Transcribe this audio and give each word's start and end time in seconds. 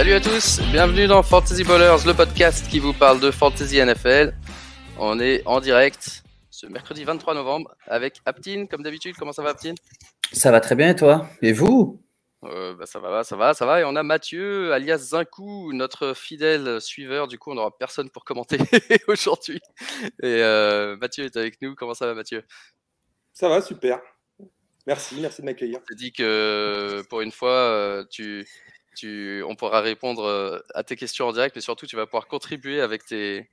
Salut 0.00 0.14
à 0.14 0.20
tous, 0.22 0.60
bienvenue 0.72 1.06
dans 1.06 1.22
Fantasy 1.22 1.62
Ballers, 1.62 2.06
le 2.06 2.14
podcast 2.14 2.66
qui 2.70 2.78
vous 2.78 2.94
parle 2.94 3.20
de 3.20 3.30
Fantasy 3.30 3.84
NFL. 3.84 4.34
On 4.98 5.20
est 5.20 5.46
en 5.46 5.60
direct 5.60 6.22
ce 6.48 6.66
mercredi 6.66 7.04
23 7.04 7.34
novembre 7.34 7.74
avec 7.86 8.22
Aptine, 8.24 8.66
comme 8.66 8.82
d'habitude. 8.82 9.14
Comment 9.18 9.32
ça 9.32 9.42
va, 9.42 9.50
Aptine? 9.50 9.74
Ça 10.32 10.50
va 10.50 10.62
très 10.62 10.74
bien 10.74 10.88
et 10.88 10.96
toi? 10.96 11.28
Et 11.42 11.52
vous? 11.52 12.02
Euh, 12.44 12.74
bah, 12.76 12.86
ça 12.86 12.98
va, 12.98 13.24
ça 13.24 13.36
va, 13.36 13.52
ça 13.52 13.66
va. 13.66 13.82
Et 13.82 13.84
on 13.84 13.94
a 13.94 14.02
Mathieu, 14.02 14.72
alias 14.72 15.10
Zinkou, 15.10 15.74
notre 15.74 16.14
fidèle 16.14 16.80
suiveur. 16.80 17.28
Du 17.28 17.38
coup, 17.38 17.50
on 17.50 17.56
n'aura 17.56 17.76
personne 17.76 18.08
pour 18.08 18.24
commenter 18.24 18.56
aujourd'hui. 19.06 19.60
Et 20.22 20.40
euh, 20.42 20.96
Mathieu 20.96 21.26
est 21.26 21.36
avec 21.36 21.60
nous. 21.60 21.74
Comment 21.74 21.92
ça 21.92 22.06
va, 22.06 22.14
Mathieu? 22.14 22.42
Ça 23.34 23.50
va, 23.50 23.60
super. 23.60 24.00
Merci, 24.86 25.20
merci 25.20 25.42
de 25.42 25.46
m'accueillir. 25.46 25.80
Je 25.90 25.94
dit 25.94 26.10
que 26.10 27.02
pour 27.10 27.20
une 27.20 27.32
fois, 27.32 27.50
euh, 27.50 28.04
tu, 28.10 28.46
tu, 29.00 29.42
on 29.46 29.56
pourra 29.56 29.80
répondre 29.80 30.62
à 30.74 30.84
tes 30.84 30.96
questions 30.96 31.28
en 31.28 31.32
direct, 31.32 31.54
mais 31.56 31.62
surtout, 31.62 31.86
tu 31.86 31.96
vas 31.96 32.06
pouvoir 32.06 32.26
contribuer 32.26 32.80
avec 32.80 33.04
tes, 33.04 33.48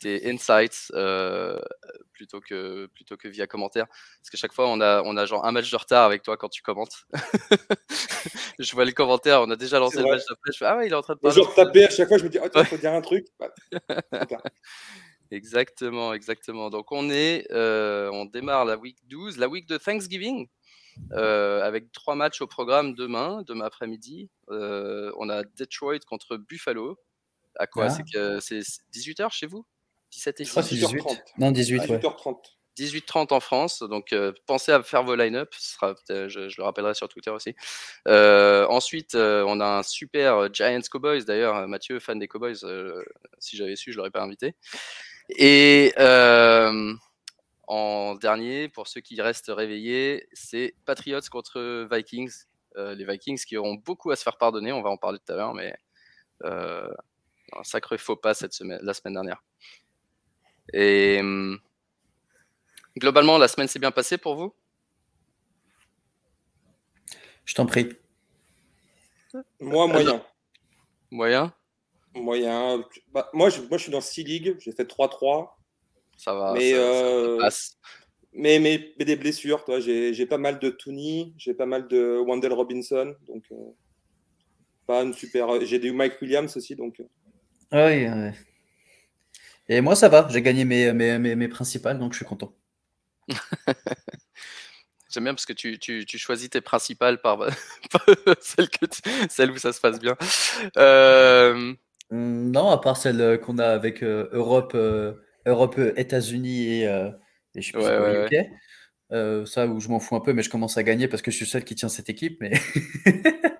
tes 0.00 0.28
insights 0.30 0.90
euh, 0.94 1.58
plutôt, 2.12 2.40
que, 2.40 2.86
plutôt 2.94 3.16
que 3.16 3.28
via 3.28 3.46
commentaire. 3.46 3.86
Parce 3.86 4.30
que 4.30 4.36
chaque 4.36 4.52
fois, 4.52 4.68
on 4.68 4.80
a, 4.80 5.02
on 5.02 5.16
a 5.16 5.26
genre 5.26 5.44
un 5.44 5.52
match 5.52 5.70
de 5.70 5.76
retard 5.76 6.04
avec 6.04 6.22
toi 6.22 6.36
quand 6.36 6.48
tu 6.48 6.62
commentes. 6.62 7.06
je 8.58 8.72
vois 8.74 8.84
les 8.84 8.92
commentaires, 8.92 9.42
on 9.42 9.50
a 9.50 9.56
déjà 9.56 9.78
lancé 9.78 9.98
le 9.98 10.04
match 10.04 10.22
d'après. 10.28 10.52
Je 10.52 10.58
fais, 10.58 10.66
ah 10.66 10.76
ouais, 10.76 10.86
il 10.86 10.92
est 10.92 10.96
en 10.96 11.02
train 11.02 11.14
de 11.14 11.20
parler. 11.20 11.36
Genre 11.36 11.54
taper 11.54 11.84
à 11.84 11.90
chaque 11.90 12.08
fois, 12.08 12.18
je 12.18 12.24
me 12.24 12.28
dis, 12.28 12.38
oh, 12.42 12.48
il 12.54 12.64
faut 12.64 12.76
dire 12.76 12.92
un 12.92 13.02
truc. 13.02 13.26
exactement, 15.30 16.12
exactement. 16.12 16.70
Donc, 16.70 16.92
on 16.92 17.10
est, 17.10 17.46
euh, 17.52 18.10
on 18.12 18.24
démarre 18.24 18.64
la 18.64 18.76
week 18.76 18.98
12, 19.08 19.38
la 19.38 19.48
week 19.48 19.66
de 19.68 19.76
Thanksgiving. 19.76 20.48
Euh, 21.12 21.62
avec 21.62 21.92
trois 21.92 22.14
matchs 22.14 22.40
au 22.40 22.46
programme 22.46 22.94
demain, 22.94 23.42
demain 23.46 23.66
après-midi. 23.66 24.30
on 24.48 25.28
a 25.28 25.42
Detroit 25.56 26.00
contre 26.06 26.36
Buffalo. 26.36 26.98
À 27.56 27.66
quoi 27.66 27.86
ah. 27.86 27.90
C'est 27.90 28.02
que 28.02 28.40
c'est 28.40 28.60
18h 28.92 29.30
chez 29.32 29.46
vous? 29.46 29.64
17 30.12 30.40
et 30.40 30.44
18. 30.44 31.04
Non, 31.38 31.50
18, 31.50 31.82
18h30. 31.82 32.36
18h30 32.76 33.32
en 33.32 33.40
France, 33.40 33.82
donc 33.82 34.12
euh, 34.12 34.32
pensez 34.46 34.72
à 34.72 34.82
faire 34.82 35.04
vos 35.04 35.14
line-up, 35.14 35.54
je, 35.54 36.28
je, 36.28 36.56
le 36.56 36.62
rappellerai 36.62 36.94
sur 36.94 37.08
Twitter 37.08 37.30
aussi. 37.30 37.54
Euh, 38.08 38.66
ensuite, 38.68 39.14
euh, 39.14 39.44
on 39.46 39.60
a 39.60 39.78
un 39.78 39.82
super 39.82 40.52
Giants 40.52 40.80
Cowboys, 40.90 41.24
d'ailleurs, 41.24 41.68
Mathieu, 41.68 42.00
fan 42.00 42.18
des 42.18 42.28
Cowboys, 42.28 42.56
si 43.38 43.56
j'avais 43.56 43.76
su, 43.76 43.92
je 43.92 43.96
l'aurais 43.98 44.10
pas 44.10 44.22
invité. 44.22 44.54
Et 45.30 45.92
en 47.68 48.14
dernier, 48.14 48.68
pour 48.68 48.88
ceux 48.88 49.00
qui 49.00 49.20
restent 49.20 49.52
réveillés, 49.54 50.28
c'est 50.32 50.74
Patriots 50.84 51.20
contre 51.30 51.88
Vikings. 51.90 52.44
les 52.76 53.04
Vikings 53.04 53.42
qui 53.44 53.56
auront 53.56 53.74
beaucoup 53.74 54.10
à 54.10 54.16
se 54.16 54.22
faire 54.22 54.36
pardonner, 54.36 54.72
on 54.72 54.82
va 54.82 54.90
en 54.90 54.96
parler 54.96 55.18
tout 55.18 55.32
à 55.32 55.36
l'heure, 55.36 55.54
mais 55.54 55.74
un 56.42 57.62
sacré 57.62 57.98
faux 57.98 58.16
pas 58.16 58.34
cette 58.34 58.52
semaine, 58.52 58.80
la 58.82 58.94
semaine 58.94 59.14
dernière. 59.14 59.42
Et 60.72 61.18
hum, 61.20 61.58
globalement, 62.98 63.38
la 63.38 63.48
semaine 63.48 63.68
s'est 63.68 63.78
bien 63.78 63.90
passée 63.90 64.18
pour 64.18 64.36
vous? 64.36 64.54
Je 67.44 67.54
t'en 67.54 67.66
prie. 67.66 67.90
Moi, 69.60 69.86
moyen. 69.86 70.24
Moyen? 71.10 71.52
Moyen. 72.14 72.84
Bah, 73.12 73.28
moi, 73.32 73.50
je, 73.50 73.60
moi, 73.62 73.76
je 73.76 73.82
suis 73.82 73.92
dans 73.92 74.00
6 74.00 74.24
ligues. 74.24 74.56
J'ai 74.60 74.72
fait 74.72 74.88
3-3. 74.88 75.50
Ça 76.16 76.34
va. 76.34 76.52
Mais, 76.54 76.72
euh, 76.74 77.38
mais, 78.32 78.58
mais, 78.58 79.04
des 79.04 79.16
blessures. 79.16 79.64
J'ai 79.78 80.26
pas 80.26 80.38
mal 80.38 80.58
de 80.58 80.70
Tooney. 80.70 81.32
J'ai 81.36 81.54
pas 81.54 81.66
mal 81.66 81.88
de 81.88 82.18
Wendell 82.26 82.52
Robinson. 82.52 83.14
Donc, 83.26 83.44
euh, 83.52 83.56
pas 84.86 85.02
une 85.02 85.14
super. 85.14 85.64
J'ai 85.64 85.78
du 85.78 85.92
Mike 85.92 86.20
Williams 86.20 86.56
aussi. 86.56 86.74
Donc. 86.74 87.00
Euh. 87.00 87.04
Ah 87.70 87.86
oui, 87.86 88.06
oui. 88.08 88.30
Et 89.68 89.80
moi, 89.80 89.96
ça 89.96 90.08
va. 90.08 90.28
J'ai 90.30 90.42
gagné 90.42 90.64
mes, 90.64 90.92
mes, 90.92 91.18
mes, 91.18 91.48
principales, 91.48 91.98
donc 91.98 92.12
je 92.12 92.18
suis 92.18 92.26
content. 92.26 92.54
J'aime 95.10 95.24
bien 95.24 95.34
parce 95.34 95.46
que 95.46 95.52
tu, 95.52 95.78
tu, 95.78 96.04
tu, 96.04 96.18
choisis 96.18 96.50
tes 96.50 96.60
principales 96.60 97.20
par, 97.20 97.38
celles, 98.40 98.68
que 98.68 98.84
celles, 99.30 99.52
où 99.52 99.56
ça 99.56 99.72
se 99.72 99.80
passe 99.80 100.00
bien. 100.00 100.16
Euh, 100.76 101.72
non, 102.10 102.68
à 102.70 102.78
part 102.78 102.96
celle 102.96 103.40
qu'on 103.40 103.58
a 103.58 103.68
avec 103.68 104.02
euh, 104.02 104.28
Europe, 104.32 104.76
Europe 105.46 105.78
États-Unis 105.96 106.66
et, 106.66 106.82
et, 106.82 107.60
je 107.60 107.72
sais 107.72 107.72
pas 107.72 109.46
ça 109.46 109.66
où 109.66 109.80
je 109.80 109.88
m'en 109.88 110.00
fous 110.00 110.16
un 110.16 110.20
peu, 110.20 110.32
mais 110.32 110.42
je 110.42 110.50
commence 110.50 110.76
à 110.76 110.82
gagner 110.82 111.08
parce 111.08 111.22
que 111.22 111.30
je 111.30 111.36
suis 111.36 111.46
seul 111.46 111.64
qui 111.64 111.74
tient 111.74 111.88
cette 111.88 112.08
équipe. 112.08 112.38
Mais 112.40 112.52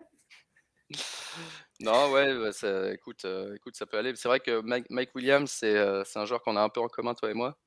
Non, 1.81 2.11
ouais, 2.13 2.53
ça, 2.53 2.93
écoute, 2.93 3.25
euh, 3.25 3.57
écoute, 3.57 3.77
ça 3.77 3.85
peut 3.85 3.99
aller. 3.99 4.15
C'est 4.17 4.29
vrai 4.29 4.41
que 4.41 4.63
Mike, 4.63 5.15
Williams, 5.15 5.61
euh, 5.65 6.03
c'est 6.07 6.19
un 6.19 6.25
joueur 6.25 6.43
qu'on 6.43 6.57
a 6.57 6.63
un 6.63 6.69
peu 6.69 6.81
en 6.81 6.89
commun, 6.89 7.15
toi 7.15 7.31
et 7.31 7.35
moi. 7.35 7.59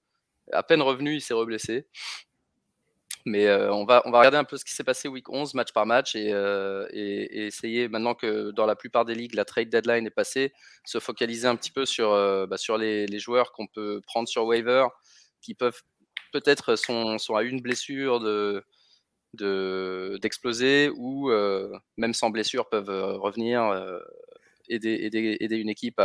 À 0.52 0.64
peine 0.64 0.82
revenu, 0.82 1.16
il 1.16 1.22
s'est 1.22 1.34
reblessé. 1.34 1.88
Mais 3.28 3.46
euh, 3.48 3.72
on, 3.74 3.86
va, 3.86 4.02
on 4.06 4.12
va 4.12 4.20
regarder 4.20 4.38
un 4.38 4.44
peu 4.44 4.58
ce 4.58 4.66
qui 4.66 4.74
s'est 4.74 4.84
passé 4.84 5.08
week 5.08 5.30
11, 5.30 5.54
match 5.54 5.74
par 5.74 5.86
match, 5.86 6.16
et, 6.16 6.30
et, 6.94 7.46
essayer, 7.48 7.88
maintenant 7.88 8.16
que 8.16 8.52
dans 8.52 8.66
la 8.66 8.76
plupart 8.76 9.06
des 9.06 9.16
ligues, 9.16 9.36
la 9.36 9.46
trade 9.46 9.70
deadline 9.70 10.08
est 10.08 10.12
passée, 10.12 10.54
se 10.86 11.00
focaliser 11.00 11.48
un 11.48 11.56
petit 11.56 11.72
peu 11.72 11.86
sur, 11.86 12.12
bah, 12.48 12.58
sur 12.58 12.78
les, 12.78 13.06
les 13.06 13.20
joueurs 13.20 13.52
qu'on 13.52 13.68
peut 13.68 14.02
prendre 14.08 14.28
sur 14.28 14.46
waiver, 14.46 14.88
qui 15.42 15.54
peuvent 15.54 15.82
peut-être 16.32 16.76
sont, 16.76 17.18
sont 17.18 17.36
à 17.36 17.44
une 17.44 17.62
blessure 17.62 18.20
de, 18.20 18.64
d'exploser 20.20 20.90
ou 20.96 21.32
euh, 21.32 21.72
même 21.98 22.14
sans 22.14 22.30
blessure 22.30 22.70
peuvent 22.70 22.90
euh, 22.90 23.18
revenir 23.18 23.64
euh, 23.64 24.00
aider, 24.70 24.98
aider, 25.02 25.38
aider, 25.40 25.58
une 25.58 25.70
équipe 25.70 26.02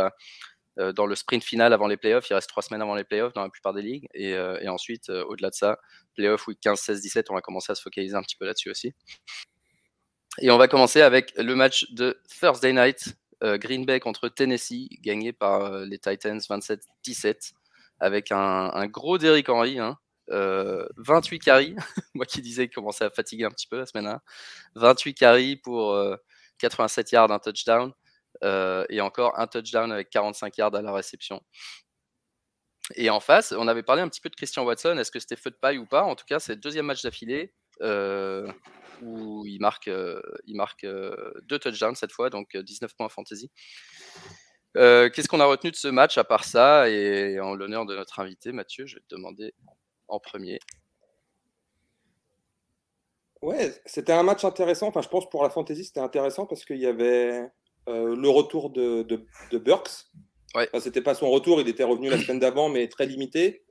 dans 0.77 1.05
le 1.05 1.15
sprint 1.15 1.43
final 1.43 1.73
avant 1.73 1.87
les 1.87 1.97
playoffs. 1.97 2.29
Il 2.29 2.33
reste 2.33 2.49
trois 2.49 2.63
semaines 2.63 2.81
avant 2.81 2.95
les 2.95 3.03
playoffs 3.03 3.33
dans 3.33 3.43
la 3.43 3.49
plupart 3.49 3.73
des 3.73 3.81
ligues. 3.81 4.07
Et, 4.13 4.31
et 4.31 4.69
ensuite, 4.69 5.09
au-delà 5.09 5.49
de 5.49 5.55
ça, 5.55 5.77
playoffs 6.15 6.47
week 6.47 6.59
15, 6.61 6.79
16, 6.79 7.01
17, 7.01 7.29
on 7.29 7.35
va 7.35 7.41
commencer 7.41 7.71
à 7.71 7.75
se 7.75 7.81
focaliser 7.81 8.15
un 8.15 8.21
petit 8.21 8.35
peu 8.35 8.45
là-dessus 8.45 8.69
aussi. 8.69 8.93
Et 10.41 10.49
on 10.49 10.57
va 10.57 10.67
commencer 10.67 11.01
avec 11.01 11.33
le 11.37 11.55
match 11.55 11.91
de 11.91 12.19
Thursday 12.39 12.73
night, 12.73 13.15
Green 13.41 13.85
Bay 13.85 13.99
contre 13.99 14.29
Tennessee, 14.29 14.89
gagné 15.01 15.31
par 15.31 15.85
les 15.85 15.99
Titans 15.99 16.39
27-17, 16.39 17.53
avec 17.99 18.31
un, 18.31 18.87
gros 18.87 19.17
Derrick 19.17 19.49
Henry, 19.49 19.79
hein, 19.79 19.97
28 20.29 20.33
euh, 20.33 21.39
carries, 21.43 21.75
moi 22.13 22.25
qui 22.25 22.41
disais 22.41 22.67
qu'il 22.67 22.75
commençait 22.75 23.05
à 23.05 23.09
fatiguer 23.09 23.45
un 23.45 23.49
petit 23.49 23.67
peu 23.67 23.77
la 23.77 23.85
semaine 23.85 24.05
là 24.05 24.21
28 24.75 25.13
carries 25.13 25.55
pour 25.57 25.97
87 26.59 27.07
euh, 27.07 27.15
yards, 27.15 27.31
un 27.31 27.39
touchdown, 27.39 27.89
euh, 27.89 27.93
et 28.41 29.01
encore 29.01 29.39
un 29.39 29.47
touchdown 29.47 29.91
avec 29.91 30.09
45 30.09 30.57
yards 30.57 30.75
à 30.75 30.81
la 30.81 30.93
réception. 30.93 31.41
Et 32.95 33.09
en 33.09 33.19
face, 33.19 33.53
on 33.53 33.67
avait 33.67 33.83
parlé 33.83 34.01
un 34.01 34.09
petit 34.09 34.19
peu 34.19 34.29
de 34.29 34.35
Christian 34.35 34.65
Watson, 34.65 34.97
est-ce 34.97 35.11
que 35.11 35.19
c'était 35.19 35.37
feu 35.37 35.51
de 35.51 35.55
paille 35.55 35.77
ou 35.77 35.85
pas? 35.85 36.03
En 36.03 36.15
tout 36.15 36.25
cas, 36.25 36.39
c'est 36.39 36.55
le 36.55 36.59
deuxième 36.59 36.85
match 36.85 37.01
d'affilée 37.03 37.53
où 39.01 39.45
il 39.45 39.59
marque, 39.59 39.89
il 40.45 40.55
marque 40.55 40.85
deux 40.85 41.59
touchdowns 41.59 41.95
cette 41.95 42.11
fois, 42.11 42.29
donc 42.29 42.55
19 42.55 42.93
points 42.95 43.09
fantasy. 43.09 43.51
Qu'est-ce 44.75 45.27
qu'on 45.27 45.39
a 45.39 45.45
retenu 45.45 45.71
de 45.71 45.75
ce 45.75 45.87
match 45.87 46.17
à 46.17 46.23
part 46.23 46.43
ça? 46.43 46.89
Et 46.89 47.39
en 47.39 47.55
l'honneur 47.55 47.85
de 47.85 47.95
notre 47.95 48.19
invité, 48.19 48.51
Mathieu, 48.51 48.85
je 48.85 48.95
vais 48.95 49.01
te 49.01 49.15
demander 49.15 49.53
en 50.07 50.19
premier. 50.19 50.59
Ouais, 53.41 53.73
c'était 53.85 54.13
un 54.13 54.23
match 54.23 54.43
intéressant. 54.45 54.87
Enfin, 54.87 55.01
je 55.01 55.09
pense 55.09 55.29
pour 55.29 55.43
la 55.43 55.49
fantasy, 55.49 55.85
c'était 55.85 55.99
intéressant 55.99 56.45
parce 56.45 56.65
qu'il 56.65 56.79
y 56.79 56.87
avait 56.87 57.51
euh, 57.89 58.15
le 58.15 58.29
retour 58.29 58.69
de, 58.69 59.03
de, 59.03 59.57
Burks. 59.57 60.05
Ouais. 60.55 60.67
Enfin, 60.71 60.79
c'était 60.79 61.01
pas 61.01 61.15
son 61.15 61.29
retour, 61.29 61.59
il 61.59 61.67
était 61.67 61.83
revenu 61.83 62.09
la 62.09 62.17
semaine 62.17 62.39
d'avant, 62.39 62.69
mais 62.69 62.87
très 62.87 63.05
limité. 63.05 63.63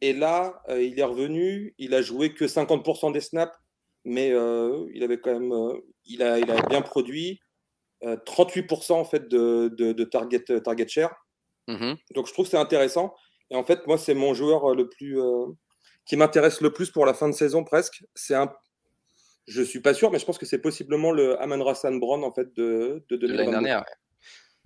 Et 0.00 0.12
là, 0.12 0.62
euh, 0.68 0.82
il 0.82 0.98
est 0.98 1.04
revenu. 1.04 1.74
Il 1.78 1.94
a 1.94 2.02
joué 2.02 2.34
que 2.34 2.44
50% 2.44 3.12
des 3.12 3.20
snaps, 3.20 3.56
mais 4.04 4.32
euh, 4.32 4.86
il 4.92 5.02
avait 5.02 5.18
quand 5.18 5.38
même, 5.38 5.52
il 6.04 6.22
a, 6.22 6.38
il 6.38 6.50
a 6.50 6.60
bien 6.62 6.82
produit. 6.82 7.40
38% 8.02 8.92
en 8.92 9.04
fait 9.06 9.28
de, 9.28 9.68
de, 9.68 10.04
target, 10.04 10.44
target 10.62 10.88
share. 10.88 11.14
Mm-hmm. 11.68 11.96
Donc 12.14 12.26
je 12.26 12.32
trouve 12.34 12.44
que 12.44 12.50
c'est 12.50 12.58
intéressant. 12.58 13.14
Et 13.50 13.56
en 13.56 13.64
fait, 13.64 13.86
moi, 13.86 13.96
c'est 13.96 14.12
mon 14.12 14.34
joueur 14.34 14.74
le 14.74 14.90
plus, 14.90 15.18
qui 16.04 16.16
m'intéresse 16.16 16.60
le 16.60 16.70
plus 16.70 16.90
pour 16.90 17.06
la 17.06 17.14
fin 17.14 17.28
de 17.28 17.34
saison 17.34 17.64
presque. 17.64 18.04
C'est 18.14 18.34
un, 18.34 18.52
je 19.46 19.62
suis 19.62 19.80
pas 19.80 19.94
sûr, 19.94 20.10
mais 20.10 20.18
je 20.18 20.24
pense 20.24 20.38
que 20.38 20.46
c'est 20.46 20.60
possiblement 20.60 21.12
le 21.12 21.40
Amon 21.40 21.62
Rassan 21.62 21.98
Brown 22.00 22.24
en 22.24 22.32
fait 22.32 22.54
de, 22.54 23.04
de, 23.08 23.26
l'année 23.26 23.50
dernière. 23.50 23.84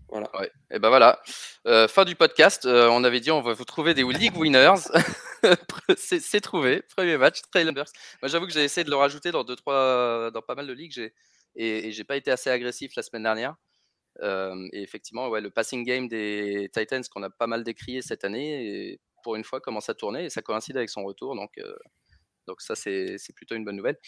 Voilà. 0.08 0.30
Et 0.70 0.78
ben 0.78 0.88
voilà. 0.88 1.20
Euh, 1.66 1.86
fin 1.86 2.04
du 2.04 2.14
podcast. 2.14 2.64
Euh, 2.64 2.88
on 2.88 3.04
avait 3.04 3.20
dit 3.20 3.30
on 3.30 3.42
va 3.42 3.52
vous 3.52 3.64
trouver 3.64 3.92
des 3.92 4.04
league 4.04 4.36
winners. 4.36 4.74
c'est 5.96 6.40
trouvé. 6.40 6.82
Premier 6.96 7.18
match, 7.18 7.42
Trailers. 7.50 7.74
Moi 7.74 8.28
j'avoue 8.28 8.46
que 8.46 8.52
j'ai 8.52 8.64
essayé 8.64 8.84
de 8.84 8.90
le 8.90 8.96
rajouter 8.96 9.32
dans 9.32 9.44
deux 9.44 9.56
trois, 9.56 10.30
dans 10.30 10.42
pas 10.42 10.54
mal 10.54 10.66
de 10.66 10.72
ligues. 10.72 11.12
Et, 11.56 11.88
et 11.88 11.92
j'ai 11.92 12.04
pas 12.04 12.16
été 12.16 12.30
assez 12.30 12.48
agressif 12.48 12.94
la 12.96 13.02
semaine 13.02 13.24
dernière. 13.24 13.56
Euh, 14.22 14.68
et 14.72 14.82
effectivement, 14.82 15.28
ouais, 15.28 15.40
le 15.40 15.50
passing 15.50 15.84
game 15.84 16.08
des 16.08 16.70
Titans 16.72 17.02
qu'on 17.12 17.22
a 17.22 17.30
pas 17.30 17.46
mal 17.46 17.64
décrié 17.64 18.00
cette 18.00 18.24
année. 18.24 18.92
Et 18.92 19.00
pour 19.22 19.36
une 19.36 19.44
fois, 19.44 19.60
commence 19.60 19.88
à 19.88 19.94
tourner 19.94 20.24
et 20.24 20.30
ça 20.30 20.40
coïncide 20.40 20.76
avec 20.76 20.88
son 20.88 21.04
retour. 21.04 21.34
Donc, 21.36 21.58
donc 22.48 22.60
ça, 22.60 22.74
c'est 22.74 23.18
plutôt 23.36 23.54
une 23.54 23.64
bonne 23.64 23.76
nouvelle. 23.76 23.98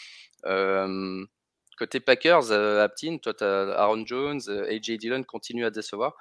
côté 1.78 2.00
Packers, 2.00 2.50
Aptin, 2.50 3.18
toi, 3.18 3.32
tu 3.34 3.44
Aaron 3.44 4.04
Jones, 4.04 4.40
AJ 4.48 4.98
Dillon 4.98 5.22
continue 5.22 5.64
à 5.64 5.70
décevoir. 5.70 6.16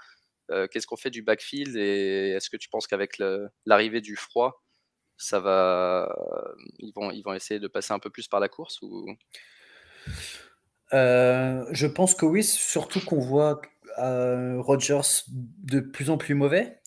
Qu'est-ce 0.72 0.88
qu'on 0.88 0.98
fait 0.98 1.10
du 1.10 1.22
backfield 1.22 1.76
et 1.76 2.32
est-ce 2.36 2.50
que 2.50 2.58
tu 2.58 2.70
penses 2.70 2.88
qu'avec 2.88 3.22
l'arrivée 3.66 4.02
du 4.02 4.16
froid, 4.16 4.64
ça 5.18 5.40
va, 5.40 6.16
ils 6.78 6.92
vont, 6.96 7.12
ils 7.12 7.24
vont 7.24 7.34
essayer 7.34 7.60
de 7.60 7.68
passer 7.68 7.94
un 7.94 8.00
peu 8.00 8.10
plus 8.10 8.28
par 8.28 8.40
la 8.40 8.50
course 8.50 8.80
ou? 8.82 9.06
Je 10.92 11.86
pense 11.88 12.16
que 12.16 12.26
oui, 12.26 12.44
surtout 12.44 13.02
qu'on 13.02 13.20
voit 13.20 13.62
Rogers 13.98 15.26
de 15.28 15.82
plus 15.82 16.10
en 16.10 16.18
plus 16.18 16.36
mauvais. 16.36 16.80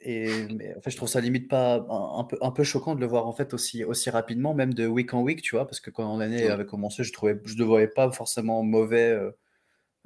Et 0.00 0.30
en 0.76 0.80
fait, 0.80 0.90
je 0.90 0.96
trouve 0.96 1.08
ça 1.08 1.20
limite 1.20 1.48
pas 1.48 1.84
un, 1.90 2.24
peu, 2.24 2.38
un 2.40 2.52
peu 2.52 2.62
choquant 2.62 2.94
de 2.94 3.00
le 3.00 3.06
voir 3.06 3.26
en 3.26 3.32
fait 3.32 3.52
aussi, 3.52 3.82
aussi 3.82 4.10
rapidement, 4.10 4.54
même 4.54 4.72
de 4.72 4.86
week 4.86 5.12
en 5.12 5.22
week, 5.22 5.42
tu 5.42 5.56
vois, 5.56 5.66
parce 5.66 5.80
que 5.80 5.90
quand 5.90 6.16
l'année 6.16 6.48
avait 6.48 6.66
commencé, 6.66 7.02
je 7.02 7.12
trouvais, 7.12 7.40
je 7.44 7.54
ne 7.54 7.58
le 7.58 7.64
voyais 7.64 7.88
pas 7.88 8.10
forcément 8.12 8.62
mauvais 8.62 9.10
euh, 9.10 9.32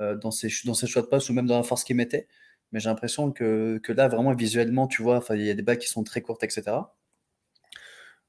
euh, 0.01 0.17
dans, 0.17 0.31
ses, 0.31 0.49
dans 0.65 0.75
ses 0.75 0.87
choix 0.87 1.03
de 1.03 1.09
passe 1.09 1.29
ou 1.29 1.35
même 1.35 1.47
dans 1.47 1.59
la 1.59 1.63
force 1.63 1.85
qu'il 1.85 1.97
mettait. 1.97 2.27
Mais 2.73 2.81
j'ai 2.81 2.89
l'impression 2.89 3.33
que, 3.33 3.79
que, 3.83 3.93
là, 3.93 4.09
vraiment 4.09 4.35
visuellement, 4.35 4.87
tu 4.89 5.03
vois, 5.03 5.23
il 5.31 5.43
y 5.43 5.51
a 5.51 5.55
des 5.55 5.63
bacs 5.63 5.79
qui 5.81 5.89
sont 5.89 6.05
très 6.05 6.23
courtes, 6.23 6.43
etc. 6.43 6.65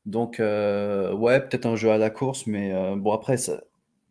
Donc, 0.05 0.39
euh, 0.41 1.13
ouais, 1.13 1.39
peut-être 1.41 1.65
un 1.65 1.77
jeu 1.77 1.91
à 1.91 1.97
la 1.97 2.09
course, 2.09 2.45
mais 2.47 2.73
bon, 2.97 3.13
après, 3.13 3.37
ça, 3.37 3.63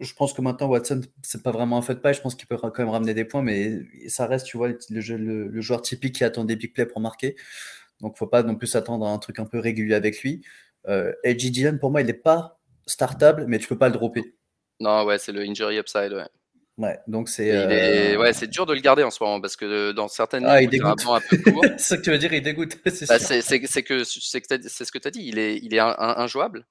je 0.02 0.14
pense 0.14 0.32
que 0.32 0.42
maintenant 0.42 0.68
Watson, 0.68 1.00
c'est 1.22 1.42
pas 1.42 1.50
vraiment 1.50 1.78
un 1.78 1.82
feu 1.82 1.94
de 1.94 2.00
paille. 2.00 2.14
Je 2.14 2.20
pense 2.20 2.34
qu'il 2.34 2.46
peut 2.46 2.56
quand 2.56 2.78
même 2.78 2.90
ramener 2.90 3.14
des 3.14 3.24
points, 3.24 3.42
mais 3.42 3.80
ça 4.08 4.26
reste, 4.26 4.46
tu 4.46 4.56
vois, 4.56 4.68
le, 4.90 5.60
joueur 5.60 5.82
typique 5.82 6.16
qui 6.16 6.24
attend 6.24 6.44
des 6.44 6.56
big 6.56 6.72
plays 6.72 6.86
pour 6.86 7.00
marquer. 7.00 7.36
Donc, 8.00 8.16
faut 8.16 8.26
pas 8.26 8.42
non 8.42 8.56
plus 8.56 8.66
s'attendre 8.66 9.06
à 9.06 9.10
un 9.10 9.18
truc 9.18 9.38
un 9.38 9.46
peu 9.46 9.58
régulier 9.58 9.94
avec 9.94 10.20
lui. 10.22 10.44
Euh, 10.88 11.12
pour 11.80 11.90
moi, 11.90 12.00
il 12.00 12.06
n'est 12.06 12.12
pas 12.12 12.60
startable, 12.86 13.44
mais 13.46 13.58
tu 13.58 13.68
peux 13.68 13.78
pas 13.78 13.88
le 13.88 13.94
dropper. 13.94 14.34
Non, 14.80 15.04
ouais, 15.04 15.18
c'est 15.18 15.32
le 15.32 15.42
injury 15.42 15.78
upside, 15.78 16.12
ouais. 16.12 16.26
Ouais, 16.78 16.98
donc 17.06 17.28
c'est. 17.28 17.52
Euh, 17.52 18.18
ouais, 18.18 18.32
c'est 18.32 18.48
dur 18.48 18.66
de 18.66 18.72
le 18.72 18.80
garder 18.80 19.02
en 19.02 19.10
ce 19.10 19.22
moment 19.22 19.40
parce 19.40 19.56
que 19.56 19.92
dans 19.92 20.08
certaines 20.08 20.46
ah, 20.46 20.62
il 20.62 20.70
dégoûte. 20.70 21.04
Un 21.06 21.20
peu 21.20 21.36
court. 21.36 21.64
c'est 21.76 21.78
ça 21.78 21.96
que 21.98 22.02
tu 22.02 22.10
veux 22.10 22.18
dire, 22.18 22.32
il 22.32 22.42
dégoûte. 22.42 22.78
c'est 22.86 23.06
bah, 23.06 23.18
que 23.18 24.04
c'est 24.04 24.84
ce 24.84 24.90
que 24.90 24.98
tu 24.98 25.08
as 25.08 25.10
dit, 25.10 25.22
il 25.22 25.38
est, 25.38 25.58
il 25.58 25.74
est 25.74 25.80
injouable 25.80 26.66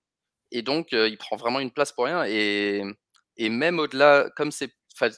et 0.51 0.62
donc 0.62 0.94
euh, 0.94 1.07
il 1.07 1.18
prend 1.18 1.36
vraiment 1.36 1.60
une 1.60 1.72
place 1.72 1.92
pour 1.92 2.06
rien 2.06 2.24
et 2.25 2.83
et 3.38 3.50
même 3.50 3.80
au-delà, 3.80 4.30
comme 4.36 4.51
c'est. 4.51 4.72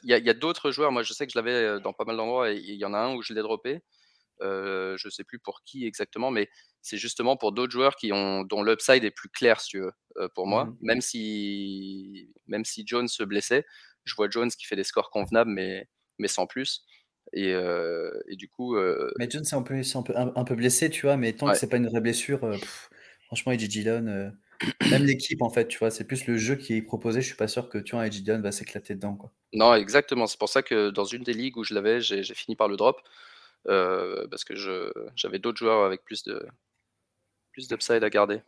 Il 0.03 0.09
y 0.09 0.29
a, 0.29 0.33
d'autres 0.33 0.71
joueurs, 0.71 0.91
moi 0.91 1.03
je 1.03 1.13
sais 1.13 1.25
que 1.25 1.33
je 1.33 1.37
l'avais 1.37 1.81
dans 1.81 1.93
pas 1.93 2.05
mal 2.05 2.15
d'endroits 2.15 2.51
et 2.51 2.55
il 2.55 2.75
y 2.75 2.85
en 2.85 2.93
a 2.93 2.99
un 2.99 3.15
où 3.15 3.23
je 3.23 3.33
l'ai 3.33 3.41
droppé. 3.41 3.81
je 4.39 5.05
ne 5.05 5.09
sais 5.09 5.23
plus 5.23 5.39
pour 5.39 5.63
qui 5.65 5.85
exactement, 5.85 6.31
mais 6.31 6.47
c'est 6.81 6.97
justement 6.97 7.35
pour 7.35 7.51
d'autres 7.51 7.71
joueurs 7.71 7.95
qui 7.95 8.13
ont, 8.13 8.43
dont 8.43 8.61
l'upside 8.61 9.03
est 9.03 9.11
plus 9.11 9.29
clair, 9.29 9.59
si 9.59 9.69
tu 9.69 9.79
veux, 9.79 9.91
pour 10.35 10.47
moi. 10.47 10.65
Mmh 10.65 10.77
même, 10.81 11.01
si, 11.01 12.29
même 12.47 12.63
si 12.63 12.83
Jones 12.85 13.07
se 13.07 13.23
blessait, 13.23 13.65
je 14.05 14.15
vois 14.15 14.29
Jones 14.29 14.51
qui 14.51 14.65
fait 14.65 14.75
des 14.75 14.83
scores 14.83 15.09
convenables, 15.09 15.51
mais, 15.51 15.89
mais 16.19 16.27
sans 16.27 16.45
plus. 16.45 16.85
Et, 17.33 17.49
et 17.49 18.35
du 18.35 18.47
coup. 18.47 18.77
Mais 19.17 19.29
Jones 19.29 19.43
est 19.43 19.55
un 19.55 19.63
peu, 19.63 19.73
un 19.73 20.03
peu, 20.03 20.13
un, 20.15 20.43
peu 20.45 20.55
blessé, 20.55 20.89
tu 20.89 21.07
vois, 21.07 21.17
mais 21.17 21.33
tant 21.33 21.51
que 21.51 21.57
c'est 21.57 21.67
pas 21.67 21.77
une 21.77 21.89
vraie 21.89 22.01
blessure, 22.01 22.39
franchement, 23.27 23.51
il 23.51 23.67
Dillon. 23.67 24.31
Même 24.89 25.05
l'équipe, 25.05 25.41
en 25.41 25.49
fait, 25.49 25.67
tu 25.67 25.77
vois, 25.77 25.91
c'est 25.91 26.05
plus 26.05 26.27
le 26.27 26.37
jeu 26.37 26.55
qui 26.55 26.75
est 26.75 26.81
proposé. 26.81 27.21
Je 27.21 27.27
suis 27.27 27.35
pas 27.35 27.47
sûr 27.47 27.69
que 27.69 27.77
tu 27.77 27.95
vois, 27.95 28.07
Edgidion 28.07 28.39
va 28.41 28.51
s'éclater 28.51 28.95
dedans. 28.95 29.15
Quoi. 29.15 29.31
Non, 29.53 29.73
exactement. 29.75 30.27
C'est 30.27 30.39
pour 30.39 30.49
ça 30.49 30.63
que 30.63 30.89
dans 30.89 31.05
une 31.05 31.23
des 31.23 31.33
ligues 31.33 31.57
où 31.57 31.63
je 31.63 31.73
l'avais, 31.73 32.01
j'ai, 32.01 32.23
fini 32.23 32.55
par 32.55 32.67
le 32.67 32.77
drop. 32.77 33.01
Euh, 33.69 34.27
parce 34.29 34.43
que 34.43 34.55
j'avais 35.15 35.39
d'autres 35.39 35.57
joueurs 35.57 35.85
avec 35.85 36.03
plus 36.03 36.23
de 36.23 36.45
plus 37.53 37.67
d'upside 37.67 38.03
à 38.03 38.09
garder. 38.09 38.41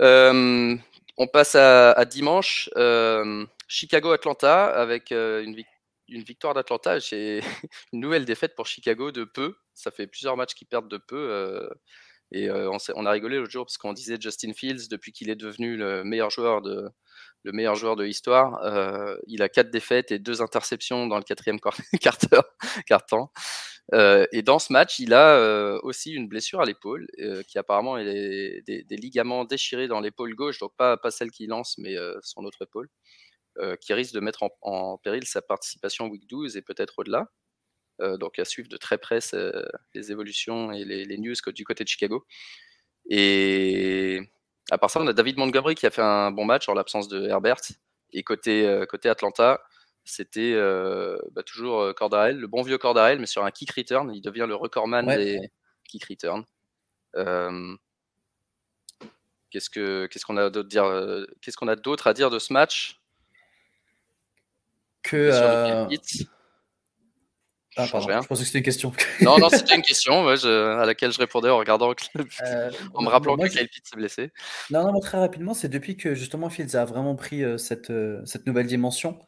Euh, 0.00 0.76
on 1.16 1.26
passe 1.26 1.54
à, 1.54 2.04
dimanche. 2.04 2.70
Euh, 2.76 3.44
Chicago-Atlanta 3.68 4.66
avec 4.66 5.12
une, 5.12 5.62
une, 6.08 6.22
victoire 6.22 6.54
d'Atlanta. 6.54 6.98
J'ai 6.98 7.40
une 7.92 8.00
nouvelle 8.00 8.24
défaite 8.24 8.56
pour 8.56 8.66
Chicago 8.66 9.12
de 9.12 9.24
peu. 9.24 9.56
Ça 9.74 9.90
fait 9.90 10.06
plusieurs 10.06 10.36
matchs 10.36 10.54
qui 10.54 10.64
perdent 10.64 10.88
de 10.88 10.98
peu. 10.98 11.70
Et 12.32 12.48
on, 12.50 13.06
a 13.06 13.10
rigolé 13.10 13.38
l'autre 13.38 13.50
jour 13.50 13.66
parce 13.66 13.76
qu'on 13.76 13.92
disait 13.92 14.16
Justin 14.20 14.52
Fields, 14.52 14.88
depuis 14.88 15.12
qu'il 15.12 15.30
est 15.30 15.36
devenu 15.36 15.76
le 15.76 16.04
meilleur 16.04 16.30
joueur 16.30 16.62
de, 16.62 16.92
l'histoire, 18.02 18.60
il 19.26 19.42
a 19.42 19.48
quatre 19.48 19.70
défaites 19.70 20.12
et 20.12 20.18
deux 20.20 20.40
interceptions 20.40 21.08
dans 21.08 21.16
le 21.16 21.24
quatrième 21.24 21.58
quart-temps. 22.00 23.32
et 24.32 24.42
dans 24.42 24.58
ce 24.60 24.72
match, 24.72 25.00
il 25.00 25.12
a 25.12 25.80
aussi 25.82 26.12
une 26.12 26.28
blessure 26.28 26.60
à 26.60 26.66
l'épaule, 26.66 27.08
qui 27.48 27.58
apparemment 27.58 27.98
est 27.98 28.62
des, 28.64 28.96
ligaments 28.96 29.44
déchirés 29.44 29.88
dans 29.88 30.00
l'épaule 30.00 30.34
gauche, 30.36 30.60
donc 30.60 30.72
pas, 30.76 30.96
pas 30.96 31.10
celle 31.10 31.32
qui 31.32 31.48
lance, 31.48 31.78
mais 31.78 31.96
son 32.22 32.44
autre 32.44 32.62
épaule, 32.62 32.88
qui 33.80 33.92
risque 33.92 34.14
de 34.14 34.20
mettre 34.20 34.44
en, 34.44 34.50
en, 34.62 34.98
péril 34.98 35.26
sa 35.26 35.42
participation 35.42 36.06
week 36.06 36.28
12 36.28 36.56
et 36.56 36.62
peut-être 36.62 36.94
au-delà. 36.98 37.26
Euh, 38.00 38.16
donc 38.16 38.38
à 38.38 38.44
suivre 38.44 38.68
de 38.68 38.76
très 38.76 38.98
près 38.98 39.18
les 39.94 40.12
évolutions 40.12 40.72
et 40.72 40.84
les, 40.84 41.18
news 41.18 41.34
du 41.54 41.64
côté 41.64 41.84
de 41.84 41.88
Chicago. 41.88 42.26
Et 43.08 44.20
à 44.70 44.78
part 44.78 44.90
ça, 44.90 45.00
on 45.00 45.06
a 45.06 45.12
David 45.12 45.36
Montgomery 45.36 45.74
qui 45.74 45.86
a 45.86 45.90
fait 45.90 46.02
un 46.02 46.30
bon 46.30 46.44
match 46.44 46.68
en 46.68 46.74
l'absence 46.74 47.08
de 47.08 47.28
Herbert. 47.28 47.60
Et 48.12 48.22
côté, 48.22 48.66
euh, 48.66 48.86
côté 48.86 49.08
Atlanta, 49.08 49.60
c'était 50.04 50.52
euh, 50.54 51.18
bah, 51.32 51.42
toujours 51.42 51.94
Cordarel, 51.94 52.38
le 52.38 52.46
bon 52.46 52.62
vieux 52.62 52.78
Cordarel, 52.78 53.18
mais 53.18 53.26
sur 53.26 53.44
un 53.44 53.50
kick 53.50 53.72
return. 53.72 54.10
Il 54.14 54.22
devient 54.22 54.46
le 54.48 54.54
recordman 54.54 55.06
des 55.06 55.50
kick 55.84 56.04
return. 56.04 56.44
qu'est-ce 59.50 59.68
que 59.68 60.06
qu'est-ce 60.06 60.24
qu'on 60.24 60.38
a 60.38 60.48
d'autre 60.48 60.68
dire 60.68 60.86
Qu'est-ce 61.42 61.56
qu'on 61.56 61.68
a 61.68 61.76
d'autre 61.76 62.06
à 62.06 62.14
dire 62.14 62.30
de 62.30 62.38
ce 62.38 62.52
match? 62.52 62.98
Que 65.02 65.30
ah, 67.76 67.86
pardon, 67.90 68.20
je 68.20 68.26
pensais 68.26 68.42
que 68.42 68.46
c'était 68.46 68.58
une 68.58 68.64
question. 68.64 68.92
non, 69.22 69.38
non, 69.38 69.48
c'était 69.48 69.76
une 69.76 69.82
question 69.82 70.26
à 70.26 70.86
laquelle 70.86 71.12
je 71.12 71.18
répondais 71.18 71.50
en 71.50 71.58
regardant, 71.58 71.90
euh, 71.90 72.70
en 72.94 73.02
me 73.02 73.08
rappelant 73.08 73.36
que 73.36 73.46
Kyle 73.46 73.68
Pitts 73.68 73.86
s'est 73.86 73.96
blessé. 73.96 74.32
Non, 74.70 74.92
non, 74.92 74.98
très 74.98 75.18
rapidement, 75.18 75.54
c'est 75.54 75.68
depuis 75.68 75.96
que 75.96 76.14
justement 76.14 76.50
Fields 76.50 76.76
a 76.76 76.84
vraiment 76.84 77.14
pris 77.14 77.44
euh, 77.44 77.58
cette, 77.58 77.90
euh, 77.90 78.22
cette 78.24 78.46
nouvelle 78.46 78.66
dimension. 78.66 79.20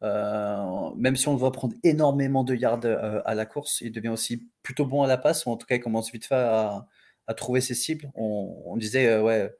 même 0.00 1.16
si 1.16 1.26
on 1.26 1.32
le 1.32 1.38
voit 1.38 1.50
prendre 1.50 1.74
énormément 1.82 2.44
de 2.44 2.54
yards 2.54 2.86
à 3.24 3.34
la 3.34 3.46
course, 3.46 3.80
il 3.80 3.90
devient 3.90 4.10
aussi 4.10 4.48
plutôt 4.62 4.86
bon 4.86 5.02
à 5.02 5.08
la 5.08 5.18
passe, 5.18 5.46
ou 5.46 5.50
en 5.50 5.56
tout 5.56 5.66
cas, 5.66 5.74
il 5.74 5.80
commence 5.80 6.12
vite 6.12 6.26
fait 6.26 6.36
à, 6.36 6.86
à 7.26 7.34
trouver 7.34 7.60
ses 7.60 7.74
cibles. 7.74 8.12
On, 8.14 8.76
disait, 8.76 9.18
ouais, 9.18 9.52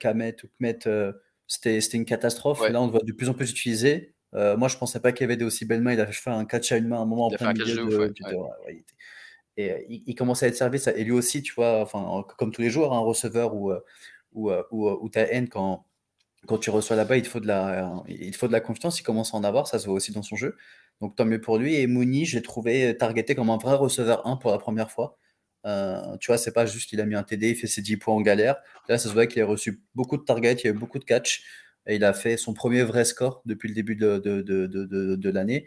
Kamet 0.00 0.36
ou 0.42 0.48
Kmet, 0.58 0.78
c'était 1.46 1.78
une 1.78 2.06
catastrophe. 2.06 2.66
Là, 2.66 2.80
on 2.80 2.86
le 2.86 2.92
voit 2.92 3.02
de 3.02 3.12
plus 3.12 3.28
en 3.28 3.34
plus 3.34 3.50
utilisé. 3.50 4.14
Euh, 4.34 4.56
moi, 4.56 4.68
je 4.68 4.76
pensais 4.76 5.00
pas 5.00 5.12
qu'il 5.12 5.22
y 5.22 5.24
avait 5.24 5.36
des 5.36 5.44
aussi 5.44 5.64
belles 5.64 5.80
mains. 5.80 5.92
Il 5.92 6.00
a 6.00 6.06
fait 6.06 6.30
un 6.30 6.44
catch 6.44 6.72
à 6.72 6.76
une 6.76 6.88
main 6.88 6.98
à 6.98 7.00
un 7.00 7.06
moment 7.06 7.26
en 7.26 7.30
plein 7.30 7.52
milieu 7.52 7.86
de, 7.86 8.14
et 9.56 9.70
euh, 9.70 9.78
il, 9.88 10.14
commençait 10.16 10.46
à 10.46 10.48
être 10.48 10.56
servi. 10.56 10.78
Ça. 10.80 10.92
Et 10.92 11.04
lui 11.04 11.12
aussi, 11.12 11.42
tu 11.42 11.54
vois, 11.54 11.80
enfin, 11.80 12.24
comme 12.36 12.50
tous 12.50 12.62
les 12.62 12.70
joueurs, 12.70 12.92
un 12.92 13.00
receveur 13.00 13.54
ou, 13.54 13.70
euh, 13.70 13.80
ou, 14.32 14.50
ou, 14.72 14.90
ou 14.90 15.08
ta 15.08 15.20
haine 15.20 15.48
quand, 15.48 15.86
quand 16.46 16.58
tu 16.58 16.70
reçois 16.70 16.96
là-bas, 16.96 17.16
il 17.16 17.24
faut 17.24 17.38
de 17.38 17.46
la, 17.46 18.02
il 18.08 18.34
faut 18.34 18.48
de 18.48 18.52
la 18.52 18.60
confiance. 18.60 18.98
Il 18.98 19.04
commence 19.04 19.32
à 19.32 19.36
en 19.36 19.44
avoir, 19.44 19.68
ça 19.68 19.78
se 19.78 19.86
voit 19.86 19.94
aussi 19.94 20.10
dans 20.10 20.22
son 20.22 20.34
jeu. 20.34 20.56
Donc 21.00 21.14
tant 21.14 21.24
mieux 21.24 21.40
pour 21.40 21.58
lui. 21.58 21.76
Et 21.76 21.86
Mooney, 21.86 22.24
je 22.24 22.36
l'ai 22.36 22.42
trouvé 22.42 22.96
targeté 22.96 23.36
comme 23.36 23.50
un 23.50 23.58
vrai 23.58 23.76
receveur 23.76 24.26
1 24.26 24.36
pour 24.36 24.50
la 24.50 24.58
première 24.58 24.90
fois. 24.90 25.16
tu 26.20 26.26
vois, 26.26 26.38
c'est 26.38 26.52
pas 26.52 26.66
juste 26.66 26.92
il 26.92 27.00
a 27.00 27.06
mis 27.06 27.14
un 27.14 27.22
TD, 27.22 27.50
il 27.50 27.56
fait 27.56 27.68
ses 27.68 27.82
10 27.82 27.98
points 27.98 28.14
en 28.14 28.20
galère. 28.20 28.56
Là, 28.88 28.98
ça 28.98 29.08
se 29.08 29.14
voit 29.14 29.28
qu'il 29.28 29.40
a 29.42 29.46
reçu 29.46 29.84
beaucoup 29.94 30.16
de 30.16 30.24
targets, 30.24 30.54
il 30.54 30.64
y 30.64 30.66
a 30.66 30.70
eu 30.70 30.78
beaucoup 30.78 30.98
de 30.98 31.04
catch. 31.04 31.44
Et 31.86 31.96
il 31.96 32.04
a 32.04 32.12
fait 32.12 32.36
son 32.36 32.54
premier 32.54 32.82
vrai 32.82 33.04
score 33.04 33.42
depuis 33.44 33.68
le 33.68 33.74
début 33.74 33.96
de, 33.96 34.18
de, 34.18 34.42
de, 34.42 35.16
de 35.16 35.30
l'année. 35.30 35.66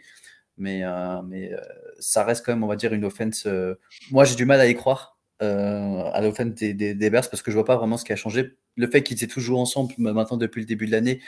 Mais, 0.58 0.82
euh, 0.84 1.22
mais 1.22 1.52
euh, 1.54 1.60
ça 2.00 2.24
reste 2.24 2.44
quand 2.44 2.52
même, 2.52 2.64
on 2.64 2.66
va 2.66 2.76
dire, 2.76 2.92
une 2.92 3.04
offense. 3.04 3.46
Euh, 3.46 3.74
moi, 4.10 4.24
j'ai 4.24 4.34
du 4.34 4.44
mal 4.44 4.60
à 4.60 4.66
y 4.66 4.74
croire 4.74 5.14
à 5.40 6.20
l'offense 6.20 6.52
des, 6.54 6.74
des, 6.74 6.94
des, 6.94 7.10
Bears 7.10 7.30
parce 7.30 7.42
que 7.42 7.52
je 7.52 7.56
vois 7.56 7.64
pas 7.64 7.76
vraiment 7.76 7.96
ce 7.96 8.04
qui 8.04 8.12
a 8.12 8.16
changé. 8.16 8.56
Le 8.76 8.90
fait 8.90 9.04
qu'ils 9.04 9.16
étaient 9.16 9.32
toujours 9.32 9.60
ensemble 9.60 9.94
maintenant 9.98 10.36
depuis 10.36 10.58
le 10.58 10.66
début 10.66 10.86
de 10.86 10.90
l'année, 10.90 11.20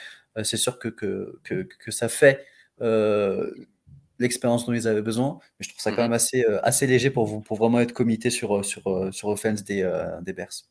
c'est 0.42 0.56
sûr 0.56 0.80
que, 0.80 0.88
que, 0.88 1.38
que, 1.44 1.62
que, 1.62 1.90
ça 1.92 2.08
fait 2.08 2.44
l'expérience 4.18 4.66
dont 4.66 4.72
ils 4.72 4.88
avaient 4.88 5.00
besoin. 5.00 5.38
Mais 5.60 5.64
je 5.64 5.68
trouve 5.68 5.80
ça 5.80 5.90
quand 5.90 5.98
mhm. 5.98 6.06
même 6.06 6.12
assez, 6.12 6.44
assez 6.64 6.88
léger 6.88 7.10
pour, 7.10 7.40
pour 7.44 7.56
vraiment 7.56 7.78
être 7.78 7.92
comité 7.92 8.30
sur, 8.30 8.64
sur, 8.64 9.14
sur 9.14 9.28
offense 9.28 9.62
des, 9.62 9.88
des 10.22 10.32
Bears. 10.32 10.64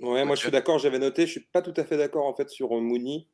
Ouais, 0.00 0.24
moi 0.24 0.36
je 0.36 0.42
suis 0.42 0.50
d'accord, 0.50 0.78
j'avais 0.78 1.00
noté, 1.00 1.26
je 1.26 1.32
suis 1.32 1.40
pas 1.52 1.60
tout 1.60 1.74
à 1.76 1.84
fait 1.84 1.96
d'accord 1.96 2.26
en 2.26 2.34
fait 2.34 2.48
sur 2.50 2.76
euh, 2.76 2.80
Mooney. 2.80 3.26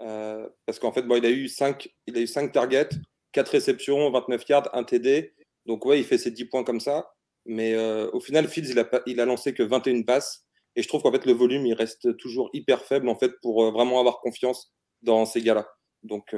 Euh, 0.00 0.48
parce 0.64 0.78
qu'en 0.78 0.92
fait, 0.92 1.02
bon, 1.02 1.16
il 1.16 1.26
a 1.26 1.30
eu 1.30 1.46
5 1.46 1.90
il 2.06 2.16
a 2.16 2.20
eu 2.20 2.26
cinq 2.26 2.52
targets, 2.52 2.88
4 3.32 3.48
réceptions, 3.50 4.10
29 4.10 4.48
yards, 4.48 4.70
1 4.74 4.84
TD. 4.84 5.34
Donc 5.66 5.84
ouais, 5.84 5.98
il 5.98 6.04
fait 6.04 6.16
ses 6.16 6.30
10 6.30 6.46
points 6.46 6.64
comme 6.64 6.80
ça. 6.80 7.12
Mais 7.44 7.74
euh, 7.74 8.10
au 8.12 8.20
final, 8.20 8.48
Fields, 8.48 8.70
il 8.70 8.78
a, 8.78 8.88
il 9.06 9.20
a 9.20 9.26
lancé 9.26 9.52
que 9.52 9.62
21 9.62 10.02
passes. 10.02 10.46
Et 10.74 10.82
je 10.82 10.88
trouve 10.88 11.02
qu'en 11.02 11.12
fait, 11.12 11.26
le 11.26 11.32
volume, 11.32 11.66
il 11.66 11.74
reste 11.74 12.16
toujours 12.16 12.48
hyper 12.54 12.82
faible 12.84 13.08
en 13.08 13.16
fait 13.16 13.32
pour 13.42 13.70
vraiment 13.72 14.00
avoir 14.00 14.20
confiance 14.20 14.72
dans 15.02 15.26
ces 15.26 15.42
gars-là. 15.42 15.68
Donc, 16.02 16.34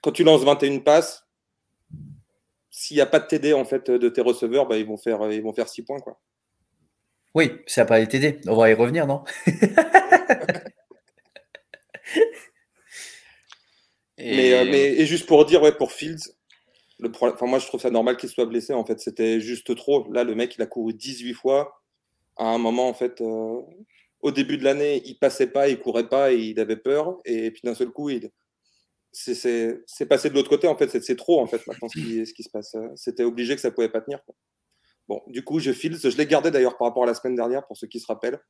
quand 0.00 0.12
tu 0.12 0.24
lances 0.24 0.44
21 0.44 0.78
passes, 0.78 1.26
s'il 2.70 2.96
n'y 2.96 3.00
a 3.02 3.06
pas 3.06 3.20
de 3.20 3.26
TD 3.26 3.52
en 3.52 3.64
fait 3.64 3.90
de 3.90 4.08
tes 4.08 4.22
receveurs, 4.22 4.66
bah, 4.66 4.78
ils, 4.78 4.86
vont 4.86 4.96
faire, 4.96 5.30
ils 5.30 5.42
vont 5.42 5.52
faire 5.52 5.68
6 5.68 5.84
points. 5.84 6.00
Quoi. 6.00 6.18
Oui, 7.34 7.50
ça 7.66 7.82
n'a 7.82 7.86
pas 7.86 8.00
été 8.00 8.18
aidé. 8.18 8.40
On 8.46 8.56
va 8.56 8.70
y 8.70 8.74
revenir, 8.74 9.06
non? 9.06 9.24
Et... 14.18 14.54
Euh, 14.54 14.64
mais, 14.64 14.92
et 14.92 15.06
juste 15.06 15.26
pour 15.26 15.44
dire, 15.46 15.62
ouais, 15.62 15.72
pour 15.72 15.90
Fields, 15.92 16.34
le 16.98 17.10
problème, 17.10 17.36
moi 17.50 17.58
je 17.58 17.66
trouve 17.66 17.80
ça 17.80 17.90
normal 17.90 18.16
qu'il 18.16 18.28
soit 18.28 18.46
blessé. 18.46 18.72
En 18.72 18.84
fait, 18.84 19.00
c'était 19.00 19.40
juste 19.40 19.74
trop. 19.74 20.10
Là, 20.12 20.22
le 20.24 20.34
mec, 20.34 20.54
il 20.56 20.62
a 20.62 20.66
couru 20.66 20.94
18 20.94 21.34
fois. 21.34 21.82
À 22.36 22.46
un 22.46 22.58
moment, 22.58 22.88
en 22.88 22.94
fait, 22.94 23.20
euh, 23.20 23.60
au 24.20 24.30
début 24.30 24.58
de 24.58 24.64
l'année, 24.64 25.02
il 25.04 25.18
passait 25.18 25.48
pas, 25.48 25.68
il 25.68 25.78
courait 25.78 26.08
pas, 26.08 26.32
et 26.32 26.36
il 26.36 26.60
avait 26.60 26.76
peur. 26.76 27.18
Et, 27.24 27.50
puis 27.50 27.62
d'un 27.64 27.74
seul 27.74 27.90
coup, 27.90 28.10
il, 28.10 28.30
c'est 29.12 30.06
passé 30.08 30.30
de 30.30 30.34
l'autre 30.34 30.48
côté 30.48 30.66
en 30.68 30.74
fait 30.74 30.88
c'est 31.02 31.16
trop 31.16 31.38
en 31.38 31.46
fait 31.46 31.66
maintenant 31.66 31.86
ce 31.86 32.00
qui, 32.00 32.26
ce 32.26 32.32
qui 32.32 32.42
se 32.42 32.48
passe 32.48 32.74
c'était 32.96 33.24
obligé 33.24 33.54
que 33.54 33.60
ça 33.60 33.70
pouvait 33.70 33.90
pas 33.90 34.00
tenir. 34.00 34.20
Bon, 35.08 35.22
du 35.26 35.42
coup, 35.44 35.58
je 35.58 35.72
file. 35.72 35.98
Je 35.98 36.16
l'ai 36.16 36.26
gardé 36.26 36.50
d'ailleurs 36.50 36.76
par 36.76 36.88
rapport 36.88 37.04
à 37.04 37.06
la 37.06 37.14
semaine 37.14 37.34
dernière, 37.34 37.66
pour 37.66 37.76
ceux 37.76 37.86
qui 37.86 38.00
se 38.00 38.06
rappellent. 38.06 38.40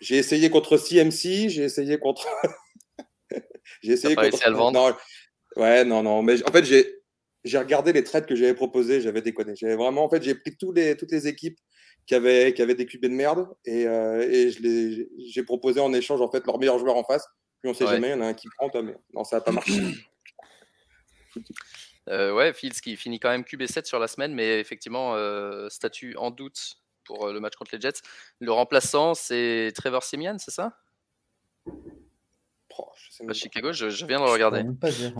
J'ai 0.00 0.16
essayé 0.16 0.48
contre 0.50 0.78
CMC, 0.78 1.48
j'ai 1.48 1.62
essayé 1.62 1.98
contre. 1.98 2.26
j'ai 3.82 3.92
essayé 3.92 4.14
contre. 4.14 4.46
À 4.46 4.50
le 4.50 4.56
vendre. 4.56 4.78
Non, 4.78 5.62
ouais, 5.62 5.84
non, 5.84 6.02
non. 6.02 6.22
Mais 6.22 6.42
en 6.48 6.52
fait, 6.52 6.64
j'ai 7.44 7.58
regardé 7.58 7.92
les 7.92 8.02
trades 8.02 8.26
que 8.26 8.34
j'avais 8.34 8.54
proposés, 8.54 9.00
j'avais 9.00 9.22
déconné. 9.22 9.54
J'avais 9.56 9.76
vraiment, 9.76 10.04
en 10.04 10.08
fait, 10.08 10.22
j'ai 10.22 10.34
pris 10.34 10.56
tous 10.56 10.72
les, 10.72 10.96
toutes 10.96 11.12
les 11.12 11.28
équipes 11.28 11.58
qui 12.06 12.14
avaient, 12.14 12.54
qui 12.54 12.62
avaient 12.62 12.74
des 12.74 12.86
QB 12.86 13.02
de 13.02 13.08
merde 13.08 13.48
et, 13.66 13.86
euh, 13.86 14.26
et 14.28 14.50
j'ai 14.50 15.42
proposé 15.42 15.80
en 15.80 15.92
échange 15.92 16.20
en 16.20 16.30
fait 16.30 16.44
leur 16.46 16.58
meilleur 16.58 16.78
joueur 16.78 16.96
en 16.96 17.04
face. 17.04 17.26
Puis 17.60 17.70
on 17.70 17.74
sait 17.74 17.86
jamais, 17.86 18.08
il 18.08 18.12
y 18.12 18.14
en 18.14 18.22
a 18.22 18.26
un 18.26 18.34
qui 18.34 18.48
prend, 18.56 18.70
mais 18.82 18.96
non, 19.12 19.22
ça 19.22 19.36
n'a 19.36 19.42
pas 19.42 19.52
marché. 19.52 19.74
Euh, 22.08 22.32
ouais, 22.32 22.52
Fields 22.52 22.80
qui 22.80 22.96
finit 22.96 23.20
quand 23.20 23.28
même 23.28 23.42
QB7 23.42 23.84
sur 23.84 23.98
la 23.98 24.08
semaine, 24.08 24.34
mais 24.34 24.58
effectivement, 24.58 25.14
euh, 25.14 25.68
statut 25.68 26.16
en 26.16 26.30
doute 26.30 26.76
pour 27.04 27.26
euh, 27.26 27.32
le 27.32 27.40
match 27.40 27.56
contre 27.56 27.74
les 27.74 27.80
Jets. 27.80 28.00
Le 28.40 28.52
remplaçant, 28.52 29.14
c'est 29.14 29.72
Trevor 29.74 30.02
Simeon, 30.02 30.36
c'est 30.38 30.50
ça? 30.50 30.78
Oh, 32.78 32.88
je 32.96 33.32
Chicago, 33.34 33.72
je, 33.72 33.86
viens 34.06 34.20
de 34.20 34.24
regarder. 34.24 34.62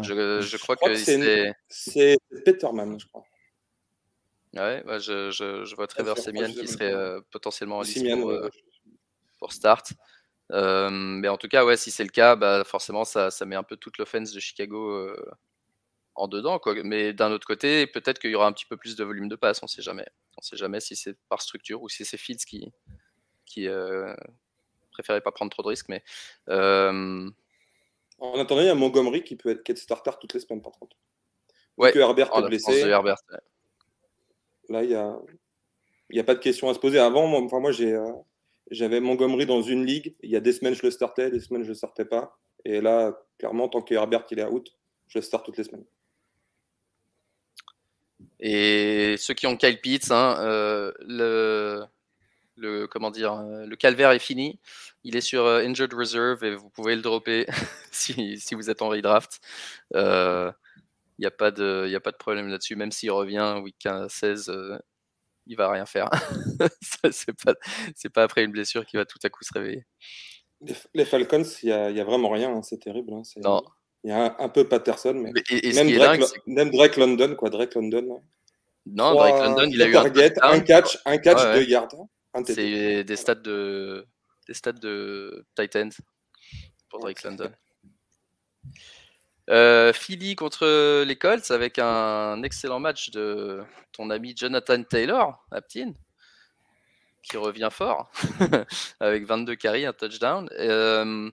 Je, 0.02 0.40
je, 0.40 0.56
crois, 0.56 0.76
que, 0.76 0.94
c'est 0.94 2.18
Peterman, 2.44 2.98
je 2.98 3.06
crois. 3.06 3.24
Ouais, 4.54 4.82
je, 4.98 5.30
je, 5.30 5.74
vois 5.74 5.86
Trevor 5.86 6.16
Simeon 6.16 6.50
qui 6.52 6.66
serait 6.66 7.20
potentiellement 7.30 7.78
en 7.78 7.82
liste 7.82 8.08
pour, 8.18 8.32
pour, 9.38 9.52
start. 9.52 9.92
mais 10.50 11.28
en 11.28 11.36
tout 11.36 11.48
cas, 11.48 11.66
ouais, 11.66 11.76
si 11.76 11.90
c'est 11.90 12.04
le 12.04 12.10
cas, 12.10 12.34
bah, 12.34 12.64
forcément, 12.64 13.04
ça, 13.04 13.30
ça 13.30 13.44
met 13.44 13.56
un 13.56 13.62
peu 13.62 13.76
toute 13.76 13.98
l'offense 13.98 14.32
de 14.32 14.40
Chicago 14.40 15.14
en 16.20 16.28
dedans. 16.28 16.58
Quoi. 16.58 16.74
Mais 16.84 17.12
d'un 17.12 17.32
autre 17.32 17.46
côté, 17.46 17.86
peut-être 17.86 18.18
qu'il 18.18 18.30
y 18.30 18.34
aura 18.34 18.46
un 18.46 18.52
petit 18.52 18.66
peu 18.66 18.76
plus 18.76 18.94
de 18.96 19.04
volume 19.04 19.28
de 19.28 19.36
passe, 19.36 19.62
on 19.62 19.66
sait 19.66 19.82
jamais. 19.82 20.06
On 20.36 20.42
sait 20.42 20.56
jamais 20.56 20.80
si 20.80 20.94
c'est 20.96 21.16
par 21.28 21.40
structure 21.40 21.82
ou 21.82 21.88
si 21.88 22.04
c'est 22.04 22.16
Fields 22.16 22.44
qui, 22.46 22.72
qui 23.46 23.68
euh, 23.68 24.14
préférait 24.92 25.22
pas 25.22 25.32
prendre 25.32 25.50
trop 25.50 25.62
de 25.62 25.68
risques. 25.68 25.88
Mais, 25.88 26.02
euh, 26.48 27.28
En 28.18 28.38
attendant, 28.38 28.60
il 28.60 28.66
y 28.66 28.70
a 28.70 28.74
Montgomery 28.74 29.24
qui 29.24 29.36
peut 29.36 29.50
être 29.50 29.62
qui 29.62 29.76
starter 29.76 30.10
toutes 30.20 30.34
les 30.34 30.40
semaines, 30.40 30.62
par 30.62 30.72
contre. 30.72 30.96
Ouais, 31.76 31.92
que 31.92 31.98
Herbert 31.98 32.30
est 32.36 32.42
blessé. 32.42 32.80
Herbert, 32.80 33.16
Là, 34.68 34.84
il 34.84 34.90
n'y 34.90 34.94
a... 34.94 35.18
y 36.10 36.20
a 36.20 36.24
pas 36.24 36.34
de 36.34 36.40
question 36.40 36.68
à 36.68 36.74
se 36.74 36.78
poser. 36.78 36.98
Avant, 36.98 37.26
moi, 37.26 37.40
enfin, 37.40 37.58
moi 37.58 37.72
j'ai, 37.72 37.94
euh, 37.94 38.12
j'avais 38.70 39.00
Montgomery 39.00 39.46
dans 39.46 39.62
une 39.62 39.86
ligue. 39.86 40.14
Il 40.22 40.30
y 40.30 40.36
a 40.36 40.40
des 40.40 40.52
semaines, 40.52 40.74
je 40.74 40.82
le 40.82 40.90
startais, 40.90 41.30
des 41.30 41.40
semaines, 41.40 41.62
je 41.62 41.68
ne 41.68 41.72
le 41.72 41.74
startais 41.74 42.04
pas. 42.04 42.38
Et 42.64 42.82
là, 42.82 43.18
clairement, 43.38 43.68
tant 43.68 43.80
que 43.80 43.94
Herbert 43.94 44.26
il 44.30 44.38
est 44.38 44.44
out, 44.44 44.76
je 45.08 45.18
le 45.18 45.22
start 45.22 45.44
toutes 45.46 45.56
les 45.56 45.64
semaines. 45.64 45.86
Et 48.40 49.16
ceux 49.18 49.34
qui 49.34 49.46
ont 49.46 49.56
Kyle 49.56 49.80
Pitts, 49.80 50.10
hein, 50.10 50.36
euh, 50.40 50.92
le, 51.00 51.84
le, 52.56 52.86
comment 52.86 53.10
dire, 53.10 53.34
euh, 53.34 53.66
le 53.66 53.76
calvaire 53.76 54.10
est 54.12 54.18
fini. 54.18 54.58
Il 55.04 55.16
est 55.16 55.20
sur 55.20 55.44
euh, 55.44 55.64
Injured 55.64 55.92
Reserve 55.92 56.44
et 56.44 56.54
vous 56.54 56.70
pouvez 56.70 56.96
le 56.96 57.02
dropper 57.02 57.46
si, 57.92 58.38
si, 58.38 58.54
vous 58.54 58.70
êtes 58.70 58.82
en 58.82 58.88
redraft. 58.88 59.40
Il 59.94 60.52
n'y 61.18 61.26
a, 61.26 61.30
pas 61.30 61.50
de, 61.50 61.92
a 61.94 62.00
pas 62.00 62.12
de 62.12 62.16
problème 62.16 62.48
là-dessus. 62.48 62.76
Même 62.76 62.92
s'il 62.92 63.10
revient 63.10 63.60
week 63.62 63.86
16, 64.08 64.50
il 65.46 65.56
va 65.56 65.70
rien 65.70 65.84
faire. 65.84 66.08
c'est 67.10 67.36
pas, 67.44 67.54
pas 68.14 68.22
après 68.22 68.44
une 68.44 68.52
blessure 68.52 68.86
qu'il 68.86 68.98
va 68.98 69.04
tout 69.04 69.18
à 69.22 69.28
coup 69.28 69.44
se 69.44 69.52
réveiller. 69.52 69.84
Les, 70.94 71.04
Falcons, 71.04 71.44
il 71.62 71.66
n'y 71.66 71.72
a, 71.72 71.84
a, 71.86 72.04
vraiment 72.04 72.30
rien. 72.30 72.54
Hein, 72.54 72.62
c'est 72.62 72.78
terrible. 72.78 73.12
Hein, 73.12 73.22
non. 73.42 73.62
Il 74.02 74.10
y 74.10 74.12
a 74.12 74.34
un, 74.38 74.48
peu 74.48 74.66
Patterson, 74.66 75.12
mais, 75.12 75.30
même, 75.74 75.92
Drake, 75.92 76.22
même, 76.46 76.70
Drake, 76.70 76.96
London, 76.96 77.34
quoi, 77.34 77.50
Drake 77.50 77.74
London. 77.74 78.22
Non, 78.86 79.14
Drake 79.14 79.44
London, 79.44 79.68
il 79.70 79.82
a 79.82 79.86
eu 79.86 79.96
un, 79.96 80.04
un 80.42 80.60
catch, 80.60 80.98
un 81.04 81.18
catch 81.18 81.42
de 81.54 81.62
yards. 81.62 81.88
C'est 82.46 83.04
des 83.04 83.16
stats 83.16 83.34
de 83.34 84.06
des 84.46 84.54
stats 84.54 84.72
de 84.72 85.44
Titans 85.54 85.92
pour 86.88 87.00
Drake 87.00 87.22
London. 87.22 87.52
Euh, 89.48 89.92
Philly 89.92 90.36
contre 90.36 91.02
les 91.04 91.16
Colts 91.16 91.50
avec 91.50 91.78
un 91.78 92.42
excellent 92.42 92.80
match 92.80 93.10
de 93.10 93.62
ton 93.92 94.10
ami 94.10 94.34
Jonathan 94.36 94.82
Taylor, 94.82 95.44
Aptin, 95.50 95.92
qui 97.22 97.36
revient 97.36 97.68
fort 97.70 98.10
avec 99.00 99.24
22 99.24 99.56
carries, 99.56 99.86
un 99.86 99.92
touchdown. 99.92 100.48
Euh, 100.58 101.30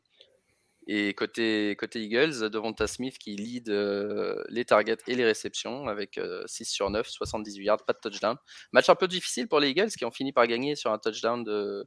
et 0.89 1.13
côté, 1.13 1.75
côté 1.77 2.01
Eagles, 2.01 2.49
Devonta 2.49 2.87
Smith 2.87 3.17
qui 3.17 3.35
lead 3.35 3.69
euh, 3.69 4.41
les 4.47 4.63
targets 4.63 4.97
et 5.07 5.15
les 5.15 5.25
réceptions 5.25 5.89
avec 5.89 6.13
6 6.13 6.19
euh, 6.21 6.45
sur 6.65 6.89
9, 6.89 7.05
78 7.05 7.63
yards, 7.65 7.85
pas 7.85 7.91
de 7.91 7.99
touchdown. 7.99 8.37
Match 8.71 8.87
un 8.87 8.95
peu 8.95 9.09
difficile 9.09 9.49
pour 9.49 9.59
les 9.59 9.69
Eagles 9.69 9.89
qui 9.89 10.05
ont 10.05 10.11
fini 10.11 10.31
par 10.31 10.47
gagner 10.47 10.77
sur 10.77 10.93
un 10.93 10.97
touchdown 10.97 11.43
de, 11.43 11.85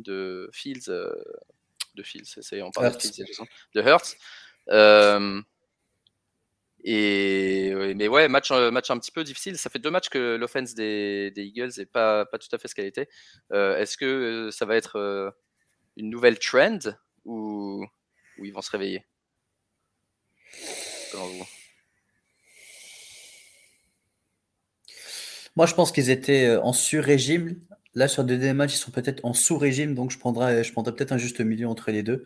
de 0.00 0.50
Fields. 0.52 0.88
Euh, 0.88 1.12
de 1.94 2.02
Fields, 2.02 2.26
c'est, 2.40 2.62
on 2.62 2.72
parle 2.72 2.92
de 2.92 2.98
Fields, 2.98 3.46
de 3.76 3.80
Hurts. 3.80 4.16
et, 6.82 7.94
mais 7.94 8.08
ouais, 8.08 8.26
match, 8.26 8.50
match 8.50 8.90
un 8.90 8.98
petit 8.98 9.12
peu 9.12 9.22
difficile. 9.22 9.56
Ça 9.56 9.70
fait 9.70 9.78
deux 9.78 9.90
matchs 9.90 10.08
que 10.08 10.34
l'offense 10.34 10.74
des, 10.74 11.30
des 11.30 11.44
Eagles 11.44 11.70
n'est 11.78 11.86
pas, 11.86 12.24
pas 12.24 12.38
tout 12.38 12.48
à 12.50 12.58
fait 12.58 12.66
ce 12.66 12.74
qu'elle 12.74 12.86
était. 12.86 13.08
est-ce 13.52 13.96
que 13.96 14.48
ça 14.50 14.64
va 14.64 14.74
être 14.74 15.32
une 15.96 16.10
nouvelle 16.10 16.40
trend 16.40 16.80
ou 17.24 17.86
ils 18.44 18.52
vont 18.52 18.62
se 18.62 18.70
réveiller 18.70 19.04
Moi, 25.54 25.66
je 25.66 25.74
pense 25.74 25.92
qu'ils 25.92 26.10
étaient 26.10 26.46
euh, 26.46 26.62
en 26.62 26.72
sur-régime. 26.72 27.60
Là, 27.94 28.08
sur 28.08 28.24
des 28.24 28.52
matchs, 28.54 28.74
ils 28.74 28.78
sont 28.78 28.90
peut-être 28.90 29.22
en 29.22 29.34
sous-régime, 29.34 29.94
donc 29.94 30.10
je 30.10 30.18
prendrais, 30.18 30.64
je 30.64 30.72
prendrais 30.72 30.94
peut-être 30.94 31.12
un 31.12 31.18
juste 31.18 31.40
milieu 31.40 31.68
entre 31.68 31.90
les 31.90 32.02
deux. 32.02 32.24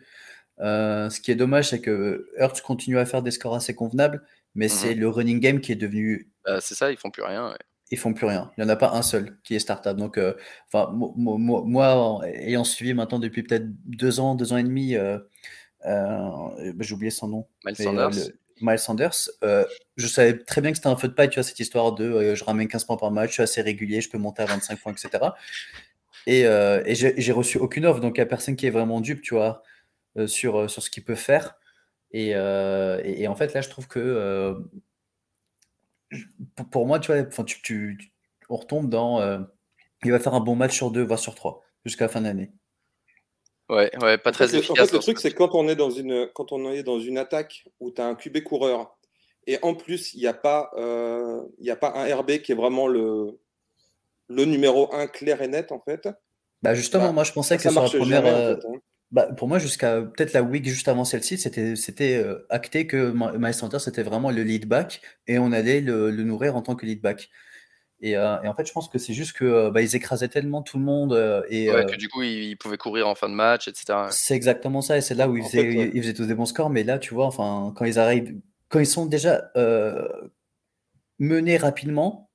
Euh, 0.59 1.09
ce 1.09 1.19
qui 1.19 1.31
est 1.31 1.35
dommage, 1.35 1.69
c'est 1.69 1.81
que 1.81 2.29
Hurts 2.37 2.61
continue 2.63 2.97
à 2.97 3.05
faire 3.05 3.21
des 3.21 3.31
scores 3.31 3.55
assez 3.55 3.75
convenables, 3.75 4.23
mais 4.55 4.69
c'est 4.69 4.95
mhm. 4.95 5.01
le 5.01 5.09
running 5.09 5.39
game 5.39 5.59
qui 5.59 5.71
est 5.71 5.75
devenu. 5.75 6.31
Bah, 6.45 6.61
c'est 6.61 6.75
ça, 6.75 6.91
ils 6.91 6.97
font 6.97 7.11
plus 7.11 7.23
rien. 7.23 7.53
Ils 7.91 7.97
font 7.97 8.13
plus 8.13 8.25
rien. 8.25 8.51
Il 8.57 8.63
n'y 8.63 8.69
en 8.69 8.73
a 8.73 8.75
pas 8.75 8.91
un 8.91 9.01
seul 9.01 9.37
qui 9.43 9.55
est 9.55 9.59
startable. 9.59 9.99
Donc, 9.99 10.17
euh, 10.17 10.33
enfin, 10.71 10.91
moi, 10.93 12.21
ayant 12.25 12.63
suivi 12.63 12.93
maintenant 12.93 13.19
depuis 13.19 13.43
peut-être 13.43 13.65
deux 13.85 14.19
ans, 14.19 14.35
deux 14.35 14.51
ans 14.51 14.57
et 14.57 14.63
demi, 14.63 14.95
euh, 14.95 15.19
j'ai 16.79 16.93
oublié 16.93 17.11
son 17.11 17.27
nom. 17.27 17.47
Miles 17.65 17.75
Sanders. 17.75 18.31
Miles 18.61 18.79
Sanders. 18.79 19.29
Euh, 19.43 19.65
je 19.97 20.07
savais 20.07 20.37
très 20.37 20.61
bien 20.61 20.71
que 20.71 20.77
c'était 20.77 20.89
un 20.89 20.95
feu 20.95 21.07
de 21.07 21.13
paille, 21.13 21.29
tu 21.29 21.35
vois, 21.35 21.43
cette 21.43 21.59
histoire 21.59 21.93
de 21.93 22.05
euh, 22.05 22.35
je 22.35 22.43
ramène 22.43 22.67
15 22.67 22.85
points 22.85 22.97
par 22.97 23.11
match, 23.11 23.29
je 23.29 23.33
suis 23.33 23.43
assez 23.43 23.61
régulier, 23.61 24.01
je 24.01 24.09
peux 24.09 24.17
monter 24.17 24.41
à 24.43 24.45
25 24.45 24.79
points, 24.79 24.93
etc. 24.93 25.23
Et, 26.25 26.41
et 26.41 26.95
j'ai 26.95 27.31
reçu 27.31 27.57
aucune 27.57 27.85
offre, 27.85 28.01
donc 28.01 28.17
il 28.17 28.19
n'y 28.19 28.23
a 28.23 28.25
personne 28.25 28.55
qui 28.55 28.65
est 28.65 28.71
vraiment 28.71 28.99
dupe, 28.99 29.21
tu 29.21 29.33
vois, 29.33 29.63
sur, 30.25 30.69
sur 30.69 30.83
ce 30.83 30.89
qu'il 30.89 31.05
peut 31.05 31.15
faire. 31.15 31.57
Et, 32.11 32.31
et, 32.31 33.27
en 33.27 33.35
fait, 33.35 33.53
là, 33.53 33.61
je 33.61 33.69
trouve 33.69 33.87
que 33.87 34.57
pour, 36.69 36.85
moi, 36.85 36.99
tu 36.99 37.13
vois, 37.13 37.23
tu, 37.45 37.61
tu, 37.61 38.11
on 38.49 38.57
retombe 38.57 38.89
dans 38.89 39.45
il 40.03 40.11
va 40.11 40.19
faire 40.19 40.33
un 40.33 40.39
bon 40.39 40.55
match 40.55 40.75
sur 40.75 40.91
deux, 40.91 41.03
voire 41.03 41.19
sur 41.19 41.35
trois, 41.35 41.63
jusqu'à 41.85 42.05
la 42.05 42.09
fin 42.09 42.21
de 42.21 42.25
l'année. 42.25 42.51
Ouais, 43.69 43.91
ouais, 44.01 44.17
pas 44.17 44.31
très 44.31 44.55
efficace. 44.55 44.69
En 44.71 44.85
fait, 44.85 44.93
le 44.93 44.99
truc, 44.99 45.19
c'est 45.19 45.33
quand 45.33 45.53
on 45.53 45.67
est 45.67 45.75
dans 45.75 45.89
une, 45.91 46.29
quand 46.33 46.51
on 46.51 46.71
est 46.71 46.83
dans 46.83 46.99
une 46.99 47.17
attaque 47.17 47.65
où 47.79 47.91
tu 47.91 48.01
as 48.01 48.07
un 48.07 48.15
QB 48.15 48.43
coureur 48.43 48.97
et 49.47 49.57
en 49.61 49.73
plus, 49.73 50.13
il 50.13 50.19
n'y 50.19 50.27
a, 50.27 50.33
pas, 50.33 50.71
euh, 50.75 51.41
a 51.67 51.75
pas 51.77 51.93
un 51.95 52.13
RB 52.13 52.39
qui 52.39 52.51
est 52.51 52.55
vraiment 52.55 52.87
le, 52.87 53.39
le 54.27 54.45
numéro 54.45 54.93
1 54.93 55.07
clair 55.07 55.41
et 55.41 55.47
net, 55.47 55.71
en 55.71 55.79
fait. 55.79 56.09
Bah 56.61 56.75
justement, 56.75 57.05
bah, 57.05 57.11
moi, 57.13 57.23
je 57.23 57.31
pensais 57.31 57.55
que 57.55 57.61
sur 57.63 57.81
la 57.81 57.89
première. 57.89 58.25
Euh, 58.25 58.55
hein. 58.55 58.79
bah, 59.11 59.27
pour 59.37 59.47
moi, 59.47 59.57
jusqu'à 59.57 60.01
peut-être 60.01 60.33
la 60.33 60.43
week 60.43 60.67
juste 60.67 60.89
avant 60.89 61.05
celle-ci, 61.05 61.37
c'était, 61.37 61.77
c'était 61.77 62.17
euh, 62.17 62.45
acté 62.49 62.87
que 62.87 63.13
Miles 63.37 63.53
Sanders 63.53 63.79
c'était 63.79 64.03
vraiment 64.03 64.31
le 64.31 64.43
lead 64.43 64.67
back 64.67 65.01
et 65.27 65.39
on 65.39 65.53
allait 65.53 65.79
le, 65.79 66.11
le 66.11 66.23
nourrir 66.23 66.57
en 66.57 66.61
tant 66.61 66.75
que 66.75 66.85
lead 66.85 67.01
back. 67.01 67.29
Euh, 68.03 68.41
et, 68.43 68.47
en 68.47 68.53
fait, 68.53 68.65
je 68.65 68.73
pense 68.73 68.89
que 68.89 68.99
c'est 68.99 69.13
juste 69.13 69.33
que 69.33 69.45
euh, 69.45 69.71
bah, 69.71 69.81
ils 69.81 69.95
écrasaient 69.95 70.27
tellement 70.27 70.61
tout 70.61 70.77
le 70.77 70.83
monde. 70.83 71.13
Euh, 71.13 71.41
et, 71.49 71.67
que 71.67 71.95
du 71.95 72.09
coup, 72.09 72.21
ils, 72.21 72.55
pouvaient 72.55 72.77
courir 72.77 73.07
en 73.07 73.15
fin 73.15 73.29
de 73.29 73.33
match, 73.33 73.67
etc. 73.67 74.07
C'est 74.11 74.35
exactement 74.35 74.81
ça. 74.81 74.97
Et 74.97 75.01
c'est 75.01 75.15
là 75.15 75.29
où 75.29 75.37
ils 75.37 75.43
faisaient, 75.43 76.13
tous 76.13 76.25
des 76.25 76.35
bons 76.35 76.45
scores. 76.45 76.69
Mais 76.69 76.83
là, 76.83 76.99
tu 76.99 77.13
vois, 77.13 77.25
enfin, 77.25 77.73
quand 77.75 77.85
ils 77.85 77.99
arrivent, 77.99 78.35
quand 78.69 78.79
ils 78.79 78.85
sont 78.85 79.05
déjà 79.05 79.51
menés 81.19 81.57
rapidement, 81.57 82.27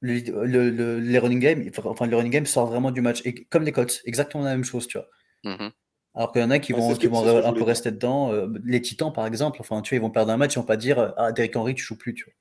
le, 0.00 0.98
les 0.98 1.18
running 1.18 1.40
game, 1.40 1.70
enfin, 1.84 2.06
le 2.06 2.16
running 2.16 2.32
game 2.32 2.46
sort 2.46 2.66
vraiment 2.66 2.90
du 2.90 3.00
match. 3.00 3.20
Et 3.24 3.34
comme 3.34 3.64
les 3.64 3.72
Colts, 3.72 4.00
exactement 4.04 4.44
la 4.44 4.50
même 4.50 4.64
chose, 4.64 4.86
tu 4.86 4.98
vois. 4.98 5.08
Mmh 5.44 5.70
Alors 6.14 6.32
qu'il 6.32 6.42
y 6.42 6.44
en 6.44 6.50
a 6.50 6.58
qui 6.58 6.72
vont, 6.72 6.94
qui 6.94 7.06
vont 7.06 7.44
un 7.44 7.52
peu 7.52 7.62
rester 7.62 7.90
dedans. 7.90 8.32
Euh, 8.32 8.48
les 8.64 8.80
Titans, 8.80 9.12
par 9.12 9.26
exemple, 9.26 9.58
enfin, 9.60 9.82
tu 9.82 9.94
vois, 9.94 9.98
ils 9.98 10.02
vont 10.02 10.10
perdre 10.10 10.32
un 10.32 10.36
match, 10.36 10.54
ils 10.54 10.58
vont 10.58 10.64
pas 10.64 10.76
dire 10.76 11.12
Ah, 11.16 11.32
Derrick 11.32 11.56
Henry, 11.56 11.74
tu 11.74 11.84
joues 11.84 11.98
plus. 11.98 12.14
Tu 12.14 12.24
vois. 12.24 12.34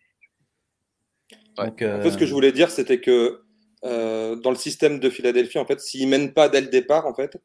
Un 1.60 1.72
peu 1.72 2.10
ce 2.12 2.18
que 2.18 2.26
je 2.26 2.34
voulais 2.34 2.52
dire, 2.52 2.72
c'était 2.72 3.00
que 3.00 3.42
dans 3.84 4.52
le 4.52 4.56
système 4.56 5.00
de 5.00 5.10
Philadelphie, 5.10 5.60
en 5.60 5.66
fait, 5.66 5.80
s'ils 5.80 6.08
mènent 6.08 6.34
pas 6.34 6.50
dès 6.50 6.62
le 6.62 6.68
départ, 6.68 7.06
en 7.06 7.14
fait, 7.14 7.38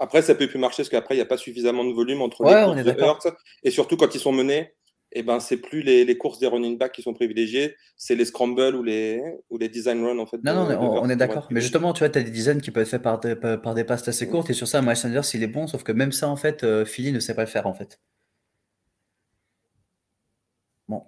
après, 0.00 0.22
ça 0.22 0.34
peut 0.34 0.48
plus 0.48 0.58
marcher 0.58 0.78
parce 0.78 0.88
qu'après, 0.88 1.14
il 1.14 1.18
n'y 1.18 1.22
a 1.22 1.26
pas 1.26 1.36
suffisamment 1.36 1.84
de 1.84 1.92
volume 1.92 2.22
entre 2.22 2.42
les 2.44 2.94
courses 2.94 3.26
de 3.26 3.32
Et 3.64 3.70
surtout, 3.70 3.98
quand 3.98 4.14
ils 4.14 4.20
sont 4.20 4.32
menés, 4.32 4.72
eh 5.12 5.22
ben, 5.22 5.40
c'est 5.40 5.58
plus 5.58 5.82
les, 5.82 6.16
courses 6.16 6.38
des 6.38 6.46
running 6.46 6.78
backs 6.78 6.92
qui 6.92 7.02
sont 7.02 7.12
privilégiées, 7.12 7.76
c'est 7.96 8.14
les 8.14 8.24
scrambles 8.24 8.76
ou 8.76 8.82
les, 8.82 9.20
ou 9.50 9.58
les 9.58 9.68
design 9.68 10.02
runs. 10.04 10.18
En 10.18 10.26
fait, 10.26 10.38
non, 10.42 10.54
non, 10.54 11.02
on, 11.02 11.10
est 11.10 11.16
d'accord. 11.16 11.48
Mais 11.50 11.60
justement, 11.60 11.92
tu 11.92 11.98
vois, 12.00 12.08
tu 12.08 12.18
as 12.18 12.22
des 12.22 12.30
designs 12.30 12.60
qui 12.60 12.70
peuvent 12.70 12.84
être 12.84 12.88
faits 12.88 13.02
par 13.02 13.20
des, 13.20 13.36
par 13.36 13.74
des 13.74 13.84
passes 13.84 14.06
assez 14.08 14.26
courtes. 14.28 14.48
Et 14.48 14.54
sur 14.54 14.68
ça, 14.68 14.80
Miles 14.80 14.96
Sanders, 14.96 15.24
il 15.34 15.42
est 15.42 15.48
bon. 15.48 15.66
Sauf 15.66 15.82
que 15.82 15.92
même 15.92 16.12
ça, 16.12 16.28
en 16.28 16.36
fait, 16.36 16.64
euh, 16.64 16.84
Philly 16.86 17.12
ne 17.12 17.20
sait 17.20 17.34
pas 17.34 17.42
le 17.42 17.48
faire, 17.48 17.66
en 17.66 17.74
fait. 17.74 18.00
Bon. 20.88 21.02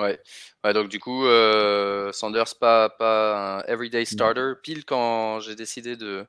Ouais. 0.00 0.18
ouais 0.64 0.72
donc, 0.72 0.88
du 0.88 0.98
coup, 0.98 1.26
euh, 1.26 2.12
Sanders, 2.12 2.54
pas, 2.58 2.88
pas 2.90 3.58
un 3.58 3.60
everyday 3.64 4.04
starter. 4.04 4.52
Pile 4.62 4.84
quand 4.84 5.40
j'ai 5.40 5.54
décidé 5.54 5.96
de 5.96 6.26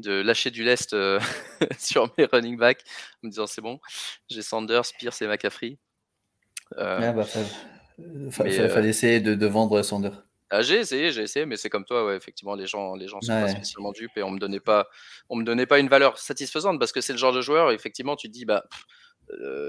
de 0.00 0.22
lâcher 0.22 0.50
du 0.50 0.64
lest 0.64 0.92
euh, 0.92 1.20
sur 1.78 2.12
mes 2.18 2.24
running 2.24 2.56
backs 2.56 2.82
en 3.22 3.26
me 3.26 3.30
disant 3.30 3.46
c'est 3.46 3.60
bon, 3.60 3.80
j'ai 4.28 4.42
Sanders, 4.42 4.84
Pierce 4.98 5.22
et 5.22 5.26
McCaffrey. 5.26 5.78
Euh, 6.78 7.12
bah, 7.12 7.26
euh, 8.00 8.30
fallait 8.30 8.88
essayer 8.88 9.20
de, 9.20 9.46
vendre 9.46 9.82
Sanders. 9.82 10.24
Ah, 10.50 10.62
j'ai 10.62 10.80
essayé, 10.80 11.12
j'ai 11.12 11.22
essayé, 11.22 11.46
mais 11.46 11.56
c'est 11.56 11.70
comme 11.70 11.84
toi, 11.84 12.04
ouais, 12.06 12.16
effectivement, 12.16 12.54
les 12.54 12.66
gens, 12.66 12.96
les 12.96 13.06
gens 13.06 13.20
sont 13.20 13.32
pas 13.32 13.48
spécialement 13.48 13.92
dupes 13.92 14.16
et 14.16 14.22
on 14.22 14.30
me 14.30 14.38
donnait 14.38 14.60
pas, 14.60 14.88
on 15.28 15.36
me 15.36 15.44
donnait 15.44 15.66
pas 15.66 15.78
une 15.78 15.88
valeur 15.88 16.18
satisfaisante 16.18 16.80
parce 16.80 16.90
que 16.90 17.00
c'est 17.00 17.12
le 17.12 17.18
genre 17.18 17.32
de 17.32 17.40
joueur, 17.40 17.70
effectivement, 17.70 18.16
tu 18.16 18.28
te 18.28 18.32
dis, 18.32 18.44
bah, 18.44 18.64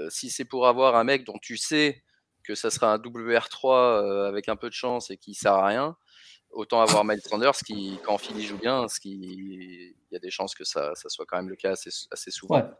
si 0.08 0.28
c'est 0.30 0.44
pour 0.44 0.66
avoir 0.66 0.96
un 0.96 1.04
mec 1.04 1.24
dont 1.24 1.38
tu 1.40 1.56
sais 1.56 2.02
que 2.44 2.54
ça 2.54 2.70
sera 2.70 2.92
un 2.92 2.98
WR3 2.98 4.26
avec 4.28 4.48
un 4.48 4.56
peu 4.56 4.68
de 4.68 4.74
chance 4.74 5.10
et 5.10 5.16
qui 5.16 5.34
sert 5.34 5.54
à 5.54 5.66
rien, 5.66 5.96
autant 6.52 6.80
avoir 6.80 7.04
Miles 7.04 7.20
Sanders 7.22 7.56
qui, 7.64 7.98
quand 8.04 8.18
Philly 8.18 8.44
joue 8.44 8.58
bien, 8.58 8.88
ce 8.88 9.00
qui, 9.00 9.10
il 9.10 10.12
y 10.12 10.16
a 10.16 10.18
des 10.18 10.30
chances 10.30 10.54
que 10.54 10.64
ça, 10.64 10.94
ça, 10.94 11.08
soit 11.08 11.24
quand 11.26 11.36
même 11.36 11.48
le 11.48 11.56
cas 11.56 11.72
assez, 11.72 11.90
assez 12.10 12.30
souvent. 12.30 12.70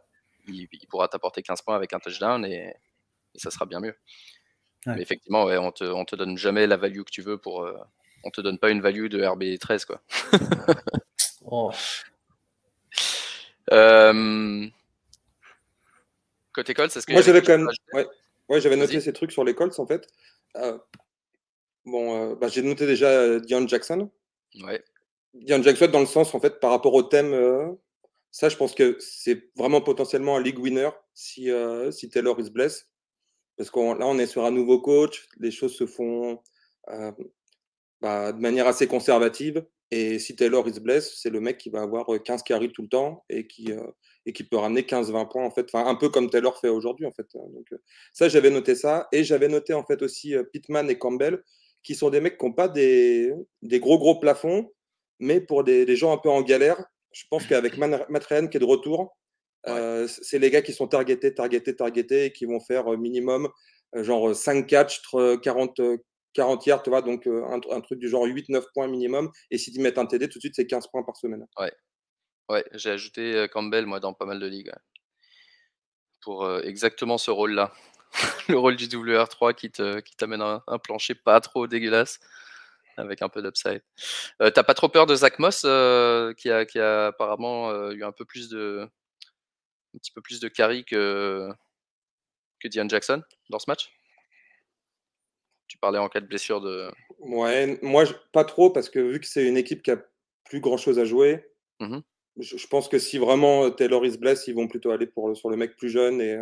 Il, 0.47 0.67
pourra 0.89 1.07
t'apporter 1.07 1.41
15 1.41 1.61
points 1.61 1.75
avec 1.75 1.93
un 1.93 1.99
touchdown 1.99 2.45
et, 2.45 2.73
ça 3.35 3.49
sera 3.49 3.65
bien 3.65 3.79
mieux. 3.79 3.95
Mais 4.85 5.01
effectivement, 5.01 5.45
ouais, 5.45 5.57
on 5.57 5.71
te, 5.71 5.85
on 5.85 6.05
te 6.05 6.15
donne 6.15 6.37
jamais 6.37 6.67
la 6.67 6.77
value 6.77 7.01
que 7.01 7.11
tu 7.11 7.21
veux 7.21 7.37
pour. 7.37 7.63
Euh, 7.63 7.77
on 8.25 8.31
te 8.31 8.41
donne 8.41 8.59
pas 8.59 8.69
une 8.69 8.81
value 8.81 9.07
de 9.07 9.21
RB13 9.21 9.85
quoi. 9.85 10.01
oh. 11.45 11.71
euh, 13.71 14.67
côté 16.51 16.73
Colts, 16.73 16.95
est-ce 16.95 17.07
que 17.07 17.13
moi 17.13 17.21
j'avais 17.21 17.41
quand 17.41 17.57
même, 17.57 17.69
ouais, 17.93 18.07
ouais 18.49 18.61
j'avais 18.61 18.75
noté 18.75 18.99
ces 19.01 19.13
trucs 19.13 19.31
sur 19.31 19.43
les 19.43 19.53
Colts 19.55 19.79
en 19.79 19.87
fait. 19.87 20.07
Euh, 20.57 20.77
Bon, 21.85 22.31
euh, 22.31 22.35
bah, 22.35 22.47
j'ai 22.47 22.61
noté 22.61 22.85
déjà 22.85 23.07
euh, 23.07 23.39
Dion 23.39 23.67
Jackson. 23.67 24.09
Ouais. 24.61 24.83
Dion 25.33 25.61
Jackson 25.61 25.87
dans 25.87 25.99
le 25.99 26.05
sens, 26.05 26.33
en 26.33 26.39
fait, 26.39 26.59
par 26.59 26.71
rapport 26.71 26.93
au 26.93 27.03
thème, 27.03 27.33
euh, 27.33 27.71
ça, 28.31 28.49
je 28.49 28.55
pense 28.55 28.73
que 28.73 28.97
c'est 28.99 29.51
vraiment 29.55 29.81
potentiellement 29.81 30.37
un 30.37 30.41
league 30.41 30.59
winner 30.59 30.89
si, 31.13 31.49
si 31.91 32.09
Taylor 32.09 32.39
is 32.39 32.49
blessed. 32.49 32.87
Parce 33.57 33.69
que 33.69 33.79
là, 33.79 34.07
on 34.07 34.17
est 34.17 34.25
sur 34.25 34.43
un 34.45 34.51
nouveau 34.51 34.81
coach, 34.81 35.27
les 35.37 35.51
choses 35.51 35.75
se 35.75 35.85
font 35.85 36.39
bah, 38.01 38.31
de 38.31 38.39
manière 38.39 38.65
assez 38.65 38.87
conservative. 38.87 39.63
Et 39.91 40.17
si 40.17 40.35
Taylor 40.35 40.67
is 40.67 40.79
blessed, 40.79 41.13
c'est 41.15 41.29
le 41.29 41.41
mec 41.41 41.59
qui 41.59 41.69
va 41.69 41.83
avoir 41.83 42.07
15 42.23 42.41
carries 42.41 42.71
tout 42.71 42.81
le 42.81 42.87
temps 42.87 43.23
et 43.29 43.45
qui, 43.45 43.71
et 44.25 44.33
qui 44.33 44.43
peut 44.43 44.57
ramener 44.57 44.81
15-20 44.81 45.29
points, 45.29 45.45
en 45.45 45.51
fait. 45.51 45.67
Enfin, 45.73 45.87
un 45.87 45.95
peu 45.95 46.09
comme 46.09 46.29
Taylor 46.29 46.57
fait 46.59 46.69
aujourd'hui, 46.69 47.05
en 47.05 47.11
fait. 47.11 47.27
Donc, 47.33 47.67
ça, 48.13 48.29
j'avais 48.29 48.49
noté 48.49 48.75
ça. 48.75 49.07
Et 49.11 49.23
j'avais 49.23 49.47
noté, 49.47 49.73
en 49.73 49.83
fait, 49.83 50.01
aussi 50.01 50.35
Pittman 50.51 50.89
et 50.89 50.97
Campbell 50.97 51.43
qui 51.83 51.95
sont 51.95 52.09
des 52.09 52.21
mecs 52.21 52.37
qui 52.37 52.45
n'ont 52.45 52.53
pas 52.53 52.67
des, 52.67 53.33
des, 53.61 53.79
gros, 53.79 53.99
gros 53.99 54.19
plafonds, 54.19 54.71
mais 55.19 55.41
pour 55.41 55.63
des, 55.63 55.85
des, 55.85 55.95
gens 55.95 56.13
un 56.13 56.17
peu 56.17 56.29
en 56.29 56.41
galère, 56.41 56.83
je 57.11 57.23
pense 57.29 57.45
qu'avec 57.45 57.77
Matrayan 57.77 58.47
qui 58.47 58.57
est 58.57 58.59
de 58.59 58.65
retour, 58.65 59.15
euh, 59.67 60.07
c'est 60.07 60.39
les 60.39 60.49
gars 60.49 60.61
qui 60.61 60.73
sont 60.73 60.87
targetés, 60.87 61.33
targetés, 61.33 61.75
targetés 61.75 62.25
et 62.25 62.33
qui 62.33 62.45
vont 62.45 62.59
faire 62.59 62.91
euh, 62.91 62.97
minimum 62.97 63.49
euh, 63.95 64.03
genre 64.03 64.35
5 64.35 64.65
catch, 64.65 65.01
40, 65.41 65.79
40 66.33 66.65
yards, 66.65 66.83
tu 66.83 66.89
vois, 66.89 67.01
donc 67.01 67.27
un, 67.27 67.59
un, 67.69 67.81
truc 67.81 67.99
du 67.99 68.09
genre 68.09 68.25
8-9 68.25 68.63
points 68.73 68.87
minimum. 68.87 69.29
Et 69.51 69.57
si 69.57 69.71
tu 69.71 69.79
mets 69.79 69.97
un 69.99 70.05
TD, 70.05 70.27
tout 70.27 70.39
de 70.39 70.41
suite, 70.41 70.55
c'est 70.55 70.65
15 70.65 70.87
points 70.87 71.03
par 71.03 71.15
semaine. 71.15 71.45
Ouais, 71.59 71.71
ouais 72.49 72.65
j'ai 72.73 72.91
ajouté 72.91 73.47
Campbell, 73.51 73.85
moi, 73.85 73.99
dans 73.99 74.13
pas 74.13 74.25
mal 74.25 74.39
de 74.39 74.47
ligues. 74.47 74.71
Pour 76.21 76.49
exactement 76.59 77.17
ce 77.17 77.31
rôle-là. 77.31 77.73
le 78.47 78.57
rôle 78.57 78.75
du 78.75 78.87
WR3 78.87 79.53
qui 79.53 79.71
te, 79.71 79.99
qui 79.99 80.15
t'amène 80.15 80.41
un, 80.41 80.63
un, 80.67 80.77
plancher 80.77 81.15
pas 81.15 81.39
trop 81.41 81.67
dégueulasse 81.67 82.19
avec 82.97 83.21
un 83.21 83.29
peu 83.29 83.41
d'upside. 83.41 83.81
Euh, 84.41 84.49
t'as 84.51 84.63
pas 84.63 84.73
trop 84.73 84.89
peur 84.89 85.05
de 85.05 85.15
Zach 85.15 85.39
Moss 85.39 85.63
euh, 85.65 86.33
qui, 86.33 86.49
a, 86.49 86.65
qui 86.65 86.79
a 86.79 87.07
apparemment 87.07 87.71
euh, 87.71 87.91
eu 87.91 88.03
un 88.03 88.11
peu 88.11 88.25
plus 88.25 88.49
de 88.49 88.87
un 89.95 89.97
petit 89.97 90.11
peu 90.11 90.21
plus 90.21 90.39
de 90.39 90.47
carry 90.47 90.85
que 90.85 91.49
que 92.59 92.67
Dion 92.67 92.87
Jackson 92.87 93.23
dans 93.49 93.59
ce 93.59 93.65
match? 93.67 93.91
Tu 95.67 95.77
parlais 95.77 95.99
en 95.99 96.09
cas 96.09 96.21
de 96.21 96.27
blessure 96.27 96.61
de. 96.61 96.91
Ouais, 97.19 97.79
moi 97.81 98.03
pas 98.31 98.45
trop 98.45 98.69
parce 98.69 98.89
que 98.89 98.99
vu 98.99 99.19
que 99.19 99.27
c'est 99.27 99.45
une 99.45 99.57
équipe 99.57 99.81
qui 99.81 99.91
a 99.91 99.97
plus 100.45 100.59
grand 100.59 100.77
chose 100.77 100.99
à 100.99 101.05
jouer. 101.05 101.49
Mmh 101.79 101.99
je, 102.39 102.67
pense 102.67 102.87
que 102.87 102.99
si 102.99 103.17
vraiment 103.17 103.69
Taylor 103.71 104.05
is 104.05 104.17
blessed, 104.17 104.47
ils 104.47 104.55
vont 104.55 104.67
plutôt 104.67 104.91
aller 104.91 105.07
pour, 105.07 105.35
sur 105.37 105.49
le 105.49 105.57
mec 105.57 105.75
plus 105.75 105.89
jeune 105.89 106.19
et 106.21 106.39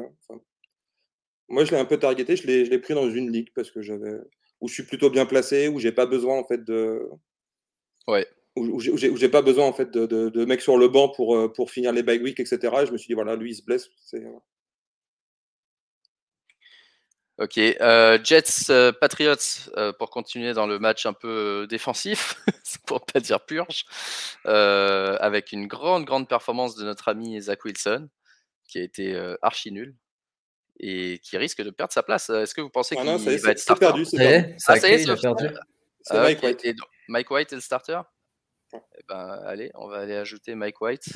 moi, 1.51 1.65
je 1.65 1.71
l'ai 1.71 1.77
un 1.77 1.85
peu 1.85 1.97
targeté. 1.97 2.37
Je 2.37 2.47
l'ai 2.47 2.79
pris 2.79 2.93
dans 2.93 3.09
une 3.09 3.31
ligue 3.31 3.49
parce 3.53 3.69
que 3.71 3.81
j'avais 3.81 4.17
où 4.61 4.67
je 4.67 4.73
suis 4.73 4.83
plutôt 4.83 5.09
bien 5.09 5.25
placé, 5.25 5.67
où 5.67 5.79
j'ai 5.79 5.91
pas 5.91 6.05
besoin 6.05 6.39
en 6.39 6.45
fait 6.45 6.63
de. 6.63 7.01
Ouais. 8.07 8.25
Où, 8.55 8.79
j'ai 8.79 9.29
pas 9.29 9.41
besoin 9.41 9.65
en 9.65 9.73
fait 9.73 9.91
de, 9.91 10.05
de, 10.05 10.45
mecs 10.45 10.61
sur 10.61 10.77
le 10.77 10.87
banc 10.87 11.09
pour, 11.09 11.35
euh, 11.35 11.47
pour 11.47 11.71
finir 11.71 11.93
les 11.93 12.03
bye 12.03 12.21
week, 12.21 12.39
etc. 12.39 12.59
Et 12.81 12.85
je 12.85 12.91
me 12.91 12.97
suis 12.97 13.07
dit 13.07 13.13
voilà, 13.13 13.35
lui 13.35 13.51
il 13.51 13.55
se 13.55 13.63
blesse. 13.63 13.89
Ok, 17.41 17.57
euh, 17.57 18.19
Jets 18.23 18.69
euh, 18.69 18.91
Patriots 18.91 19.35
pour 19.97 20.11
continuer 20.11 20.53
dans 20.53 20.67
le 20.67 20.77
match 20.77 21.07
un 21.07 21.13
peu 21.13 21.65
défensif, 21.67 22.35
pour 22.85 23.03
pas 23.03 23.19
dire 23.19 23.43
purge, 23.43 23.85
avec 24.45 25.51
une 25.51 25.65
grande 25.65 26.05
grande 26.05 26.29
performance 26.29 26.75
de 26.75 26.85
notre 26.85 27.07
ami 27.07 27.41
Zach 27.41 27.65
Wilson, 27.65 28.09
qui 28.67 28.77
a 28.77 28.83
été 28.83 29.35
archi 29.41 29.71
nul 29.71 29.95
et 30.79 31.19
qui 31.23 31.35
risque 31.37 31.63
de 31.63 31.71
perdre 31.71 31.93
sa 31.93 32.03
place. 32.03 32.29
Est-ce 32.29 32.53
que 32.53 32.61
vous 32.61 32.69
pensez 32.69 32.95
ah 32.95 33.01
qu'il 33.01 33.39
va 33.39 33.51
être 33.51 33.59
starter 33.59 33.87
perdu, 33.87 34.05
c'est 34.05 34.17
perdu. 34.17 34.55
Ah, 34.67 34.75
ça 34.79 34.87
y 34.87 34.93
est, 34.93 35.01
il 35.01 35.09
a 35.09 35.15
perdu. 35.15 35.47
C'est 36.03 36.19
Mike 36.19 36.43
White. 36.43 36.75
Mike 37.07 37.31
White 37.31 37.53
est 37.53 37.55
le 37.55 37.61
starter? 37.61 38.01
Eh 38.73 38.77
ben, 39.07 39.41
Allez, 39.45 39.71
on 39.73 39.87
va 39.87 39.97
aller 39.97 40.15
ajouter 40.15 40.53
Mike 40.53 40.79
White. 40.79 41.09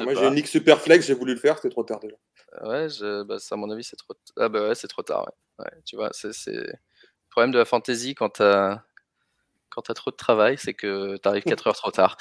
Moi, 0.00 0.14
j'ai 0.14 0.26
une 0.26 0.34
ligue 0.34 0.46
super 0.46 0.80
flex, 0.80 1.06
j'ai 1.06 1.14
voulu 1.14 1.34
le 1.34 1.40
faire, 1.40 1.56
c'était 1.56 1.70
trop 1.70 1.84
tard 1.84 2.00
déjà. 2.00 2.16
Ouais, 2.62 2.88
je, 2.88 3.22
bah, 3.24 3.36
à 3.50 3.56
mon 3.56 3.70
avis, 3.70 3.84
c'est 3.84 3.96
trop, 3.96 4.14
ah, 4.38 4.48
bah 4.48 4.68
ouais, 4.68 4.74
c'est 4.74 4.88
trop 4.88 5.02
tard. 5.02 5.26
Ouais. 5.58 5.64
ouais 5.64 5.82
tu 5.84 5.96
vois, 5.96 6.10
c'est 6.12 6.52
le 6.52 6.72
problème 7.30 7.52
de 7.52 7.58
la 7.58 7.64
fantasy 7.64 8.14
quand 8.14 8.30
tu 8.30 8.42
as 8.42 8.82
quand 9.76 9.94
trop 9.94 10.10
de 10.10 10.16
travail, 10.16 10.56
c'est 10.58 10.74
que 10.74 11.16
tu 11.16 11.28
arrives 11.28 11.44
4 11.44 11.66
heures 11.66 11.76
trop 11.76 11.90
tard. 11.90 12.16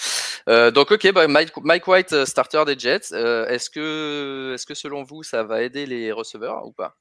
Euh, 0.50 0.72
donc, 0.72 0.92
ok, 0.92 1.12
bah, 1.14 1.28
Mike, 1.28 1.88
White, 1.88 2.14
euh, 2.14 2.26
starter 2.26 2.64
des 2.66 2.78
Jets. 2.78 3.14
Euh, 3.14 3.48
est-ce, 3.48 3.70
que, 3.70 4.56
est 4.56 4.66
que 4.66 4.74
selon 4.74 5.04
vous, 5.04 5.24
ça 5.24 5.44
va 5.44 5.62
aider 5.62 5.86
les 5.86 6.12
receveurs 6.12 6.66
ou 6.66 6.74
pas? 6.74 6.98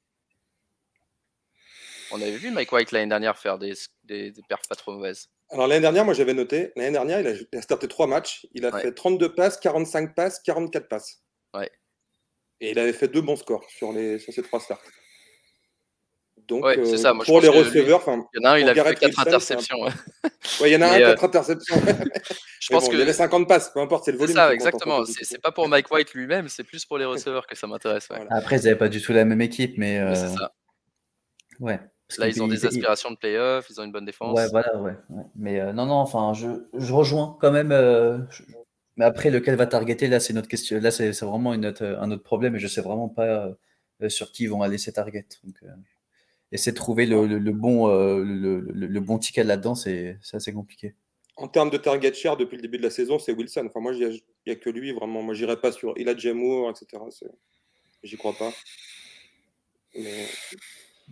On 2.12 2.20
avait 2.20 2.36
vu 2.36 2.50
Mike 2.52 2.70
White 2.70 2.92
l'année 2.92 3.08
dernière 3.08 3.36
faire 3.36 3.58
des, 3.58 3.74
des, 4.04 4.32
perfs 4.48 4.68
pas 4.68 4.76
trop 4.76 4.92
mauvaises. 4.92 5.28
Alors, 5.50 5.66
l'année 5.66 5.82
dernière, 5.82 6.04
moi 6.04 6.14
j'avais 6.14 6.34
noté, 6.34 6.72
l'année 6.76 6.92
dernière, 6.92 7.20
il 7.20 7.48
a, 7.56 7.62
starté 7.62 7.86
3 7.86 8.06
matchs. 8.06 8.46
Il 8.54 8.66
a 8.66 8.78
fait 8.78 8.92
32 8.92 9.34
passes, 9.34 9.58
45 9.58 10.14
passes, 10.14 10.40
44 10.40 10.88
passes. 10.88 11.22
Ouais. 11.54 11.70
Et 12.60 12.70
il 12.70 12.78
avait 12.78 12.92
fait 12.92 13.08
deux 13.08 13.20
bons 13.20 13.36
scores 13.36 13.68
sur, 13.68 13.92
les, 13.92 14.18
sur 14.18 14.32
ces 14.32 14.42
3 14.42 14.60
starts. 14.60 14.82
Donc, 16.48 16.64
c'est 16.84 16.98
ça. 16.98 17.14
pour 17.14 17.40
les 17.40 17.48
receveurs, 17.48 18.02
il 18.06 18.40
y 18.40 18.46
en 18.46 18.50
a 18.50 18.52
un, 18.52 18.58
il 18.58 18.68
a 18.68 18.74
fait 18.74 18.96
4 18.96 19.20
interceptions. 19.20 19.80
Ouais. 19.80 19.90
il 20.70 20.72
y 20.72 20.76
en 20.76 20.82
a 20.82 20.88
un, 20.88 20.98
4 20.98 21.24
interceptions. 21.24 21.76
je 22.60 22.68
pense 22.68 22.88
que... 22.88 22.94
Il 22.94 22.98
y 22.98 23.02
avait 23.02 23.12
50 23.12 23.48
passes, 23.48 23.70
peu 23.70 23.80
importe, 23.80 24.04
c'est 24.04 24.12
le 24.12 24.18
volume. 24.18 24.34
C'est 24.34 24.40
ça, 24.40 24.52
exactement. 24.52 25.04
C'est 25.04 25.40
pas 25.40 25.52
pour 25.52 25.68
Mike 25.68 25.90
White 25.90 26.12
lui-même, 26.12 26.48
c'est 26.48 26.64
plus 26.64 26.84
pour 26.84 26.98
les 26.98 27.04
receveurs 27.04 27.46
que 27.46 27.56
ça 27.56 27.66
m'intéresse. 27.66 28.08
Après, 28.30 28.58
ils 28.58 28.64
n'avaient 28.64 28.76
pas 28.76 28.88
du 28.88 29.00
tout 29.00 29.12
la 29.12 29.24
même 29.24 29.40
équipe, 29.40 29.78
mais. 29.78 30.00
C'est 30.14 30.36
ça. 30.36 30.52
Ouais. 31.60 31.80
Là, 32.18 32.28
ils 32.28 32.42
ont 32.42 32.48
des 32.48 32.66
aspirations 32.66 33.10
de 33.10 33.16
playoff, 33.16 33.66
ils 33.70 33.80
ont 33.80 33.84
une 33.84 33.92
bonne 33.92 34.04
défense. 34.04 34.36
Ouais, 34.36 34.46
voilà, 34.50 34.76
ouais. 34.78 34.94
Mais 35.34 35.72
non, 35.72 35.86
non, 35.86 35.94
enfin, 35.94 36.32
je, 36.34 36.48
je 36.74 36.92
rejoins 36.92 37.36
quand 37.40 37.50
même. 37.50 37.68
Mais 38.96 39.04
après, 39.04 39.30
lequel 39.30 39.56
va 39.56 39.66
targeter, 39.66 40.06
là, 40.06 40.20
c'est 40.20 40.32
notre 40.32 40.48
question. 40.48 40.78
Là, 40.78 40.90
c'est 40.90 41.10
vraiment 41.22 41.54
une 41.54 41.66
autre, 41.66 41.84
un 41.84 42.10
autre 42.10 42.22
problème 42.22 42.56
et 42.56 42.58
je 42.58 42.68
sais 42.68 42.82
vraiment 42.82 43.08
pas 43.08 43.48
sur 44.08 44.32
qui 44.32 44.44
ils 44.44 44.50
vont 44.50 44.62
aller 44.62 44.78
ces 44.78 44.92
targets. 44.92 45.26
Donc, 45.44 45.56
essayer 46.54 46.72
de 46.72 46.76
trouver 46.76 47.06
le, 47.06 47.26
le, 47.26 47.52
bon, 47.52 47.88
euh, 47.88 48.22
le, 48.24 48.60
le, 48.60 49.00
bon 49.00 49.18
ticket 49.18 49.44
là-dedans, 49.44 49.74
c'est 49.74 50.18
assez 50.32 50.52
compliqué. 50.52 50.94
En 51.36 51.48
termes 51.48 51.70
de 51.70 51.76
target 51.76 52.14
share, 52.14 52.36
depuis 52.36 52.56
le 52.56 52.62
début 52.62 52.78
de 52.78 52.84
la 52.84 52.90
saison, 52.90 53.18
c'est 53.18 53.32
Wilson. 53.32 53.64
Enfin, 53.66 53.80
moi, 53.80 53.92
Il 53.92 54.20
n'y 54.46 54.52
a 54.52 54.56
que 54.56 54.70
lui, 54.70 54.92
vraiment. 54.92 55.20
Moi, 55.20 55.34
j'irai 55.34 55.60
pas 55.60 55.72
sur. 55.72 55.94
Il 55.96 56.08
a 56.08 56.16
Jamour, 56.16 56.70
etc. 56.70 57.02
J'y 58.04 58.16
crois 58.16 58.34
pas. 58.34 58.52
Mais 59.96 60.26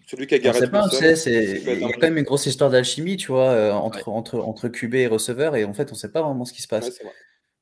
celui 0.07 0.27
qui 0.27 0.35
a 0.35 0.39
Garrett 0.39 0.71
pas, 0.71 0.87
Il 0.93 1.81
y 1.81 1.85
a 1.85 1.93
quand 1.93 2.01
même 2.03 2.19
une 2.19 2.25
grosse 2.25 2.47
histoire 2.47 2.71
d'alchimie, 2.71 3.17
tu 3.17 3.29
vois, 3.29 3.51
euh, 3.51 3.73
entre, 3.73 4.09
entre, 4.09 4.39
entre 4.39 4.69
QB 4.69 4.95
et 4.95 5.07
receveur, 5.07 5.57
et 5.57 5.65
en 5.65 5.75
fait, 5.75 5.91
on 5.91 5.95
ne 5.95 5.99
sait 5.99 6.13
pas 6.13 6.23
vraiment 6.23 6.45
ce 6.45 6.53
qui 6.53 6.63
se 6.63 6.69
passe. 6.69 7.01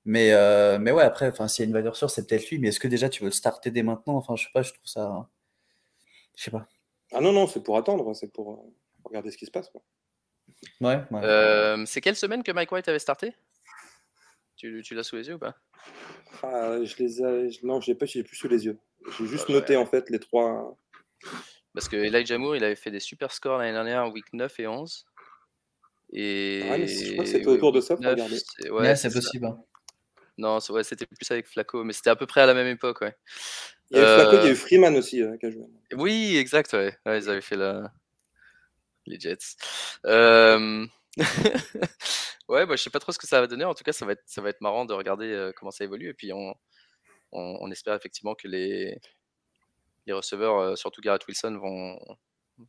mais, 0.04 0.32
euh, 0.32 0.78
mais 0.78 0.92
ouais, 0.92 1.02
après, 1.02 1.32
s'il 1.48 1.64
y 1.64 1.66
a 1.66 1.68
une 1.68 1.72
valeur 1.72 1.96
sûre, 1.96 2.10
c'est 2.10 2.26
peut-être 2.26 2.48
lui. 2.50 2.58
Mais 2.58 2.68
est-ce 2.68 2.80
que 2.80 2.88
déjà 2.88 3.08
tu 3.08 3.22
veux 3.22 3.28
le 3.28 3.34
starter 3.34 3.70
dès 3.70 3.82
maintenant? 3.82 4.16
Enfin, 4.16 4.36
je 4.36 4.44
sais 4.44 4.50
pas, 4.52 4.62
je 4.62 4.72
trouve 4.72 4.86
ça. 4.86 5.28
Je 6.36 6.44
sais 6.44 6.50
pas. 6.50 6.66
Ah 7.12 7.20
non, 7.20 7.32
non, 7.32 7.46
c'est 7.46 7.62
pour 7.62 7.76
attendre, 7.76 8.08
hein, 8.08 8.14
c'est 8.14 8.32
pour, 8.32 8.52
euh, 8.52 8.56
regarder 9.04 9.30
ce 9.30 9.36
qui 9.36 9.46
se 9.46 9.50
passe. 9.50 9.70
Ouais. 10.80 11.00
c'est 11.86 12.00
quelle 12.00 12.16
semaine 12.16 12.42
que 12.42 12.52
Mike 12.52 12.70
White 12.72 12.88
avait 12.88 12.98
starté? 12.98 13.34
Tu, 14.56 14.82
tu 14.84 14.94
l'as 14.94 15.02
sous 15.02 15.16
les 15.16 15.28
yeux 15.28 15.34
ou 15.34 15.38
pas? 15.38 15.56
Ah, 16.42 16.78
je 16.84 16.96
les 16.96 17.22
ai... 17.22 17.50
Non, 17.62 17.80
je 17.80 17.90
n'ai 17.90 17.96
pas, 17.96 18.06
plus 18.06 18.36
sous 18.36 18.48
les 18.48 18.66
yeux. 18.66 18.78
J'ai 19.18 19.26
juste 19.26 19.48
noté 19.48 19.76
en 19.76 19.86
fait 19.86 20.10
les 20.10 20.18
trois. 20.18 20.76
Parce 21.74 21.88
que 21.88 21.96
Elijah 21.96 22.38
Moore, 22.38 22.56
il 22.56 22.64
avait 22.64 22.76
fait 22.76 22.90
des 22.90 23.00
super 23.00 23.32
scores 23.32 23.58
l'année 23.58 23.72
dernière 23.72 24.10
week 24.12 24.32
9 24.32 24.60
et 24.60 24.66
11. 24.66 25.06
Et... 26.12 26.62
Ah, 26.68 26.78
mais 26.78 26.88
je 26.88 27.12
crois 27.12 27.24
que 27.24 27.30
c'était 27.30 27.46
autour 27.46 27.72
de 27.72 27.80
ça 27.80 27.96
pour 27.96 28.04
regarder. 28.04 28.38
Ouais, 28.70 28.96
c'est 28.96 29.12
possible. 29.12 29.46
Hein. 29.46 29.62
Non, 30.38 30.58
ouais, 30.70 30.82
c'était 30.82 31.06
plus 31.06 31.30
avec 31.30 31.46
Flaco, 31.46 31.84
mais 31.84 31.92
c'était 31.92 32.10
à 32.10 32.16
peu 32.16 32.26
près 32.26 32.40
à 32.40 32.46
la 32.46 32.54
même 32.54 32.66
époque. 32.66 33.02
Ouais. 33.02 33.14
Il 33.90 33.98
y 33.98 34.00
a 34.00 34.02
eu 34.02 34.20
Flaco, 34.20 34.36
il 34.36 34.42
y 34.42 34.46
a 34.46 34.48
eu 34.48 34.52
euh, 34.52 34.56
Freeman 34.56 34.96
aussi 34.96 35.22
euh, 35.22 35.36
qui 35.36 35.46
a 35.46 35.50
joué. 35.50 35.64
Oui, 35.94 36.36
exact, 36.36 36.72
ouais. 36.72 36.96
ouais. 37.06 37.18
Ils 37.18 37.28
avaient 37.28 37.40
fait 37.40 37.56
la... 37.56 37.92
les 39.06 39.20
Jets. 39.20 39.56
Euh... 40.06 40.86
ouais, 42.48 42.66
bah, 42.66 42.76
je 42.76 42.82
sais 42.82 42.90
pas 42.90 43.00
trop 43.00 43.12
ce 43.12 43.18
que 43.18 43.26
ça 43.26 43.40
va 43.40 43.46
donner. 43.46 43.64
En 43.64 43.74
tout 43.74 43.84
cas, 43.84 43.92
ça 43.92 44.06
va 44.06 44.12
être, 44.12 44.22
ça 44.26 44.40
va 44.40 44.48
être 44.48 44.60
marrant 44.60 44.86
de 44.86 44.94
regarder 44.94 45.26
euh, 45.26 45.52
comment 45.54 45.70
ça 45.70 45.84
évolue. 45.84 46.08
Et 46.08 46.14
puis, 46.14 46.32
on, 46.32 46.54
on, 47.32 47.58
on 47.60 47.70
espère 47.70 47.94
effectivement 47.94 48.34
que 48.34 48.48
les, 48.48 48.98
les 50.10 50.16
receveurs, 50.16 50.58
euh, 50.58 50.76
surtout 50.76 51.00
Garrett 51.00 51.26
Wilson, 51.26 51.58
vont, 51.60 51.98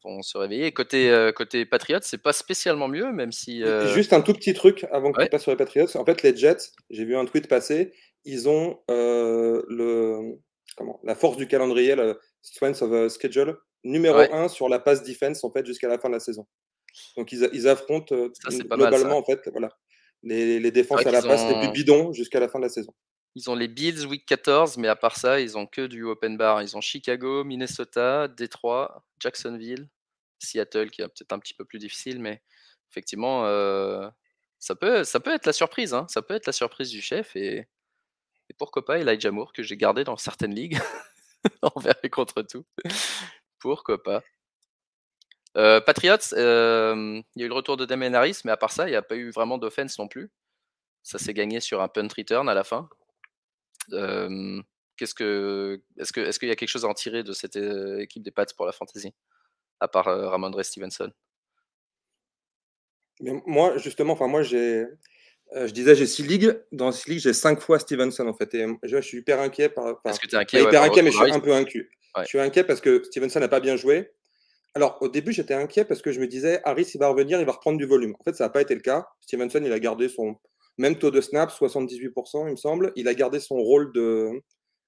vont 0.04 0.22
se 0.22 0.38
réveiller. 0.38 0.72
côté, 0.72 1.10
euh, 1.10 1.32
côté 1.32 1.66
Patriots, 1.66 2.00
c'est 2.02 2.22
pas 2.22 2.34
spécialement 2.34 2.88
mieux, 2.88 3.12
même 3.12 3.32
si. 3.32 3.64
Euh, 3.64 3.94
juste 3.94 4.14
un 4.14 4.22
tout 4.22 4.34
petit 4.34 4.54
truc 4.54 4.86
avant 4.92 5.12
que 5.12 5.22
tu 5.22 5.30
passes 5.30 5.42
sur 5.44 5.52
les 5.52 5.58
Patriots. 5.58 5.98
En 5.98 6.06
fait, 6.06 6.24
les 6.24 6.36
Jets, 6.36 6.72
j'ai 6.90 7.06
vu 7.06 7.16
un 7.16 7.26
tweet 7.26 7.48
passer, 7.48 7.94
ils 8.26 8.48
ont 8.48 8.80
le, 8.88 10.38
comment, 10.78 11.00
la 11.04 11.16
force 11.16 11.38
du 11.38 11.48
calendrier, 11.48 11.96
le 11.96 12.20
strength 12.42 12.82
of 12.82 13.12
schedule, 13.12 13.58
numéro 13.84 14.20
1 14.20 14.48
sur 14.48 14.70
la 14.70 14.80
passe 14.80 15.04
defense 15.04 15.44
en 15.44 15.52
fait, 15.52 15.66
jusqu'à 15.66 15.88
la 15.88 15.98
fin 15.98 16.10
de 16.10 16.14
la 16.14 16.20
saison. 16.20 16.48
Donc 17.18 17.32
ils, 17.32 17.50
ils 17.54 17.68
affrontent 17.68 18.16
globalement 18.70 19.18
en 19.18 19.24
fait, 19.24 19.50
voilà, 19.52 19.70
les, 20.24 20.60
les 20.60 20.72
défenses 20.72 21.06
à 21.06 21.12
la 21.12 21.22
passe 21.22 21.46
les 21.48 21.60
plus 21.60 21.72
bidons 21.72 22.14
jusqu'à 22.14 22.40
la 22.40 22.48
fin 22.48 22.60
de 22.60 22.66
la 22.66 22.70
saison. 22.70 22.94
Ils 23.36 23.50
ont 23.50 23.56
les 23.56 23.68
Bills 23.70 24.06
week 24.06 24.26
14, 24.26 24.78
mais 24.78 24.90
à 24.90 24.96
part 24.96 25.16
ça, 25.16 25.40
ils 25.40 25.58
ont 25.58 25.66
que 25.66 25.88
du 25.88 26.04
open 26.04 26.38
bar. 26.38 26.62
Ils 26.62 26.76
ont 26.76 26.82
Chicago, 26.82 27.44
Minnesota, 27.44 28.28
Détroit, 28.28 29.06
Jacksonville, 29.20 29.88
Seattle, 30.40 30.90
qui 30.90 31.02
est 31.02 31.08
peut-être 31.08 31.32
un 31.32 31.40
petit 31.40 31.54
peu 31.54 31.64
plus 31.64 31.80
difficile, 31.80 32.20
mais 32.20 32.42
effectivement, 32.90 33.46
euh, 33.46 34.10
ça, 34.60 34.76
peut, 34.76 35.06
ça 35.06 35.20
peut 35.22 35.34
être 35.34 35.46
la 35.46 35.54
surprise. 35.54 35.94
Hein. 35.94 36.06
Ça 36.10 36.22
peut 36.22 36.34
être 36.34 36.46
la 36.46 36.52
surprise 36.52 36.90
du 36.90 37.02
chef. 37.02 37.36
Et, 37.36 37.68
pourquoi 38.58 38.84
pas 38.84 39.00
Elijah 39.00 39.32
Moore, 39.32 39.54
que 39.54 39.64
j'ai 39.64 39.78
gardé 39.78 40.04
dans 40.04 40.18
certaines 40.18 40.54
ligues, 40.54 40.78
envers 41.62 41.96
et 42.04 42.10
contre 42.10 42.42
tout. 42.42 42.66
pourquoi 43.60 44.04
pas 44.04 44.24
euh, 45.58 45.82
Patriots, 45.82 46.34
euh, 46.34 47.22
il 47.36 47.42
y 47.42 47.44
a 47.44 47.46
eu 47.46 47.50
le 47.50 47.56
retour 47.56 47.78
de 47.78 47.86
Damien 47.86 48.14
Harris, 48.14 48.40
mais 48.46 48.52
à 48.52 48.58
part 48.58 48.72
ça, 48.72 48.88
il 48.88 48.92
n'y 48.92 48.96
a 48.96 49.02
pas 49.02 49.16
eu 49.16 49.32
vraiment 49.32 49.58
d'offense 49.58 49.98
non 50.00 50.08
plus. 50.08 50.32
Ça 51.04 51.18
s'est 51.18 51.34
gagné 51.34 51.60
sur 51.60 51.82
un 51.82 51.88
punt 51.88 52.08
return 52.16 52.48
à 52.48 52.54
la 52.54 52.64
fin 52.64 52.90
qu'est-ce 53.90 55.14
que, 55.14 55.82
est-ce 55.98 56.12
que, 56.12 56.22
est-ce 56.22 56.40
qu'il 56.40 56.50
y 56.50 56.52
a 56.52 56.56
quelque 56.56 56.70
chose 56.70 56.86
à 56.86 56.88
en 56.88 56.94
tirer 56.94 57.24
de 57.24 57.34
cette 57.34 57.56
équipe 57.56 58.24
des 58.24 58.32
Pats 58.32 58.46
pour 58.56 58.66
la 58.66 58.72
fantasy, 58.72 59.14
à 59.80 59.88
part 59.88 60.06
Ramondre 60.06 60.64
Stevenson 60.64 61.12
Mais 63.22 63.34
moi, 63.46 63.78
justement, 63.78 64.14
enfin 64.14 64.28
moi 64.28 64.44
j'ai, 64.44 64.86
je 65.54 65.72
disais 65.72 65.96
j'ai 65.96 66.08
six 66.08 66.24
ligues. 66.24 66.58
Dans 66.72 66.92
six 66.92 67.10
ligues, 67.10 67.20
j'ai 67.20 67.34
cinq 67.34 67.60
fois 67.62 67.80
Stevenson 67.80 68.28
en 68.28 68.34
fait. 68.34 68.54
Et 68.54 68.66
je, 68.84 69.02
suis 69.02 69.20
hyper 69.20 69.40
inquiet 69.40 69.70
par. 69.70 70.00
Est-ce 70.06 70.20
que 70.20 70.28
tu 70.28 70.36
es 70.36 70.40
inquiet 70.40 70.64
Hyper 70.64 70.84
inquiet, 70.84 71.02
mais 71.02 71.12
je 71.12 71.18
suis 71.18 71.32
un 71.32 71.40
peu 71.40 71.54
inquiet. 71.54 71.88
Je 72.20 72.26
suis 72.26 72.40
inquiet 72.40 72.64
parce 72.64 72.82
que 72.82 73.04
Stevenson 73.04 73.40
n'a 73.40 73.48
pas 73.48 73.60
bien 73.60 73.76
joué. 73.76 74.12
Alors, 74.74 74.98
au 75.02 75.10
début, 75.10 75.34
j'étais 75.34 75.54
inquiet 75.54 75.84
parce 75.84 76.02
que 76.02 76.12
je 76.12 76.20
me 76.22 76.28
disais, 76.28 76.62
Harris, 76.64 76.92
il 76.94 77.00
va 77.00 77.10
revenir, 77.10 77.40
il 77.40 77.46
va 77.46 77.52
reprendre 77.52 77.78
du 77.78 77.86
volume. 77.86 78.16
En 78.20 78.24
fait, 78.24 78.36
ça 78.36 78.46
n'a 78.46 78.50
pas 78.50 78.62
été 78.62 78.74
le 78.74 78.80
cas. 78.80 79.06
Stevenson, 79.20 79.62
il 79.64 79.72
a 79.74 79.80
gardé 79.80 80.08
son, 80.08 80.38
même 80.78 80.98
taux 80.98 81.12
de 81.12 81.22
snap, 81.22 81.52
78%, 81.52 82.48
il 82.48 82.52
me 82.52 82.56
semble. 82.56 82.92
Il 82.96 83.08
a 83.08 83.14
gardé 83.14 83.40
son 83.40 83.56
rôle 83.56 83.92
de, 83.94 84.32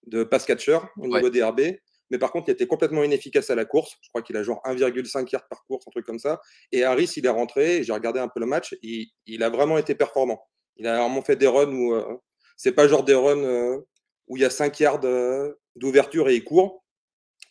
de 0.08 0.24
pass 0.24 0.46
catcher 0.46 0.80
au 0.98 1.08
niveau 1.08 1.30
des 1.30 1.44
RB. 1.44 1.62
Mais 2.10 2.20
par 2.20 2.32
contre, 2.32 2.50
il 2.50 2.52
était 2.52 2.68
complètement 2.68 3.04
inefficace 3.04 3.50
à 3.50 3.56
la 3.56 3.66
course. 3.66 3.96
Je 4.02 4.10
crois 4.10 4.22
qu'il 4.22 4.38
a 4.38 4.44
genre 4.44 4.62
1,5 4.66 5.30
yards 5.32 5.48
par 5.48 5.66
course, 5.66 5.88
un 5.88 5.92
truc 5.92 6.06
comme 6.06 6.20
ça. 6.20 6.42
Et 6.72 6.84
Harris, 6.84 7.14
il 7.18 7.26
est 7.26 7.30
rentré, 7.30 7.84
j'ai 7.84 7.94
regardé 7.94 8.20
un 8.20 8.28
peu 8.28 8.40
le 8.40 8.46
match, 8.46 8.76
il, 8.82 9.08
il, 9.26 9.42
a 9.42 9.50
vraiment 9.50 9.78
été 9.78 9.96
performant. 9.96 10.44
Il 10.78 10.88
a 10.88 11.00
vraiment 11.00 11.22
fait 11.24 11.36
des 11.36 11.48
runs 11.48 11.74
où 11.74 11.94
euh, 11.94 12.18
c'est 12.58 12.74
pas 12.74 12.88
genre 12.88 13.04
des 13.04 13.16
runs 13.16 13.44
euh, 13.44 13.80
où 14.28 14.38
il 14.38 14.42
y 14.42 14.46
a 14.46 14.50
5 14.50 14.80
yards 14.80 15.06
euh, 15.06 15.54
d'ouverture 15.76 16.30
et 16.30 16.36
il 16.36 16.44
court. 16.44 16.84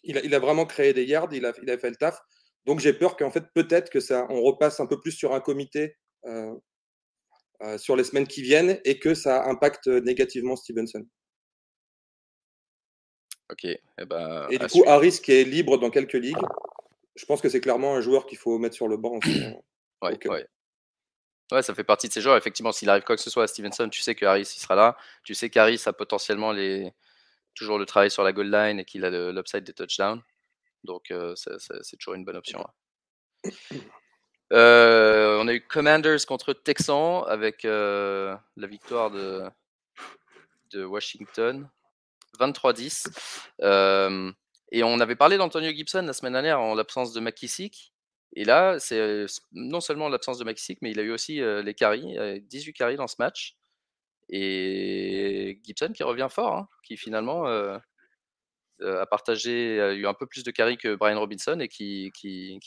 Il 0.04 0.18
a, 0.18 0.20
il 0.22 0.34
a, 0.34 0.38
vraiment 0.38 0.66
créé 0.66 0.92
des 0.92 1.04
yards, 1.04 1.28
il 1.32 1.44
a, 1.44 1.52
il 1.62 1.70
a 1.70 1.78
fait 1.78 1.90
le 1.90 1.96
taf. 1.96 2.20
Donc 2.64 2.78
j'ai 2.78 2.92
peur 2.92 3.16
qu'en 3.16 3.30
fait, 3.30 3.44
peut-être 3.54 3.90
que 3.90 4.00
ça, 4.00 4.26
on 4.30 4.42
repasse 4.42 4.78
un 4.80 4.86
peu 4.86 5.00
plus 5.00 5.12
sur 5.12 5.34
un 5.34 5.40
comité 5.40 5.96
euh, 7.62 7.78
sur 7.78 7.96
les 7.96 8.04
semaines 8.04 8.26
qui 8.26 8.42
viennent 8.42 8.80
et 8.84 8.98
que 8.98 9.14
ça 9.14 9.44
impacte 9.48 9.86
négativement 9.86 10.56
Stevenson. 10.56 11.06
Ok. 13.50 13.64
Et, 13.64 13.80
eh 13.98 14.04
ben, 14.04 14.46
et 14.50 14.58
du 14.58 14.66
coup, 14.66 14.82
Harris 14.86 15.20
qui 15.22 15.32
est 15.32 15.44
libre 15.44 15.78
dans 15.78 15.90
quelques 15.90 16.14
ligues, 16.14 16.36
je 17.16 17.24
pense 17.26 17.40
que 17.40 17.48
c'est 17.48 17.60
clairement 17.60 17.94
un 17.94 18.00
joueur 18.00 18.26
qu'il 18.26 18.38
faut 18.38 18.58
mettre 18.58 18.74
sur 18.74 18.88
le 18.88 18.96
banc. 18.96 19.18
ouais, 20.02 20.18
ouais. 20.28 20.46
ouais, 21.52 21.62
ça 21.62 21.74
fait 21.74 21.84
partie 21.84 22.08
de 22.08 22.12
ces 22.12 22.20
joueurs. 22.20 22.36
Effectivement, 22.36 22.72
s'il 22.72 22.88
arrive 22.88 23.04
quoi 23.04 23.16
que 23.16 23.22
ce 23.22 23.30
soit 23.30 23.44
à 23.44 23.46
Stevenson, 23.46 23.88
tu 23.90 24.00
sais 24.00 24.14
que 24.14 24.24
Harris 24.24 24.52
il 24.56 24.60
sera 24.60 24.74
là. 24.74 24.96
Tu 25.22 25.34
sais 25.34 25.50
qu'Harris 25.50 25.82
a 25.86 25.92
potentiellement 25.92 26.52
les... 26.52 26.92
toujours 27.54 27.78
le 27.78 27.86
travail 27.86 28.10
sur 28.10 28.24
la 28.24 28.32
goal 28.32 28.50
line 28.50 28.80
et 28.80 28.84
qu'il 28.84 29.04
a 29.04 29.32
l'upside 29.32 29.64
des 29.64 29.74
touchdowns. 29.74 30.22
Donc, 30.84 31.10
euh, 31.10 31.34
c'est 31.36 31.96
toujours 31.96 32.14
une 32.14 32.24
bonne 32.24 32.36
option. 32.36 32.66
Euh, 34.52 35.38
on 35.40 35.48
a 35.48 35.54
eu 35.54 35.60
Commanders 35.62 36.26
contre 36.26 36.52
Texans 36.52 37.24
avec 37.26 37.64
euh, 37.64 38.36
la 38.56 38.66
victoire 38.66 39.10
de, 39.10 39.50
Washington, 40.84 41.68
23-10. 42.38 43.06
Euh, 43.62 44.30
et 44.70 44.82
on 44.84 45.00
avait 45.00 45.16
parlé 45.16 45.36
d'Antonio 45.38 45.70
Gibson 45.70 46.02
la 46.02 46.12
semaine 46.12 46.34
dernière 46.34 46.60
en 46.60 46.74
l'absence 46.74 47.12
de 47.12 47.20
McKissick. 47.20 47.92
Et 48.34 48.44
là, 48.44 48.78
c'est 48.78 49.26
non 49.52 49.80
seulement 49.80 50.08
l'absence 50.08 50.38
de 50.38 50.44
McKissick, 50.44 50.78
mais 50.80 50.90
il 50.90 51.00
a 51.00 51.02
eu 51.02 51.12
aussi 51.12 51.40
les 51.40 51.74
carries, 51.74 52.16
18 52.42 52.72
carries 52.72 52.96
dans 52.96 53.06
ce 53.06 53.16
match. 53.18 53.56
Et 54.30 55.60
Gibson 55.62 55.92
qui 55.94 56.02
revient 56.02 56.28
fort, 56.30 56.56
hein, 56.56 56.68
qui 56.82 56.96
finalement 56.96 57.44
a 57.46 59.06
partagé, 59.10 59.78
a 59.82 59.92
eu 59.92 60.06
un 60.06 60.14
peu 60.14 60.26
plus 60.26 60.44
de 60.44 60.50
carries 60.50 60.78
que 60.78 60.94
Brian 60.94 61.20
Robinson 61.20 61.60
et 61.60 61.68
qui 61.68 62.10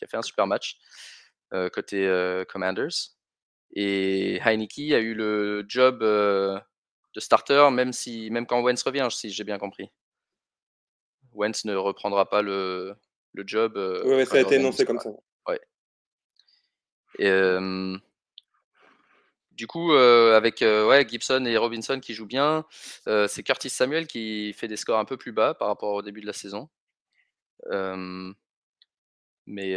a 0.04 0.08
fait 0.08 0.18
un 0.18 0.22
super 0.22 0.46
match. 0.46 0.78
Euh, 1.54 1.70
côté 1.70 2.08
euh, 2.08 2.44
Commanders. 2.46 3.12
Et 3.76 4.40
Heineke 4.44 4.94
a 4.94 5.00
eu 5.00 5.14
le 5.14 5.64
job 5.68 6.02
euh, 6.02 6.60
de 7.14 7.20
starter, 7.20 7.70
même, 7.72 7.94
si, 7.94 8.30
même 8.32 8.48
quand 8.48 8.62
Wentz 8.62 8.82
revient, 8.84 9.08
si 9.12 9.30
j'ai 9.30 9.44
bien 9.44 9.58
compris. 9.58 9.92
Wentz 11.34 11.66
ne 11.66 11.76
reprendra 11.76 12.30
pas 12.30 12.42
le, 12.42 12.96
le 13.34 13.44
job. 13.46 13.78
oui, 14.06 14.26
ça 14.26 14.38
a 14.38 14.40
été 14.40 14.56
énoncé 14.56 14.86
comme 14.86 15.00
ça. 15.00 15.10
Ouais. 15.48 15.60
Et, 17.20 17.30
du 19.52 19.68
coup, 19.68 19.94
avec 19.94 20.62
ouais, 20.62 21.08
Gibson 21.08 21.46
et 21.46 21.58
Robinson 21.58 22.00
qui 22.00 22.14
jouent 22.14 22.26
bien, 22.26 22.66
c'est 23.28 23.44
Curtis 23.44 23.70
Samuel 23.70 24.08
qui 24.08 24.54
fait 24.54 24.70
des 24.70 24.78
scores 24.78 25.00
un 25.00 25.06
peu 25.06 25.18
plus 25.18 25.34
bas 25.34 25.54
par 25.54 25.68
rapport 25.68 25.94
au 25.94 26.02
début 26.02 26.22
de 26.22 26.28
la 26.28 26.34
saison. 26.34 26.70
mais 29.46 29.76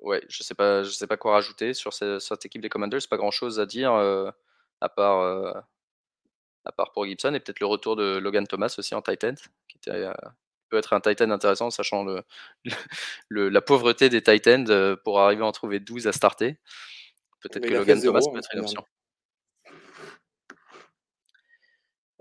ouais, 0.00 0.22
je 0.28 0.42
sais 0.42 0.54
pas, 0.54 0.82
je 0.82 0.90
sais 0.90 1.06
pas 1.06 1.16
quoi 1.16 1.32
rajouter 1.32 1.74
sur 1.74 1.92
cette, 1.92 2.44
équipe 2.44 2.62
des 2.62 2.68
Commanders. 2.68 3.00
Pas 3.08 3.16
grand 3.16 3.30
chose 3.30 3.60
à 3.60 3.66
dire 3.66 3.92
euh, 3.94 4.30
à 4.80 4.88
part 4.88 5.20
euh, 5.20 5.52
à 6.64 6.72
part 6.72 6.92
pour 6.92 7.06
Gibson 7.06 7.34
et 7.34 7.40
peut-être 7.40 7.60
le 7.60 7.66
retour 7.66 7.96
de 7.96 8.18
Logan 8.18 8.46
Thomas 8.46 8.74
aussi 8.78 8.94
en 8.94 9.02
Titan, 9.02 9.34
qui 9.68 9.78
euh, 9.88 10.12
peut 10.68 10.78
être 10.78 10.92
un 10.92 11.00
Titan 11.00 11.30
intéressant, 11.30 11.70
sachant 11.70 12.04
le, 12.04 13.48
la 13.48 13.60
pauvreté 13.60 14.08
des 14.08 14.22
Titans 14.22 14.96
pour 15.04 15.20
arriver 15.20 15.42
à 15.42 15.46
en 15.46 15.52
trouver 15.52 15.80
12 15.80 16.06
à 16.06 16.12
starter. 16.12 16.58
Peut-être 17.40 17.66
que 17.66 17.74
Logan 17.74 18.00
Thomas 18.00 18.20
peut 18.30 18.38
être 18.38 18.50
une 18.54 18.60
option 18.60 18.84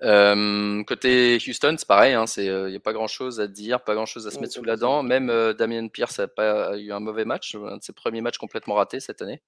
côté 0.01 1.38
Houston, 1.47 1.75
c'est 1.77 1.88
pareil, 1.88 2.13
hein, 2.13 2.25
il 2.38 2.67
n'y 2.67 2.75
a 2.75 2.79
pas 2.79 2.93
grand 2.93 3.07
chose 3.07 3.39
à 3.39 3.47
dire, 3.47 3.83
pas 3.83 3.95
grand 3.95 4.05
chose 4.05 4.27
à 4.27 4.31
se 4.31 4.39
mettre 4.39 4.53
sous 4.53 4.63
la 4.63 4.77
dent. 4.77 5.03
Même 5.03 5.27
Damien 5.57 5.88
Pierce 5.88 6.19
n'a 6.19 6.27
pas 6.27 6.77
eu 6.77 6.91
un 6.91 6.99
mauvais 6.99 7.25
match, 7.25 7.55
un 7.55 7.77
de 7.77 7.83
ses 7.83 7.93
premiers 7.93 8.21
matchs 8.21 8.38
complètement 8.38 8.75
ratés 8.75 8.99
cette 8.99 9.21
année. 9.21 9.41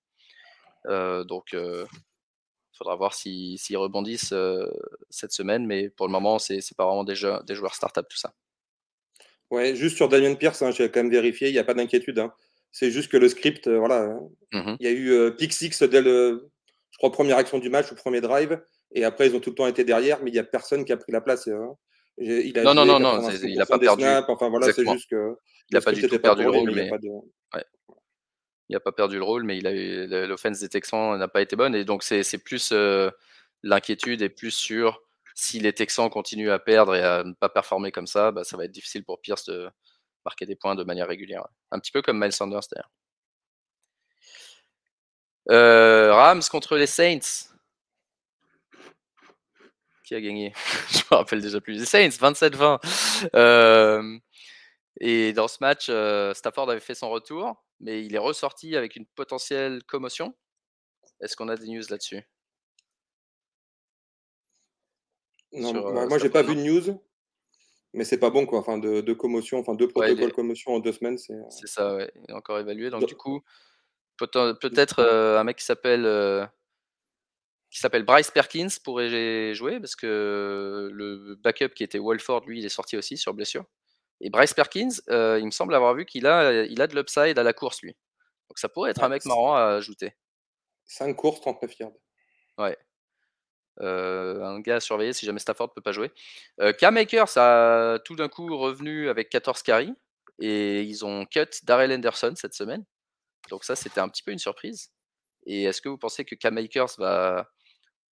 donc, 0.85 1.55
faudra 2.77 2.95
voir 2.95 3.13
s'ils 3.13 3.77
rebondissent 3.77 4.33
cette 5.09 5.31
semaine, 5.31 5.65
mais 5.65 5.89
pour 5.89 6.07
le 6.07 6.11
moment, 6.11 6.39
c'est 6.39 6.61
pas 6.75 6.85
vraiment 6.85 7.03
des, 7.03 7.15
joueurs, 7.15 7.43
des 7.43 7.55
joueurs 7.55 7.75
start-up 7.75 8.07
tout 8.09 8.17
ça. 8.17 8.33
Ouais, 9.51 9.75
juste 9.75 9.97
sur 9.97 10.07
Damien 10.07 10.35
Pierce, 10.35 10.61
hein, 10.61 10.71
j'ai 10.71 10.89
quand 10.89 11.01
même 11.01 11.11
vérifié, 11.11 11.49
il 11.49 11.53
n'y 11.53 11.59
a 11.59 11.63
pas 11.65 11.73
d'inquiétude. 11.73 12.19
Hein. 12.19 12.33
C'est 12.71 12.89
juste 12.89 13.11
que 13.11 13.17
le 13.17 13.27
script, 13.27 13.67
voilà. 13.67 14.17
Mmh 14.53 14.75
il 14.79 14.85
y 14.85 14.87
a 14.87 14.91
eu 14.91 15.35
pick 15.35 15.53
six 15.53 15.81
dès 15.83 16.01
le, 16.01 16.49
je 16.91 16.97
crois, 16.97 17.11
première 17.11 17.37
action 17.37 17.59
du 17.59 17.69
match 17.69 17.91
ou 17.91 17.95
premier 17.95 18.21
drive, 18.21 18.61
et 18.93 19.03
après 19.03 19.27
ils 19.27 19.35
ont 19.35 19.39
tout 19.39 19.51
le 19.51 19.55
temps 19.55 19.67
été 19.67 19.83
derrière, 19.83 20.21
mais 20.21 20.29
il 20.29 20.33
n'y 20.33 20.39
a 20.39 20.43
personne 20.43 20.85
qui 20.85 20.91
a 20.91 20.97
pris 20.97 21.11
la 21.11 21.21
place. 21.21 21.47
Hein. 21.47 21.75
Il 22.17 22.57
a 22.59 22.63
non, 22.63 22.73
non, 22.73 22.85
non, 22.85 22.99
non, 22.99 23.29
il 23.29 23.57
n'a 23.57 23.65
pas 23.65 23.79
perdu. 23.79 24.03
enfin 24.27 24.49
voilà, 24.49 24.71
c'est 24.71 24.85
juste 24.85 25.09
que. 25.09 25.35
Il 25.69 25.75
n'a 25.75 25.81
pas 25.81 25.93
du 25.93 26.07
tout 26.07 26.19
perdu 26.19 26.43
le 26.43 26.49
rôle, 26.49 26.71
mais. 26.71 26.89
Il 28.69 28.75
n'a 28.75 28.79
pas 28.79 28.91
perdu 28.93 29.17
le 29.17 29.23
rôle, 29.23 29.43
mais 29.43 29.59
l'offense 29.61 30.59
des 30.59 30.69
Texans 30.69 31.17
n'a 31.17 31.27
pas 31.27 31.41
été 31.41 31.55
bonne, 31.55 31.75
et 31.75 31.83
donc 31.83 32.03
c'est 32.03 32.43
plus 32.43 32.73
l'inquiétude 33.63 34.21
et 34.21 34.29
plus 34.29 34.51
sur 34.51 35.01
si 35.33 35.59
les 35.59 35.73
Texans 35.73 36.09
continuent 36.09 36.51
à 36.51 36.59
perdre 36.59 36.95
et 36.95 37.01
à 37.01 37.23
ne 37.23 37.33
pas 37.33 37.49
performer 37.49 37.91
comme 37.91 38.07
ça, 38.07 38.31
bah, 38.31 38.43
ça 38.43 38.57
va 38.57 38.65
être 38.65 38.71
difficile 38.71 39.03
pour 39.03 39.21
Pierce 39.21 39.45
de 39.45 39.69
marquer 40.25 40.45
des 40.45 40.55
points 40.55 40.75
de 40.75 40.83
manière 40.83 41.07
régulière. 41.07 41.47
Un 41.71 41.79
petit 41.79 41.91
peu 41.91 42.01
comme 42.01 42.19
Miles 42.19 42.31
Sanders 42.33 42.61
d'ailleurs. 42.71 42.91
Euh, 45.49 46.13
Rams 46.13 46.43
contre 46.49 46.77
les 46.77 46.87
Saints. 46.87 47.50
Qui 50.11 50.15
a 50.15 50.19
gagné 50.19 50.51
Je 50.91 51.03
me 51.09 51.15
rappelle 51.15 51.41
déjà 51.41 51.61
plus. 51.61 51.79
Les 51.79 51.85
Saints, 51.85 52.09
27-20. 52.09 53.29
Euh, 53.33 54.19
et 54.99 55.31
dans 55.31 55.47
ce 55.47 55.59
match, 55.61 55.87
euh, 55.87 56.33
Stafford 56.33 56.69
avait 56.69 56.81
fait 56.81 56.95
son 56.95 57.09
retour, 57.09 57.63
mais 57.79 58.03
il 58.03 58.13
est 58.13 58.17
ressorti 58.17 58.75
avec 58.75 58.97
une 58.97 59.05
potentielle 59.05 59.81
commotion. 59.85 60.35
Est-ce 61.21 61.37
qu'on 61.37 61.47
a 61.47 61.55
des 61.55 61.67
news 61.67 61.83
là-dessus? 61.89 62.27
Non, 65.53 65.71
bah, 65.71 66.07
moi 66.07 66.17
j'ai 66.17 66.29
pas 66.29 66.43
vu 66.43 66.57
de 66.57 66.61
news, 66.61 67.01
mais 67.93 68.03
c'est 68.03 68.19
pas 68.19 68.31
bon 68.31 68.45
quoi. 68.45 68.59
Enfin, 68.59 68.79
de, 68.79 69.13
commotion, 69.13 69.59
enfin 69.59 69.75
deux 69.75 69.87
protocoles 69.87 70.33
commotion 70.33 70.73
en 70.73 70.79
deux 70.79 70.91
semaines, 70.91 71.17
c'est. 71.17 71.39
C'est 71.49 71.67
ça, 71.67 71.95
ouais. 71.95 72.11
Il 72.15 72.31
est 72.31 72.33
encore 72.33 72.59
évalué. 72.59 72.89
Donc, 72.89 73.05
du 73.05 73.15
coup, 73.15 73.41
Peut-être 74.27 74.99
euh, 74.99 75.39
un 75.39 75.43
mec 75.43 75.57
qui 75.57 75.65
s'appelle 75.65 76.05
euh, 76.05 76.45
qui 77.71 77.79
s'appelle 77.79 78.03
Bryce 78.03 78.29
Perkins 78.31 78.67
pourrait 78.83 79.55
jouer 79.55 79.79
parce 79.79 79.95
que 79.95 80.89
le 80.91 81.35
backup 81.35 81.69
qui 81.69 81.83
était 81.83 81.99
Walford, 81.99 82.45
lui, 82.45 82.59
il 82.59 82.65
est 82.65 82.69
sorti 82.69 82.97
aussi 82.97 83.17
sur 83.17 83.33
blessure. 83.33 83.63
Et 84.19 84.29
Bryce 84.29 84.53
Perkins, 84.53 84.89
euh, 85.09 85.39
il 85.39 85.45
me 85.45 85.51
semble 85.51 85.73
avoir 85.73 85.95
vu 85.95 86.05
qu'il 86.05 86.27
a, 86.27 86.63
il 86.65 86.81
a 86.81 86.87
de 86.87 86.95
l'upside 86.95 87.39
à 87.39 87.43
la 87.43 87.53
course, 87.53 87.81
lui. 87.81 87.95
Donc 88.49 88.59
ça 88.59 88.67
pourrait 88.67 88.91
être 88.91 89.03
un 89.03 89.09
mec 89.09 89.25
marrant 89.25 89.55
à 89.55 89.75
ajouter. 89.75 90.13
5 90.85 91.15
courses, 91.15 91.39
39 91.39 91.79
yards. 91.79 91.91
Ouais. 92.57 92.77
un 93.79 94.59
gars 94.59 94.75
à 94.75 94.79
surveiller 94.81 95.13
si 95.13 95.25
jamais 95.25 95.39
Stafford 95.39 95.69
ne 95.69 95.73
peut 95.73 95.81
pas 95.81 95.93
jouer. 95.93 96.11
Cam 96.77 96.97
Akers 96.97 97.37
a 97.37 97.99
tout 98.03 98.17
d'un 98.17 98.27
coup 98.27 98.55
revenu 98.57 99.07
avec 99.07 99.29
14 99.29 99.63
carries 99.63 99.95
et 100.39 100.81
ils 100.81 101.05
ont 101.05 101.25
cut 101.25 101.47
Darrell 101.63 101.93
Anderson 101.93 102.33
cette 102.35 102.53
semaine. 102.53 102.83
Donc 103.49 103.63
ça, 103.63 103.77
c'était 103.77 104.01
un 104.01 104.09
petit 104.09 104.23
peu 104.23 104.31
une 104.31 104.39
surprise. 104.39 104.91
Et 105.45 105.63
est-ce 105.63 105.81
que 105.81 105.89
vous 105.89 105.97
pensez 105.97 106.25
que 106.25 106.35
Cam 106.35 106.57
Akers 106.57 106.95
va, 106.97 107.49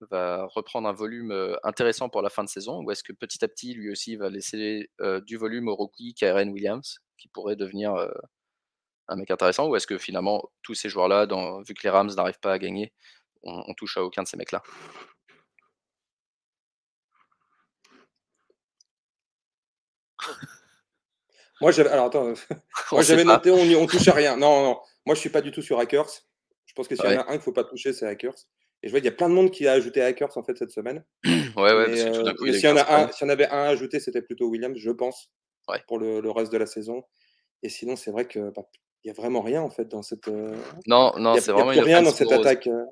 va 0.10 0.46
reprendre 0.48 0.88
un 0.88 0.94
volume 0.94 1.58
intéressant 1.64 2.10
pour 2.10 2.22
la 2.22 2.30
fin 2.30 2.44
de 2.44 2.50
saison 2.50 2.82
ou 2.84 2.92
est-ce 2.92 3.04
que 3.04 3.14
petit 3.14 3.44
à 3.44 3.48
petit, 3.48 3.74
lui 3.74 3.92
aussi, 3.92 4.16
va 4.16 4.30
laisser 4.30 4.90
du 5.26 5.38
volume 5.38 5.68
au 5.68 5.76
rookie 5.76 6.14
Karen 6.14 6.50
Williams, 6.50 7.00
qui 7.18 7.28
pourrait 7.28 7.56
devenir 7.56 7.96
un 9.08 9.16
mec 9.16 9.32
intéressant 9.32 9.68
ou 9.68 9.76
est-ce 9.76 9.88
que 9.88 9.98
finalement, 9.98 10.50
tous 10.62 10.76
ces 10.76 10.90
joueurs-là, 10.90 11.28
vu 11.68 11.74
que 11.74 11.84
les 11.84 11.90
Rams 11.90 12.12
n'arrivent 12.16 12.40
pas 12.40 12.54
à 12.54 12.60
gagner, 12.60 12.94
on, 13.44 13.74
touche 13.74 13.98
à 13.98 14.04
aucun 14.04 14.24
de 14.24 14.28
ces 14.28 14.38
mecs-là? 14.38 14.62
Moi, 21.62 21.72
j'avais. 21.72 21.90
Alors, 21.90 22.06
attends. 22.06 22.34
Moi, 22.92 23.02
j'avais 23.02 23.24
noté, 23.24 23.52
on, 23.52 23.82
on 23.82 23.88
touche 23.88 24.08
à 24.08 24.14
rien. 24.14 24.38
Non, 24.38 24.64
non. 24.64 24.80
Moi, 25.06 25.16
je 25.16 25.20
suis 25.20 25.30
pas 25.30 25.42
du 25.42 25.52
tout 25.52 25.62
sur 25.62 25.80
Hackers. 25.80 26.10
Je 26.66 26.74
pense 26.74 26.88
que 26.88 26.96
s'il 26.96 27.06
y 27.06 27.18
en 27.18 27.22
a 27.22 27.24
un 27.24 27.26
qu'il 27.26 27.36
ne 27.36 27.42
faut 27.42 27.52
pas 27.52 27.64
toucher, 27.64 27.94
c'est 27.94 28.06
Hackers. 28.06 28.36
Et 28.82 28.88
je 28.88 28.92
vois 28.92 29.02
qu'il 29.02 29.10
y 29.10 29.14
a 29.14 29.16
plein 29.16 29.30
de 29.30 29.34
monde 29.34 29.52
qui 29.52 29.68
a 29.68 29.74
ajouté 29.74 30.02
Hackers 30.02 30.38
en 30.38 30.44
fait 30.44 30.58
cette 30.58 30.72
semaine. 30.72 31.04
ouais, 31.26 31.40
ouais, 31.56 31.86
parce 31.86 32.04
que 32.04 32.18
tout 32.18 32.24
d'un 32.24 32.34
coup, 32.34 32.46
s'il 32.52 32.64
y, 32.64 32.68
en 32.68 32.78
a 32.78 33.12
si 33.12 33.24
avait 33.26 33.48
un 33.48 33.64
à 33.64 33.68
ajouter, 33.68 34.00
c'était 34.00 34.22
plutôt 34.22 34.48
Williams, 34.48 34.78
je 34.78 34.92
pense, 34.92 35.30
pour 35.88 36.00
le, 36.00 36.32
reste 36.32 36.52
de 36.52 36.58
la 36.58 36.66
saison. 36.66 37.04
Et 37.62 37.70
sinon, 37.70 37.98
c'est 37.98 38.12
vrai 38.12 38.26
que 38.26 38.52
bah, 38.52 38.64
il 39.04 39.08
n'y 39.08 39.12
a 39.12 39.22
vraiment 39.22 39.42
rien 39.42 39.62
en 39.62 39.70
fait 39.70 39.86
dans 39.86 40.02
cette. 40.02 40.28
Euh, 40.30 40.56
non, 40.88 41.12
non, 41.18 41.36
c'est 41.36 41.52
vraiment. 41.52 41.74
Il 41.74 41.80
a 41.80 41.84
rien 41.84 42.02
dans 42.02 42.12
cette 42.12 42.32
attaque. 42.32 42.68
Euh. 42.68 42.86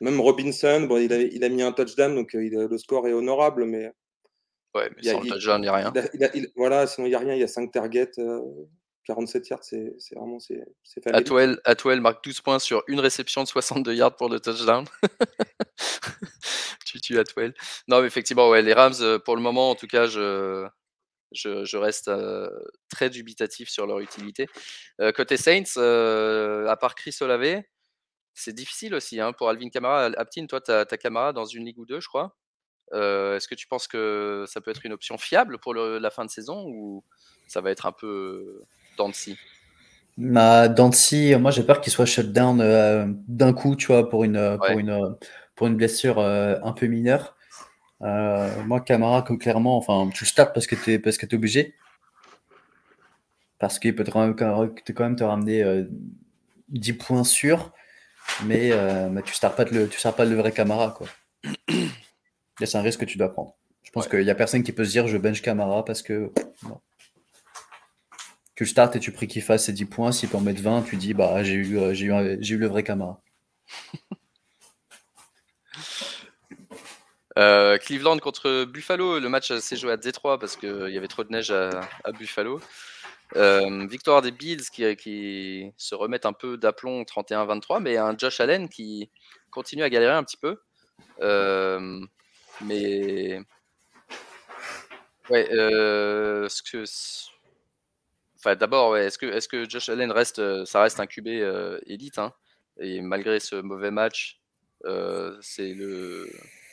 Même 0.00 0.20
Robinson, 0.20 0.82
bon, 0.82 0.98
il, 0.98 1.12
a, 1.12 1.20
il 1.20 1.42
a 1.42 1.48
mis 1.48 1.62
un 1.62 1.72
touchdown, 1.72 2.14
donc 2.14 2.34
euh, 2.34 2.44
il 2.44 2.52
le 2.52 2.78
score 2.78 3.08
est 3.08 3.12
honorable, 3.12 3.64
mais. 3.64 3.90
Ouais, 4.74 4.88
mais 4.96 5.02
sans 5.02 5.20
le 5.20 5.28
touchdown, 5.28 5.58
il 5.58 5.62
n'y 5.62 5.68
a 5.68 5.90
rien. 5.90 5.92
voilà, 6.54 6.86
sinon 6.86 7.06
il 7.06 7.10
n'y 7.10 7.16
a 7.16 7.18
rien. 7.18 7.34
Il 7.34 7.40
y 7.40 7.44
a 7.44 7.48
5 7.48 7.72
targets. 7.72 8.12
47 9.04 9.48
yards, 9.48 9.64
c'est 9.64 10.14
vraiment 10.14 10.38
c'est 10.38 10.62
Atwell, 11.06 11.60
Atwell 11.64 12.00
marque 12.00 12.22
12 12.24 12.40
points 12.42 12.58
sur 12.58 12.82
une 12.86 13.00
réception 13.00 13.42
de 13.42 13.48
62 13.48 13.94
yards 13.94 14.16
pour 14.16 14.28
le 14.28 14.40
touchdown. 14.40 14.84
tu 16.84 17.00
tues 17.00 17.18
Atwell. 17.18 17.54
Non, 17.88 18.00
mais 18.00 18.06
effectivement, 18.06 18.48
ouais, 18.48 18.62
les 18.62 18.74
Rams, 18.74 18.94
euh, 19.00 19.18
pour 19.18 19.36
le 19.36 19.42
moment, 19.42 19.70
en 19.70 19.74
tout 19.74 19.86
cas, 19.86 20.06
je, 20.06 20.66
je, 21.32 21.76
reste 21.76 22.08
euh, 22.08 22.50
très 22.90 23.10
dubitatif 23.10 23.68
sur 23.68 23.86
leur 23.86 24.00
utilité. 24.00 24.46
Euh, 25.00 25.12
côté 25.12 25.36
Saints, 25.36 25.80
à 25.80 26.76
part 26.76 26.94
Chris 26.94 27.16
Olave, 27.20 27.62
c'est 28.34 28.54
difficile 28.54 28.94
aussi 28.94 29.20
hein, 29.20 29.32
pour 29.32 29.48
Alvin 29.48 29.68
Kamara. 29.70 30.10
Aptin, 30.16 30.46
toi, 30.46 30.60
tu 30.60 30.70
as, 30.70 30.84
Kamara 30.84 31.32
dans 31.32 31.46
une 31.46 31.64
ligue 31.64 31.78
ou 31.78 31.86
deux, 31.86 32.00
je 32.00 32.08
crois. 32.08 32.36
Est-ce 32.92 33.46
que 33.46 33.54
tu 33.54 33.66
penses 33.66 33.86
que 33.86 34.44
ça 34.48 34.60
peut 34.60 34.70
être 34.72 34.84
une 34.84 34.92
option 34.92 35.16
fiable 35.16 35.58
pour 35.58 35.74
la 35.74 36.10
fin 36.10 36.24
de 36.24 36.30
saison 36.30 36.64
ou 36.66 37.04
ça 37.46 37.60
va 37.60 37.70
être 37.70 37.86
un 37.86 37.92
peu 37.92 38.62
Dancy 39.00 39.38
Ma 40.18 40.68
Dancy, 40.68 41.34
moi 41.36 41.50
j'ai 41.50 41.62
peur 41.62 41.80
qu'il 41.80 41.90
soit 41.90 42.04
shut 42.04 42.30
down 42.30 42.60
euh, 42.60 43.06
d'un 43.26 43.54
coup, 43.54 43.74
tu 43.74 43.86
vois, 43.86 44.10
pour 44.10 44.24
une, 44.24 44.58
pour 44.58 44.78
une, 44.78 45.16
pour 45.54 45.66
une 45.66 45.76
blessure 45.76 46.18
euh, 46.18 46.56
un 46.62 46.72
peu 46.72 46.86
mineure. 46.86 47.36
Euh, 48.02 48.50
moi, 48.64 48.80
Camara, 48.80 49.22
clairement, 49.22 49.78
enfin, 49.78 50.10
tu 50.12 50.26
startes 50.26 50.52
parce 50.52 50.66
que 50.66 50.74
tu 50.74 50.92
es, 50.92 50.98
parce 50.98 51.16
que 51.16 51.24
es 51.24 51.34
obligé. 51.34 51.74
Parce 53.58 53.78
qu'il 53.78 53.94
peut 53.94 54.04
te, 54.04 54.10
quand 54.10 55.04
même 55.04 55.16
te 55.16 55.24
ramener 55.24 55.86
10 56.68 56.92
points 56.94 57.24
sûrs, 57.24 57.72
mais, 58.44 58.72
mais 59.10 59.22
tu 59.22 59.34
ne 59.42 59.48
pas, 59.48 59.64
le, 59.64 59.88
tu 59.88 59.98
pas 60.12 60.24
le 60.26 60.36
vrai 60.36 60.52
Camara. 60.52 60.94
Quoi. 60.96 61.06
c'est 62.62 62.76
un 62.76 62.82
risque 62.82 63.00
que 63.00 63.04
tu 63.06 63.16
dois 63.16 63.32
prendre. 63.32 63.54
Je 63.82 63.90
pense 63.90 64.06
qu'il 64.06 64.22
n'y 64.22 64.30
a 64.30 64.34
personne 64.34 64.62
qui 64.62 64.72
peut 64.72 64.84
se 64.84 64.90
dire 64.90 65.06
je 65.06 65.16
bench 65.16 65.40
Camara 65.40 65.82
parce 65.84 66.02
que. 66.02 66.30
Non 66.64 66.80
tu 68.60 68.66
startes 68.66 68.94
et 68.94 69.00
tu 69.00 69.10
pries 69.10 69.26
qu'il 69.26 69.40
fasse 69.40 69.64
ses 69.64 69.72
10 69.72 69.86
points. 69.86 70.12
S'il 70.12 70.28
peut 70.28 70.36
en 70.36 70.42
mettre 70.42 70.60
20, 70.60 70.82
tu 70.82 70.96
dis 70.96 71.14
bah 71.14 71.42
j'ai 71.42 71.54
eu, 71.54 71.78
euh, 71.78 71.94
j'ai 71.94 72.08
eu, 72.08 72.36
j'ai 72.40 72.56
eu 72.56 72.58
le 72.58 72.66
vrai 72.66 72.82
Camara. 72.82 73.22
Euh, 77.38 77.78
Cleveland 77.78 78.18
contre 78.18 78.64
Buffalo, 78.64 79.18
le 79.18 79.28
match 79.28 79.56
s'est 79.60 79.76
joué 79.76 79.92
à 79.92 79.96
Détroit 79.96 80.38
parce 80.38 80.56
qu'il 80.56 80.90
y 80.90 80.98
avait 80.98 81.08
trop 81.08 81.24
de 81.24 81.30
neige 81.30 81.50
à, 81.52 82.12
Buffalo. 82.18 82.60
Euh, 83.36 83.86
victoire 83.86 84.20
des 84.20 84.32
Bills 84.32 84.64
qui, 84.70 84.94
qui, 84.96 85.72
se 85.78 85.94
remettent 85.94 86.26
un 86.26 86.34
peu 86.34 86.58
d'aplomb 86.58 87.02
31-23, 87.02 87.80
mais 87.80 87.96
un 87.96 88.18
Josh 88.18 88.40
Allen 88.40 88.68
qui 88.68 89.10
continue 89.50 89.84
à 89.84 89.88
galérer 89.88 90.12
un 90.12 90.24
petit 90.24 90.36
peu. 90.36 90.60
mais 92.60 93.40
ouais, 95.30 95.46
ce 95.48 96.62
que 96.62 96.84
Enfin, 98.42 98.56
d'abord, 98.56 98.96
est-ce 98.96 99.18
que, 99.18 99.68
Josh 99.68 99.90
Allen 99.90 100.10
reste, 100.10 100.38
euh, 100.38 100.64
ça 100.64 100.80
reste 100.80 100.98
un 100.98 101.06
QB 101.06 101.28
euh, 101.28 101.78
élite 101.86 102.18
hein, 102.18 102.32
Et 102.78 103.02
malgré 103.02 103.38
ce 103.38 103.56
mauvais 103.56 103.90
match, 103.90 104.40
euh, 104.86 105.36
c'est 105.42 105.74
le, 105.74 106.26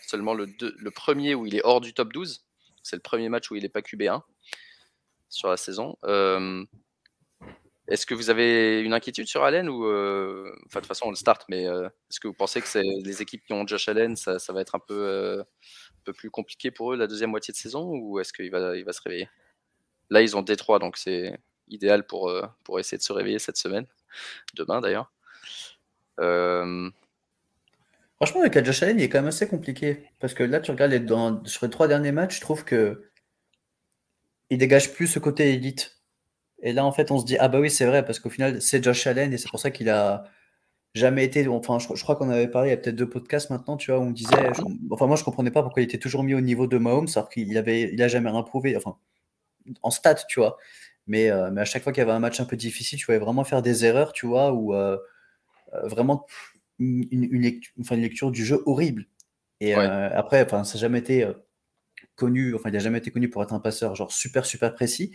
seulement 0.07 0.33
le, 0.33 0.47
le, 0.61 0.91
premier 0.91 1.35
où 1.35 1.45
il 1.45 1.55
est 1.55 1.61
hors 1.65 1.81
du 1.81 1.93
top 1.93 2.13
12. 2.13 2.45
C'est 2.83 2.95
le 2.95 3.01
premier 3.01 3.27
match 3.27 3.51
où 3.51 3.55
il 3.57 3.63
n'est 3.63 3.69
pas 3.69 3.81
QB1 3.81 4.21
sur 5.27 5.49
la 5.49 5.57
saison. 5.57 5.97
est-ce 7.89 8.05
que 8.05 8.13
vous 8.13 8.29
avez 8.29 8.79
une 8.81 8.93
inquiétude 8.93 9.27
sur 9.27 9.43
Allen 9.43 9.67
ou 9.67 9.83
enfin 9.85 10.79
de 10.79 10.79
toute 10.79 10.85
façon 10.85 11.07
on 11.07 11.09
le 11.09 11.17
start, 11.17 11.43
mais 11.49 11.63
est-ce 11.63 12.21
que 12.21 12.29
vous 12.29 12.33
pensez 12.33 12.61
que 12.61 12.67
c'est 12.67 12.83
les 13.03 13.21
équipes 13.21 13.43
qui 13.45 13.51
ont 13.51 13.67
Josh 13.67 13.89
Allen, 13.89 14.15
ça, 14.15 14.39
ça 14.39 14.53
va 14.53 14.61
être 14.61 14.75
un 14.75 14.79
peu, 14.79 15.41
un 15.41 16.01
peu 16.05 16.13
plus 16.13 16.29
compliqué 16.31 16.71
pour 16.71 16.93
eux 16.93 16.95
la 16.95 17.07
deuxième 17.07 17.31
moitié 17.31 17.51
de 17.51 17.57
saison 17.57 17.89
ou 17.89 18.19
est-ce 18.19 18.31
qu'il 18.31 18.51
va, 18.51 18.77
il 18.77 18.85
va 18.85 18.93
se 18.93 19.01
réveiller? 19.01 19.29
Là 20.09 20.21
ils 20.21 20.37
ont 20.37 20.41
Détroit 20.41 20.79
donc 20.79 20.95
c'est 20.95 21.37
idéal 21.69 22.05
pour, 22.05 22.29
euh, 22.29 22.45
pour 22.63 22.79
essayer 22.79 22.97
de 22.97 23.03
se 23.03 23.13
réveiller 23.13 23.39
cette 23.39 23.57
semaine, 23.57 23.85
demain 24.55 24.81
d'ailleurs. 24.81 25.11
Euh, 26.19 26.89
Franchement, 28.17 28.41
avec 28.41 28.65
Josh 28.65 28.81
Allen, 28.81 28.99
il 28.99 29.03
est 29.03 29.09
quand 29.09 29.19
même 29.19 29.27
assez 29.27 29.47
compliqué. 29.47 30.09
Parce 30.19 30.33
que 30.33 30.43
là, 30.43 30.59
tu 30.59 30.71
regardes 30.71 30.93
dans, 31.05 31.43
sur 31.45 31.65
les 31.65 31.69
trois 31.69 31.87
derniers 31.87 32.11
matchs, 32.11 32.37
je 32.37 32.41
trouve 32.41 32.63
que 32.65 33.03
il 34.49 34.57
dégage 34.57 34.93
plus 34.93 35.07
ce 35.07 35.19
côté 35.19 35.53
élite. 35.53 36.01
Et 36.63 36.73
là, 36.73 36.85
en 36.85 36.91
fait, 36.91 37.11
on 37.11 37.19
se 37.19 37.25
dit, 37.25 37.37
ah 37.39 37.47
bah 37.49 37.59
oui, 37.59 37.69
c'est 37.69 37.85
vrai, 37.85 38.03
parce 38.05 38.19
qu'au 38.19 38.29
final, 38.29 38.61
c'est 38.61 38.83
Josh 38.83 39.05
Allen 39.07 39.33
et 39.33 39.37
c'est 39.37 39.49
pour 39.49 39.59
ça 39.59 39.71
qu'il 39.71 39.89
a 39.89 40.23
jamais 40.95 41.25
été. 41.25 41.47
Enfin, 41.47 41.77
je, 41.79 42.03
crois 42.03 42.15
qu'on 42.15 42.29
avait 42.31 42.47
parlé 42.47 42.69
il 42.69 42.71
y 42.71 42.73
a 42.73 42.77
peut-être 42.77 42.95
deux 42.95 43.09
podcasts 43.09 43.51
maintenant, 43.51 43.77
tu 43.77 43.91
vois, 43.91 43.99
où 43.99 44.03
on 44.03 44.11
disait. 44.11 44.49
enfin, 44.91 45.07
moi, 45.07 45.15
je 45.17 45.23
comprenais 45.23 45.51
pas 45.51 45.63
pourquoi 45.63 45.83
il 45.83 45.85
était 45.85 45.99
toujours 45.99 46.23
mis 46.23 46.33
au 46.33 46.41
niveau 46.41 46.67
de 46.67 46.77
Mahomes, 46.79 47.07
alors 47.15 47.29
qu'il 47.29 47.57
avait, 47.57 47.93
il 47.93 48.09
jamais 48.09 48.31
rien 48.31 48.43
prouvé. 48.43 48.75
Enfin, 48.77 48.97
en 49.83 49.91
stats, 49.91 50.25
tu 50.27 50.39
vois. 50.39 50.57
Mais, 51.07 51.31
euh, 51.31 51.49
mais 51.51 51.61
à 51.61 51.65
chaque 51.65 51.83
fois 51.83 51.93
qu'il 51.93 52.01
y 52.01 52.03
avait 52.03 52.11
un 52.11 52.19
match 52.19 52.39
un 52.39 52.45
peu 52.45 52.57
difficile, 52.57 52.99
tu 52.99 53.05
pouvais 53.05 53.17
vraiment 53.17 53.45
faire 53.45 53.61
des 53.61 53.85
erreurs, 53.85 54.11
tu 54.11 54.27
vois, 54.27 54.51
ou 54.51 54.75
euh, 54.75 54.97
euh, 55.73 55.87
vraiment 55.87 56.25
une, 56.79 57.41
lecture, 57.41 57.73
enfin, 57.79 57.95
une 57.95 58.01
lecture 58.01 58.29
du 58.29 58.45
jeu 58.45 58.61
horrible. 58.65 59.05
Et 59.59 59.73
après, 59.73 60.43
enfin, 60.43 60.63
ça 60.63 60.75
n'a 60.75 60.81
jamais 60.81 60.99
été 60.99 61.25
connu, 62.15 62.53
enfin, 62.53 62.69
il 62.69 62.73
n'a 62.73 62.79
jamais 62.79 62.99
été 62.99 63.09
connu 63.09 63.29
pour 63.29 63.41
être 63.41 63.53
un 63.53 63.59
passeur 63.59 63.95
genre 63.95 64.11
super, 64.11 64.45
super 64.45 64.75
précis. 64.75 65.13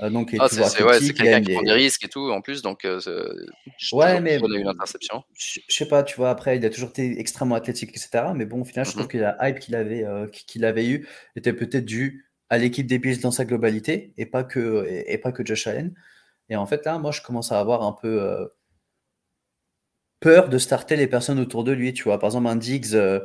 donc, 0.00 0.36
ah, 0.38 0.46
c'est 0.48 1.12
quelqu'un 1.12 1.40
qui 1.40 1.54
prend 1.54 1.62
des 1.62 1.72
risques 1.72 2.04
et 2.04 2.08
tout 2.08 2.30
en 2.30 2.40
plus, 2.40 2.62
donc 2.62 2.86
ouais, 3.92 4.20
mais 4.20 4.38
une 4.38 4.68
interception. 4.68 5.24
Je 5.36 5.60
sais 5.68 5.88
pas, 5.88 6.04
tu 6.04 6.16
vois, 6.16 6.30
après, 6.30 6.58
il 6.58 6.64
a 6.64 6.70
toujours 6.70 6.90
été 6.90 7.18
extrêmement 7.18 7.56
athlétique, 7.56 7.90
etc. 7.90 8.26
Mais 8.34 8.44
bon, 8.44 8.60
au 8.60 8.64
final, 8.64 8.84
je 8.84 8.92
trouve 8.92 9.04
mmh 9.04 9.08
que 9.08 9.18
la 9.18 9.36
hype 9.48 9.58
qu'il 9.58 9.74
avait, 9.74 10.06
qu'il 10.30 10.64
avait 10.64 10.86
eu 10.86 11.08
était 11.34 11.54
peut-être 11.54 11.86
due 11.86 12.26
à 12.50 12.58
l'équipe 12.58 12.86
des 12.86 12.98
Bills 12.98 13.20
dans 13.20 13.30
sa 13.30 13.44
globalité 13.44 14.12
et 14.16 14.26
pas 14.26 14.44
que, 14.44 14.86
et, 14.88 15.18
pas 15.18 15.32
que 15.32 15.44
Josh 15.44 15.66
Allen. 15.66 15.94
Et 16.48 16.56
en 16.56 16.66
fait, 16.66 16.84
là, 16.84 16.98
moi, 16.98 17.10
je 17.10 17.22
commence 17.22 17.52
à 17.52 17.60
avoir 17.60 17.82
un 17.82 17.92
peu 17.92 18.22
euh, 18.22 18.46
peur 20.20 20.48
de 20.48 20.58
starter 20.58 20.96
les 20.96 21.06
personnes 21.06 21.40
autour 21.40 21.64
de 21.64 21.72
lui. 21.72 21.92
Tu 21.94 22.04
vois, 22.04 22.18
par 22.18 22.28
exemple, 22.28 22.48
un 22.48 22.56
Diggs. 22.56 22.94
Euh, 22.94 23.20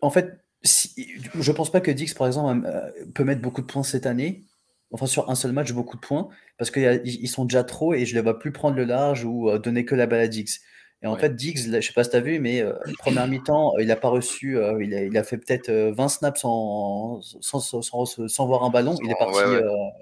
en 0.00 0.10
fait, 0.10 0.44
je 0.62 1.52
pense 1.52 1.70
pas 1.72 1.80
que 1.80 1.90
Diggs, 1.90 2.14
par 2.14 2.26
exemple, 2.26 2.66
euh, 2.66 2.90
peut 3.14 3.24
mettre 3.24 3.42
beaucoup 3.42 3.62
de 3.62 3.66
points 3.66 3.82
cette 3.82 4.06
année. 4.06 4.44
Enfin, 4.92 5.06
sur 5.06 5.28
un 5.28 5.34
seul 5.34 5.52
match, 5.52 5.72
beaucoup 5.72 5.96
de 5.96 6.00
points. 6.00 6.28
Parce 6.58 6.70
qu'ils 6.70 7.28
sont 7.28 7.44
déjà 7.44 7.64
trop 7.64 7.94
et 7.94 8.06
je 8.06 8.14
ne 8.14 8.20
les 8.20 8.22
vois 8.22 8.38
plus 8.38 8.52
prendre 8.52 8.76
le 8.76 8.84
large 8.84 9.24
ou 9.24 9.50
donner 9.58 9.84
que 9.84 9.96
la 9.96 10.06
balle 10.06 10.20
à 10.20 10.28
Diggs. 10.28 10.60
Et 11.02 11.06
en 11.06 11.16
fait, 11.16 11.36
Diggs, 11.36 11.58
je 11.58 11.80
sais 11.80 11.92
pas 11.92 12.04
si 12.04 12.10
tu 12.10 12.16
as 12.16 12.20
vu, 12.20 12.40
mais 12.40 12.62
euh, 12.62 12.72
première 12.98 13.28
mi-temps, 13.28 13.74
euh, 13.76 13.82
il 13.82 13.88
n'a 13.88 13.96
pas 13.96 14.08
reçu, 14.08 14.56
euh, 14.56 14.82
il, 14.82 14.94
a, 14.94 15.02
il, 15.02 15.16
a, 15.16 15.24
fait 15.24 15.36
peut-être 15.36 15.70
20 15.70 16.08
snaps 16.08 16.40
sans, 16.40 17.20
sans, 17.20 17.60
sans, 17.60 17.82
sans, 17.82 18.46
voir 18.46 18.64
un 18.64 18.70
ballon. 18.70 18.96
Il 19.04 19.10
est 19.10 19.14
parti, 19.18 19.38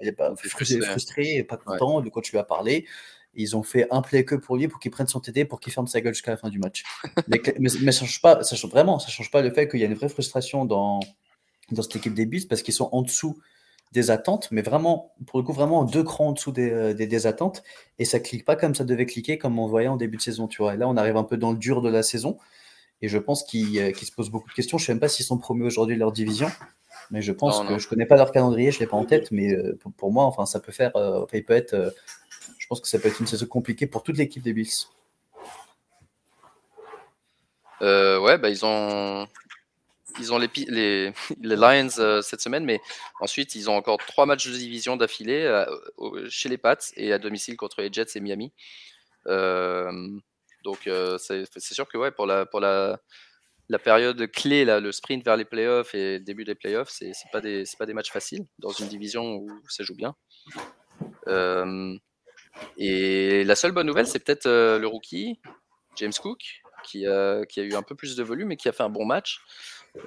il 0.01 0.07
est 0.07 0.13
pas, 0.13 0.33
frustré, 0.37 0.79
frustré, 0.79 1.43
pas 1.43 1.57
content. 1.57 1.99
Le 1.99 2.09
coach 2.09 2.31
lui 2.31 2.37
a 2.37 2.43
parlé. 2.43 2.85
Ils 3.33 3.57
ont 3.57 3.63
fait 3.63 3.87
un 3.91 4.01
play 4.01 4.23
que 4.23 4.35
pour 4.35 4.55
lui 4.55 4.69
pour 4.69 4.79
qu'il 4.79 4.91
prenne 4.91 5.07
son 5.07 5.19
TD 5.19 5.43
pour 5.43 5.59
qu'il 5.59 5.73
ferme 5.73 5.87
sa 5.87 5.99
gueule 5.99 6.13
jusqu'à 6.13 6.31
la 6.31 6.37
fin 6.37 6.47
du 6.47 6.59
match. 6.59 6.85
mais, 7.27 7.41
mais, 7.59 7.91
ça 7.91 8.05
change 8.05 8.21
pas, 8.21 8.41
ça 8.43 8.55
change 8.55 8.71
vraiment, 8.71 8.97
ça 8.97 9.09
change 9.09 9.29
pas 9.29 9.41
le 9.41 9.51
fait 9.51 9.67
qu'il 9.67 9.81
y 9.81 9.83
a 9.83 9.87
une 9.87 9.93
vraie 9.93 10.07
frustration 10.07 10.63
dans, 10.63 11.01
dans 11.71 11.81
cette 11.81 11.97
équipe 11.97 12.13
des 12.13 12.25
Bills 12.25 12.47
parce 12.47 12.61
qu'ils 12.61 12.73
sont 12.73 12.87
en 12.93 13.01
dessous 13.01 13.37
des 13.91 14.11
attentes, 14.11 14.49
mais 14.51 14.61
vraiment, 14.61 15.13
pour 15.27 15.39
le 15.39 15.45
coup, 15.45 15.53
vraiment 15.53 15.83
deux 15.83 16.03
crans 16.03 16.27
en 16.27 16.31
dessous 16.33 16.53
euh, 16.57 16.93
des, 16.93 17.07
des, 17.07 17.27
attentes. 17.27 17.63
Et 17.97 18.05
ça 18.05 18.19
clique 18.19 18.45
pas 18.45 18.55
comme 18.55 18.75
ça 18.75 18.83
devait 18.83 19.05
cliquer, 19.05 19.37
comme 19.37 19.57
on 19.57 19.67
voyait 19.67 19.87
en 19.87 19.97
début 19.97 20.17
de 20.17 20.21
saison. 20.21 20.47
Tu 20.47 20.61
vois. 20.61 20.73
Et 20.73 20.77
là, 20.77 20.87
on 20.87 20.97
arrive 20.97 21.17
un 21.17 21.23
peu 21.23 21.37
dans 21.37 21.51
le 21.51 21.57
dur 21.57 21.81
de 21.81 21.89
la 21.89 22.03
saison. 22.03 22.37
Et 23.01 23.07
je 23.07 23.17
pense 23.17 23.43
qu'ils 23.43 23.79
euh, 23.79 23.93
se 23.93 24.11
posent 24.11 24.29
beaucoup 24.29 24.49
de 24.49 24.53
questions. 24.53 24.77
Je 24.77 24.85
sais 24.85 24.93
même 24.93 24.99
pas 24.99 25.07
s'ils 25.07 25.25
sont 25.25 25.37
promus 25.37 25.65
aujourd'hui 25.65 25.95
de 25.95 25.99
leur 25.99 26.11
division. 26.11 26.47
Mais 27.11 27.21
je 27.21 27.31
pense 27.31 27.61
que 27.61 27.77
je 27.77 27.87
connais 27.87 28.05
pas 28.05 28.15
leur 28.15 28.31
calendrier, 28.31 28.71
je 28.71 28.79
l'ai 28.79 28.87
pas 28.87 28.97
en 28.97 29.05
tête. 29.05 29.31
Mais 29.31 29.53
euh, 29.53 29.77
pour, 29.97 30.11
moi, 30.11 30.25
enfin, 30.25 30.45
ça 30.45 30.59
peut 30.59 30.71
faire. 30.71 30.91
il 31.33 31.45
peut 31.45 31.53
être. 31.53 31.93
je 32.57 32.67
pense 32.67 32.81
que 32.81 32.87
ça 32.87 32.99
peut 32.99 33.07
être 33.07 33.19
une 33.19 33.27
saison 33.27 33.45
compliquée 33.45 33.85
pour 33.85 34.03
toute 34.03 34.17
l'équipe 34.17 34.43
des 34.43 34.53
Bills. 34.53 34.87
ouais, 37.81 38.37
bah, 38.39 38.49
ils 38.49 38.65
ont 38.65 39.27
ils 40.19 40.33
ont 40.33 40.37
les, 40.67 41.13
Lions 41.41 41.89
euh, 41.99 42.21
cette 42.21 42.41
semaine, 42.41 42.65
mais 42.65 42.81
ensuite 43.19 43.55
ils 43.55 43.69
ont 43.69 43.75
encore 43.75 43.97
trois 43.97 44.25
matchs 44.25 44.47
de 44.47 44.53
division 44.53 44.97
d'affilée 44.97 45.43
euh, 45.43 46.29
chez 46.29 46.49
les 46.49 46.57
Pats 46.57 46.77
et 46.95 47.13
à 47.13 47.19
domicile 47.19 47.57
contre 47.57 47.81
les 47.81 47.91
Jets 47.91 48.15
et 48.15 48.19
Miami. 48.19 48.53
Euh, 49.27 49.91
donc 50.63 50.89
c'est 51.17 51.73
sûr 51.73 51.87
que 51.87 52.09
pour 52.09 52.25
la, 52.25 52.99
période 53.83 54.31
clé, 54.31 54.65
le 54.65 54.91
sprint 54.91 55.23
vers 55.23 55.37
les 55.37 55.45
playoffs 55.45 55.93
et 55.93 56.19
le 56.19 56.23
début 56.23 56.43
des 56.43 56.55
playoffs, 56.55 56.89
c'est 56.89 57.11
pas 57.31 57.41
pas 57.41 57.85
des 57.85 57.93
matchs 57.93 58.11
faciles 58.11 58.45
dans 58.59 58.71
une 58.71 58.87
division 58.87 59.35
où 59.35 59.49
ça 59.69 59.83
joue 59.83 59.95
bien. 59.95 60.15
et 62.77 63.43
la 63.43 63.55
seule 63.55 63.73
bonne 63.73 63.87
nouvelle, 63.87 64.07
c'est 64.07 64.23
peut-être 64.23 64.47
le 64.47 64.87
rookie 64.87 65.39
James 65.97 66.13
Cook 66.19 66.61
qui 66.85 67.05
a, 67.07 67.45
qui 67.45 67.59
a 67.59 67.63
eu 67.63 67.73
un 67.73 67.81
peu 67.81 67.95
plus 67.95 68.15
de 68.15 68.23
volume 68.23 68.51
et 68.51 68.57
qui 68.57 68.69
a 68.69 68.71
fait 68.71 68.83
un 68.83 68.89
bon 68.89 69.05
match. 69.05 69.41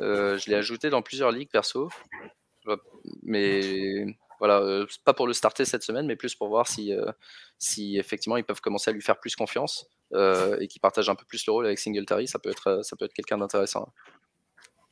Euh, 0.01 0.38
je 0.38 0.51
l'ai 0.51 0.57
ajouté 0.57 0.90
dans 0.90 1.03
plusieurs 1.03 1.33
ligues 1.33 1.51
perso. 1.51 1.88
Mais 3.22 4.05
voilà, 4.38 4.61
euh, 4.61 4.87
pas 5.05 5.14
pour 5.14 5.27
le 5.27 5.33
starter 5.33 5.64
cette 5.64 5.83
semaine, 5.83 6.07
mais 6.07 6.16
plus 6.16 6.35
pour 6.35 6.48
voir 6.48 6.68
si, 6.68 6.92
euh, 6.92 7.11
si 7.59 7.98
effectivement 7.98 8.37
ils 8.37 8.44
peuvent 8.44 8.61
commencer 8.61 8.90
à 8.90 8.92
lui 8.92 9.01
faire 9.01 9.18
plus 9.18 9.35
confiance 9.37 9.88
et 10.14 10.68
qu'il 10.68 10.81
partage 10.81 11.09
un 11.09 11.14
peu 11.14 11.24
plus 11.27 11.46
le 11.46 11.53
rôle 11.53 11.66
avec 11.66 11.79
Singletary. 11.79 12.29
Ça 12.29 12.38
peut 12.38 12.51
être, 12.51 12.81
ça 12.83 12.96
peut 12.96 13.07
être 13.07 13.14
quelqu'un 13.14 13.38
d'intéressant. 13.38 13.92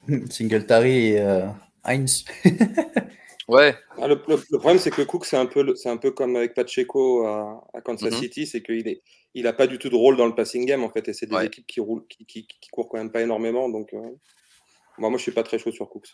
Singletary 0.31 1.13
et 1.13 1.47
Heinz. 1.85 2.25
ouais. 3.49 3.77
Ah, 3.99 4.09
le, 4.09 4.19
problème, 4.19 4.79
c'est 4.79 4.91
que 4.91 5.03
Cook, 5.03 5.25
c'est 5.25 5.37
un, 5.37 5.47
peu, 5.47 5.75
c'est 5.75 5.89
un 5.89 5.97
peu 5.97 6.11
comme 6.11 6.37
avec 6.37 6.55
Pacheco 6.55 7.27
à, 7.27 7.63
Kansas 7.85 8.13
mm-hmm. 8.13 8.19
City, 8.19 8.47
c'est 8.47 8.63
qu'il 8.63 8.89
est, 8.89 9.03
il 9.35 9.47
a 9.47 9.53
pas 9.53 9.67
du 9.67 9.79
tout 9.79 9.89
de 9.89 9.97
rôle 9.97 10.17
dans 10.17 10.27
le 10.27 10.35
passing 10.35 10.67
game 10.67 10.83
en 10.83 10.91
fait, 10.91 11.09
et 11.09 11.13
c'est 11.13 11.27
des 11.27 11.45
équipes 11.45 11.67
qui 11.67 11.81
roulent, 11.81 12.07
qui, 12.09 12.27
qui, 12.27 12.69
courent 12.71 12.89
quand 12.89 12.99
même 12.99 13.13
pas 13.13 13.23
énormément, 13.23 13.69
donc. 13.69 13.93
Moi, 14.99 15.11
moi, 15.11 15.19
je 15.19 15.23
suis 15.23 15.33
pas 15.33 15.43
très 15.43 15.59
chaud 15.59 15.73
sur 15.73 15.89
Cooks. 15.89 16.09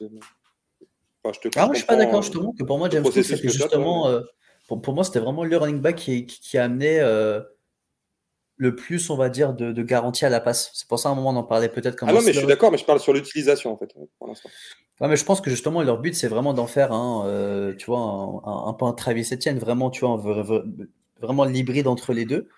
Enfin, 1.25 1.39
je 1.43 1.49
te 1.49 1.59
ah, 1.59 1.67
moi, 1.67 1.75
je 1.75 1.79
suis 1.79 1.87
pas 1.87 1.97
d'accord, 1.97 2.23
justement, 2.23 2.53
que 2.53 2.65
pour 2.65 2.79
moi, 2.79 2.89
James 2.91 3.03
Cook, 3.03 3.13
c'était 3.13 3.49
justement. 3.49 4.09
Euh, 4.09 4.21
pour, 4.67 4.95
moi, 4.95 5.05
c'était 5.05 5.21
vraiment 5.21 5.45
le 5.45 5.57
running 5.57 5.81
back 5.81 5.97
qui, 5.97 6.27
qui 6.27 6.59
a 6.59 6.65
amené 6.65 7.01
euh, 7.01 7.41
le 8.57 8.75
plus, 8.75 9.11
on 9.11 9.17
va 9.17 9.29
dire, 9.29 9.55
de, 9.55 9.73
de, 9.73 9.83
garantie 9.83 10.25
à 10.25 10.31
la 10.31 10.41
passe. 10.41 10.71
C'est 10.75 10.89
pour 10.89 10.99
ça, 10.99 11.09
à 11.09 11.13
un 11.13 11.15
moment, 11.15 11.31
on 11.31 11.37
en 11.37 11.43
parlait 11.43 11.69
peut-être 11.69 11.97
comme 11.97 12.09
Ah 12.09 12.13
non, 12.13 12.23
mais 12.23 12.33
je 12.33 12.39
suis 12.39 12.47
d'accord, 12.47 12.73
mais 12.73 12.79
je 12.79 12.85
parle 12.85 13.01
sur 13.01 13.13
l'utilisation, 13.13 13.73
en 13.73 13.77
fait, 13.77 13.93
pour 14.19 14.29
l'instant. 14.29 14.49
Ouais, 15.01 15.09
mais 15.09 15.17
je 15.17 15.25
pense 15.25 15.41
que 15.41 15.51
justement, 15.51 15.83
leur 15.83 15.99
but, 15.99 16.15
c'est 16.15 16.29
vraiment 16.29 16.55
d'en 16.55 16.67
faire 16.67 16.93
un, 16.93 17.75
tu 17.79 17.87
vois, 17.87 17.99
un, 17.99 18.69
un, 18.69 18.73
peu 18.73 18.85
un 18.85 18.93
Travis 18.93 19.29
Etienne, 19.33 19.59
vraiment, 19.59 19.91
tu 19.91 20.05
vois, 20.05 20.17
vraiment 21.21 21.45
l'hybride 21.45 21.87
entre 21.87 22.13
les 22.13 22.25
deux. 22.25 22.49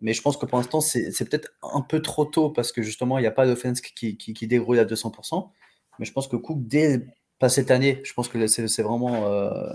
Mais 0.00 0.12
je 0.12 0.20
pense 0.20 0.36
que 0.36 0.44
pour 0.44 0.58
l'instant, 0.58 0.80
c'est 0.80 1.28
peut-être 1.28 1.52
un 1.62 1.80
peu 1.80 2.02
trop 2.02 2.26
tôt 2.26 2.50
parce 2.50 2.70
que 2.72 2.82
justement, 2.82 3.18
il 3.18 3.22
n'y 3.22 3.26
a 3.26 3.32
pas 3.32 3.46
d'offense 3.46 3.80
qui, 3.80 4.16
qui, 4.16 4.34
qui, 4.34 4.46
dégrouille 4.46 4.78
à 4.78 4.84
200%. 4.84 5.50
Mais 5.98 6.04
je 6.06 6.12
pense 6.12 6.28
que 6.28 6.36
Cook, 6.36 6.58
dès 6.60 7.06
pas 7.38 7.48
cette 7.48 7.70
année, 7.70 8.00
je 8.04 8.12
pense 8.14 8.28
que 8.28 8.46
c'est 8.46 8.82
vraiment 8.82 9.30
euh, 9.30 9.74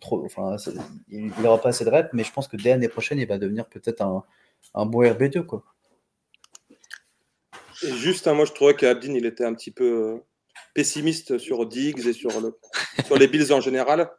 trop. 0.00 0.24
Enfin, 0.24 0.56
il 1.08 1.32
n'aura 1.40 1.60
pas 1.60 1.70
assez 1.70 1.84
de 1.84 1.90
reps, 1.90 2.10
mais 2.12 2.22
je 2.22 2.32
pense 2.32 2.46
que 2.46 2.56
dès 2.56 2.70
l'année 2.70 2.88
prochaine, 2.88 3.18
il 3.18 3.26
va 3.26 3.38
devenir 3.38 3.66
peut-être 3.66 4.02
un, 4.02 4.86
bon 4.86 5.02
RB2. 5.02 5.44
Quoi. 5.44 5.64
Juste, 7.74 8.28
hein, 8.28 8.34
moi, 8.34 8.44
je 8.44 8.52
trouvais 8.52 8.74
qu'Abdin, 8.74 9.14
il 9.14 9.26
était 9.26 9.44
un 9.44 9.54
petit 9.54 9.72
peu 9.72 9.84
euh, 9.84 10.18
pessimiste 10.74 11.38
sur 11.38 11.66
Diggs 11.66 12.06
et 12.06 12.12
sur, 12.12 12.30
sur 13.04 13.16
les 13.18 13.26
Bills 13.26 13.52
en 13.52 13.60
général. 13.60 14.10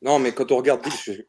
Non, 0.00 0.18
mais 0.18 0.32
quand 0.32 0.50
on 0.50 0.56
regarde 0.56 0.82
Diggs, 0.82 1.26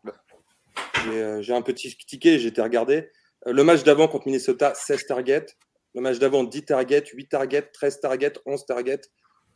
j'ai 1.05 1.21
euh, 1.21 1.55
un 1.55 1.61
petit 1.61 1.95
ticket, 1.97 2.41
été 2.41 2.61
regardé. 2.61 3.09
Le 3.45 3.63
match 3.63 3.83
d'avant 3.83 4.07
contre 4.07 4.27
Minnesota, 4.27 4.73
16 4.75 5.07
targets. 5.07 5.47
Le 5.93 5.99
match 5.99 6.19
d'avant, 6.19 6.45
10 6.45 6.65
targets, 6.65 7.03
8 7.13 7.27
targets, 7.27 7.69
13 7.73 7.99
targets, 7.99 8.33
11 8.45 8.65
targets. 8.65 9.01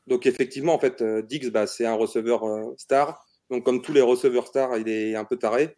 Donc 0.07 0.25
effectivement, 0.25 0.73
en 0.73 0.79
fait, 0.79 1.01
euh, 1.01 1.21
Diggs, 1.21 1.49
bah, 1.49 1.67
c'est 1.67 1.85
un 1.85 1.95
receveur 1.95 2.43
euh, 2.43 2.73
star. 2.77 3.25
Donc 3.49 3.63
comme 3.63 3.81
tous 3.81 3.93
les 3.93 4.01
receveurs 4.01 4.47
stars, 4.47 4.77
il 4.77 4.89
est 4.89 5.15
un 5.15 5.25
peu 5.25 5.37
taré. 5.37 5.75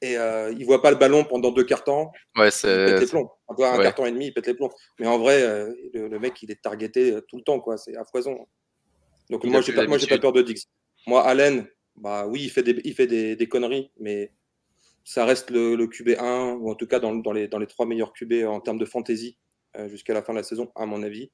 Et 0.00 0.18
euh, 0.18 0.52
il 0.58 0.66
voit 0.66 0.82
pas 0.82 0.90
le 0.90 0.96
ballon 0.96 1.24
pendant 1.24 1.50
deux 1.50 1.64
quarts-temps. 1.64 2.12
Ouais, 2.36 2.50
c'est... 2.50 2.68
Il 2.68 2.92
pète 2.92 3.00
les 3.00 3.06
plombs. 3.06 3.30
un 3.48 3.82
carton 3.82 4.06
et 4.06 4.12
demi, 4.12 4.26
il 4.26 4.34
pète 4.34 4.46
les 4.46 4.54
plombs. 4.54 4.70
Mais 4.98 5.06
en 5.06 5.18
vrai, 5.18 5.40
le, 5.94 6.18
mec, 6.18 6.42
il 6.42 6.50
est 6.50 6.60
targeté 6.60 7.18
tout 7.28 7.36
le 7.36 7.42
temps. 7.42 7.60
quoi. 7.60 7.78
C'est 7.78 7.96
à 7.96 8.04
foison. 8.04 8.46
Donc 9.30 9.44
moi, 9.44 9.62
j'ai 9.62 9.72
pas, 9.72 9.86
moi, 9.86 9.96
j'ai 9.96 10.06
pas 10.06 10.18
peur 10.18 10.32
de 10.32 10.42
Diggs. 10.42 10.64
Moi, 11.06 11.22
Allen, 11.24 11.66
bah 11.96 12.26
oui, 12.26 12.42
il 12.42 12.50
fait 12.50 12.62
des, 12.62 12.80
il 12.84 12.94
fait 12.94 13.06
des, 13.06 13.36
des 13.36 13.48
conneries, 13.48 13.90
mais 13.98 14.32
ça 15.04 15.24
reste 15.24 15.50
le, 15.50 15.76
QB1, 15.76 16.56
ou 16.56 16.70
en 16.70 16.74
tout 16.74 16.86
cas 16.86 16.98
dans, 16.98 17.32
les, 17.32 17.46
dans 17.46 17.58
les 17.58 17.66
trois 17.66 17.86
meilleurs 17.86 18.12
QB 18.12 18.44
en 18.46 18.60
termes 18.60 18.78
de 18.78 18.84
fantasy 18.84 19.38
euh, 19.76 19.88
jusqu'à 19.88 20.14
la 20.14 20.22
fin 20.22 20.32
de 20.32 20.38
la 20.38 20.44
saison, 20.44 20.70
à 20.74 20.86
mon 20.86 21.02
avis. 21.02 21.30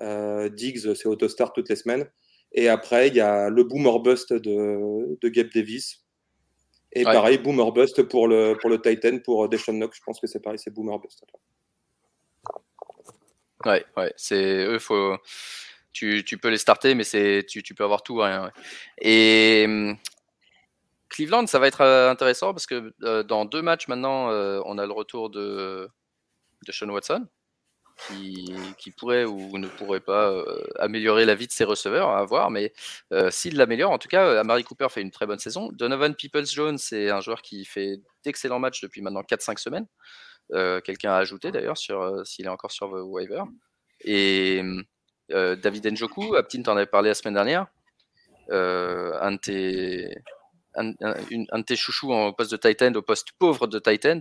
Euh, 0.00 0.48
Diggs, 0.48 0.94
c'est 0.94 1.06
Autostar 1.06 1.52
toutes 1.52 1.68
les 1.68 1.76
semaines. 1.76 2.08
Et 2.52 2.68
après, 2.68 3.08
il 3.08 3.14
y 3.14 3.20
a 3.20 3.48
le 3.48 3.64
boomer 3.64 3.98
bust 4.00 4.32
de, 4.32 5.18
de 5.20 5.28
Gabe 5.28 5.48
Davis. 5.54 6.04
Et 6.92 7.04
pareil, 7.04 7.38
boomer 7.38 7.72
bust 7.72 8.02
pour 8.02 8.28
le, 8.28 8.56
pour 8.60 8.68
le 8.68 8.80
Titan, 8.80 9.18
pour 9.24 9.48
Deshaun 9.48 9.74
Knox. 9.74 9.96
Je 9.96 10.02
pense 10.04 10.20
que 10.20 10.26
c'est 10.26 10.40
pareil, 10.40 10.58
c'est 10.58 10.70
boomer 10.72 10.98
bust. 10.98 11.24
Ouais, 13.64 13.84
ouais, 13.96 14.12
c'est 14.16 14.64
eux, 14.64 14.78
faut. 14.78 15.16
Tu, 15.92 16.24
tu, 16.24 16.38
peux 16.38 16.48
les 16.48 16.58
starter, 16.58 16.94
mais 16.94 17.04
c'est 17.04 17.44
tu, 17.46 17.62
tu 17.62 17.74
peux 17.74 17.84
avoir 17.84 18.02
tout, 18.02 18.16
rien. 18.16 18.50
Et 18.98 19.64
hum, 19.66 19.96
Cleveland, 21.12 21.46
ça 21.46 21.58
va 21.58 21.68
être 21.68 21.82
euh, 21.82 22.10
intéressant 22.10 22.52
parce 22.54 22.66
que 22.66 22.92
euh, 23.02 23.22
dans 23.22 23.44
deux 23.44 23.60
matchs 23.62 23.86
maintenant, 23.86 24.30
euh, 24.30 24.60
on 24.64 24.78
a 24.78 24.86
le 24.86 24.92
retour 24.92 25.28
de, 25.28 25.88
de 26.66 26.72
Sean 26.72 26.88
Watson 26.88 27.26
qui, 28.08 28.90
pourrait 28.96 29.24
ou 29.24 29.58
ne 29.58 29.68
pourrait 29.68 30.00
pas 30.00 30.32
améliorer 30.78 31.24
la 31.24 31.34
vie 31.34 31.46
de 31.46 31.52
ses 31.52 31.64
receveurs, 31.64 32.10
à 32.10 32.24
voir. 32.24 32.50
Mais 32.50 32.72
s'il 33.30 33.56
l'améliore, 33.56 33.90
en 33.90 33.98
tout 33.98 34.08
cas, 34.08 34.40
Amari 34.40 34.64
Cooper 34.64 34.88
fait 34.90 35.02
une 35.02 35.10
très 35.10 35.26
bonne 35.26 35.38
saison. 35.38 35.70
Donovan 35.72 36.14
Peoples-Jones, 36.14 36.78
c'est 36.78 37.10
un 37.10 37.20
joueur 37.20 37.42
qui 37.42 37.64
fait 37.64 38.00
d'excellents 38.24 38.58
matchs 38.58 38.80
depuis 38.80 39.02
maintenant 39.02 39.22
4-5 39.22 39.58
semaines. 39.58 39.86
quelqu'un 40.82 41.12
à 41.12 41.16
ajouter 41.16 41.50
d'ailleurs 41.50 41.78
s'il 41.78 42.46
est 42.46 42.48
encore 42.48 42.72
sur 42.72 42.90
waiver. 42.92 43.42
Et 44.04 44.62
David 45.28 45.92
Njoku, 45.92 46.34
Aptin 46.36 46.62
t'en 46.62 46.76
avait 46.76 46.86
parlé 46.86 47.10
la 47.10 47.14
semaine 47.14 47.34
dernière. 47.34 47.66
un 48.50 49.32
de 49.32 49.36
tes 49.38 50.14
un, 50.74 50.92
de 50.92 51.62
tes 51.62 51.76
chouchous 51.76 52.12
en 52.12 52.32
poste 52.32 52.50
de 52.52 52.56
tight 52.56 52.82
end 52.82 52.94
au 52.94 53.02
poste 53.02 53.32
pauvre 53.38 53.66
de 53.66 53.78
tight 53.78 54.06
end. 54.06 54.20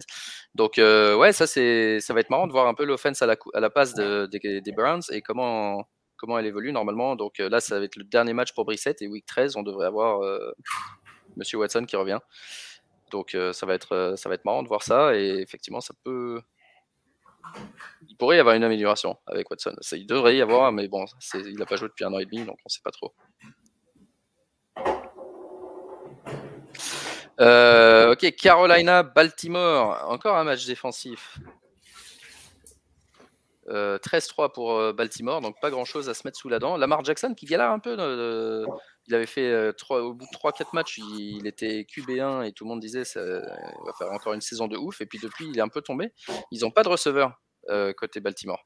Donc 0.55 0.73
ouais, 0.77 1.31
ça 1.33 1.47
c'est 1.47 1.99
ça 1.99 2.13
va 2.13 2.19
être 2.19 2.29
marrant 2.29 2.47
de 2.47 2.51
voir 2.51 2.67
un 2.67 2.73
peu 2.73 2.85
l'offense 2.85 3.21
à 3.21 3.25
la, 3.25 3.35
à 3.53 3.59
la 3.59 3.69
passe 3.69 3.93
des 3.93 4.73
Browns 4.75 5.03
et 5.11 5.21
comment 5.21 5.87
comment 6.17 6.37
elle 6.37 6.45
évolue 6.45 6.71
normalement. 6.71 7.15
Donc 7.15 7.39
là, 7.39 7.59
ça 7.59 7.79
va 7.79 7.85
être 7.85 7.95
le 7.95 8.03
dernier 8.03 8.33
match 8.33 8.53
pour 8.53 8.65
Brissette 8.65 9.01
et 9.01 9.07
week 9.07 9.25
13, 9.25 9.55
on 9.55 9.63
devrait 9.63 9.87
avoir 9.87 10.21
Monsieur 11.35 11.57
Watson 11.57 11.85
qui 11.85 11.95
revient. 11.95 12.19
Donc 13.11 13.35
ça 13.51 13.65
va 13.65 13.73
être 13.73 14.13
ça 14.17 14.29
va 14.29 14.35
être 14.35 14.45
marrant 14.45 14.63
de 14.63 14.67
voir 14.67 14.83
ça 14.83 15.15
et 15.15 15.39
effectivement 15.41 15.81
ça 15.81 15.93
peut 16.03 16.41
il 18.07 18.15
pourrait 18.17 18.37
y 18.37 18.39
avoir 18.39 18.55
une 18.55 18.63
amélioration 18.63 19.17
avec 19.27 19.49
Watson. 19.49 19.75
Ça, 19.81 19.97
il 19.97 20.05
devrait 20.05 20.35
y 20.35 20.41
avoir, 20.41 20.71
mais 20.71 20.87
bon, 20.87 21.05
il 21.33 21.57
n'a 21.57 21.65
pas 21.65 21.75
joué 21.75 21.87
depuis 21.87 22.05
un 22.05 22.13
an 22.13 22.19
et 22.19 22.25
demi, 22.25 22.45
donc 22.45 22.57
on 22.59 22.67
ne 22.67 22.69
sait 22.69 22.81
pas 22.83 22.91
trop. 22.91 23.13
Euh, 27.41 28.11
ok, 28.11 28.35
Carolina, 28.35 29.01
Baltimore, 29.01 30.05
encore 30.09 30.37
un 30.37 30.43
match 30.43 30.65
défensif. 30.65 31.39
13-3 33.67 33.69
euh, 33.73 34.47
pour 34.49 34.73
euh, 34.73 34.91
Baltimore, 34.91 35.39
donc 35.39 35.55
pas 35.61 35.69
grand 35.69 35.85
chose 35.85 36.09
à 36.09 36.13
se 36.13 36.21
mettre 36.25 36.37
sous 36.37 36.49
la 36.49 36.59
dent. 36.59 36.77
Lamar 36.77 37.03
Jackson 37.03 37.33
qui 37.33 37.45
galère 37.45 37.71
un 37.71 37.79
peu. 37.79 37.93
il 39.07 39.15
avait 39.15 39.25
fait 39.25 39.73
3, 39.73 40.01
au 40.01 40.13
bout 40.13 40.25
de 40.25 40.37
3-4 40.37 40.67
matchs, 40.73 40.97
il, 40.99 41.47
était 41.47 41.87
QB1 41.89 42.47
et 42.47 42.51
tout 42.51 42.65
le 42.65 42.69
monde 42.69 42.79
disait 42.79 43.05
ça 43.05 43.23
va 43.23 43.93
faire 43.97 44.11
encore 44.11 44.33
une 44.33 44.41
saison 44.41 44.67
de 44.67 44.77
ouf. 44.77 45.01
Et 45.01 45.05
puis 45.05 45.19
depuis, 45.19 45.47
il 45.47 45.57
est 45.57 45.61
un 45.61 45.69
peu 45.69 45.81
tombé. 45.81 46.11
Ils 46.51 46.61
n'ont 46.61 46.71
pas 46.71 46.83
de 46.83 46.89
receveur 46.89 47.41
côté 47.97 48.19
Baltimore. 48.19 48.63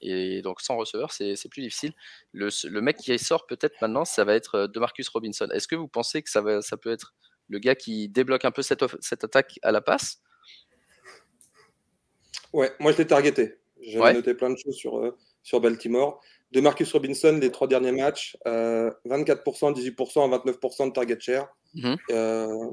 Et 0.00 0.42
donc 0.42 0.60
sans 0.60 0.76
receveur, 0.76 1.12
c'est 1.12 1.48
plus 1.50 1.62
difficile. 1.62 1.92
Le, 2.32 2.80
mec 2.80 2.96
qui 2.96 3.16
sort 3.18 3.46
peut-être 3.46 3.74
maintenant, 3.82 4.04
ça 4.04 4.24
va 4.24 4.34
être 4.34 4.66
DeMarcus 4.66 5.08
Robinson. 5.08 5.48
Est-ce 5.52 5.68
que 5.68 5.76
vous 5.76 5.88
pensez 5.88 6.22
que 6.22 6.30
ça 6.30 6.42
peut 6.42 6.90
être 6.90 7.12
le 7.48 7.58
gars 7.58 7.74
qui 7.74 8.08
débloque 8.08 8.44
un 8.44 8.50
peu 8.50 8.62
cette, 8.62 8.84
cette 9.00 9.24
attaque 9.24 9.58
à 9.62 9.72
la 9.72 9.80
passe 9.80 10.20
Ouais, 12.52 12.72
moi 12.80 12.92
je 12.92 12.98
l'ai 12.98 13.06
targeté. 13.06 13.58
J'ai 13.80 13.98
noté 13.98 14.34
plein 14.34 14.50
de 14.50 14.56
choses 14.56 14.74
sur, 14.74 14.98
euh, 14.98 15.16
sur 15.42 15.60
Baltimore. 15.60 16.20
De 16.50 16.60
Marcus 16.60 16.90
Robinson, 16.92 17.38
les 17.40 17.50
trois 17.50 17.68
derniers 17.68 17.92
matchs, 17.92 18.36
24%, 18.46 19.74
18%, 19.74 20.30
29% 20.30 20.88
de 20.88 20.92
target 20.92 21.20
share. 21.20 21.46
Mhm. 21.74 21.96
Euh, 22.10 22.70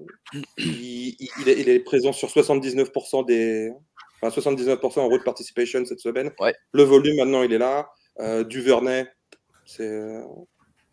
il, 0.57 1.29
est, 1.47 1.79
présent 1.79 2.13
sur 2.13 2.29
79% 2.29 3.25
des. 3.25 3.71
Enfin, 4.21 4.41
79% 4.41 4.99
en 4.99 5.09
road 5.09 5.23
participation 5.25 5.83
cette 5.85 5.99
semaine. 5.99 6.31
Le 6.71 6.83
volume, 6.83 7.17
maintenant, 7.17 7.43
il 7.43 7.51
est 7.51 7.57
là. 7.57 7.89
Euh, 8.19 8.45
Duvernay, 8.45 9.07
c'est. 9.65 10.21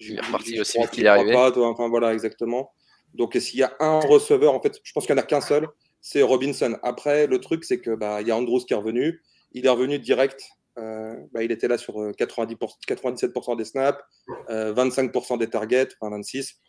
Il 0.00 0.18
est 0.18 0.20
reparti 0.20 0.60
aussi 0.60 0.78
vite 0.78 0.90
qu'il 0.90 1.04
est 1.04 1.08
arrivé. 1.08 1.32
Pas, 1.32 1.56
enfin, 1.56 1.88
voilà, 1.88 2.12
exactement. 2.12 2.72
Donc, 3.14 3.34
s'il 3.34 3.58
y 3.58 3.62
a 3.62 3.74
un 3.80 4.00
receveur, 4.00 4.54
en 4.54 4.60
fait, 4.60 4.80
je 4.82 4.92
pense 4.92 5.06
qu'il 5.06 5.14
n'y 5.14 5.20
en 5.20 5.24
a 5.24 5.26
qu'un 5.26 5.40
seul, 5.40 5.68
c'est 6.00 6.22
Robinson. 6.22 6.78
Après, 6.82 7.26
le 7.26 7.40
truc, 7.40 7.64
c'est 7.64 7.78
que 7.78 7.94
bah, 7.94 8.22
y 8.22 8.30
a 8.30 8.36
Andrews 8.36 8.60
qui 8.60 8.72
est 8.72 8.76
revenu. 8.76 9.22
Il 9.52 9.66
est 9.66 9.70
revenu 9.70 9.98
direct. 9.98 10.42
Euh, 10.78 11.16
bah, 11.32 11.42
il 11.42 11.52
était 11.52 11.68
là 11.68 11.78
sur 11.78 12.12
90 12.16 12.54
euh, 12.54 12.94
97% 12.94 13.56
des 13.56 13.64
snaps, 13.64 14.02
25% 14.48 15.34
euh, 15.34 15.36
des 15.36 15.48
targets, 15.48 15.88
enfin 16.00 16.16
26. 16.16 16.60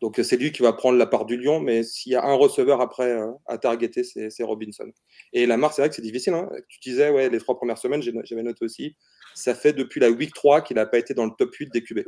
Donc 0.00 0.20
c'est 0.22 0.36
lui 0.36 0.52
qui 0.52 0.62
va 0.62 0.72
prendre 0.72 0.96
la 0.96 1.06
part 1.06 1.24
du 1.24 1.36
lion, 1.36 1.60
mais 1.60 1.82
s'il 1.82 2.12
y 2.12 2.14
a 2.14 2.24
un 2.24 2.34
receveur 2.34 2.80
après 2.80 3.18
à 3.46 3.58
targeter, 3.58 4.02
c'est 4.04 4.42
Robinson. 4.44 4.90
Et 5.32 5.46
Lamar, 5.46 5.72
c'est 5.72 5.82
vrai 5.82 5.88
que 5.88 5.94
c'est 5.94 6.02
difficile. 6.02 6.34
Hein. 6.34 6.48
Tu 6.68 6.78
disais, 6.80 7.10
ouais, 7.10 7.28
les 7.28 7.38
trois 7.38 7.56
premières 7.56 7.78
semaines, 7.78 8.02
j'avais 8.02 8.42
noté 8.42 8.64
aussi, 8.64 8.96
ça 9.34 9.54
fait 9.54 9.72
depuis 9.72 10.00
la 10.00 10.10
week 10.10 10.32
3 10.34 10.62
qu'il 10.62 10.76
n'a 10.76 10.86
pas 10.86 10.98
été 10.98 11.14
dans 11.14 11.24
le 11.24 11.32
top 11.36 11.54
8 11.54 11.72
des 11.72 11.82
QB. 11.82 12.00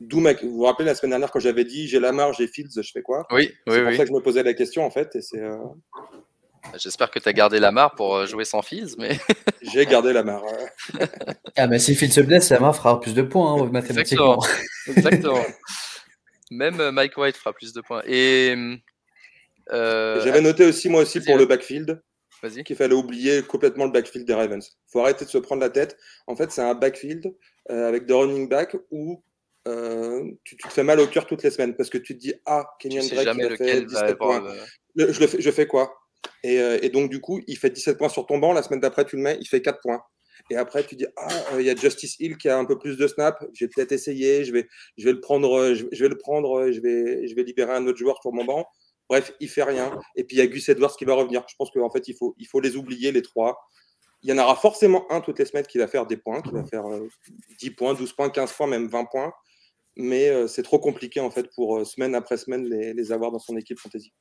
D'où, 0.00 0.20
vous 0.20 0.50
vous 0.50 0.62
rappelez 0.64 0.86
la 0.86 0.94
semaine 0.94 1.10
dernière 1.10 1.30
quand 1.30 1.40
j'avais 1.40 1.64
dit 1.64 1.88
j'ai 1.88 2.00
Lamar, 2.00 2.32
j'ai 2.32 2.48
Fields, 2.48 2.70
je 2.76 2.90
fais 2.92 3.02
quoi? 3.02 3.26
Oui, 3.30 3.52
oui, 3.66 3.74
C'est 3.74 3.82
pour 3.84 3.92
ça 3.92 4.02
que 4.02 4.08
je 4.08 4.14
me 4.14 4.20
posais 4.20 4.42
la 4.42 4.54
question 4.54 4.84
en 4.84 4.90
fait. 4.90 5.14
Et 5.14 5.22
c'est. 5.22 5.42
J'espère 6.76 7.10
que 7.10 7.18
tu 7.18 7.28
as 7.28 7.32
gardé 7.32 7.60
Lamar 7.60 7.94
pour 7.94 8.26
jouer 8.26 8.44
sans 8.44 8.62
Fields, 8.62 8.96
mais. 8.98 9.18
j'ai 9.62 9.86
gardé 9.86 10.12
Lamar. 10.12 10.42
ah, 11.56 11.66
mais 11.66 11.78
si 11.78 11.94
Fields 11.94 12.12
se 12.12 12.20
blesse, 12.20 12.50
Lamar 12.50 12.74
fera 12.74 13.00
plus 13.00 13.14
de 13.14 13.22
points 13.22 13.54
hein, 13.54 13.68
mathématiquement. 13.72 14.38
Exactement. 14.88 15.40
Même 16.50 16.80
euh, 16.80 16.92
Mike 16.92 17.16
White 17.16 17.36
fera 17.36 17.52
plus 17.52 17.72
de 17.72 17.80
points. 17.80 18.02
Et 18.06 18.54
euh, 19.72 20.20
j'avais 20.24 20.40
noté 20.40 20.64
aussi 20.64 20.88
moi 20.88 21.02
aussi 21.02 21.20
pour 21.20 21.36
le 21.36 21.46
backfield 21.46 22.02
qu'il 22.64 22.76
fallait 22.76 22.94
oublier 22.94 23.42
complètement 23.42 23.84
le 23.84 23.90
backfield 23.90 24.26
des 24.26 24.34
Ravens. 24.34 24.64
Il 24.64 24.90
faut 24.92 25.00
arrêter 25.00 25.24
de 25.24 25.30
se 25.30 25.38
prendre 25.38 25.60
la 25.60 25.70
tête. 25.70 25.96
En 26.26 26.36
fait, 26.36 26.52
c'est 26.52 26.62
un 26.62 26.74
backfield 26.74 27.34
euh, 27.70 27.88
avec 27.88 28.06
des 28.06 28.14
running 28.14 28.48
back 28.48 28.76
où 28.90 29.22
tu, 30.44 30.56
te 30.56 30.68
fais 30.68 30.82
mal 30.82 30.98
au 30.98 31.06
cœur 31.06 31.26
toutes 31.26 31.42
les 31.42 31.50
semaines 31.50 31.76
parce 31.76 31.90
que 31.90 31.98
tu 31.98 32.14
te 32.14 32.20
dis 32.20 32.32
ah 32.46 32.64
Kenyon 32.78 33.06
Drake 33.06 33.36
il 33.36 33.44
a 33.44 33.56
fait 33.56 33.82
17 33.82 34.16
points. 34.16 34.42
je, 34.96 35.26
fais, 35.26 35.42
je 35.42 35.50
fais 35.50 35.66
quoi? 35.66 35.92
Et, 36.42 36.54
et, 36.54 36.88
donc 36.88 37.10
du 37.10 37.20
coup 37.20 37.42
il 37.46 37.58
fait 37.58 37.68
17 37.68 37.98
points 37.98 38.08
sur 38.08 38.24
ton 38.24 38.38
banc. 38.38 38.54
La 38.54 38.62
semaine 38.62 38.80
d'après 38.80 39.04
tu 39.04 39.16
le 39.16 39.22
mets, 39.22 39.36
il 39.40 39.46
fait 39.46 39.60
4 39.60 39.80
points. 39.82 40.02
Et 40.50 40.56
après, 40.56 40.84
tu 40.84 40.96
dis, 40.96 41.06
ah, 41.16 41.28
euh, 41.52 41.60
il 41.60 41.66
y 41.66 41.70
a 41.70 41.76
Justice 41.76 42.18
Hill 42.18 42.36
qui 42.38 42.48
a 42.48 42.58
un 42.58 42.64
peu 42.64 42.78
plus 42.78 42.96
de 42.96 43.06
snap, 43.06 43.44
je 43.52 43.64
vais 43.64 43.70
peut-être 43.74 43.92
essayer, 43.92 44.44
je 44.44 44.52
vais, 44.52 44.68
je 44.96 45.04
vais 45.04 45.12
le 45.12 45.20
prendre, 45.20 45.52
euh, 45.58 45.74
je, 45.74 46.02
vais 46.02 46.08
le 46.08 46.16
prendre, 46.16 46.58
euh, 46.58 46.72
je 46.72 46.80
vais, 46.80 47.26
je 47.26 47.34
vais 47.34 47.42
libérer 47.42 47.74
un 47.74 47.86
autre 47.86 47.98
joueur 47.98 48.20
sur 48.22 48.32
mon 48.32 48.44
banc. 48.44 48.66
Bref, 49.08 49.32
il 49.40 49.48
fait 49.48 49.62
rien. 49.62 49.98
Et 50.16 50.24
puis 50.24 50.36
il 50.36 50.38
y 50.40 50.42
a 50.42 50.46
Gus 50.46 50.68
Edwards 50.68 50.96
qui 50.96 51.04
va 51.04 51.14
revenir. 51.14 51.44
Je 51.48 51.54
pense 51.56 51.70
qu'en 51.70 51.90
fait, 51.90 52.08
il 52.08 52.14
faut, 52.14 52.34
il 52.38 52.46
faut 52.46 52.60
les 52.60 52.76
oublier, 52.76 53.12
les 53.12 53.22
trois. 53.22 53.58
Il 54.22 54.30
y 54.30 54.32
en 54.32 54.38
aura 54.38 54.56
forcément 54.56 55.10
un 55.12 55.20
toutes 55.20 55.38
les 55.38 55.44
semaines 55.44 55.66
qui 55.66 55.78
va 55.78 55.86
faire 55.86 56.06
des 56.06 56.16
points, 56.16 56.42
qui 56.42 56.50
va 56.50 56.64
faire 56.64 56.84
10 57.58 57.70
points, 57.70 57.94
12 57.94 58.12
points, 58.12 58.28
15 58.30 58.52
points, 58.52 58.66
même 58.66 58.88
20 58.88 59.04
points. 59.04 59.32
Mais 59.96 60.46
c'est 60.48 60.62
trop 60.62 60.78
compliqué 60.78 61.20
en 61.20 61.30
fait 61.30 61.48
pour 61.54 61.86
semaine 61.86 62.14
après 62.14 62.36
semaine 62.36 62.64
les 62.68 63.12
avoir 63.12 63.30
dans 63.30 63.38
son 63.38 63.56
équipe 63.56 63.78
fantasy. 63.78 64.12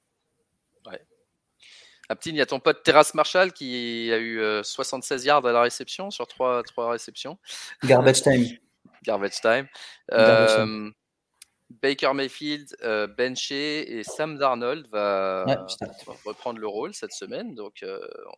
Ouais. 2.10 2.14
Aptine, 2.14 2.36
il 2.36 2.40
y 2.40 2.42
a 2.42 2.46
ton 2.46 2.60
pote 2.60 2.84
Terrace 2.84 3.14
Marshall 3.14 3.52
qui 3.52 4.12
a 4.12 4.18
eu 4.18 4.64
76 4.64 5.22
euh, 5.22 5.26
yards 5.26 5.46
à 5.46 5.52
la 5.52 5.62
réception 5.62 6.10
sur 6.12 6.28
3, 6.28 6.64
3 6.64 6.92
réceptions. 6.92 7.38
Garbage 7.84 8.22
time. 8.22 8.46
Garbage 9.04 9.42
time. 9.42 9.68
Euh, 10.14 10.90
Baker 11.70 12.14
Mayfield, 12.14 12.76
euh, 12.84 13.08
benché 13.08 13.98
et 13.98 14.04
Sam 14.04 14.38
Darnold 14.38 14.88
va, 14.90 15.46
reprendre 16.26 16.60
le 16.60 16.68
rôle 16.68 16.94
cette 16.94 17.12
semaine. 17.12 17.56
Donc 17.56 17.84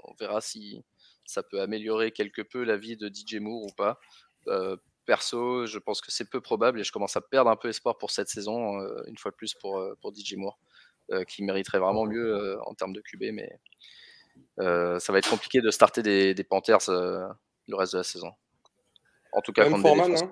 on 0.03 0.13
verra 0.19 0.41
si 0.41 0.83
ça 1.25 1.43
peut 1.43 1.61
améliorer 1.61 2.11
quelque 2.11 2.41
peu 2.41 2.63
la 2.63 2.77
vie 2.77 2.97
de 2.97 3.07
DJ 3.07 3.35
Moore 3.35 3.65
ou 3.65 3.71
pas. 3.77 3.99
perso, 5.05 5.67
je 5.67 5.77
pense 5.77 6.01
que 6.01 6.11
c'est 6.11 6.27
peu 6.27 6.41
probable 6.41 6.79
et 6.79 6.83
je 6.83 6.91
commence 6.91 7.15
à 7.15 7.21
perdre 7.21 7.51
un 7.51 7.55
peu 7.55 7.69
espoir 7.69 7.97
pour 7.99 8.09
cette 8.09 8.29
saison, 8.29 8.79
une 9.05 9.17
fois 9.17 9.29
de 9.31 9.35
plus 9.35 9.53
pour, 9.53 9.83
pour 10.01 10.11
DJ 10.13 10.33
Moore. 10.33 10.57
Euh, 11.11 11.23
qui 11.23 11.41
mériterait 11.41 11.79
vraiment 11.79 12.05
mieux 12.05 12.35
euh, 12.35 12.61
en 12.65 12.75
termes 12.75 12.93
de 12.93 13.01
QB, 13.01 13.33
mais 13.33 13.49
euh, 14.59 14.99
ça 14.99 15.11
va 15.11 15.17
être 15.17 15.29
compliqué 15.29 15.59
de 15.59 15.71
starter 15.71 16.03
des, 16.03 16.35
des 16.35 16.43
Panthers 16.43 16.87
le 16.87 17.75
reste 17.75 17.93
de 17.93 17.97
la 17.97 18.03
saison. 18.03 18.31
En 19.31 19.41
tout 19.41 19.51
cas, 19.51 19.67
même 19.67 19.81
Forman, 19.81 20.15
hein. 20.15 20.31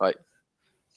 ouais. 0.00 0.14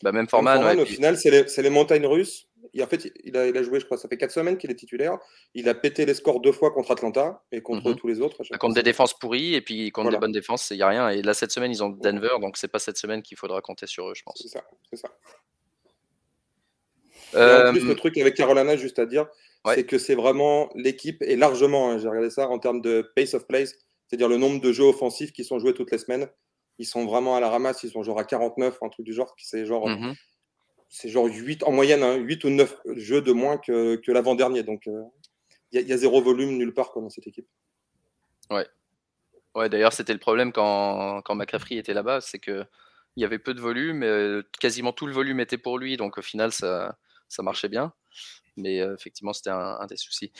Bah, 0.03 0.11
même 0.11 0.27
Forman, 0.27 0.79
au 0.79 0.85
final, 0.85 1.17
c'est 1.17 1.31
les, 1.31 1.45
les, 1.63 1.69
montagnes 1.69 2.05
russes. 2.05 2.49
Et 2.73 2.83
en 2.83 2.87
fait, 2.87 3.09
il 3.23 3.37
a, 3.37 3.47
il 3.47 3.57
a, 3.57 3.63
joué, 3.63 3.79
je 3.79 3.85
crois, 3.85 3.97
ça 3.97 4.09
fait 4.09 4.17
4 4.17 4.31
semaines 4.31 4.57
qu'il 4.57 4.69
est 4.69 4.75
titulaire. 4.75 5.17
Il 5.53 5.69
a 5.69 5.75
pété 5.75 6.05
les 6.05 6.13
scores 6.13 6.41
deux 6.41 6.51
fois 6.51 6.71
contre 6.71 6.91
Atlanta 6.91 7.41
et 7.53 7.61
contre 7.61 7.91
mhm. 7.91 7.95
tous 7.95 8.07
les 8.07 8.19
autres. 8.19 8.43
Contre 8.57 8.75
des 8.75 8.83
défenses 8.83 9.17
pourries 9.17 9.53
et 9.53 9.61
puis 9.61 9.91
contre 9.91 10.11
des 10.11 10.17
bonnes 10.17 10.33
défenses, 10.33 10.71
il 10.71 10.77
n'y 10.77 10.83
a 10.83 10.89
rien. 10.89 11.07
Et 11.09 11.21
là, 11.21 11.33
cette 11.33 11.51
semaine, 11.51 11.71
ils 11.71 11.83
ont 11.85 11.89
Denver, 11.89 12.35
donc 12.41 12.57
c'est 12.57 12.67
pas 12.67 12.79
cette 12.79 12.97
semaine 12.97 13.21
qu'il 13.21 13.37
faudra 13.37 13.61
compter 13.61 13.87
sur 13.87 14.09
eux, 14.09 14.13
je 14.13 14.23
pense. 14.23 14.41
C'est 14.41 14.49
ça, 14.49 14.65
c'est 14.89 14.97
ça. 14.97 15.09
En 17.35 17.71
plus, 17.71 17.83
le 17.83 17.91
euh, 17.91 17.95
truc 17.95 18.17
avec 18.17 18.35
Carolina, 18.35 18.75
juste 18.75 18.99
à 18.99 19.05
dire, 19.05 19.27
c'est 19.73 19.85
que 19.85 19.97
c'est 19.97 20.15
vraiment 20.15 20.69
l'équipe, 20.75 21.21
et 21.21 21.35
largement, 21.35 21.91
hein, 21.91 21.97
j'ai 21.97 22.07
regardé 22.07 22.29
ça 22.29 22.49
en 22.49 22.59
termes 22.59 22.81
de 22.81 23.09
pace 23.15 23.33
of 23.33 23.47
plays, 23.47 23.65
c'est-à-dire 24.07 24.29
le 24.29 24.37
nombre 24.37 24.61
de 24.61 24.71
jeux 24.71 24.85
offensifs 24.85 25.31
qui 25.31 25.43
sont 25.43 25.59
joués 25.59 25.73
toutes 25.73 25.91
les 25.91 25.97
semaines. 25.97 26.27
Ils 26.77 26.85
sont 26.85 27.05
vraiment 27.05 27.35
à 27.35 27.39
la 27.39 27.49
ramasse, 27.49 27.83
ils 27.83 27.89
sont 27.89 28.03
genre 28.03 28.19
à 28.19 28.25
49, 28.25 28.77
un 28.81 28.89
truc 28.89 29.05
du 29.05 29.13
genre. 29.13 29.33
C'est 29.37 29.65
genre, 29.65 29.87
mmh 29.89 30.13
c'est 30.89 31.09
genre 31.09 31.25
8 31.25 31.63
en 31.63 31.71
moyenne, 31.71 32.03
hein, 32.03 32.15
8 32.15 32.43
ou 32.45 32.49
9 32.49 32.77
jeux 32.95 33.21
de 33.21 33.31
moins 33.31 33.57
que, 33.57 33.97
que 33.97 34.11
l'avant-dernier. 34.11 34.63
Donc 34.63 34.87
euh, 34.87 35.03
il 35.71 35.81
y, 35.81 35.91
a 35.91 35.97
zéro 35.97 36.21
volume 36.21 36.57
nulle 36.57 36.73
part 36.73 36.91
dans 36.95 37.09
cette 37.09 37.27
équipe. 37.27 37.47
Ouais. 38.49 38.65
Ouais, 39.55 39.67
d'ailleurs, 39.67 39.93
c'était 39.93 40.13
le 40.13 40.19
problème 40.19 40.51
quand, 40.51 41.21
quand 41.23 41.35
McCaffrey 41.35 41.75
était 41.75 41.93
là-bas, 41.93 42.21
c'est 42.21 42.39
qu'il 42.39 42.67
y 43.17 43.25
avait 43.25 43.39
peu 43.39 43.53
de 43.53 43.59
volume, 43.59 44.03
euh, 44.03 44.43
quasiment 44.59 44.93
tout 44.93 45.05
le 45.05 45.13
volume 45.13 45.39
était 45.39 45.57
pour 45.57 45.77
lui, 45.77 45.97
donc 45.97 46.17
au 46.17 46.21
final, 46.21 46.51
ça, 46.51 46.97
ça 47.27 47.43
marchait 47.43 47.69
bien. 47.69 47.93
Mais 48.57 48.77
effectivement, 48.77 49.33
c'était 49.33 49.49
un, 49.49 49.85
des 49.87 49.97
soucis. 49.97 50.31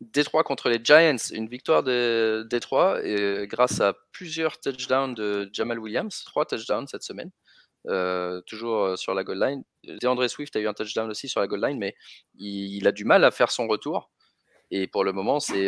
Détroit 0.00 0.44
contre 0.44 0.68
les 0.68 0.80
Giants, 0.82 1.16
une 1.32 1.48
victoire 1.48 1.82
de 1.82 2.46
Détroit 2.50 3.04
et 3.04 3.46
grâce 3.46 3.80
à 3.80 3.94
plusieurs 4.12 4.60
touchdowns 4.60 5.14
de 5.14 5.48
Jamal 5.52 5.78
Williams, 5.78 6.24
trois 6.24 6.44
touchdowns 6.44 6.86
cette 6.88 7.02
semaine, 7.02 7.30
toujours 8.46 8.98
sur 8.98 9.14
la 9.14 9.24
goal 9.24 9.40
line. 9.40 9.64
DeAndre 9.84 10.28
Swift 10.28 10.54
a 10.56 10.60
eu 10.60 10.68
un 10.68 10.74
touchdown 10.74 11.10
aussi 11.10 11.28
sur 11.28 11.40
la 11.40 11.46
goal 11.46 11.64
line, 11.64 11.78
mais 11.78 11.94
il, 12.36 12.86
a 12.86 12.92
du 12.92 13.04
mal 13.04 13.24
à 13.24 13.30
faire 13.30 13.50
son 13.50 13.66
retour. 13.66 14.10
Et 14.70 14.86
pour 14.86 15.04
le 15.04 15.12
moment, 15.12 15.40
c'est 15.40 15.64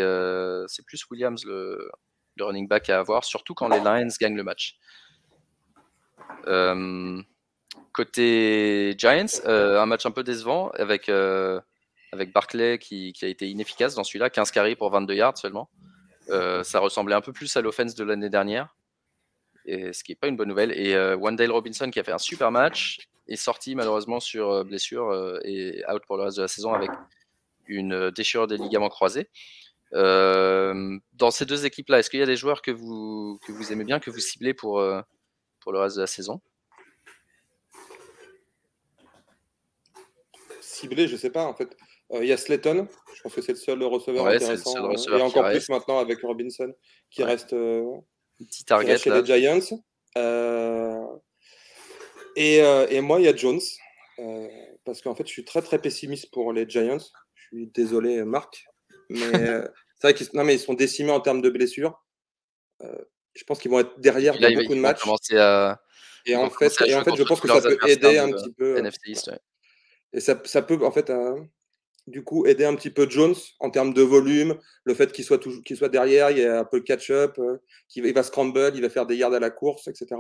plus 0.87 1.05
Williams 1.11 1.45
le, 1.45 1.91
running 2.39 2.69
back 2.69 2.91
à 2.91 2.99
avoir, 2.99 3.25
surtout 3.25 3.55
quand 3.55 3.69
les 3.69 3.81
Lions 3.81 4.09
gagnent 4.21 4.37
le 4.37 4.45
match. 4.45 4.77
Côté 7.93 8.95
Giants, 8.99 9.41
un 9.45 9.87
match 9.87 10.07
un 10.07 10.11
peu 10.11 10.23
décevant 10.23 10.71
avec, 10.71 11.09
avec 11.09 12.33
Barclay 12.33 12.79
qui, 12.79 13.15
a 13.23 13.27
été 13.27 13.49
inefficace 13.49 13.95
dans 13.95 14.05
celui-là, 14.05 14.31
15 14.31 14.51
carries 14.51 14.77
pour 14.77 14.91
22 14.91 15.15
yards 15.15 15.39
seulement. 15.39 15.69
ça 16.29 16.79
ressemblait 16.81 17.15
un 17.15 17.21
peu 17.21 17.33
plus 17.33 17.57
à 17.57 17.61
l'offense 17.61 17.95
de 17.95 18.05
l'année 18.05 18.31
dernière 18.31 18.77
ce 19.67 20.05
qui 20.05 20.13
n'est 20.13 20.17
pas 20.17 20.29
une 20.29 20.37
bonne 20.37 20.49
nouvelle. 20.49 20.73
Et 20.73 20.95
euh, 20.95 21.17
Wendell 21.17 21.51
Robinson, 21.51 21.91
qui 21.91 22.01
a 22.01 22.05
fait 22.05 22.13
un 22.13 22.19
super 22.19 22.51
match, 22.51 23.09
est 23.29 23.37
sorti 23.37 23.75
malheureusement 23.75 24.21
sur 24.21 24.51
euh, 24.51 24.65
blessure 24.65 25.11
euh, 25.11 25.39
et 25.45 25.83
out 25.91 26.03
pour 26.07 26.17
le 26.17 26.25
reste 26.25 26.37
de 26.37 26.43
la 26.43 26.49
saison 26.49 26.73
avec 26.73 26.91
une 27.67 28.11
déchirure 28.11 28.47
des 28.47 28.59
ligaments 28.59 28.89
croisés. 28.89 29.29
dans 29.93 31.31
ces 31.31 31.47
deux 31.47 31.67
équipes-là, 31.67 31.99
est-ce 31.99 32.11
qu'il 32.11 32.21
y 32.21 32.23
a 32.23 32.27
des 32.27 32.37
joueurs 32.37 32.63
que 32.63 32.71
vous, 32.71 33.39
aimez 33.71 33.85
bien, 33.85 33.99
que 33.99 34.11
vous 34.11 34.21
ciblez 34.21 34.55
pour 34.55 34.81
le 34.81 35.05
reste 35.67 35.97
de 35.97 36.03
la 36.03 36.07
saison? 36.07 36.41
Ciblé, 40.81 41.09
je 41.09 41.17
sais 41.17 41.31
pas. 41.31 41.45
En 41.45 41.55
fait, 41.55 41.77
il 42.13 42.27
y 42.27 42.33
a 42.33 42.37
Slayton. 42.37 42.87
Je 43.15 43.23
pense 43.23 43.35
que 43.35 43.43
c'est 43.43 43.53
le 43.53 43.59
seul 43.59 43.83
receveur 43.83 44.27
intéressant. 44.27 44.93
et 44.93 45.23
encore 45.23 45.51
plus 45.51 45.69
maintenant 45.69 45.99
avec 45.99 46.21
Robinson 46.23 46.73
qui 47.11 47.25
reste 47.25 47.55
Petit 48.39 48.65
target 48.65 48.99
chez 48.99 49.11
les 49.11 49.25
Giants. 49.25 49.79
Euh, 50.17 51.07
et, 52.37 52.63
euh, 52.63 52.87
et, 52.91 53.01
moi, 53.01 53.21
il 53.21 53.25
y 53.25 53.29
a 53.29 53.35
Jones. 53.35 53.61
Euh, 54.19 54.49
parce 54.85 55.01
qu'en 55.01 55.15
fait, 55.15 55.27
je 55.27 55.33
suis 55.33 55.45
très 55.45 55.63
très 55.63 55.79
pessimiste 55.79 56.31
pour 56.31 56.53
les 56.53 56.69
Giants. 56.69 56.99
Je 57.35 57.47
suis 57.47 57.67
désolé, 57.69 58.25
Marc. 58.25 58.67
Mais 59.09 59.19
c'est 60.01 60.03
vrai 60.03 60.15
qu'ils 60.15 60.29
ils 60.35 60.59
sont 60.59 60.75
décimés 60.75 61.13
en 61.13 61.21
termes 61.21 61.41
de 61.41 61.51
blessures. 61.51 62.03
je 62.81 63.45
pense 63.45 63.59
qu'ils 63.59 63.71
vont 63.71 63.81
être 63.81 63.99
derrière 63.99 64.39
dans 64.39 64.53
beaucoup 64.53 64.75
de 64.75 64.81
matchs. 64.81 65.03
À... 65.33 65.81
Et 66.27 66.35
en 66.35 66.51
fait, 66.51 66.73
et 66.85 66.95
en 66.95 67.05
fait 67.05 67.15
je 67.17 67.23
pense 67.23 67.41
que 67.41 67.49
ça 67.49 67.61
peut 67.61 67.79
aider 67.89 68.19
un 68.19 68.31
petit 68.33 68.53
peu. 68.53 68.83
Et 70.13 70.21
ça, 70.21 70.41
ça, 70.45 70.63
peut, 70.63 70.79
en 70.85 70.91
fait, 70.91 71.11
du 72.07 72.23
coup, 72.23 72.47
aider 72.47 72.65
un 72.65 72.75
petit 72.75 72.91
peu 72.91 73.09
Jones 73.09 73.35
en 73.59 73.71
termes 73.71 73.93
de 73.93 74.03
volume, 74.03 74.57
le 74.85 74.95
fait 74.95 75.13
qu'il 75.13 75.25
soit, 75.25 75.43
soit 75.43 75.89
derrière, 75.89 76.31
il 76.31 76.39
y 76.39 76.45
a 76.45 76.61
un 76.61 76.65
peu 76.65 76.77
le 76.77 76.83
catch-up, 76.83 77.37
euh, 77.39 77.59
qu'il 77.89 78.13
va 78.13 78.23
scramble, 78.23 78.73
il 78.75 78.83
va 78.83 78.91
faire 78.91 79.07
des 79.07 79.17
yards 79.17 79.35
à 79.35 79.41
la 79.41 79.51
course, 79.51 79.89
etc. 79.89 80.17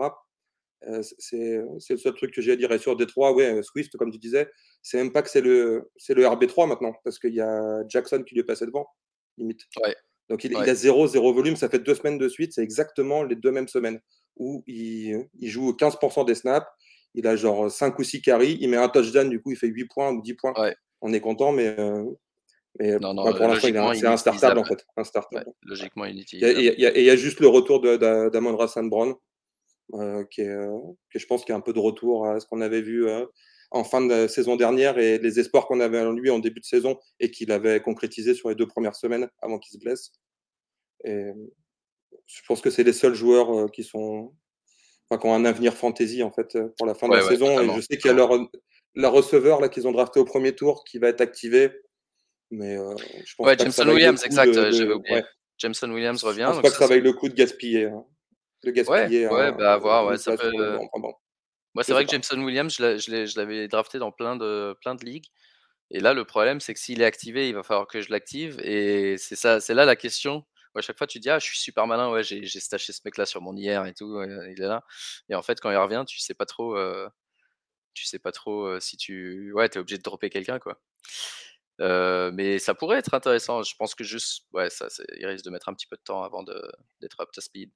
Euh, 0.88 1.02
c'est, 1.18 1.62
le 1.90 1.96
seul 1.96 2.14
truc 2.14 2.34
que 2.34 2.42
j'ai 2.42 2.52
à 2.52 2.56
dire. 2.56 2.72
Et 2.72 2.78
sur 2.78 2.96
Détroit, 2.96 3.32
ouais, 3.32 3.58
euh, 3.58 3.62
Swift, 3.62 3.96
comme 3.96 4.10
tu 4.10 4.18
disais, 4.18 4.48
c'est 4.82 4.98
même 4.98 5.12
pas 5.12 5.22
que 5.22 5.30
c'est 5.30 5.40
le, 5.40 5.90
le 6.08 6.24
RB3 6.24 6.68
maintenant, 6.68 6.94
parce 7.04 7.18
qu'il 7.18 7.34
y 7.34 7.40
a 7.40 7.86
Jackson 7.88 8.24
qui 8.24 8.34
lui 8.34 8.40
est 8.40 8.44
passé 8.44 8.66
devant, 8.66 8.88
limite. 9.38 9.62
Donc 10.28 10.42
il, 10.42 10.56
a 10.56 10.74
zéro, 10.74 11.06
zéro 11.06 11.32
volume, 11.32 11.54
ça 11.54 11.68
fait 11.68 11.78
deux 11.78 11.94
semaines 11.94 12.18
de 12.18 12.28
suite, 12.28 12.52
c'est 12.52 12.62
exactement 12.62 13.22
les 13.22 13.36
deux 13.36 13.52
mêmes 13.52 13.68
semaines 13.68 14.00
où 14.34 14.64
il, 14.66 15.28
il 15.38 15.48
joue 15.48 15.70
15% 15.70 16.26
des 16.26 16.34
snaps, 16.34 16.66
il 17.16 17.26
a 17.26 17.34
genre 17.34 17.70
5 17.70 17.98
ou 17.98 18.04
6 18.04 18.22
carries, 18.22 18.58
il 18.60 18.68
met 18.68 18.76
un 18.76 18.88
touchdown, 18.88 19.28
du 19.28 19.42
coup 19.42 19.50
il 19.50 19.56
fait 19.56 19.66
8 19.66 19.86
points 19.86 20.12
ou 20.12 20.22
10 20.22 20.34
points 20.34 20.54
on 21.00 21.12
est 21.12 21.20
content, 21.20 21.52
mais, 21.52 21.66
euh, 21.78 22.04
mais 22.78 22.98
non, 22.98 23.14
non, 23.14 23.24
pour 23.32 23.48
l'instant, 23.48 23.94
c'est 23.94 24.06
un 24.06 24.16
startable 24.16 24.58
en 24.58 24.64
fait. 24.64 24.84
Un 24.96 25.04
logiquement 25.62 26.04
inutilisable. 26.04 26.58
Et 26.58 26.74
il 26.78 27.04
y, 27.04 27.10
a 27.10 27.16
juste 27.16 27.40
le 27.40 27.48
retour 27.48 27.80
d'Amon 27.80 28.56
Rassan 28.56 28.88
Brown, 28.88 29.14
euh, 29.94 30.24
qui, 30.24 30.42
est, 30.42 30.48
euh, 30.48 30.76
qui 31.12 31.18
je 31.18 31.26
pense, 31.26 31.44
qui 31.44 31.52
est 31.52 31.54
un 31.54 31.60
peu 31.60 31.72
de 31.72 31.78
retour 31.78 32.26
à 32.26 32.40
ce 32.40 32.46
qu'on 32.46 32.60
avait 32.60 32.82
vu 32.82 33.06
en 33.70 33.84
fin 33.84 34.04
de 34.04 34.26
saison 34.26 34.56
dernière 34.56 34.98
et 34.98 35.18
les 35.18 35.40
espoirs 35.40 35.66
qu'on 35.66 35.80
avait 35.80 36.00
en 36.00 36.12
lui 36.12 36.30
en 36.30 36.38
début 36.38 36.60
de 36.60 36.66
saison 36.66 36.98
et 37.20 37.30
qu'il 37.30 37.52
avait 37.52 37.80
concrétisé 37.80 38.34
sur 38.34 38.48
les 38.48 38.54
deux 38.54 38.68
premières 38.68 38.96
semaines 38.96 39.28
avant 39.42 39.58
qu'il 39.58 39.78
se 39.78 39.84
blesse. 39.84 40.12
Et 41.04 41.30
je 42.26 42.40
pense 42.48 42.60
que 42.60 42.70
c'est 42.70 42.84
les 42.84 42.92
seuls 42.92 43.14
joueurs 43.14 43.70
qui 43.70 43.84
sont 43.84 44.32
enfin, 45.08 45.20
qui 45.20 45.26
ont 45.26 45.34
un 45.34 45.44
avenir 45.44 45.74
fantasy 45.74 46.22
en 46.22 46.30
fait 46.30 46.58
pour 46.76 46.86
la 46.86 46.94
fin 46.94 47.08
de 47.08 47.14
la 47.14 47.22
saison. 47.22 47.60
Et 47.60 47.68
je 47.76 47.80
sais 47.80 47.96
qu'il 47.98 48.06
y 48.06 48.10
a 48.10 48.16
leur, 48.16 48.30
la 48.94 49.08
receveur 49.08 49.60
là 49.60 49.68
qu'ils 49.68 49.86
ont 49.86 49.92
drafté 49.92 50.20
au 50.20 50.24
premier 50.24 50.54
tour 50.54 50.84
qui 50.84 50.98
va 50.98 51.08
être 51.08 51.20
activé. 51.20 51.70
Mais 52.50 52.76
euh, 52.76 52.94
je 53.24 53.34
pense 53.34 53.46
ouais, 53.46 53.58
Jameson 53.58 53.88
Williams, 53.88 54.24
exact. 54.24 54.54
Jameson 55.58 55.90
Williams 55.90 56.22
revient. 56.22 56.48
Je 56.48 56.60
pense 56.60 56.62
pas 56.62 56.70
que 56.70 56.76
ça 56.76 56.86
vaille 56.86 57.00
le 57.00 57.12
coup 57.12 57.28
de 57.28 57.34
gaspiller. 57.34 57.86
Hein. 57.86 58.04
De 58.64 58.70
gaspiller. 58.70 59.28
Ouais, 59.28 59.52
bah 59.52 59.74
à 59.74 59.78
voir. 59.78 60.06
Ouais, 60.06 60.18
ça 60.18 60.36
peut... 60.36 60.78
Moi, 61.74 61.84
c'est 61.84 61.92
vrai 61.92 62.06
que 62.06 62.10
Jameson 62.10 62.42
Williams, 62.42 62.74
je 62.74 63.38
l'avais 63.38 63.68
drafté 63.68 63.98
dans 63.98 64.10
plein 64.10 64.36
de, 64.36 64.74
plein 64.80 64.94
de 64.94 65.04
ligues. 65.04 65.26
Et 65.90 66.00
là, 66.00 66.14
le 66.14 66.24
problème, 66.24 66.58
c'est 66.58 66.74
que 66.74 66.80
s'il 66.80 67.00
est 67.02 67.04
activé, 67.04 67.48
il 67.48 67.54
va 67.54 67.62
falloir 67.62 67.86
que 67.86 68.00
je 68.00 68.10
l'active. 68.10 68.58
Et 68.62 69.16
c'est 69.18 69.36
ça, 69.36 69.60
c'est 69.60 69.74
là 69.74 69.84
la 69.84 69.96
question. 69.96 70.44
À 70.76 70.82
chaque 70.82 70.98
fois, 70.98 71.06
tu 71.06 71.20
dis, 71.20 71.30
ah, 71.30 71.38
je 71.38 71.46
suis 71.46 71.58
super 71.58 71.86
malin, 71.86 72.10
ouais, 72.10 72.22
j'ai 72.22 72.60
staché 72.60 72.92
ce 72.92 73.00
mec-là 73.04 73.26
sur 73.26 73.40
mon 73.42 73.56
IR 73.56 73.86
et 73.86 73.94
tout, 73.94 74.22
il 74.22 74.60
est 74.62 74.66
là. 74.66 74.84
Et 75.28 75.34
en 75.34 75.42
fait, 75.42 75.60
quand 75.60 75.70
il 75.70 75.76
revient, 75.76 76.04
tu 76.06 76.18
sais 76.20 76.34
pas 76.34 76.46
trop, 76.46 76.76
euh, 76.76 77.08
tu 77.94 78.06
sais 78.06 78.18
pas 78.18 78.32
trop 78.32 78.78
si 78.80 78.96
tu. 78.96 79.52
Ouais, 79.54 79.68
t'es 79.68 79.78
obligé 79.78 79.98
de 79.98 80.02
dropper 80.02 80.30
quelqu'un, 80.30 80.58
quoi. 80.58 80.80
mais 81.78 82.58
ça 82.58 82.74
pourrait 82.74 82.98
être 82.98 83.14
intéressant. 83.14 83.62
Je 83.62 83.74
pense 83.76 83.94
que 83.94 84.04
juste, 84.04 84.46
ouais, 84.52 84.70
ça, 84.70 84.88
il 85.18 85.26
risque 85.26 85.44
de 85.44 85.50
mettre 85.50 85.68
un 85.68 85.74
petit 85.74 85.86
peu 85.86 85.96
de 85.96 86.02
temps 86.02 86.22
avant 86.22 86.42
d'être 86.44 87.20
up 87.20 87.30
to 87.32 87.40
speed. 87.40 87.70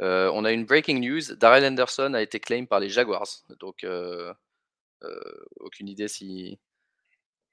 on 0.00 0.44
a 0.44 0.52
une 0.52 0.64
breaking 0.66 1.00
news. 1.00 1.36
Darrell 1.36 1.64
Henderson 1.64 2.14
a 2.14 2.22
été 2.22 2.40
claim 2.40 2.66
par 2.66 2.80
les 2.80 2.88
Jaguars. 2.88 3.28
Donc, 3.60 3.86
aucune 5.60 5.88
idée 5.88 6.08
si 6.08 6.58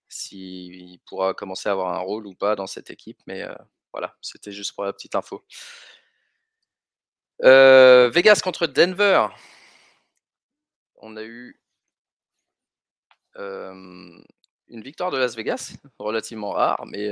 s'il 0.07 0.99
pourra 1.05 1.33
commencer 1.33 1.69
à 1.69 1.73
avoir 1.73 1.93
un 1.93 1.99
rôle 1.99 2.27
ou 2.27 2.35
pas 2.35 2.55
dans 2.55 2.67
cette 2.67 2.89
équipe. 2.91 3.19
Mais 3.27 3.45
voilà, 3.91 4.15
c'était 4.21 4.51
juste 4.51 4.73
pour 4.73 4.83
la 4.85 4.93
petite 4.93 5.15
info. 5.15 5.43
Vegas 7.41 8.41
contre 8.43 8.67
Denver 8.67 9.27
on 11.05 11.17
a 11.17 11.23
eu 11.23 11.59
une 13.37 14.81
victoire 14.81 15.11
de 15.11 15.17
Las 15.17 15.35
Vegas, 15.35 15.73
relativement 15.99 16.51
rare, 16.51 16.85
mais 16.87 17.09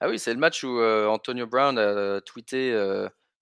ah 0.00 0.08
oui, 0.08 0.18
c'est 0.18 0.32
le 0.32 0.38
match 0.38 0.64
où 0.64 0.80
Antonio 0.80 1.46
Brown 1.46 1.78
a 1.78 2.20
tweeté 2.20 2.72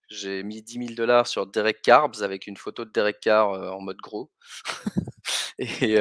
j'ai 0.08 0.42
mis 0.42 0.60
10 0.60 0.86
000 0.86 0.94
dollars 0.94 1.28
sur 1.28 1.46
Derek 1.46 1.82
Carbs 1.82 2.22
avec 2.22 2.48
une 2.48 2.56
photo 2.56 2.84
de 2.84 2.90
Derek 2.90 3.20
Carr 3.20 3.50
en 3.50 3.80
mode 3.80 3.98
gros. 3.98 4.30
et, 5.58 5.96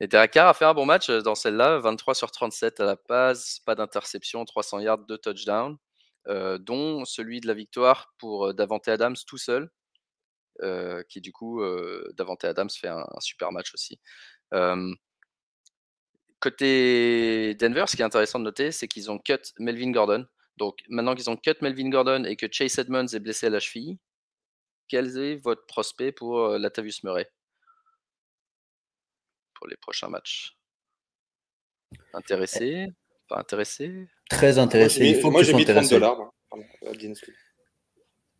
Derek 0.00 0.30
Carr 0.30 0.48
a 0.48 0.54
fait 0.54 0.64
un 0.64 0.74
bon 0.74 0.86
match 0.86 1.10
dans 1.10 1.34
celle-là, 1.34 1.78
23 1.78 2.14
sur 2.14 2.30
37 2.30 2.80
à 2.80 2.84
la 2.84 2.96
passe, 2.96 3.60
pas 3.64 3.74
d'interception, 3.74 4.44
300 4.44 4.80
yards, 4.80 5.06
2 5.06 5.18
touchdowns, 5.18 5.76
dont 6.60 7.04
celui 7.04 7.40
de 7.40 7.46
la 7.48 7.54
victoire 7.54 8.14
pour 8.18 8.54
Davante 8.54 8.88
Adams 8.88 9.16
tout 9.26 9.38
seul, 9.38 9.70
euh, 10.62 11.02
qui 11.08 11.20
du 11.20 11.32
coup, 11.32 11.62
euh, 11.62 12.12
Davante 12.16 12.44
Adams 12.44 12.70
fait 12.70 12.88
un, 12.88 13.06
super 13.20 13.52
match 13.52 13.72
aussi. 13.74 14.00
côté 16.40 17.54
Denver, 17.54 17.84
ce 17.88 17.96
qui 17.96 18.02
est 18.02 18.04
intéressant 18.04 18.38
de 18.38 18.44
noter, 18.44 18.72
c'est 18.72 18.88
qu'ils 18.88 19.10
ont 19.10 19.18
cut 19.18 19.38
Melvin 19.58 19.90
Gordon. 19.90 20.26
Donc 20.56 20.78
maintenant 20.88 21.14
qu'ils 21.14 21.30
ont 21.30 21.36
cut 21.36 21.54
Melvin 21.62 21.90
Gordon 21.90 22.24
et 22.24 22.36
que 22.36 22.46
Chase 22.50 22.78
Edmonds 22.78 23.06
est 23.06 23.20
blessé 23.20 23.46
à 23.46 23.50
la 23.50 23.60
cheville, 23.60 23.98
quel 24.88 25.16
est 25.18 25.36
votre 25.36 25.66
prospect 25.66 26.12
pour 26.12 26.38
euh, 26.40 26.58
Latavius 26.58 27.04
Murray? 27.04 27.30
Pour 29.58 29.66
les 29.66 29.76
prochains 29.76 30.08
matchs 30.08 30.56
Intéressé? 32.14 32.86
Pas 33.28 33.40
intéressé? 33.40 34.08
Très 34.30 34.58
intéressé. 34.58 35.20
Moi, 35.22 35.42
j'ai 35.42 35.54
mis 35.54 35.64
30 35.64 35.90
dollars. 35.90 36.30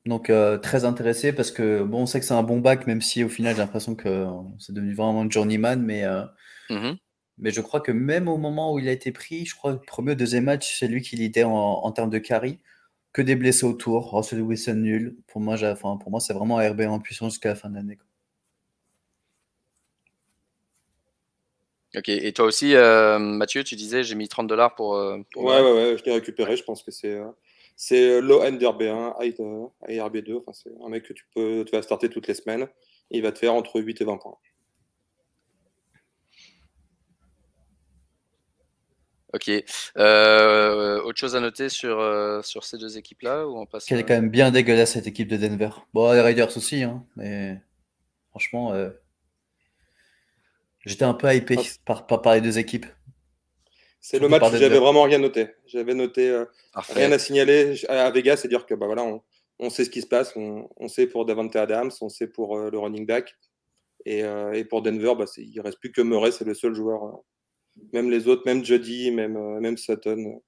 Donc 0.06 0.30
euh, 0.30 0.56
très 0.56 0.86
intéressé 0.86 1.34
parce 1.34 1.50
que 1.50 1.82
bon, 1.82 2.02
on 2.02 2.06
sait 2.06 2.18
que 2.20 2.24
c'est 2.24 2.34
un 2.34 2.42
bon 2.42 2.60
bac, 2.60 2.86
même 2.86 3.02
si 3.02 3.24
au 3.24 3.28
final 3.28 3.54
j'ai 3.54 3.60
l'impression 3.60 3.94
que 3.94 4.08
euh, 4.08 4.26
c'est 4.58 4.72
devenu 4.72 4.94
vraiment 4.94 5.20
un 5.20 5.30
journeyman, 5.30 5.82
mais, 5.82 6.04
euh, 6.04 6.24
mmh 6.70 6.92
mais 7.40 7.52
je 7.52 7.60
crois 7.60 7.80
que 7.80 7.92
même 7.92 8.26
au 8.26 8.36
moment 8.36 8.72
où 8.72 8.80
il 8.80 8.88
a 8.88 8.92
été 8.92 9.12
pris, 9.12 9.46
je 9.46 9.54
crois 9.54 9.74
que 9.74 9.78
le 9.78 9.86
premier 9.86 10.12
ou 10.12 10.14
deuxième 10.16 10.44
match, 10.44 10.76
c'est 10.76 10.88
lui 10.88 11.02
qui 11.02 11.14
l'idée 11.14 11.44
en, 11.44 11.52
en, 11.52 11.92
termes 11.92 12.10
de 12.10 12.18
carry, 12.18 12.58
que 13.12 13.22
des 13.22 13.36
blessés 13.36 13.64
autour, 13.64 14.12
Russell 14.12 14.40
Wilson 14.40 14.74
nul. 14.74 15.16
Pour 15.28 15.40
moi, 15.40 15.54
enfin, 15.54 15.98
pour 15.98 16.10
moi 16.10 16.18
c'est 16.18 16.32
vraiment 16.32 16.56
RB 16.56 16.80
en 16.80 16.98
puissance 16.98 17.34
jusqu'à 17.34 17.50
la 17.50 17.54
fin 17.54 17.70
de 17.70 17.76
l'année. 17.76 17.98
Ok, 21.99 22.09
et 22.09 22.32
toi 22.32 22.46
aussi, 22.46 22.74
Mathieu, 22.74 23.64
tu 23.64 23.74
disais 23.74 24.05
j'ai 24.05 24.14
mis 24.14 24.28
30 24.28 24.46
dollars 24.46 24.74
pour, 24.74 25.01
pour, 25.32 25.44
Ouais, 25.44 25.61
ouais, 25.61 25.72
ouais, 25.72 25.96
je 25.99 26.05
l'ai 26.05 26.12
récupéré. 26.12 26.57
Je 26.57 26.62
pense 26.62 26.82
que 26.82 26.90
c'est 26.90 27.18
c'est 27.78 28.11
euh, 28.11 28.20
low 28.20 28.42
end 28.42 28.59
RB1, 28.59 29.14
high 29.22 30.01
RB2. 30.01 30.38
Enfin, 30.38 30.53
c'est 30.53 30.70
un 30.84 30.88
mec 30.88 31.05
que 31.05 31.12
tu 31.12 31.24
peux, 31.32 31.64
tu 31.64 31.74
vas 31.74 31.80
starter 31.80 32.11
toutes 32.11 32.26
les 32.26 32.34
semaines. 32.34 32.66
il 33.11 33.22
va 33.22 33.30
te 33.30 33.38
faire 33.38 33.55
entre 33.55 33.80
8 33.80 34.01
et 34.01 34.05
20 34.05 34.18
points. 34.18 34.36
Ok. 39.32 39.51
Euh, 39.96 41.01
autre 41.03 41.18
chose 41.18 41.36
à 41.36 41.40
noter 41.40 41.68
sur, 41.68 42.01
euh, 42.01 42.42
sur 42.42 42.64
ces 42.64 42.78
deux 42.78 42.99
équipes-là 42.99 43.46
ou 43.46 43.59
on 43.59 43.66
passe 43.66 43.84
Qu'elle 43.84 44.01
est 44.01 44.05
quand 44.05 44.14
même 44.14 44.30
bien 44.30 44.51
dégueulasse 44.51 44.94
cette 44.94 45.07
équipe 45.07 45.28
de 45.28 45.36
Denver. 45.36 45.70
Bon, 45.94 46.12
les 46.12 46.20
Raiders 46.20 46.57
aussi, 46.57 46.82
hein, 46.82 47.05
mais 47.14 47.61
franchement, 48.30 48.72
j'étais 50.89 51.05
un 51.05 51.14
peu 51.14 51.32
hypé 51.34 51.57
par, 51.84 52.07
par, 52.07 52.34
les 52.34 52.41
deux 52.41 52.59
équipes. 52.59 52.86
C'est 54.01 54.18
le 54.18 54.28
match 54.28 54.43
où 54.43 54.57
j'avais 54.57 54.78
vraiment 54.78 55.03
rien 55.03 55.18
noté. 55.18 55.49
J'avais 55.66 55.95
noté 55.95 56.28
euh, 56.28 56.45
rien 56.74 57.12
à 57.12 57.18
signaler 57.18 57.74
à 57.89 58.11
Vegas, 58.11 58.39
c'est 58.39 58.49
dire 58.49 58.66
que 58.66 58.74
bah 58.74 58.86
voilà, 58.86 59.05
on, 59.59 59.70
sait 59.70 59.84
ce 59.84 59.91
qui 59.91 60.03
se 60.03 60.07
passe, 60.07 60.34
on, 60.36 60.89
sait 60.89 61.07
pour 61.07 61.24
Davante 61.26 61.57
Adams, 61.57 61.91
on 62.01 62.09
sait 62.09 62.28
pour 62.28 62.57
euh, 62.57 62.70
le 62.70 62.78
running 62.78 63.07
back, 63.07 63.36
et, 64.07 64.20
et 64.55 64.64
pour 64.64 64.82
Denver, 64.82 65.14
bah, 65.18 65.26
il 65.36 65.61
reste 65.61 65.80
plus 65.80 65.93
que 65.93 66.01
Murray, 66.01 66.32
c'est 66.32 66.45
le 66.45 66.55
seul 66.55 66.74
joueur. 66.74 67.20
même 67.93 68.11
les 68.11 68.28
autres, 68.28 68.43
même 68.47 68.64
Jody, 68.64 69.11
même 69.11 69.59
même 69.59 69.76
Sutton, 69.76 70.41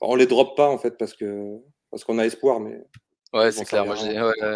on 0.00 0.14
les 0.14 0.26
drop 0.26 0.56
pas 0.56 0.68
en 0.68 0.78
fait 0.78 0.96
parce 0.96 1.14
que 1.14 1.58
parce 1.90 2.04
qu'on 2.04 2.18
a 2.18 2.26
espoir, 2.26 2.60
mais 2.60 2.80
Ouais, 3.34 3.52
c'est 3.52 3.64
clair. 3.66 3.84
Moi, 3.84 3.94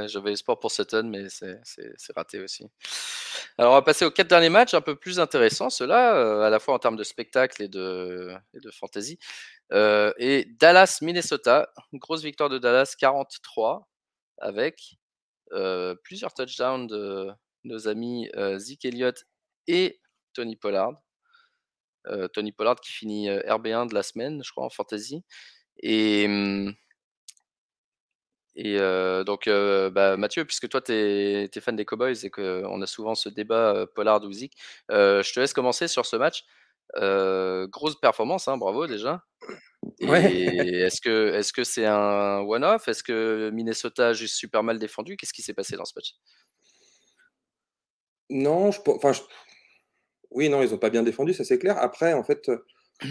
j'avais 0.07 0.33
espoir 0.33 0.59
pour 0.59 0.71
Sutton, 0.71 1.05
mais 1.05 1.29
c'est 1.29 2.13
raté 2.17 2.41
aussi. 2.41 2.67
Alors, 3.59 3.73
on 3.73 3.75
va 3.75 3.83
passer 3.83 4.05
aux 4.07 4.11
quatre 4.11 4.29
derniers 4.29 4.49
matchs, 4.49 4.73
un 4.73 4.81
peu 4.81 4.97
plus 4.97 5.21
intéressants, 5.21 5.69
ceux-là, 5.69 6.17
euh, 6.17 6.41
à 6.43 6.51
la 6.51 6.59
fois 6.59 6.75
en 6.75 6.79
termes 6.79 6.97
de 6.97 7.05
spectacle 7.05 7.63
et 7.63 7.69
de, 7.69 8.35
et 8.55 8.61
de 8.61 8.71
fantasy. 8.71 9.19
Euh, 9.73 10.13
et 10.17 10.47
Dallas-Minnesota, 10.59 11.71
grosse 11.95 12.23
victoire 12.23 12.49
de 12.49 12.59
Dallas, 12.59 12.95
43, 12.99 13.89
avec 14.39 14.97
euh, 15.53 15.95
plusieurs 16.03 16.33
touchdowns 16.33 16.87
de 16.87 17.31
nos 17.65 17.89
amis 17.89 18.31
Zeke 18.57 18.87
Elliott 18.87 19.25
et 19.67 20.01
Tony 20.33 20.57
Pollard. 20.57 20.95
Tony 22.33 22.51
Pollard 22.53 22.77
qui 22.81 22.91
finit 22.93 23.29
RB1 23.29 23.89
de 23.89 23.95
la 23.95 24.03
semaine, 24.03 24.43
je 24.43 24.51
crois, 24.51 24.65
en 24.65 24.71
fantasy. 24.71 25.23
Et. 25.83 26.25
Hum, 26.27 26.75
et 28.55 28.79
donc, 29.27 29.49
bah, 29.49 30.17
Mathieu, 30.17 30.45
puisque 30.45 30.69
toi, 30.69 30.81
tu 30.81 30.93
es, 30.93 31.61
fan 31.61 31.77
des 31.77 31.85
Cowboys 31.85 32.25
et 32.25 32.31
qu'on 32.31 32.83
a 32.83 32.87
souvent 32.87 33.15
ce 33.15 33.29
débat 33.29 33.87
Pollard 33.95 34.23
ou 34.25 34.33
Zik, 34.33 34.55
je 34.91 35.33
te 35.33 35.41
laisse 35.41 35.53
commencer 35.53 35.89
sur 35.89 36.07
ce 36.07 36.17
match. 36.17 36.45
grosse 36.97 37.99
performance, 38.01 38.49
hein, 38.49 38.57
bravo 38.57 38.87
déjà. 38.87 39.25
Est-ce 40.01 41.01
que 41.01 41.35
est-ce 41.35 41.53
que 41.53 41.65
c'est 41.65 41.87
un 41.87 42.41
one-off? 42.41 42.89
Est-ce 42.89 43.03
que 43.03 43.51
Minnesota 43.53 44.09
a 44.09 44.13
juste 44.13 44.37
super 44.37 44.63
mal 44.63 44.79
défendu? 44.79 45.17
Qu'est-ce 45.17 45.33
qui 45.33 45.43
s'est 45.43 45.55
passé 45.55 45.77
dans 45.77 45.85
ce 45.85 45.93
match? 45.97 46.15
Non, 48.31 48.71
je, 48.71 48.81
enfin, 48.87 49.13
oui, 50.31 50.49
non, 50.49 50.63
ils 50.63 50.71
n'ont 50.71 50.79
pas 50.79 50.91
bien 50.91 51.03
défendu, 51.03 51.35
ça 51.35 51.45
c'est 51.45 51.59
clair. 51.59 51.77
Après, 51.79 52.15
en 52.15 52.25
fait, 52.25 52.51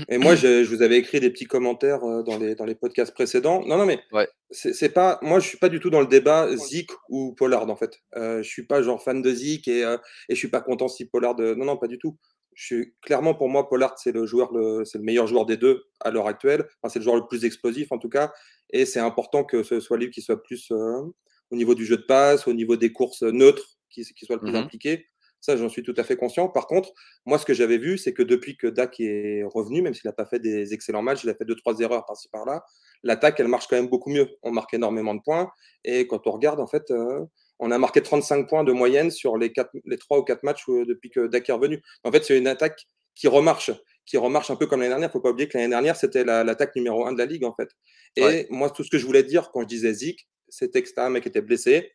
et 0.10 0.18
moi, 0.18 0.36
je, 0.36 0.64
vous 0.66 0.82
avais 0.82 0.98
écrit 0.98 1.20
des 1.20 1.30
petits 1.30 1.46
commentaires 1.46 2.04
euh, 2.04 2.24
dans 2.24 2.38
les, 2.38 2.56
dans 2.56 2.66
les 2.66 2.76
podcasts 2.76 3.14
précédents. 3.14 3.64
Non, 3.66 3.78
non, 3.78 3.86
mais 3.86 4.00
ouais. 4.12 4.28
c'est 4.52 4.94
pas. 4.94 5.20
Moi, 5.22 5.40
je 5.40 5.48
suis 5.48 5.58
pas 5.58 5.70
du 5.70 5.80
tout 5.80 5.90
dans 5.90 6.02
le 6.02 6.08
débat 6.08 6.56
Zik 6.56 6.92
ou 7.10 7.34
Pollard, 7.34 7.70
en 7.70 7.76
fait. 7.76 8.00
Euh, 8.16 8.42
je 8.44 8.50
suis 8.50 8.66
pas 8.66 8.82
genre 8.82 9.02
fan 9.02 9.22
de 9.22 9.34
Zik 9.34 9.68
et, 9.68 9.84
euh, 9.84 9.98
et 10.30 10.36
je 10.36 10.40
suis 10.40 10.50
pas 10.50 10.62
content 10.62 10.88
si 10.88 11.06
Pollard. 11.06 11.36
Non, 11.38 11.66
non, 11.66 11.78
pas 11.78 11.88
du 11.88 11.98
tout. 11.98 12.18
Je 12.54 12.66
suis 12.66 12.94
clairement 13.02 13.34
pour 13.34 13.50
moi, 13.50 13.70
Pollard, 13.70 13.98
c'est 13.98 14.12
le 14.12 14.26
joueur, 14.26 14.52
le, 14.54 14.84
c'est 14.84 14.98
le 14.98 15.04
meilleur 15.04 15.28
joueur 15.28 15.46
des 15.46 15.58
deux 15.58 15.86
à 16.00 16.12
l'heure 16.12 16.28
actuelle. 16.28 16.68
Enfin, 16.82 16.92
c'est 16.92 17.00
le 17.00 17.04
joueur 17.04 17.16
le 17.16 17.28
plus 17.28 17.46
explosif 17.46 17.92
en 17.92 17.98
tout 17.98 18.10
cas. 18.10 18.32
Et 18.72 18.86
c'est 18.86 19.00
important 19.00 19.44
que 19.44 19.64
ce 19.64 19.80
soit 19.80 19.98
lui 19.98 20.10
qui 20.12 20.22
soit 20.22 20.42
plus 20.42 20.70
euh, 20.72 21.02
au 21.50 21.56
niveau 21.56 21.76
du 21.76 21.86
jeu 21.86 21.98
de 21.98 22.04
passe, 22.04 22.48
au 22.48 22.54
niveau 22.54 22.76
des 22.76 22.92
courses 22.92 23.24
neutres, 23.24 23.78
qui, 23.90 24.04
qui 24.04 24.26
soit 24.26 24.36
le 24.36 24.42
plus 24.42 24.52
mmh 24.52 24.56
impliqué. 24.56 25.08
Ça, 25.42 25.58
j'en 25.58 25.70
suis 25.70 25.82
tout 25.82 25.96
à 25.98 26.04
fait 26.04 26.16
conscient. 26.16 26.48
Par 26.48 26.68
contre, 26.68 26.94
moi, 27.26 27.40
ce 27.40 27.46
que 27.46 27.54
j'avais 27.54 27.80
vu, 27.80 27.98
c'est 27.98 28.14
que 28.14 28.22
depuis 28.22 28.58
que 28.58 28.68
Dak 28.68 29.00
est 29.00 29.44
revenu, 29.44 29.82
même 29.82 29.96
s'il 29.96 30.08
n'a 30.08 30.14
pas 30.14 30.26
fait 30.26 30.40
des 30.40 30.74
excellents 30.74 31.02
matchs, 31.02 31.24
il 31.24 31.30
a 31.32 31.36
fait 31.36 31.46
deux, 31.46 31.56
trois 31.56 31.80
erreurs 31.80 32.06
par-ci 32.06 32.30
par-là, 32.30 32.64
l'attaque, 33.04 33.40
elle 33.40 33.48
marche 33.48 33.68
quand 33.68 33.76
même 33.76 33.90
beaucoup 33.90 34.12
mieux. 34.12 34.30
On 34.44 34.52
marque 34.52 34.74
énormément 34.76 35.16
de 35.16 35.22
points. 35.22 35.52
Et 35.84 36.06
quand 36.06 36.28
on 36.28 36.32
regarde, 36.32 36.60
en 36.60 36.68
fait, 36.68 36.92
euh, 36.92 37.26
on 37.60 37.72
a 37.72 37.78
marqué 37.80 38.02
35 38.04 38.48
points 38.48 38.64
de 38.64 38.72
moyenne 38.72 39.10
sur 39.10 39.36
les, 39.36 39.52
quatre, 39.52 39.72
les 39.86 39.98
3 39.98 40.20
ou 40.20 40.24
4 40.24 40.44
matchs 40.44 40.64
euh, 40.70 40.86
depuis 40.86 41.10
que 41.10 41.26
Dak 41.26 41.50
est 41.50 41.54
revenu. 41.54 41.82
En 42.04 42.12
fait, 42.12 42.24
c'est 42.24 42.38
une 42.38 42.48
attaque 42.48 42.86
qui 43.16 43.28
remarche, 43.28 43.72
qui 44.06 44.18
remarche 44.18 44.52
un 44.52 44.56
peu 44.56 44.68
comme 44.68 44.82
l'année 44.82 44.90
dernière. 44.90 45.08
Il 45.08 45.10
ne 45.10 45.14
faut 45.14 45.22
pas 45.22 45.32
oublier 45.32 45.50
que 45.50 45.58
l'année 45.58 45.70
dernière, 45.70 45.96
c'était 45.96 46.24
l'attaque 46.24 46.76
numéro 46.76 47.06
1 47.08 47.14
de 47.14 47.18
la 47.18 47.26
ligue, 47.26 47.46
en 47.46 47.56
fait. 47.56 47.70
Et 48.16 48.46
moi, 48.52 48.70
tout 48.70 48.84
ce 48.84 48.92
que 48.92 49.00
je 49.00 49.06
voulais 49.08 49.24
dire 49.24 49.50
quand 49.52 49.62
je 49.62 49.68
disais 49.68 49.94
Zik, 49.94 50.28
c'était 50.50 50.84
que 50.84 50.88
c'était 50.88 51.02
un 51.02 51.10
mec 51.10 51.24
qui 51.24 51.30
était 51.30 51.42
blessé, 51.42 51.94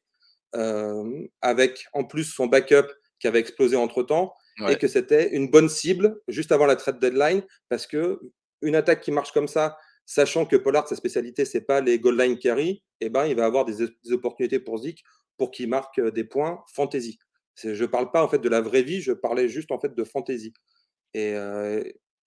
euh, 0.55 1.27
avec 1.43 1.87
en 1.93 2.05
plus 2.05 2.25
son 2.25 2.47
backup 2.47 2.87
qui 3.19 3.27
avait 3.27 3.41
explosé 3.41 3.77
entre 3.77 4.03
temps 4.03 4.35
et 4.69 4.77
que 4.77 4.89
c'était 4.89 5.35
une 5.35 5.51
bonne 5.51 5.69
cible 5.69 6.21
juste 6.29 6.51
avant 6.51 6.67
la 6.67 6.77
trade 6.77 6.99
deadline 6.99 7.43
parce 7.69 7.87
que 7.87 8.21
une 8.63 8.75
attaque 8.75 9.03
qui 9.03 9.13
marche 9.13 9.33
comme 9.33 9.49
ça, 9.49 9.77
sachant 10.07 10.47
que 10.47 10.57
Pollard, 10.57 10.89
sa 10.89 10.97
spécialité, 10.97 11.45
c'est 11.45 11.61
pas 11.61 11.81
les 11.81 11.99
goal 11.99 12.19
line 12.19 12.39
carry, 12.39 12.83
eh 13.01 13.11
ben, 13.11 13.27
il 13.27 13.37
va 13.37 13.45
avoir 13.45 13.65
des, 13.65 13.83
opportunités 14.13 14.61
pour 14.61 14.79
Zik 14.79 15.05
pour 15.37 15.51
qu'il 15.51 15.69
marque 15.69 15.99
euh, 15.99 16.11
des 16.11 16.25
points 16.25 16.65
fantasy. 16.75 17.19
Je 17.63 17.85
parle 17.85 18.11
pas 18.11 18.23
en 18.23 18.29
fait 18.29 18.39
de 18.39 18.49
la 18.49 18.61
vraie 18.61 18.83
vie, 18.83 19.01
je 19.01 19.13
parlais 19.13 19.49
juste 19.49 19.73
en 19.73 19.79
fait 19.79 19.95
de 19.95 20.05
fantasy. 20.05 20.53
Et 21.15 21.35
euh, 21.35 21.83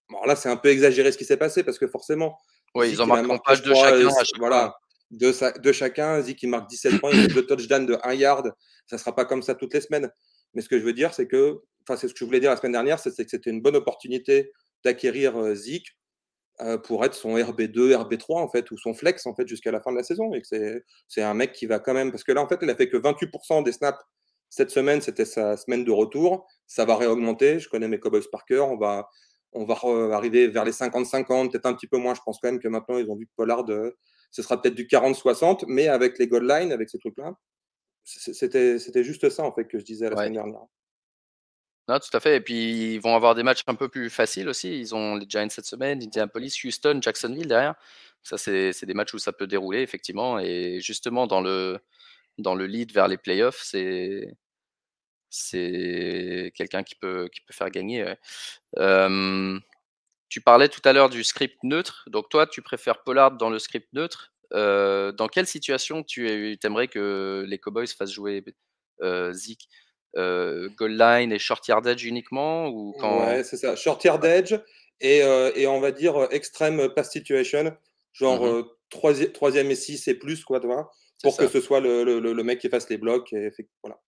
bon, 0.09 0.23
là, 0.25 0.35
c'est 0.35 0.49
un 0.49 0.57
peu 0.57 0.69
exagéré 0.69 1.11
ce 1.11 1.17
qui 1.17 1.25
s'est 1.25 1.37
passé 1.37 1.63
parce 1.63 1.79
que 1.79 1.87
forcément, 1.87 2.37
oui, 2.75 2.91
ils 2.91 3.01
en 3.01 3.07
marquent 3.07 3.29
en 3.29 3.37
page 3.37 3.61
de 3.61 3.73
chacun. 3.73 4.09
voilà, 4.37 4.75
de, 5.11 5.59
de, 5.59 5.71
chacun. 5.71 6.21
Zik, 6.21 6.41
il 6.43 6.49
marque 6.49 6.69
17 6.69 6.99
points, 6.99 7.11
il 7.13 7.25
a 7.25 7.27
deux 7.27 7.45
touchdowns 7.45 7.85
de 7.85 7.97
1 8.03 8.13
yard. 8.13 8.53
Ça 8.87 8.97
sera 8.97 9.15
pas 9.15 9.25
comme 9.25 9.43
ça 9.43 9.55
toutes 9.55 9.73
les 9.73 9.81
semaines. 9.81 10.11
Mais 10.53 10.61
ce 10.61 10.69
que 10.69 10.79
je 10.79 10.83
veux 10.83 10.93
dire, 10.93 11.13
c'est 11.13 11.27
que, 11.27 11.61
enfin, 11.83 11.97
c'est 11.97 12.07
ce 12.07 12.13
que 12.13 12.19
je 12.19 12.25
voulais 12.25 12.39
dire 12.39 12.51
la 12.51 12.57
semaine 12.57 12.71
dernière, 12.73 12.99
c'est 12.99 13.11
que 13.11 13.29
c'était 13.29 13.49
une 13.49 13.61
bonne 13.61 13.75
opportunité 13.75 14.51
d'acquérir 14.83 15.37
euh, 15.37 15.55
Zik 15.55 15.97
euh, 16.61 16.77
pour 16.77 17.05
être 17.05 17.13
son 17.13 17.37
RB2, 17.37 17.93
RB3 17.93 18.39
en 18.39 18.49
fait, 18.49 18.69
ou 18.71 18.77
son 18.77 18.93
flex 18.93 19.25
en 19.25 19.35
fait 19.35 19.47
jusqu'à 19.47 19.71
la 19.71 19.81
fin 19.81 19.91
de 19.91 19.97
la 19.97 20.03
saison. 20.03 20.33
Et 20.33 20.41
que 20.41 20.83
c'est 21.07 21.21
un 21.21 21.33
mec 21.33 21.53
qui 21.53 21.65
va 21.65 21.79
quand 21.79 21.93
même, 21.93 22.11
parce 22.11 22.23
que 22.23 22.31
là 22.31 22.41
en 22.41 22.47
fait, 22.47 22.59
il 22.61 22.69
a 22.69 22.75
fait 22.75 22.89
que 22.89 22.97
28% 22.97 23.63
des 23.63 23.71
snaps 23.71 23.99
cette 24.49 24.71
semaine, 24.71 24.99
c'était 24.99 25.25
sa 25.25 25.57
semaine 25.57 25.85
de 25.85 25.91
retour. 25.91 26.47
Ça 26.67 26.85
va 26.85 26.95
réaugmenter. 26.95 27.59
Je 27.59 27.69
connais 27.69 27.87
mes 27.87 27.99
Cowboys 27.99 28.23
par 28.31 28.45
cœur. 28.45 28.69
On 28.69 28.77
va, 28.77 29.07
on 29.53 29.63
va 29.63 29.75
arriver 30.15 30.47
vers 30.47 30.65
les 30.65 30.71
50-50, 30.71 31.51
peut-être 31.51 31.65
un 31.67 31.73
petit 31.73 31.87
peu 31.87 31.97
moins. 31.97 32.15
Je 32.15 32.21
pense 32.25 32.39
quand 32.41 32.49
même 32.51 32.59
que 32.59 32.67
maintenant, 32.67 32.97
ils 32.97 33.09
ont 33.09 33.15
vu 33.15 33.27
que 33.27 33.31
Pollard, 33.35 33.69
euh, 33.69 33.95
ce 34.31 34.41
sera 34.41 34.61
peut-être 34.61 34.75
du 34.75 34.85
40-60, 34.85 35.65
mais 35.67 35.87
avec 35.87 36.17
les 36.17 36.27
goal 36.27 36.47
lines, 36.47 36.71
avec 36.71 36.89
ces 36.89 36.97
trucs-là, 36.97 37.33
c'était 38.09 39.03
juste 39.03 39.29
ça, 39.29 39.43
en 39.43 39.51
fait, 39.51 39.65
que 39.65 39.79
je 39.79 39.85
disais 39.85 40.09
la 40.09 40.15
semaine 40.15 40.33
dernière. 40.33 40.65
Non, 41.87 41.97
tout 41.99 42.15
à 42.15 42.19
fait. 42.19 42.37
Et 42.37 42.41
puis, 42.41 42.93
ils 42.93 43.01
vont 43.01 43.15
avoir 43.15 43.33
des 43.33 43.41
matchs 43.43 43.63
un 43.65 43.75
peu 43.75 43.89
plus 43.89 44.09
faciles 44.09 44.47
aussi. 44.47 44.79
Ils 44.79 44.93
ont 44.93 45.15
les 45.15 45.25
Giants 45.27 45.49
cette 45.49 45.65
semaine, 45.65 46.03
Indianapolis, 46.03 46.63
Houston, 46.63 46.99
Jacksonville 47.01 47.47
derrière. 47.47 47.75
Ça, 48.21 48.37
c'est 48.37 48.85
des 48.85 48.93
matchs 48.93 49.13
où 49.13 49.19
ça 49.19 49.33
peut 49.33 49.47
dérouler, 49.47 49.81
effectivement. 49.81 50.39
Et 50.39 50.79
justement, 50.81 51.25
dans 51.25 51.41
le, 51.41 51.79
dans 52.37 52.55
le 52.55 52.67
lead 52.67 52.91
vers 52.91 53.07
les 53.07 53.17
playoffs, 53.17 53.61
c'est 53.63 54.35
c'est 55.31 56.51
quelqu'un 56.55 56.83
qui 56.83 56.95
peut, 56.95 57.29
qui 57.31 57.41
peut 57.41 57.53
faire 57.53 57.69
gagner. 57.69 58.13
tu 60.29 60.41
parlais 60.41 60.69
tout 60.69 60.81
à 60.85 60.93
l'heure 60.93 61.09
du 61.09 61.23
script 61.23 61.57
neutre. 61.63 62.03
Donc, 62.07 62.29
toi, 62.29 62.47
tu 62.47 62.61
préfères 62.61 63.03
Pollard 63.03 63.31
dans 63.37 63.49
le 63.49 63.59
script 63.59 63.91
neutre 63.93 64.31
dans 64.51 65.27
quelle 65.31 65.47
situation 65.47 66.03
tu 66.03 66.57
aimerais 66.63 66.87
que 66.87 67.45
les 67.47 67.57
Cowboys 67.59 67.87
fassent 67.87 68.11
jouer 68.11 68.43
Zik 69.31 69.69
Goal 70.15 70.97
line 70.97 71.31
et 71.31 71.39
short 71.39 71.67
yard 71.67 71.85
edge 71.87 72.03
uniquement 72.03 72.67
ou 72.67 72.95
quand... 72.99 73.25
Ouais, 73.25 73.43
c'est 73.43 73.57
ça. 73.57 73.75
Short 73.75 74.03
yard 74.03 74.23
edge 74.25 74.55
et, 75.01 75.19
et, 75.55 75.67
on 75.67 75.79
va 75.79 75.91
dire 75.91 76.27
extreme 76.31 76.89
pass 76.93 77.11
situation, 77.11 77.75
genre 78.13 78.43
mmh 78.43 78.65
troisième, 78.89 79.71
et 79.71 79.75
6 79.75 80.07
et 80.07 80.15
plus, 80.15 80.43
quoi, 80.43 80.59
vois, 80.59 80.91
pour 81.23 81.37
que 81.37 81.47
ce 81.47 81.61
soit 81.61 81.79
le, 81.79 82.03
le, 82.03 82.19
le, 82.19 82.43
mec 82.43 82.59
qui 82.59 82.69
fasse 82.69 82.89
les 82.89 82.97
blocs. 82.97 83.31
Et, 83.33 83.51
voilà. 83.83 83.99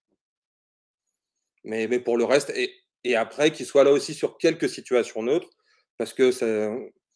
mais, 1.63 1.87
mais 1.87 1.99
pour 1.99 2.17
le 2.17 2.25
reste, 2.25 2.51
et, 2.55 2.73
et 3.03 3.15
après, 3.15 3.51
qu'il 3.51 3.65
soit 3.65 3.83
là 3.83 3.91
aussi 3.91 4.13
sur 4.13 4.37
quelques 4.37 4.69
situations 4.69 5.23
neutres, 5.23 5.49
parce 5.97 6.13
que 6.13 6.31
ça, 6.31 6.75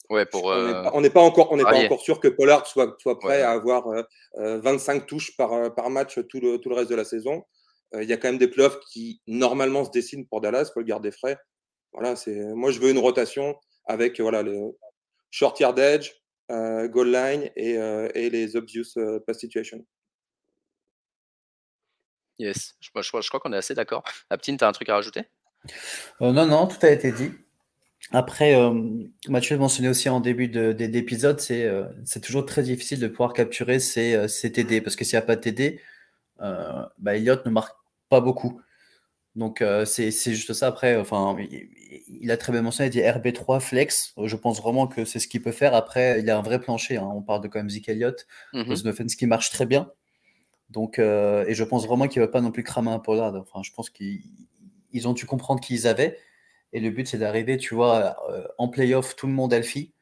Ouais, 0.10 0.26
pour, 0.26 0.46
on 0.46 1.02
n'est 1.02 1.10
pas, 1.10 1.22
encore, 1.22 1.52
on 1.52 1.58
n'est 1.58 1.64
pas 1.64 1.84
encore 1.84 2.02
sûr 2.02 2.20
que 2.20 2.28
Pollard 2.28 2.68
soit, 2.68 2.96
soit 3.00 3.20
prêt 3.20 3.42
à 3.42 3.52
avoir 3.52 3.86
25 4.38 5.06
touches 5.06 5.36
par, 5.36 5.74
par 5.74 5.90
match 5.90 6.20
tout 6.30 6.40
le, 6.40 6.58
tout 6.58 6.70
le 6.70 6.76
reste 6.76 6.90
de 6.90 6.96
la 6.96 7.06
saison. 7.06 7.44
Il 7.94 8.08
y 8.08 8.14
a 8.14 8.18
quand 8.18 8.28
même 8.28 8.38
des 8.38 8.48
playoffs 8.48 8.80
qui 8.92 9.22
normalement 9.28 9.86
se 9.86 9.92
dessinent 9.92 10.28
pour 10.28 10.42
Dallas, 10.42 10.68
il 10.70 10.74
faut 10.74 10.80
le 10.80 10.86
garder 10.86 11.12
frais. 11.12 11.38
Voilà, 11.94 12.16
c'est, 12.16 12.36
moi 12.54 12.72
je 12.72 12.80
veux 12.80 12.92
une 12.92 13.00
rotation 13.00 13.56
avec 13.86 14.20
voilà, 14.20 14.44
le 14.44 14.78
short 15.32 15.60
yard 15.60 15.80
edge, 15.80 16.12
goal 16.50 17.12
line 17.12 17.50
et, 17.56 17.76
et 18.14 18.30
les 18.30 18.56
obvious 18.56 18.86
pass 19.26 19.40
situation. 19.40 19.86
Yes, 22.38 22.76
je, 22.82 22.90
je, 22.94 23.02
je 23.02 23.28
crois 23.28 23.40
qu'on 23.40 23.54
est 23.54 23.58
assez 23.58 23.74
d'accord. 23.74 24.04
Aptine, 24.30 24.58
tu 24.58 24.64
as 24.64 24.68
un 24.68 24.72
truc 24.74 24.90
à 24.90 24.96
rajouter? 24.96 25.24
Non, 26.20 26.34
non, 26.46 26.68
tout 26.68 26.78
a 26.86 26.90
été 26.90 27.12
dit. 27.12 27.32
Après, 28.12 28.56
euh, 28.56 28.72
Mathieu 29.28 29.58
mentionné 29.58 29.90
aussi 29.90 30.10
en 30.10 30.20
début 30.20 30.48
d'épisode, 30.48 31.40
c'est 31.40 31.66
euh, 31.66 31.86
toujours 32.22 32.46
très 32.46 32.64
difficile 32.64 33.00
de 33.00 33.08
pouvoir 33.08 33.34
capturer 33.34 33.80
ces, 33.80 34.14
euh, 34.14 34.28
ces 34.28 34.52
TD 34.52 34.82
parce 34.82 34.96
que 34.96 35.04
s'il 35.04 35.18
n'y 35.18 35.24
a 35.24 35.26
pas 35.26 35.36
de 35.36 35.42
TD, 35.42 35.80
euh, 36.42 36.86
bah, 37.00 37.16
Elliott 37.16 37.46
ne 37.46 37.52
marque 37.52 37.76
pas 38.10 38.22
beaucoup. 38.22 38.62
Donc 39.36 39.62
c'est 39.86 40.12
juste 40.12 40.54
ça. 40.54 40.68
Après, 40.68 40.96
enfin, 40.96 41.36
il, 42.08 42.32
a 42.32 42.38
très 42.38 42.54
bien 42.54 42.62
mentionné, 42.62 42.88
il 42.88 42.92
dit 42.92 43.02
RB3 43.02 43.60
flex. 43.60 44.14
Je 44.24 44.36
pense 44.38 44.62
vraiment 44.62 44.88
que 44.88 45.04
c'est 45.04 45.20
ce 45.20 45.28
qu'il 45.28 45.42
peut 45.42 45.52
faire. 45.52 45.76
Après, 45.76 46.22
il 46.22 46.30
a 46.30 46.38
un 46.38 46.42
vrai 46.42 46.62
plancher. 46.62 46.96
Hein. 46.96 47.12
On 47.14 47.22
parle 47.22 47.42
de 47.42 47.50
quand 47.50 47.60
même 47.60 47.70
Zeke 47.70 47.90
Elliott, 47.90 48.28
mm 48.54 48.72
offense 48.86 49.16
qui 49.16 49.26
marche 49.26 49.50
très 49.50 49.66
bien. 49.66 49.92
Donc, 50.70 51.00
et 51.00 51.54
je 51.54 51.64
pense 51.66 51.86
vraiment 51.86 52.08
qu'il 52.08 52.22
ne 52.22 52.28
va 52.28 52.32
pas 52.32 52.40
non 52.40 52.52
plus 52.52 52.64
cramer 52.64 52.92
un 52.92 53.00
Pollard. 53.00 53.36
Enfin, 53.36 53.62
je 53.62 53.74
pense 53.74 53.90
qu'ils 53.90 54.22
ont 55.06 55.14
dû 55.14 55.26
comprendre 55.26 55.60
qu'ils 55.60 55.86
avaient. 55.86 56.18
Et 56.76 56.82
le 56.82 56.90
but, 56.90 57.08
c'est 57.08 57.18
d'arriver, 57.18 57.56
tu 57.58 57.74
vois, 57.74 58.18
en 58.58 58.68
playoff, 58.68 59.16
tout 59.16 59.28
le 59.28 59.34
monde 59.34 59.54
alfie. 59.54 59.94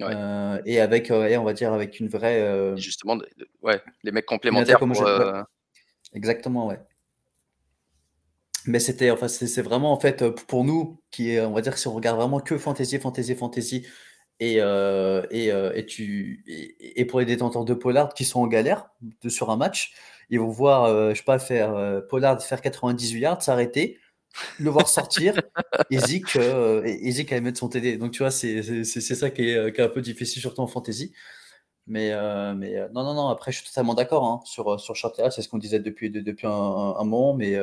et 0.00 0.80
avec, 0.80 1.10
on 1.10 1.44
va 1.44 1.52
dire, 1.52 1.74
avec 1.74 2.00
une 2.00 2.08
vraie. 2.08 2.74
Justement, 2.78 3.18
ouais, 3.60 3.82
les 4.02 4.10
mecs 4.10 4.24
complémentaires. 4.24 4.78
Pour, 4.78 4.88
Exactement, 6.14 6.68
ouais. 6.68 6.78
Mais 8.64 8.80
c'était, 8.80 9.10
enfin, 9.10 9.28
c'est 9.28 9.60
vraiment 9.60 9.92
en 9.92 10.00
fait 10.00 10.26
pour 10.46 10.64
nous 10.64 10.98
qui 11.10 11.32
est, 11.32 11.42
on 11.42 11.52
va 11.52 11.60
dire, 11.60 11.76
si 11.76 11.88
on 11.88 11.92
regarde 11.92 12.16
vraiment 12.16 12.40
que 12.40 12.56
fantasy, 12.56 12.98
fantasy, 12.98 13.34
fantasy, 13.34 13.86
et, 14.40 14.60
et, 15.30 15.48
et, 15.74 15.86
tu, 15.86 16.42
et, 16.80 17.04
pour 17.04 17.20
les 17.20 17.26
détenteurs 17.26 17.66
de 17.66 17.74
Pollard 17.74 18.14
qui 18.14 18.24
sont 18.24 18.40
en 18.40 18.46
galère 18.46 18.88
de, 19.22 19.28
sur 19.28 19.50
un 19.50 19.58
match, 19.58 19.92
ils 20.30 20.40
vont 20.40 20.48
voir, 20.48 21.10
je 21.10 21.18
sais 21.18 21.24
pas, 21.24 21.38
faire 21.38 22.02
Pollard 22.08 22.42
faire 22.42 22.62
98 22.62 23.20
yards, 23.20 23.42
s'arrêter, 23.42 23.98
le 24.58 24.70
voir 24.70 24.88
sortir, 24.88 25.40
et 25.90 25.98
Zik, 25.98 26.36
et 26.36 27.26
aller 27.30 27.40
mettre 27.40 27.58
son 27.58 27.68
TD. 27.68 27.96
Donc 27.96 28.12
tu 28.12 28.18
vois, 28.18 28.30
c'est 28.30 28.62
ça 28.62 29.30
qui 29.30 29.42
est, 29.50 29.74
qui 29.74 29.80
est, 29.80 29.84
un 29.84 29.88
peu 29.88 30.00
difficile, 30.00 30.40
surtout 30.40 30.60
en 30.60 30.66
fantasy. 30.66 31.12
Mais, 31.86 32.10
mais 32.54 32.88
non, 32.92 33.04
non, 33.04 33.14
non, 33.14 33.28
après, 33.28 33.52
je 33.52 33.58
suis 33.58 33.66
totalement 33.66 33.94
d'accord 33.94 34.24
hein, 34.24 34.40
sur, 34.44 34.80
sur 34.80 34.96
c'est 34.96 35.42
ce 35.42 35.48
qu'on 35.48 35.58
disait 35.58 35.80
depuis, 35.80 36.10
depuis 36.10 36.46
un, 36.46 36.50
un 36.50 37.04
moment, 37.04 37.34
mais 37.34 37.56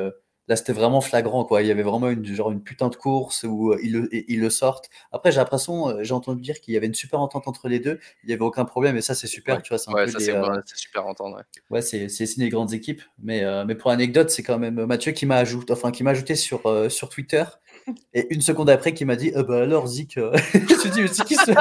Là, 0.48 0.56
c'était 0.56 0.72
vraiment 0.72 1.00
flagrant, 1.00 1.44
quoi. 1.44 1.62
Il 1.62 1.68
y 1.68 1.70
avait 1.70 1.84
vraiment 1.84 2.10
une, 2.10 2.26
genre 2.26 2.50
une 2.50 2.62
putain 2.62 2.88
de 2.88 2.96
course 2.96 3.44
où 3.44 3.70
euh, 3.70 3.78
ils, 3.82 3.92
le, 3.92 4.08
ils 4.12 4.40
le 4.40 4.50
sortent. 4.50 4.90
Après, 5.12 5.30
j'ai 5.30 5.38
l'impression, 5.38 5.88
euh, 5.88 6.02
j'ai 6.02 6.14
entendu 6.14 6.42
dire 6.42 6.60
qu'il 6.60 6.74
y 6.74 6.76
avait 6.76 6.86
une 6.86 6.94
super 6.94 7.20
entente 7.20 7.46
entre 7.46 7.68
les 7.68 7.78
deux. 7.78 8.00
Il 8.24 8.26
n'y 8.26 8.32
avait 8.32 8.42
aucun 8.42 8.64
problème, 8.64 8.96
et 8.96 9.02
ça, 9.02 9.14
c'est 9.14 9.28
super, 9.28 9.62
tu 9.62 9.68
vois. 9.68 9.78
C'est 9.78 9.92
ouais, 9.92 10.08
ça, 10.08 10.18
euh, 10.18 10.60
super 10.74 11.06
entendre. 11.06 11.36
Ouais, 11.70 11.76
ouais 11.76 11.82
c'est 11.82 12.08
signe 12.08 12.44
des 12.44 12.48
grandes 12.48 12.72
équipes. 12.72 13.02
Mais, 13.22 13.44
mais 13.64 13.76
pour 13.76 13.90
anecdote, 13.90 14.30
c'est 14.30 14.42
quand 14.42 14.58
même 14.58 14.84
Mathieu 14.84 15.12
qui 15.12 15.26
m'a 15.26 15.36
ajouté, 15.36 15.72
enfin, 15.72 15.92
qui 15.92 16.02
m'a 16.02 16.10
ajouté 16.10 16.34
sur, 16.34 16.62
sur 16.90 17.08
Twitter. 17.08 17.44
Et 18.14 18.32
une 18.32 18.42
seconde 18.42 18.70
après, 18.70 18.94
qui 18.94 19.04
m'a 19.04 19.16
dit 19.16 19.32
bah 19.48 19.62
alors, 19.62 19.86
Zik. 19.86 20.14
je 20.16 20.22
me 20.22 20.92
dit, 20.92 21.02
mais 21.02 21.08
c'est 21.08 21.24
qui 21.24 21.36
ce? 21.36 21.52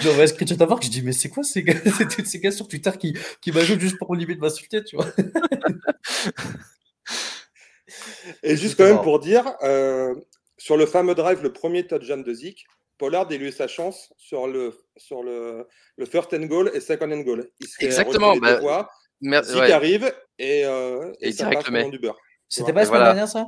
J'ai 0.00 0.08
envoyé 0.08 0.24
un 0.24 0.26
screenshot 0.26 0.66
voir 0.66 0.78
que 0.78 0.86
je 0.86 0.90
dis, 0.90 1.02
mais 1.02 1.12
c'est 1.12 1.28
quoi 1.28 1.42
ces 1.42 1.62
gars, 1.62 1.74
ces 2.24 2.40
gars 2.40 2.50
sur 2.50 2.68
Twitter 2.68 2.90
qui, 2.98 3.16
qui 3.40 3.52
m'ajoutent 3.52 3.80
juste 3.80 3.98
pour 3.98 4.14
limite 4.14 4.40
m'insulter, 4.40 4.84
tu 4.84 4.96
vois? 4.96 5.06
Et 8.42 8.56
juste 8.56 8.76
quand 8.76 8.84
même 8.84 9.02
pour 9.02 9.20
dire, 9.20 9.54
euh, 9.62 10.14
sur 10.56 10.76
le 10.76 10.86
fameux 10.86 11.14
drive, 11.14 11.42
le 11.42 11.52
premier 11.52 11.86
touchdown 11.86 12.22
de 12.22 12.32
Zik, 12.32 12.64
Pollard 12.98 13.28
a 13.30 13.34
eu 13.34 13.52
sa 13.52 13.68
chance 13.68 14.12
sur 14.16 14.48
le, 14.48 14.74
sur 14.96 15.22
le, 15.22 15.66
le 15.96 16.06
first 16.06 16.34
and 16.34 16.46
goal 16.46 16.70
et 16.74 16.80
second 16.80 17.10
and 17.12 17.20
goal. 17.20 17.48
Il 17.60 17.68
Exactement. 17.80 18.36
Bah, 18.36 18.88
Zik 19.42 19.70
arrive 19.70 20.12
et, 20.38 20.64
euh, 20.64 21.12
et, 21.20 21.32
ça 21.32 21.50
passe 21.50 21.64
du 21.90 21.98
beurre. 21.98 22.18
C'était 22.48 22.72
pas 22.72 22.80
la 22.80 22.86
semaine 22.86 23.02
dernière 23.02 23.28
ça? 23.28 23.46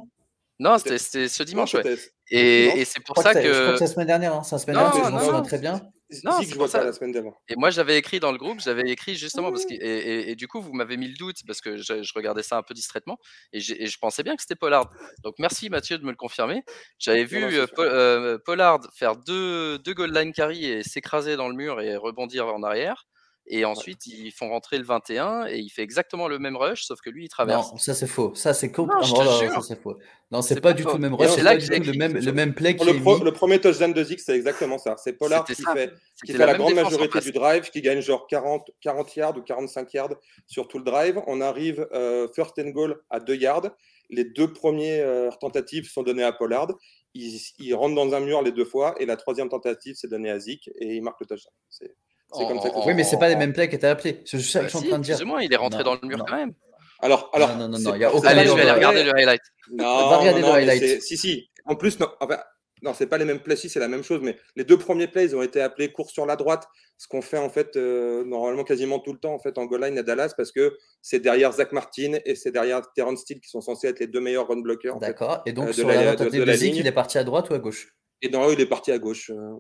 Non, 0.59 0.77
c'était 0.79 0.99
ce 1.29 1.43
dimanche, 1.43 1.75
ouais. 1.75 1.97
Et, 2.31 2.81
et 2.81 2.85
c'est 2.85 3.03
pour 3.03 3.17
ça 3.19 3.35
que. 3.35 3.41
Je 3.43 3.63
crois 3.63 3.73
que 3.73 3.79
c'est 3.79 3.85
la 3.85 3.91
semaine 3.91 4.07
dernière, 4.07 4.35
hein. 4.35 4.43
c'est 4.43 4.55
la 4.55 4.59
semaine 4.59 4.77
dernière, 4.77 5.05
je 5.07 5.11
m'en 5.11 5.21
souviens 5.21 5.43
très 5.43 5.59
bien. 5.59 5.81
Non, 6.25 6.43
je 6.43 6.55
vois 6.55 6.69
ça 6.69 6.83
la 6.83 6.93
semaine 6.93 7.13
d'avant. 7.13 7.37
Et 7.49 7.55
moi, 7.57 7.71
j'avais 7.71 7.97
écrit 7.97 8.21
dans 8.21 8.33
le 8.33 8.39
groupe, 8.39 8.61
j'avais 8.61 8.91
écrit 8.91 9.15
justement 9.15 9.51
parce 9.51 9.65
que 9.65 9.75
et, 9.75 10.31
et, 10.31 10.37
du 10.37 10.49
coup, 10.49 10.61
vous 10.61 10.73
m'avez 10.73 10.97
mis 10.97 11.09
le 11.09 11.15
doute 11.15 11.39
parce 11.47 11.61
que 11.61 11.77
je, 11.77 12.13
regardais 12.15 12.43
ça 12.43 12.57
un 12.57 12.63
peu 12.63 12.75
distraitement 12.75 13.19
et, 13.53 13.61
je 13.61 13.99
pensais 13.99 14.23
bien 14.23 14.37
que 14.37 14.43
c'était 14.43 14.57
Pollard. 14.57 14.91
Donc 15.23 15.35
merci 15.39 15.71
Mathieu 15.71 15.99
de 15.99 16.05
me 16.05 16.11
le 16.11 16.17
confirmer. 16.17 16.63
J'avais 16.99 17.25
vu 17.25 17.43
euh, 17.43 17.67
euh, 17.79 18.39
Pollard 18.45 18.81
faire 18.95 19.17
deux, 19.17 19.79
deux 19.79 19.95
goal 19.95 20.13
line 20.13 20.33
carry 20.33 20.65
et 20.67 20.83
s'écraser 20.83 21.37
dans 21.37 21.49
le 21.49 21.55
mur 21.55 21.81
et 21.81 21.97
rebondir 21.97 22.47
en 22.47 22.63
arrière. 22.63 23.07
Et 23.53 23.65
ensuite, 23.65 24.07
ils 24.07 24.31
font 24.31 24.49
rentrer 24.49 24.79
le 24.79 24.85
21 24.85 25.47
et 25.49 25.59
il 25.59 25.71
fait 25.71 25.83
exactement 25.83 26.29
le 26.29 26.39
même 26.39 26.57
rush, 26.57 26.85
sauf 26.85 27.01
que 27.01 27.11
lui, 27.11 27.25
il 27.25 27.29
traverse. 27.29 27.73
Non, 27.73 27.79
ça 27.79 27.95
c'est 27.95 28.07
faux. 28.07 28.33
Ça 28.37 28.55
c'est 28.55 28.79
non, 28.79 28.87
oh 28.89 29.03
ça 29.03 29.61
c'est 29.61 29.83
faux. 29.83 29.99
Non, 30.31 30.41
c'est 30.41 30.61
pas, 30.61 30.73
du 30.73 30.85
tout 30.85 30.93
le 30.93 30.99
même 31.01 31.15
rush. 31.15 31.31
C'est 31.31 31.43
là 31.43 31.55
le 31.55 31.99
même, 31.99 32.17
le 32.17 32.33
même 32.33 32.55
play 32.55 32.77
qui 32.77 32.87
le, 32.87 32.93
le 32.93 33.33
premier 33.33 33.61
touchdown 33.61 33.93
de 33.93 34.05
Zig, 34.05 34.21
c'est 34.21 34.37
exactement 34.37 34.79
ça. 34.79 34.95
C'est 34.99 35.15
Pollard 35.15 35.45
qui 35.45 35.57
fait, 35.57 35.93
qui 36.25 36.31
fait 36.31 36.39
la, 36.39 36.55
grande 36.55 36.75
majorité 36.75 37.19
du 37.19 37.33
drive, 37.33 37.69
qui 37.71 37.83
gagne 37.83 38.01
genre 38.01 38.29
40, 38.29 38.71
40 38.81 39.17
yards 39.17 39.37
ou 39.37 39.43
45 39.43 39.93
yards 39.95 40.15
sur 40.47 40.69
tout 40.69 40.79
le 40.79 40.85
drive. 40.85 41.21
On 41.27 41.41
arrive 41.41 41.89
euh, 41.93 42.29
first 42.33 42.57
and 42.61 42.71
goal 42.71 43.03
à 43.11 43.19
2 43.19 43.35
yards. 43.35 43.71
Les 44.11 44.25
deux 44.25 44.53
premières 44.53 45.09
euh, 45.09 45.31
tentatives 45.41 45.91
sont 45.91 46.05
données 46.05 46.23
à 46.23 46.31
Pollard. 46.31 46.69
Il, 47.15 47.37
il, 47.59 47.75
rentre 47.75 47.97
dans 47.97 48.15
un 48.15 48.21
mur 48.21 48.43
les 48.43 48.53
deux 48.53 48.65
fois 48.65 48.95
et 49.01 49.07
la 49.07 49.17
troisième 49.17 49.49
tentative, 49.49 49.97
c'est 49.97 50.09
donnée 50.09 50.31
à 50.31 50.39
Zik 50.39 50.71
et 50.77 50.95
il 50.95 51.03
marque 51.03 51.21
le 51.21 51.27
touchdown. 51.27 51.53
C'est 51.69 51.97
oui, 52.35 52.95
mais 52.95 53.05
c'est 53.05 53.19
pas 53.19 53.29
les 53.29 53.37
mêmes 53.37 53.53
plays 53.53 53.69
qui 53.69 53.77
étaient 53.77 53.87
appelés. 53.87 54.23
C'est 54.25 54.39
juste 54.39 54.53
ça 54.53 54.61
que 54.61 54.67
je 54.67 54.77
suis 54.77 54.79
en 54.79 54.89
train 54.89 54.99
de 54.99 55.05
dire. 55.05 55.19
Plus 55.19 55.45
il 55.45 55.53
est 55.53 55.57
rentré 55.57 55.83
dans 55.83 55.95
le 55.95 56.07
mur 56.07 56.25
quand 56.27 56.37
même. 56.37 56.53
Alors, 57.01 57.31
alors. 57.33 57.57
Non, 57.57 57.69
non, 57.69 57.79
non, 57.79 57.95
il 57.95 58.01
y 58.01 58.05
a 58.05 58.15
aucun. 58.15 58.29
Allez, 58.29 58.47
je 58.47 58.53
vais 58.53 58.63
aller 58.63 58.73
regarder 58.73 59.05
le 59.05 59.17
highlight. 59.17 59.41
Non, 59.73 60.09
va 60.09 60.17
regarder 60.19 60.41
le 60.41 60.47
highlight. 60.47 61.03
Si, 61.03 61.17
si. 61.17 61.51
En 61.65 61.77
plus, 61.77 61.99
non. 61.99 62.09
Enfin, 62.21 62.39
non, 62.83 62.95
c'est 62.95 63.07
pas 63.07 63.19
les 63.19 63.25
mêmes 63.25 63.41
plays, 63.41 63.57
si, 63.57 63.69
c'est 63.69 63.81
la 63.81 63.89
même 63.89 64.03
chose, 64.03 64.21
mais 64.23 64.37
les 64.57 64.65
deux 64.65 64.79
premiers 64.79 65.07
plays 65.07 65.35
ont 65.35 65.43
été 65.43 65.61
appelés 65.61 65.93
course 65.93 66.13
sur 66.13 66.25
la 66.25 66.37
droite, 66.37 66.67
ce 66.97 67.09
qu'on 67.09 67.21
fait 67.21 67.39
en 67.39 67.51
fait 67.51 67.77
euh, 67.77 68.25
normalement 68.25 68.65
quasiment 68.65 68.99
tout 69.01 69.13
le 69.13 69.19
temps 69.19 69.35
en 69.35 69.39
fait 69.39 69.59
en 69.59 69.67
goal 69.67 69.85
line 69.85 69.99
à 69.99 70.03
Dallas 70.03 70.33
parce 70.37 70.51
que 70.51 70.77
c'est 71.03 71.21
derrière 71.21 71.53
Zach 71.53 71.73
Martin 71.73 72.19
et 72.25 72.35
c'est 72.35 72.53
derrière 72.53 72.81
Terrence 72.95 73.21
Steele 73.21 73.41
qui 73.41 73.49
sont 73.51 73.61
censés 73.61 73.89
être 73.89 74.01
les 74.01 74.07
deux 74.07 74.21
meilleurs 74.21 74.49
run 74.49 74.61
blockers. 74.61 74.99
D'accord. 74.99 75.43
Et 75.47 75.53
donc 75.53 75.69
euh, 75.69 75.73
sur 75.73 75.89
la, 75.89 76.17
de, 76.17 76.29
de, 76.29 76.43
la 76.43 76.57
ligne, 76.57 76.77
il 76.77 76.87
est 76.87 76.93
parti 76.93 77.19
à 77.19 77.25
droite 77.25 77.51
ou 77.51 77.55
à 77.55 77.59
gauche? 77.59 77.95
Et 78.23 78.29
dans 78.29 78.49
eux, 78.49 78.53
il 78.53 78.61
est 78.61 78.67
parti 78.67 78.93
à 78.93 78.99
gauche. 78.99 79.31
Euh, 79.31 79.55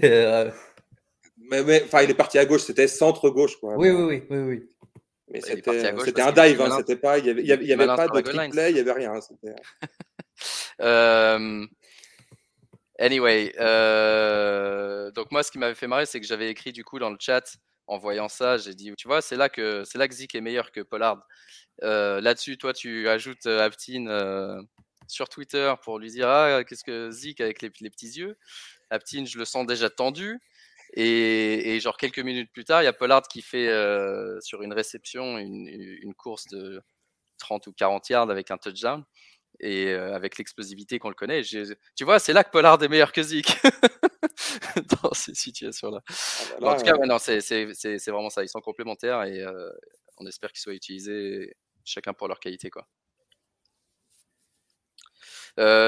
voilà. 0.00 0.52
Mais, 1.50 1.82
enfin, 1.84 2.02
il 2.02 2.10
est 2.10 2.14
parti 2.14 2.38
à 2.38 2.44
gauche, 2.44 2.62
c'était 2.62 2.88
centre-gauche. 2.88 3.58
Quoi. 3.58 3.74
Oui, 3.76 3.90
oui, 3.90 4.02
oui. 4.02 4.22
oui, 4.30 4.38
oui. 4.38 4.68
Mais 5.30 5.40
c'était 5.40 6.20
un 6.20 6.32
dive, 6.32 6.60
hein, 6.62 6.76
c'était 6.78 6.96
pas, 6.96 7.18
il 7.18 7.24
n'y 7.24 7.30
avait, 7.30 7.42
y 7.42 7.52
avait, 7.52 7.64
y 7.66 7.72
avait 7.72 7.86
pas 7.86 8.08
de 8.08 8.20
trick 8.20 8.50
play, 8.50 8.70
il 8.70 8.74
n'y 8.74 8.80
avait 8.80 8.92
rien. 8.92 9.12
euh, 10.80 11.66
anyway, 12.98 13.52
euh, 13.58 15.10
donc 15.10 15.30
moi, 15.30 15.42
ce 15.42 15.50
qui 15.50 15.58
m'avait 15.58 15.74
fait 15.74 15.86
marrer, 15.86 16.06
c'est 16.06 16.20
que 16.20 16.26
j'avais 16.26 16.48
écrit 16.48 16.72
du 16.72 16.82
coup 16.82 16.98
dans 16.98 17.10
le 17.10 17.18
chat, 17.20 17.58
en 17.86 17.98
voyant 17.98 18.28
ça, 18.28 18.56
j'ai 18.56 18.74
dit, 18.74 18.92
tu 18.96 19.06
vois, 19.06 19.20
c'est 19.20 19.36
là 19.36 19.50
que 19.50 19.82
c'est 19.84 19.98
là 19.98 20.08
que 20.08 20.14
Zik 20.14 20.34
est 20.34 20.40
meilleur 20.40 20.72
que 20.72 20.80
Pollard. 20.80 21.22
Euh, 21.82 22.20
Là-dessus, 22.20 22.56
toi, 22.56 22.72
tu 22.72 23.08
ajoutes 23.08 23.46
Aptin 23.46 24.06
euh, 24.06 24.60
sur 25.08 25.28
Twitter 25.28 25.72
pour 25.82 25.98
lui 25.98 26.10
dire, 26.10 26.28
ah, 26.28 26.64
qu'est-ce 26.64 26.84
que 26.84 27.10
Zik 27.10 27.40
avec 27.42 27.60
les, 27.60 27.70
les 27.80 27.90
petits 27.90 28.18
yeux? 28.18 28.38
Aptin, 28.90 29.26
je 29.26 29.38
le 29.38 29.44
sens 29.44 29.66
déjà 29.66 29.90
tendu. 29.90 30.40
Et, 30.94 31.78
genre 31.80 31.96
quelques 31.96 32.18
minutes 32.18 32.50
plus 32.52 32.64
tard, 32.64 32.82
il 32.82 32.86
y 32.86 32.88
a 32.88 32.92
Pollard 32.92 33.22
qui 33.22 33.42
fait 33.42 33.68
euh, 33.68 34.40
sur 34.40 34.62
une 34.62 34.72
réception 34.72 35.38
une, 35.38 36.14
course 36.14 36.46
de 36.48 36.82
30 37.38 37.66
ou 37.66 37.72
40 37.72 38.08
yards 38.08 38.30
avec 38.30 38.50
un 38.50 38.58
touchdown 38.58 39.04
et 39.60 39.88
euh, 39.88 40.14
avec 40.14 40.38
l'explosivité 40.38 40.98
qu'on 40.98 41.08
le 41.08 41.14
connaît. 41.14 41.42
Tu 41.42 42.04
vois, 42.04 42.18
c'est 42.18 42.32
là 42.32 42.44
que 42.44 42.50
Pollard 42.50 42.82
est 42.82 42.88
meilleur 42.88 43.12
que 43.12 43.22
Zeke 43.22 43.58
dans 45.02 45.12
ces 45.12 45.34
situations-là. 45.34 46.00
Ah 46.08 46.56
bah 46.60 46.72
en 46.72 46.76
tout 46.76 46.84
cas, 46.84 46.96
non, 46.96 47.18
c'est 47.18 47.38
vraiment 48.06 48.30
ça. 48.30 48.42
Ils 48.42 48.48
sont 48.48 48.60
complémentaires 48.60 49.24
et 49.24 49.40
euh, 49.40 49.70
on 50.16 50.26
espère 50.26 50.52
qu'ils 50.52 50.60
soient 50.60 50.74
utilisés 50.74 51.54
chacun 51.84 52.14
pour 52.14 52.28
leur 52.28 52.40
qualité. 52.40 52.70
Quoi. 52.70 52.86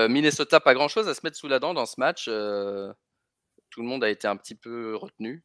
Minnesota, 0.08 0.60
pas 0.60 0.74
grand-chose 0.74 1.08
à 1.08 1.14
se 1.14 1.20
mettre 1.22 1.36
sous 1.36 1.48
la 1.48 1.58
dent 1.58 1.74
dans 1.74 1.86
ce 1.86 1.94
match 1.98 2.28
tout 3.70 3.82
le 3.82 3.88
monde 3.88 4.04
a 4.04 4.10
été 4.10 4.28
un 4.28 4.36
petit 4.36 4.54
peu 4.54 4.96
retenu. 4.96 5.44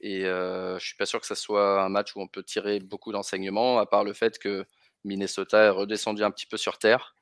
Et 0.00 0.24
euh, 0.26 0.78
je 0.78 0.86
suis 0.86 0.96
pas 0.96 1.06
sûr 1.06 1.20
que 1.20 1.26
ce 1.26 1.34
soit 1.34 1.82
un 1.82 1.88
match 1.88 2.14
où 2.16 2.20
on 2.20 2.28
peut 2.28 2.42
tirer 2.42 2.80
beaucoup 2.80 3.12
d'enseignements, 3.12 3.78
à 3.78 3.86
part 3.86 4.04
le 4.04 4.12
fait 4.12 4.38
que 4.38 4.64
Minnesota 5.04 5.64
est 5.64 5.70
redescendu 5.70 6.22
un 6.24 6.30
petit 6.30 6.46
peu 6.46 6.56
sur 6.56 6.78
terre. 6.78 7.14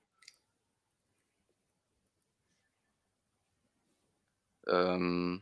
Euh, 4.69 5.37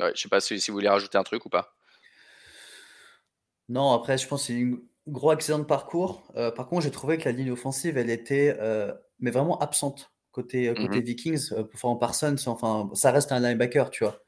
ouais, 0.00 0.12
je 0.14 0.20
sais 0.22 0.28
pas 0.28 0.40
si, 0.40 0.56
vous 0.68 0.74
voulez 0.74 0.88
rajouter 0.88 1.18
un 1.18 1.22
truc 1.24 1.44
ou 1.46 1.48
pas. 1.48 1.74
Non, 3.68 3.92
après, 3.92 4.18
je 4.18 4.26
pense 4.28 4.42
que 4.42 4.46
c'est 4.48 4.60
un 4.60 4.76
gros 5.08 5.30
accident 5.30 5.58
de 5.58 5.64
parcours. 5.64 6.30
Euh, 6.36 6.50
par 6.50 6.68
contre, 6.68 6.82
j'ai 6.82 6.90
trouvé 6.90 7.18
que 7.18 7.24
la 7.24 7.32
ligne 7.32 7.50
offensive, 7.50 7.96
elle 7.98 8.10
était 8.10 8.56
euh, 8.60 8.92
mais 9.20 9.30
vraiment 9.30 9.58
absente 9.58 10.13
côté, 10.34 10.68
euh, 10.68 10.74
côté 10.74 11.00
mmh 11.00 11.04
Vikings, 11.04 11.52
euh, 11.52 11.64
enfin 11.74 11.96
Parsons, 11.96 12.36
enfin, 12.46 12.90
ça 12.94 13.12
reste 13.12 13.32
un 13.32 13.40
linebacker, 13.40 13.90
tu 13.90 14.04
vois. 14.04 14.20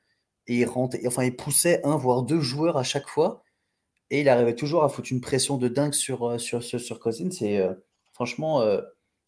Et 0.47 0.61
il, 0.61 0.65
rentre, 0.65 0.97
enfin, 1.07 1.25
il 1.25 1.35
poussait 1.37 1.81
un, 1.85 1.97
voire 1.97 2.23
deux 2.23 2.41
joueurs 2.41 2.77
à 2.77 2.85
chaque 2.85 3.09
fois. 3.09 3.43
Et 4.11 4.21
il 4.21 4.29
arrivait 4.29 4.55
toujours 4.55 4.85
à 4.85 4.89
foutre 4.89 5.11
une 5.13 5.21
pression 5.21 5.57
de 5.59 5.69
dingue 5.69 5.93
sur, 5.93 6.29
euh, 6.29 6.39
sur, 6.39 6.63
sur, 6.63 6.81
sur 6.81 7.01
Cousins. 7.01 7.31
Et 7.43 7.61
franchement, 8.13 8.65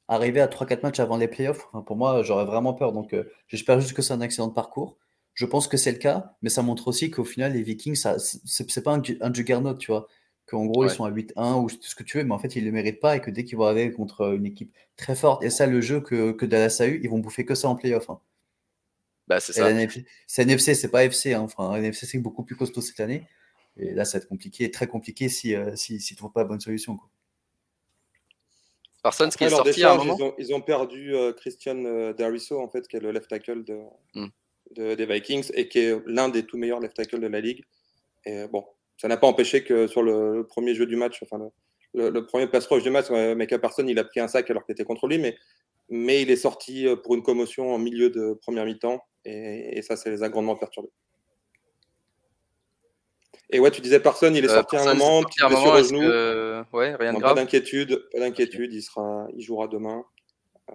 arriver 0.07 0.41
à 0.41 0.47
3-4 0.47 0.83
matchs 0.83 1.01
avant 1.01 1.17
les 1.17 1.29
playoffs, 1.29 1.67
pour 1.87 1.97
moi, 1.97 2.23
j'aurais 2.23 2.45
vraiment 2.45 2.75
peur. 2.75 2.93
Donc, 2.93 3.15
j'espère 3.49 3.81
juste 3.81 3.95
que 3.95 4.03
c'est 4.03 4.15
un 4.15 4.21
accident 4.21 4.47
de 4.47 4.55
parcours. 4.55 4.97
Je 5.35 5.47
pense 5.47 5.69
que 5.69 5.77
c'est 5.77 5.93
le 5.93 5.99
cas, 5.99 6.37
mais 6.43 6.49
ça 6.49 6.63
montre 6.63 6.89
aussi 6.89 7.11
qu'au 7.11 7.25
final, 7.25 7.53
les 7.53 7.63
Vikings, 7.63 7.97
c'est 7.97 8.83
pas 8.83 8.95
un, 8.95 9.03
un 9.21 9.33
juggernaut, 9.33 9.75
tu 9.75 9.91
vois 9.91 10.09
qu'en 10.49 10.65
gros, 10.65 10.85
ils 10.85 10.91
sont 10.91 11.05
à 11.05 11.11
8-1 11.11 11.63
ou 11.63 11.69
ce 11.69 11.95
que 11.95 12.03
tu 12.03 12.19
veux, 12.19 12.25
mais 12.25 12.35
en 12.35 12.39
fait, 12.39 12.57
ils 12.57 12.63
ne 12.63 12.67
le 12.67 12.73
méritent 12.73 13.01
pas 13.01 13.17
et 13.17 13.21
que 13.21 13.31
dès 13.31 13.45
qu'ils 13.45 13.59
vont 13.59 13.67
arriver 13.67 13.93
contre 13.93 14.35
une 14.35 14.47
équipe 14.47 14.73
très 14.97 15.15
forte, 15.15 15.45
et 15.45 15.51
ça, 15.51 15.67
le 15.67 15.81
jeu 15.81 16.01
que, 16.01 16.33
que 16.33 16.47
Dallas 16.47 16.79
a 16.81 16.87
eu, 16.87 17.01
ils 17.03 17.11
vont 17.11 17.19
bouffer 17.19 17.45
que 17.45 17.55
ça 17.55 17.69
en 17.69 17.77
playoff. 17.77 18.09
Hein. 18.11 18.21
Bah, 19.27 19.41
c'est 19.41 19.53
ça. 19.53 19.69
C'est 20.27 20.43
NFC, 20.43 20.75
c'est 20.75 20.91
pas 20.91 21.05
FC. 21.05 21.35
Hein. 21.35 21.43
Enfin, 21.43 21.75
NFC, 21.77 22.07
c'est 22.07 22.19
beaucoup 22.19 22.45
plus 22.45 22.57
costaud 22.57 22.81
cette 22.81 23.01
année. 23.01 23.27
Et 23.77 23.93
là, 23.93 24.05
ça 24.05 24.19
va 24.19 24.23
être 24.23 24.29
compliqué, 24.29 24.71
très 24.71 24.87
compliqué 24.87 25.29
si, 25.29 25.55
euh, 25.55 25.77
si, 25.77 26.01
si 26.01 26.09
tu 26.09 26.15
ne 26.15 26.17
trouves 26.19 26.33
pas 26.33 26.41
la 26.41 26.49
bonne 26.49 26.61
solution. 26.61 26.97
Quoi. 26.97 27.09
Parsons 29.03 29.29
qui 29.29 29.45
est 29.45 29.51
sorti 29.51 29.85
à 29.85 29.93
un 29.93 29.97
moment. 29.97 30.35
Ils 30.39 30.55
ont, 30.55 30.61
perdu 30.61 31.15
Christian 31.37 32.13
Dariso, 32.13 32.59
en 32.61 32.69
fait, 32.69 32.89
qui 32.89 32.97
est 32.97 33.01
le 33.01 33.13
left 33.13 33.29
tackle 33.29 33.63
de, 33.65 33.81
hmm. 34.15 34.29
des 34.75 35.07
Vikings 35.07 35.51
et 35.55 35.69
qui 35.69 35.79
est 35.79 35.97
l'un 36.07 36.29
des 36.29 36.45
tout 36.45 36.57
meilleurs 36.57 36.81
left 36.81 36.97
tackles 36.97 37.21
de 37.21 37.29
la 37.29 37.41
ligue. 37.41 37.65
Et 38.25 38.49
bon, 38.49 38.65
ça 38.99 39.09
n'a 39.09 39.17
pas 39.17 39.27
empêché 39.27 39.65
que 39.65 39.87
sur 39.87 40.03
le, 40.03 40.45
premier 40.47 40.75
jeu 40.75 40.85
du 40.85 40.97
match, 40.97 41.23
enfin 41.23 41.39
le, 41.95 42.27
premier 42.27 42.47
pass 42.47 42.67
rush 42.67 42.83
du 42.83 42.91
match, 42.91 43.11
Micah 43.11 43.59
Parsons, 43.59 43.87
il 43.87 43.99
a 43.99 44.05
pris 44.05 44.21
un 44.21 44.29
sac 44.29 44.51
alors 44.51 44.67
qu'il 44.67 44.75
était 44.75 44.85
contre 44.85 45.07
lui, 45.07 45.19
mais, 45.19 45.37
mais 45.89 46.21
il 46.21 46.31
est 46.31 46.37
sorti 46.37 46.87
pour 47.03 47.15
une 47.15 47.23
commotion 47.23 47.73
en 47.73 47.79
milieu 47.79 48.11
de 48.11 48.35
première 48.43 48.67
mi-temps 48.67 49.01
et, 49.25 49.81
ça, 49.83 49.97
ça 49.97 50.11
les 50.11 50.23
a 50.23 50.29
grandement 50.29 50.57
perturbés. 50.57 50.91
Et 53.51 53.61
ouais, 53.61 53.71
tu 53.71 53.81
disais 53.81 54.01
personne, 54.01 54.37
il 54.37 54.45
est 54.45 54.49
sorti 54.49 54.77
un 54.77 54.95
moment, 54.95 55.23
petit 55.23 55.43
un 55.43 55.49
moment, 55.49 55.83
genou. 55.83 56.01
Ouais, 56.77 56.95
rien 56.97 57.15
de 57.15 57.19
grave. 57.19 57.35
Pas 57.35 57.41
d'inquiétude, 57.41 58.05
pas 58.13 58.21
d'inquiétude, 58.21 58.75
il 58.75 58.83
sera, 58.83 59.27
il 59.35 59.43
jouera 59.43 59.69
demain. 59.69 60.05
Euh, 60.71 60.75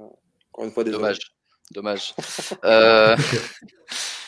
encore 0.51 0.65
une 0.65 0.71
fois, 0.71 0.83
désolé. 0.83 1.13
Dommage, 1.71 2.15
dommage. 2.15 2.15
euh... 2.63 3.15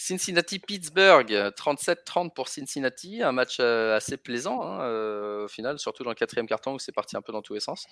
Cincinnati-Pittsburgh, 0.00 1.28
37-30 1.28 2.32
pour 2.32 2.46
Cincinnati, 2.48 3.20
un 3.20 3.32
match 3.32 3.56
euh, 3.58 3.96
assez 3.96 4.16
plaisant 4.16 4.62
hein, 4.62 4.80
euh, 4.82 5.44
au 5.44 5.48
final, 5.48 5.80
surtout 5.80 6.04
dans 6.04 6.10
le 6.10 6.14
quatrième 6.14 6.46
carton 6.46 6.74
où 6.74 6.78
c'est 6.78 6.92
parti 6.92 7.16
un 7.16 7.20
peu 7.20 7.32
dans 7.32 7.42
tous 7.42 7.54
les 7.54 7.60
sens. 7.60 7.84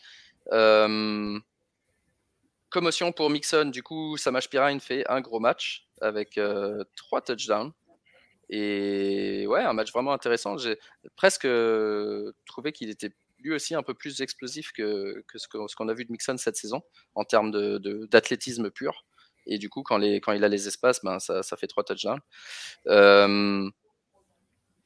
Euh, 0.52 1.36
commotion 2.70 3.10
pour 3.10 3.28
Mixon, 3.28 3.66
du 3.66 3.82
coup, 3.82 4.16
Samash 4.18 4.48
Pirine 4.48 4.78
fait 4.78 5.04
un 5.10 5.20
gros 5.20 5.40
match 5.40 5.88
avec 6.00 6.38
trois 6.94 7.22
touchdowns. 7.22 7.72
Et 8.50 9.44
ouais, 9.48 9.62
un 9.62 9.72
match 9.72 9.92
vraiment 9.92 10.12
intéressant. 10.12 10.56
J'ai 10.58 10.78
presque 11.16 11.48
trouvé 12.46 12.70
qu'il 12.70 12.88
était 12.88 13.10
lui 13.40 13.52
aussi 13.52 13.74
un 13.74 13.82
peu 13.82 13.94
plus 13.94 14.20
explosif 14.20 14.70
que, 14.70 15.24
ce 15.34 15.48
qu'on 15.48 15.88
a 15.88 15.94
vu 15.94 16.04
de 16.04 16.12
Mixon 16.12 16.36
cette 16.36 16.56
saison 16.56 16.82
en 17.16 17.24
termes 17.24 17.50
d'athlétisme 18.06 18.62
de, 18.62 18.68
pur. 18.68 19.04
Et 19.46 19.58
du 19.58 19.68
coup, 19.68 19.82
quand, 19.82 19.98
les, 19.98 20.20
quand 20.20 20.32
il 20.32 20.44
a 20.44 20.48
les 20.48 20.68
espaces, 20.68 21.02
ben, 21.04 21.18
ça, 21.18 21.42
ça 21.42 21.56
fait 21.56 21.66
trois 21.66 21.84
touchdowns. 21.84 22.20
Euh, 22.86 23.68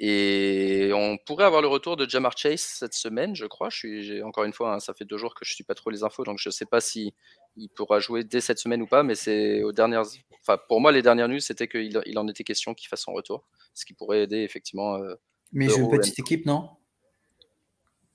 et 0.02 0.92
on 0.94 1.18
pourrait 1.18 1.44
avoir 1.44 1.60
le 1.60 1.68
retour 1.68 1.94
de 1.96 2.08
Jamar 2.08 2.36
Chase 2.36 2.62
cette 2.62 2.94
semaine, 2.94 3.36
je 3.36 3.44
crois. 3.44 3.68
Je 3.68 3.76
suis, 3.76 4.22
encore 4.22 4.44
une 4.44 4.54
fois, 4.54 4.74
hein, 4.74 4.80
ça 4.80 4.94
fait 4.94 5.04
deux 5.04 5.18
jours 5.18 5.34
que 5.34 5.44
je 5.44 5.52
ne 5.52 5.54
suis 5.56 5.64
pas 5.64 5.74
trop 5.74 5.90
les 5.90 6.02
infos, 6.02 6.24
donc 6.24 6.38
je 6.38 6.48
ne 6.48 6.52
sais 6.52 6.64
pas 6.64 6.80
si 6.80 7.12
il 7.56 7.68
pourra 7.68 8.00
jouer 8.00 8.24
dès 8.24 8.40
cette 8.40 8.58
semaine 8.58 8.80
ou 8.80 8.86
pas. 8.86 9.02
Mais 9.02 9.14
c'est 9.14 9.62
aux 9.62 9.72
dernières, 9.72 10.04
enfin 10.40 10.58
pour 10.68 10.80
moi, 10.80 10.90
les 10.90 11.02
dernières 11.02 11.28
news, 11.28 11.40
c'était 11.40 11.68
qu'il 11.68 12.00
il 12.06 12.18
en 12.18 12.26
était 12.28 12.44
question 12.44 12.72
qu'il 12.72 12.88
fasse 12.88 13.02
son 13.02 13.12
retour, 13.12 13.46
ce 13.74 13.84
qui 13.84 13.92
pourrait 13.92 14.22
aider 14.22 14.38
effectivement. 14.38 14.96
Euh, 14.96 15.16
mais 15.52 15.68
j'ai 15.68 15.76
une 15.76 15.90
petite 15.90 16.18
équipe, 16.18 16.46
non? 16.46 16.70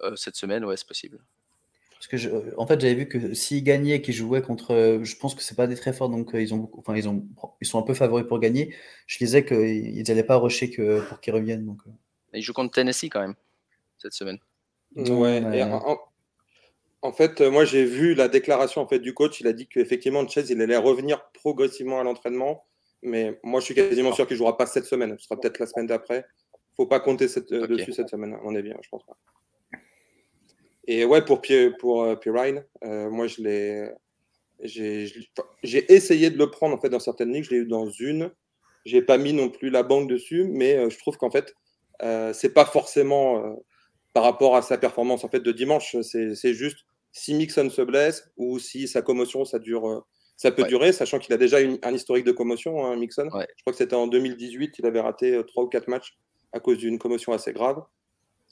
Euh, 0.01 0.15
Cette 0.15 0.35
semaine, 0.37 0.65
ouais, 0.65 0.77
c'est 0.77 0.87
possible. 0.87 1.23
Parce 1.97 2.07
que 2.07 2.27
euh, 2.27 2.51
en 2.57 2.67
fait, 2.67 2.79
j'avais 2.79 2.93
vu 2.93 3.07
que 3.07 3.33
s'ils 3.33 3.63
gagnaient, 3.63 4.01
qu'ils 4.01 4.13
jouaient 4.13 4.41
contre, 4.41 4.71
euh, 4.71 5.03
je 5.03 5.15
pense 5.15 5.33
que 5.33 5.41
c'est 5.41 5.55
pas 5.55 5.67
des 5.67 5.75
très 5.75 5.93
forts, 5.93 6.09
donc 6.09 6.35
euh, 6.35 6.41
ils 6.41 6.53
ont, 6.53 6.69
enfin 6.77 6.95
ils 6.95 7.07
ont, 7.07 7.25
ils 7.61 7.67
sont 7.67 7.79
un 7.79 7.83
peu 7.83 7.93
favoris 7.93 8.27
pour 8.27 8.39
gagner. 8.39 8.75
Je 9.07 9.17
disais 9.17 9.45
qu'ils 9.45 10.03
n'allaient 10.07 10.23
pas 10.23 10.35
rusher 10.35 10.69
que 10.69 11.01
pour 11.01 11.19
qu'ils 11.19 11.33
reviennent. 11.33 11.65
Donc. 11.65 11.81
Ils 12.33 12.41
jouent 12.41 12.53
contre 12.53 12.73
Tennessee 12.73 13.09
quand 13.09 13.21
même 13.21 13.35
cette 13.97 14.13
semaine. 14.13 14.39
Ouais. 14.95 15.41
en, 17.01 17.11
fait, 17.11 17.41
moi 17.41 17.65
j'ai 17.65 17.85
vu 17.85 18.13
la 18.13 18.27
déclaration 18.27 18.81
en 18.81 18.87
fait 18.87 18.99
du 18.99 19.13
coach. 19.13 19.39
Il 19.41 19.47
a 19.47 19.53
dit 19.53 19.67
qu'effectivement 19.67 20.27
Chase 20.27 20.49
il 20.49 20.61
allait 20.61 20.77
revenir 20.77 21.29
progressivement 21.33 21.99
à 21.99 22.03
l'entraînement, 22.03 22.65
mais 23.01 23.39
moi 23.43 23.61
je 23.61 23.65
suis 23.65 23.75
quasiment 23.75 24.13
sûr 24.13 24.27
qu'il 24.27 24.37
jouera 24.37 24.57
pas 24.57 24.65
cette 24.65 24.85
semaine. 24.85 25.15
Ce 25.17 25.25
sera 25.25 25.39
peut-être 25.39 25.59
la 25.59 25.65
semaine 25.65 25.87
d'après. 25.87 26.25
Faut 26.75 26.87
pas 26.87 26.99
compter 26.99 27.29
cette, 27.29 27.51
dessus 27.51 27.93
cette 27.93 28.09
semaine, 28.09 28.33
à 28.33 28.37
mon 28.37 28.53
avis. 28.53 28.71
Hein, 28.71 28.79
je 28.81 28.89
pense 28.89 29.05
pas. 29.05 29.17
Et 30.87 31.05
ouais, 31.05 31.23
pour, 31.23 31.41
pour 31.79 32.03
euh, 32.03 32.15
Pirine, 32.15 32.63
euh, 32.83 33.09
moi, 33.09 33.27
je 33.27 33.41
l'ai. 33.41 33.91
J'ai 34.63 35.93
essayé 35.93 36.29
de 36.29 36.37
le 36.37 36.49
prendre 36.49 36.75
en 36.75 36.79
fait 36.79 36.89
dans 36.89 36.99
certaines 36.99 37.33
ligues, 37.33 37.43
je 37.43 37.49
l'ai 37.51 37.57
eu 37.57 37.65
dans 37.65 37.89
une. 37.89 38.31
J'ai 38.85 39.01
pas 39.01 39.17
mis 39.17 39.33
non 39.33 39.49
plus 39.49 39.69
la 39.69 39.83
banque 39.83 40.09
dessus, 40.09 40.45
mais 40.45 40.77
euh, 40.77 40.89
je 40.89 40.97
trouve 40.97 41.17
qu'en 41.17 41.31
fait, 41.31 41.53
euh, 42.03 42.31
c'est 42.33 42.53
pas 42.53 42.65
forcément 42.65 43.57
par 44.13 44.23
rapport 44.23 44.55
à 44.55 44.61
sa 44.61 44.77
performance 44.77 45.23
en 45.23 45.29
fait 45.29 45.41
de 45.41 45.51
dimanche. 45.51 45.95
C'est 46.01 46.53
juste 46.53 46.85
si 47.11 47.33
Mixon 47.33 47.69
se 47.69 47.81
blesse 47.81 48.29
ou 48.37 48.59
si 48.59 48.87
sa 48.87 49.01
commotion 49.01 49.43
ça 49.43 49.59
dure, 49.59 50.05
ça 50.37 50.51
peut 50.51 50.63
durer, 50.63 50.93
sachant 50.93 51.19
qu'il 51.19 51.33
a 51.33 51.37
déjà 51.37 51.57
un 51.57 51.93
historique 51.93 52.25
de 52.25 52.31
commotion, 52.31 52.85
hein, 52.85 52.95
Mixon. 52.95 53.25
Je 53.25 53.29
crois 53.29 53.73
que 53.73 53.77
c'était 53.77 53.95
en 53.95 54.07
2018, 54.07 54.79
il 54.79 54.85
avait 54.85 55.01
raté 55.01 55.41
trois 55.47 55.63
ou 55.63 55.67
quatre 55.67 55.87
matchs 55.87 56.17
à 56.53 56.59
cause 56.59 56.77
d'une 56.77 56.99
commotion 56.99 57.33
assez 57.33 57.51
grave. 57.51 57.83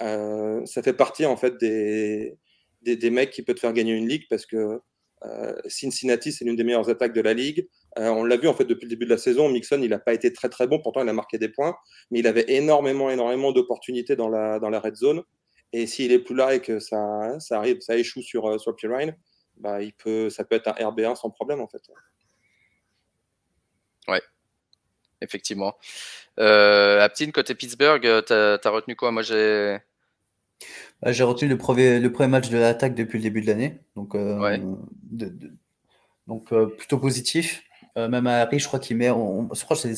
Euh, 0.02 0.66
ça 0.66 0.82
fait 0.82 0.94
partie 0.94 1.26
en 1.26 1.38
fait 1.38 1.58
des, 1.58 2.38
des, 2.82 3.10
mecs 3.10 3.30
qui 3.32 3.44
peuvent 3.44 3.56
te 3.56 3.60
faire 3.60 3.74
gagner 3.74 3.94
une 3.94 4.08
ligue 4.08 4.26
parce 4.30 4.46
que 4.46 4.82
euh, 5.26 5.56
Cincinnati, 5.68 6.32
c'est 6.32 6.44
l'une 6.46 6.56
des 6.56 6.64
meilleures 6.64 6.90
attaques 6.90 7.14
de 7.14 7.22
la 7.22 7.34
ligue. 7.34 7.68
Euh, 7.98 8.10
on 8.10 8.24
l'a 8.24 8.38
vu 8.38 8.48
en 8.48 8.54
fait 8.54 8.66
depuis 8.66 8.86
le 8.86 8.90
début 8.90 9.06
de 9.06 9.12
la 9.12 9.18
saison. 9.18 9.50
Mixon, 9.50 9.82
il 9.82 9.90
n'a 9.90 10.00
pas 10.00 10.14
été 10.14 10.34
très 10.34 10.50
très 10.50 10.68
bon. 10.68 10.80
Pourtant, 10.80 11.04
il 11.04 11.10
a 11.10 11.14
marqué 11.14 11.38
des 11.38 11.50
points, 11.50 11.76
mais 12.12 12.20
il 12.20 12.28
avait 12.28 12.46
énormément 12.48 13.10
énormément 13.10 13.52
d'opportunités 13.52 14.16
dans 14.16 14.30
la 14.30 14.60
dans 14.60 14.70
la 14.70 14.80
red 14.80 14.96
zone. 14.96 15.24
Et 15.72 15.88
s'il 15.88 16.12
est 16.12 16.20
plus 16.20 16.36
là 16.36 16.56
et 16.56 16.60
que 16.62 16.80
ça 16.80 17.40
ça 17.40 17.58
arrive, 17.58 17.80
ça 17.82 17.96
échoue 17.96 18.22
sur 18.22 18.60
sur 18.60 18.76
Pirine, 18.76 19.16
bah 19.58 19.82
il 19.82 19.94
peut, 19.94 20.30
ça 20.30 20.44
peut 20.44 20.56
être 20.56 20.68
un 20.68 20.74
RB1 20.74 21.16
sans 21.16 21.30
problème 21.30 21.62
en 21.62 21.68
fait. 21.68 21.82
Ouais, 24.08 24.22
effectivement. 25.24 25.76
Euh, 26.40 27.02
Aptine, 27.02 27.32
côté 27.32 27.56
Pittsburgh, 27.56 28.06
euh, 28.06 28.22
tu 28.22 28.34
as, 28.68 28.72
retenu 28.72 28.96
quoi? 28.96 29.12
Moi, 29.12 29.22
j'ai. 29.22 29.78
Bah, 31.02 31.12
j'ai 31.12 31.24
retenu 31.24 31.50
le 31.50 31.58
premier, 31.58 32.00
le 32.00 32.12
premier 32.12 32.30
match 32.30 32.50
de 32.50 32.58
l'attaque 32.58 32.96
depuis 32.96 33.18
le 33.18 33.24
début 33.24 33.42
de 33.42 33.48
l'année. 33.48 33.80
Donc, 33.96 34.16
euh, 34.16 34.60
donc 36.28 36.54
plutôt 36.78 36.98
positif. 36.98 37.64
même 37.96 38.28
à 38.28 38.42
Harry, 38.42 38.60
je 38.60 38.68
crois 38.68 38.80
qu'il 38.80 38.98
met. 38.98 39.08
je 39.08 39.64
crois 39.64 39.78
il 39.86 39.96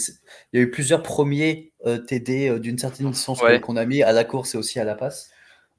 y 0.53 0.57
a 0.57 0.61
eu 0.61 0.71
plusieurs 0.71 1.03
premiers 1.03 1.71
TD 2.07 2.59
d'une 2.59 2.77
certaine 2.77 3.11
distance 3.11 3.41
qu'on 3.61 3.77
a 3.77 3.85
mis 3.85 4.01
à 4.01 4.11
la 4.11 4.23
course 4.23 4.55
et 4.55 4.57
aussi 4.57 4.79
à 4.79 4.83
la 4.83 4.95
passe. 4.95 5.29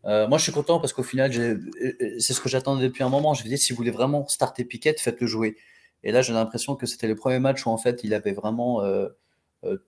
moi, 0.05 0.39
je 0.39 0.45
suis 0.45 0.53
content 0.53 0.79
parce 0.79 0.93
qu'au 0.93 1.03
final, 1.03 1.33
c'est 1.33 2.33
ce 2.33 2.41
que 2.41 2.49
j'attendais 2.49 2.85
depuis 2.85 3.03
un 3.03 3.09
moment. 3.09 3.35
Je 3.35 3.41
me 3.41 3.45
disais, 3.45 3.57
si 3.57 3.73
vous 3.73 3.77
voulez 3.77 3.91
vraiment 3.91 4.27
starter 4.29 4.65
Piquet, 4.65 4.95
faites-le 4.99 5.27
jouer. 5.27 5.57
Et 6.05 6.13
là, 6.13 6.23
j'ai 6.23 6.33
l'impression 6.33 6.77
que 6.77 6.87
c'était 6.87 7.09
le 7.09 7.17
premier 7.17 7.41
match 7.41 7.67
où 7.67 7.71
en 7.71 7.79
fait, 7.79 8.05
il 8.05 8.15
avait 8.15 8.33
vraiment 8.33 8.85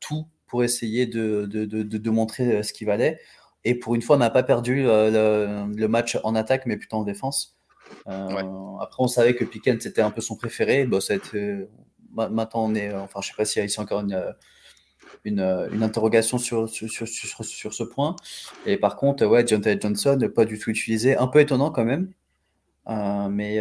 tout 0.01 0.27
pour 0.49 0.65
essayer 0.65 1.07
de, 1.07 1.47
de, 1.47 1.65
de, 1.65 2.11
montrer 2.11 2.57
euh, 2.57 2.63
ce 2.63 2.73
qu'il 2.73 2.87
valait. 2.87 3.21
Et 3.65 3.75
pour 3.75 3.95
une 3.95 4.03
fois, 4.03 4.17
on 4.17 4.19
n'a 4.19 4.31
pas 4.31 4.43
perdu 4.43 4.87
euh, 4.87 5.67
le, 5.67 5.89
match 5.89 6.19
en 6.25 6.35
attaque, 6.35 6.67
mais 6.67 6.77
plutôt 6.77 6.97
en 6.97 7.05
défense. 7.05 7.59
Euh, 8.09 8.77
après, 8.81 9.03
on 9.03 9.09
savait 9.09 9.35
que 9.35 9.45
Pickens 9.45 9.83
c'était 9.83 10.03
un 10.03 10.11
peu 10.11 10.21
son 10.21 10.37
préféré. 10.37 10.85
Bon, 10.87 11.01
ça 11.01 11.15
maintenant, 12.13 12.65
on 12.65 12.75
est, 12.75 12.93
enfin, 12.95 13.21
je 13.23 13.29
sais 13.29 13.35
pas 13.37 13.45
s'il 13.45 13.61
y 13.61 13.63
a 13.63 13.67
ici 13.67 13.79
encore 13.81 14.01
une, 14.01 14.35
une, 15.25 15.41
une 15.73 15.83
interrogation 15.83 16.39
sur 16.39 16.69
sur, 16.69 16.89
sur, 16.91 17.45
sur, 17.45 17.75
ce 17.75 17.83
point. 17.83 18.17
Et 18.67 18.79
par 18.79 18.97
contre, 18.97 19.27
ouais, 19.27 19.47
Jonathan 19.47 19.79
Johnson, 19.81 20.19
pas 20.35 20.45
du 20.45 20.59
tout 20.59 20.71
utilisé. 20.71 21.17
Un 21.17 21.27
peu 21.27 21.41
étonnant 21.41 21.71
quand 21.71 21.85
même. 21.85 22.11
mais, 22.87 23.59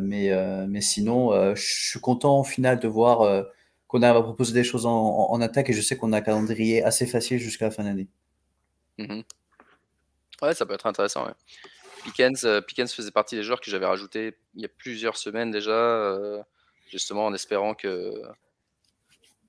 mais, 0.00 0.66
mais 0.68 0.80
sinon, 0.80 1.54
je 1.54 1.62
suis 1.62 2.00
content 2.00 2.40
au 2.40 2.44
final 2.44 2.80
de 2.80 2.88
voir 2.88 3.46
qu'on 3.88 4.02
a 4.02 4.22
proposé 4.22 4.52
des 4.52 4.64
choses 4.64 4.86
en, 4.86 5.40
attaque 5.40 5.70
et 5.70 5.72
je 5.72 5.80
sais 5.80 5.96
qu'on 5.96 6.12
a 6.12 6.18
un 6.18 6.20
calendrier 6.20 6.82
assez 6.82 7.06
facile 7.06 7.38
jusqu'à 7.38 7.66
la 7.66 7.70
fin 7.70 7.84
d'année. 7.84 8.08
Mhm. 8.98 9.22
Ouais, 10.42 10.54
ça 10.54 10.66
peut 10.66 10.74
être 10.74 10.86
intéressant. 10.86 11.26
Pickens, 12.04 12.44
euh, 12.44 12.60
Pickens, 12.60 12.92
faisait 12.92 13.10
partie 13.10 13.36
des 13.36 13.42
joueurs 13.42 13.60
que 13.60 13.70
j'avais 13.70 13.86
rajouté 13.86 14.36
il 14.54 14.62
y 14.62 14.64
a 14.64 14.68
plusieurs 14.68 15.16
semaines 15.16 15.50
déjà, 15.50 15.72
euh, 15.72 16.42
justement 16.90 17.26
en 17.26 17.34
espérant 17.34 17.74
que 17.74 18.22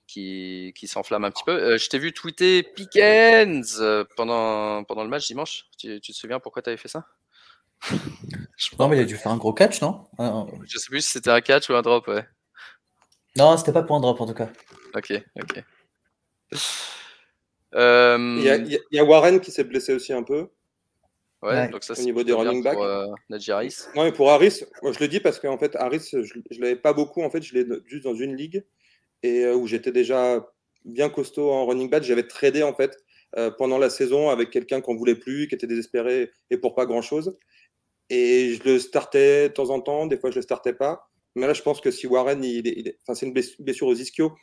qui, 0.07 0.73
s'enflamme 0.85 1.25
un 1.25 1.31
petit 1.31 1.43
peu. 1.43 1.51
Euh, 1.51 1.77
je 1.77 1.89
t'ai 1.89 1.99
vu 1.99 2.13
tweeter 2.13 2.63
Pickens 2.63 3.81
pendant, 4.15 4.83
pendant 4.85 5.03
le 5.03 5.09
match 5.09 5.27
dimanche. 5.27 5.65
Tu, 5.77 5.99
te 5.99 6.11
souviens 6.13 6.39
pourquoi 6.39 6.61
tu 6.61 6.69
avais 6.69 6.77
fait 6.77 6.87
ça? 6.87 7.05
Non, 8.79 8.87
mais 8.87 8.97
il 8.97 9.01
a 9.01 9.05
dû 9.05 9.15
faire 9.17 9.31
un 9.31 9.37
gros 9.37 9.53
catch, 9.53 9.81
non? 9.81 10.07
Je 10.17 10.77
sais 10.79 10.87
plus 10.87 11.01
si 11.01 11.11
c'était 11.11 11.29
un 11.29 11.41
catch 11.41 11.69
ou 11.69 11.75
un 11.75 11.81
drop, 11.83 12.07
ouais. 12.07 12.27
Non, 13.37 13.55
c'était 13.55 13.73
pas 13.73 13.83
pour 13.83 13.95
un 13.95 13.99
drop 13.99 14.19
en 14.19 14.25
tout 14.25 14.33
cas. 14.33 14.49
Ok, 14.95 15.13
ok. 15.39 15.63
Euh, 17.75 18.17
il, 18.39 18.79
y 18.91 18.99
a, 18.99 19.03
Warren 19.03 19.39
qui 19.39 19.51
s'est 19.51 19.63
blessé 19.63 19.93
aussi 19.93 20.13
un 20.13 20.23
peu. 20.23 20.47
Ouais, 21.43 21.69
donc 21.69 21.83
ça 21.83 21.93
au 21.93 22.01
niveau 22.01 22.23
des 22.23 22.33
running 22.33 22.63
backs. 22.63 22.73
Pour 22.73 22.83
euh, 22.83 23.07
Harris. 23.49 23.75
Non, 23.95 24.05
mais 24.05 24.11
pour 24.11 24.31
Harris, 24.31 24.63
moi, 24.81 24.91
je 24.91 24.99
le 24.99 25.07
dis 25.07 25.19
parce 25.19 25.39
qu'en 25.39 25.57
fait, 25.57 25.75
Harris, 25.75 26.09
je, 26.11 26.17
ne 26.17 26.61
l'avais 26.61 26.75
pas 26.75 26.93
beaucoup. 26.93 27.21
En 27.21 27.29
fait, 27.29 27.43
je 27.43 27.53
l'ai 27.53 27.65
juste 27.85 28.05
dans 28.05 28.15
une 28.15 28.35
ligue 28.35 28.63
et 29.21 29.43
euh, 29.43 29.55
où 29.55 29.67
j'étais 29.67 29.91
déjà 29.91 30.43
bien 30.85 31.09
costaud 31.09 31.51
en 31.51 31.67
running 31.67 31.89
back. 31.89 32.03
J'avais 32.03 32.27
tradé 32.27 32.63
en 32.63 32.73
fait 32.73 32.97
pendant 33.57 33.77
la 33.77 33.91
saison 33.91 34.29
avec 34.29 34.49
quelqu'un 34.49 34.81
qu'on 34.81 34.95
voulait 34.95 35.13
plus, 35.13 35.47
qui 35.47 35.53
était 35.53 35.67
désespéré 35.67 36.31
et 36.49 36.57
pour 36.57 36.73
pas 36.73 36.87
grand 36.87 37.03
chose. 37.03 37.37
Et 38.09 38.55
je 38.55 38.63
le 38.63 38.79
startais 38.79 39.49
de 39.49 39.53
temps 39.53 39.69
en 39.69 39.81
temps. 39.81 40.07
Des 40.07 40.17
fois, 40.17 40.31
je 40.31 40.37
le 40.37 40.41
startais 40.41 40.73
pas. 40.73 41.06
Mais 41.37 41.47
là, 41.47 41.53
je 41.53 41.61
pense 41.61 41.79
que 41.81 41.91
si 41.91 42.07
Warren, 42.07 42.43
il, 42.43 42.93
enfin, 43.03 43.13
c'est 43.13 43.25
une 43.27 43.33
blessure 43.33 43.87
aux 43.87 43.93
ischios. 43.95 44.33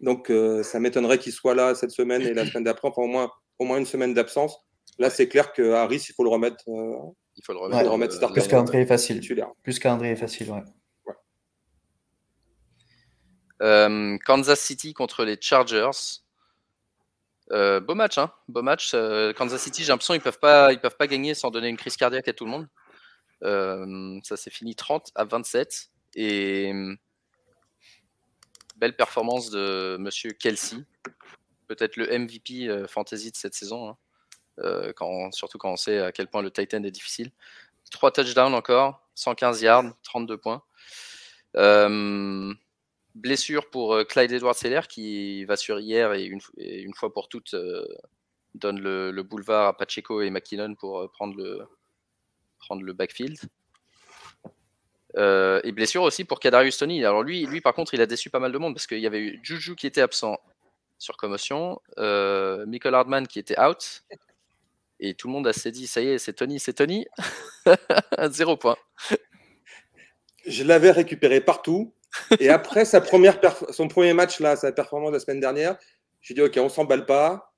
Donc, 0.00 0.30
euh, 0.30 0.62
ça 0.62 0.78
m'étonnerait 0.78 1.18
qu'il 1.18 1.32
soit 1.32 1.54
là 1.54 1.74
cette 1.74 1.90
semaine 1.90 2.22
et 2.22 2.34
la 2.34 2.46
semaine 2.46 2.64
d'après, 2.64 2.88
enfin, 2.88 3.02
au 3.02 3.06
moins, 3.06 3.30
au 3.58 3.64
moins 3.64 3.78
une 3.78 3.86
semaine 3.86 4.14
d'absence. 4.14 4.56
Là, 4.98 5.10
c'est 5.10 5.28
clair 5.28 5.52
que 5.52 5.72
Harris, 5.72 6.06
il 6.08 6.12
faut 6.14 6.24
le 6.24 6.30
remettre. 6.30 6.56
Euh, 6.68 6.92
Il 7.36 7.44
faut 7.44 7.52
le 7.52 7.58
Ouais, 7.60 7.66
remettre. 7.66 7.90
remettre 7.90 8.14
starter. 8.14 8.40
Plus 8.40 8.48
qu'André 8.48 8.80
est 8.82 8.86
facile. 8.86 9.20
Titulaire. 9.20 9.50
Plus 9.62 9.78
qu'André 9.78 10.10
est 10.10 10.16
facile, 10.16 10.50
ouais. 10.50 10.62
Euh, 13.62 14.16
Kansas 14.24 14.60
City 14.60 14.94
contre 14.94 15.24
les 15.24 15.36
Chargers. 15.40 15.90
Euh, 17.50 17.80
beau 17.80 17.94
match, 17.94 18.18
hein 18.18 18.30
Beau 18.48 18.62
match. 18.62 18.92
Euh, 18.94 19.32
Kansas 19.32 19.60
City, 19.62 19.82
j'ai 19.82 19.88
l'impression 19.88 20.14
qu'ils 20.14 20.22
peuvent 20.22 20.38
pas, 20.38 20.72
ils 20.72 20.80
peuvent 20.80 20.96
pas 20.96 21.06
gagner 21.06 21.34
sans 21.34 21.50
donner 21.50 21.68
une 21.68 21.76
crise 21.76 21.96
cardiaque 21.96 22.28
à 22.28 22.32
tout 22.32 22.44
le 22.44 22.50
monde. 22.50 22.68
Euh, 23.44 24.18
ça 24.22 24.36
s'est 24.36 24.50
fini 24.50 24.74
30 24.74 25.10
à 25.14 25.24
27 25.24 25.90
et 26.14 26.72
euh, 26.72 26.94
belle 28.76 28.96
performance 28.96 29.50
de 29.50 29.96
Monsieur 29.98 30.32
Kelsey, 30.32 30.78
peut-être 31.66 31.96
le 31.96 32.18
MVP 32.18 32.68
euh, 32.68 32.86
fantasy 32.86 33.30
de 33.30 33.36
cette 33.36 33.54
saison, 33.54 33.90
hein. 33.90 33.96
Euh, 34.60 34.92
surtout 35.32 35.58
quand 35.58 35.72
on 35.72 35.76
sait 35.76 36.00
à 36.00 36.12
quel 36.12 36.28
point 36.28 36.42
le 36.42 36.50
Titan 36.50 36.82
est 36.82 36.90
difficile. 36.90 37.30
Trois 37.90 38.10
touchdowns 38.10 38.54
encore, 38.54 39.08
115 39.14 39.62
yards, 39.62 39.94
32 40.02 40.36
points. 40.36 40.62
Euh, 41.56 42.52
blessure 43.14 43.70
pour 43.70 43.94
euh, 43.94 44.04
Clyde 44.04 44.32
Edwards-Seller 44.32 44.82
qui 44.88 45.44
va 45.44 45.56
sur 45.56 45.80
hier 45.80 46.12
et 46.12 46.24
une, 46.24 46.94
fois 46.94 47.12
pour 47.12 47.28
toutes 47.28 47.56
donne 48.54 48.80
le, 48.80 49.10
le 49.10 49.22
boulevard 49.22 49.68
à 49.68 49.76
Pacheco 49.76 50.20
et 50.20 50.30
McKinnon 50.30 50.74
pour 50.74 51.10
prendre 51.12 51.36
le 51.36 52.92
backfield. 52.92 53.38
Euh, 55.16 55.60
et 55.64 55.72
blessure 55.72 56.02
aussi 56.02 56.24
pour 56.24 56.38
Kadarius 56.38 56.76
Tony. 56.78 57.02
Alors 57.04 57.22
lui, 57.22 57.46
lui, 57.46 57.60
par 57.60 57.72
contre, 57.74 57.94
il 57.94 58.00
a 58.00 58.06
déçu 58.06 58.28
pas 58.30 58.40
mal 58.40 58.52
de 58.52 58.58
monde 58.58 58.74
parce 58.74 58.86
qu'il 58.86 58.98
y 59.00 59.06
avait 59.06 59.20
eu 59.20 59.40
Juju 59.42 59.74
qui 59.74 59.86
était 59.86 60.02
absent 60.02 60.36
sur 60.98 61.16
commotion, 61.16 61.80
euh, 61.98 62.66
Michael 62.66 62.94
Hardman 62.94 63.26
qui 63.26 63.38
était 63.38 63.58
out, 63.60 64.02
et 65.00 65.14
tout 65.14 65.28
le 65.28 65.32
monde 65.32 65.50
s'est 65.52 65.70
dit, 65.70 65.86
ça 65.86 66.00
y 66.00 66.08
est, 66.08 66.18
c'est 66.18 66.32
Tony, 66.34 66.58
c'est 66.60 66.72
Tony. 66.74 67.06
Zéro 68.30 68.56
point. 68.56 68.76
Je 70.46 70.64
l'avais 70.64 70.90
récupéré 70.90 71.40
partout. 71.40 71.94
Et 72.40 72.48
après 72.48 72.84
sa 72.84 73.00
première 73.00 73.38
son 73.70 73.86
premier 73.86 74.12
match, 74.14 74.40
là, 74.40 74.56
sa 74.56 74.72
performance 74.72 75.12
la 75.12 75.20
semaine 75.20 75.40
dernière, 75.40 75.76
j'ai 76.20 76.34
dit, 76.34 76.42
OK, 76.42 76.56
on 76.58 76.68
s'emballe 76.68 77.06
pas, 77.06 77.54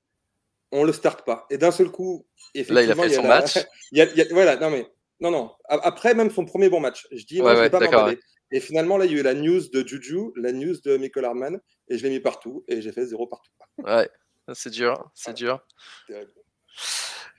on 0.72 0.84
le 0.84 0.92
starte 0.92 1.24
pas. 1.24 1.46
Et 1.50 1.56
d'un 1.58 1.70
seul 1.70 1.90
coup, 1.90 2.26
Là, 2.54 2.60
il 2.62 2.78
a 2.78 2.80
effectivement, 2.82 3.02
fait 3.04 3.10
y 3.10 3.14
son 3.14 3.22
la- 3.22 3.28
match. 3.28 3.58
il 3.92 3.98
y 3.98 4.02
a- 4.02 4.10
il 4.10 4.16
y 4.16 4.20
a- 4.22 4.26
voilà, 4.32 4.56
non, 4.56 4.70
mais 4.70 4.86
non, 5.20 5.30
non. 5.30 5.52
Après, 5.68 6.14
même 6.14 6.30
son 6.30 6.44
premier 6.44 6.68
bon 6.68 6.80
match, 6.80 7.06
je 7.12 7.24
dis, 7.24 7.40
Ouais, 7.40 7.48
non, 7.48 7.56
je 7.56 7.60
ouais, 7.60 7.68
vais 7.68 7.90
pas. 7.90 8.12
Et 8.52 8.60
finalement, 8.60 8.98
là, 8.98 9.04
il 9.04 9.12
y 9.12 9.16
a 9.16 9.18
eu 9.20 9.22
la 9.22 9.34
news 9.34 9.60
de 9.72 9.86
Juju, 9.86 10.32
la 10.36 10.52
news 10.52 10.74
de 10.84 10.96
Michael 10.96 11.24
Hardman, 11.24 11.60
et 11.88 11.98
je 11.98 12.02
l'ai 12.02 12.10
mis 12.10 12.20
partout, 12.20 12.64
et 12.66 12.80
j'ai 12.80 12.90
fait 12.90 13.06
zéro 13.06 13.26
partout. 13.26 13.50
Ouais, 13.78 14.10
c'est 14.54 14.70
dur, 14.70 15.10
c'est 15.14 15.34
dur. 15.34 15.64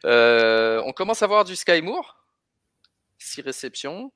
Euh, 0.05 0.81
on 0.85 0.93
commence 0.93 1.21
à 1.21 1.27
voir 1.27 1.43
du 1.43 1.55
Sky 1.55 1.81
Moore. 1.81 2.23
Six 3.17 3.41
réceptions. 3.41 4.11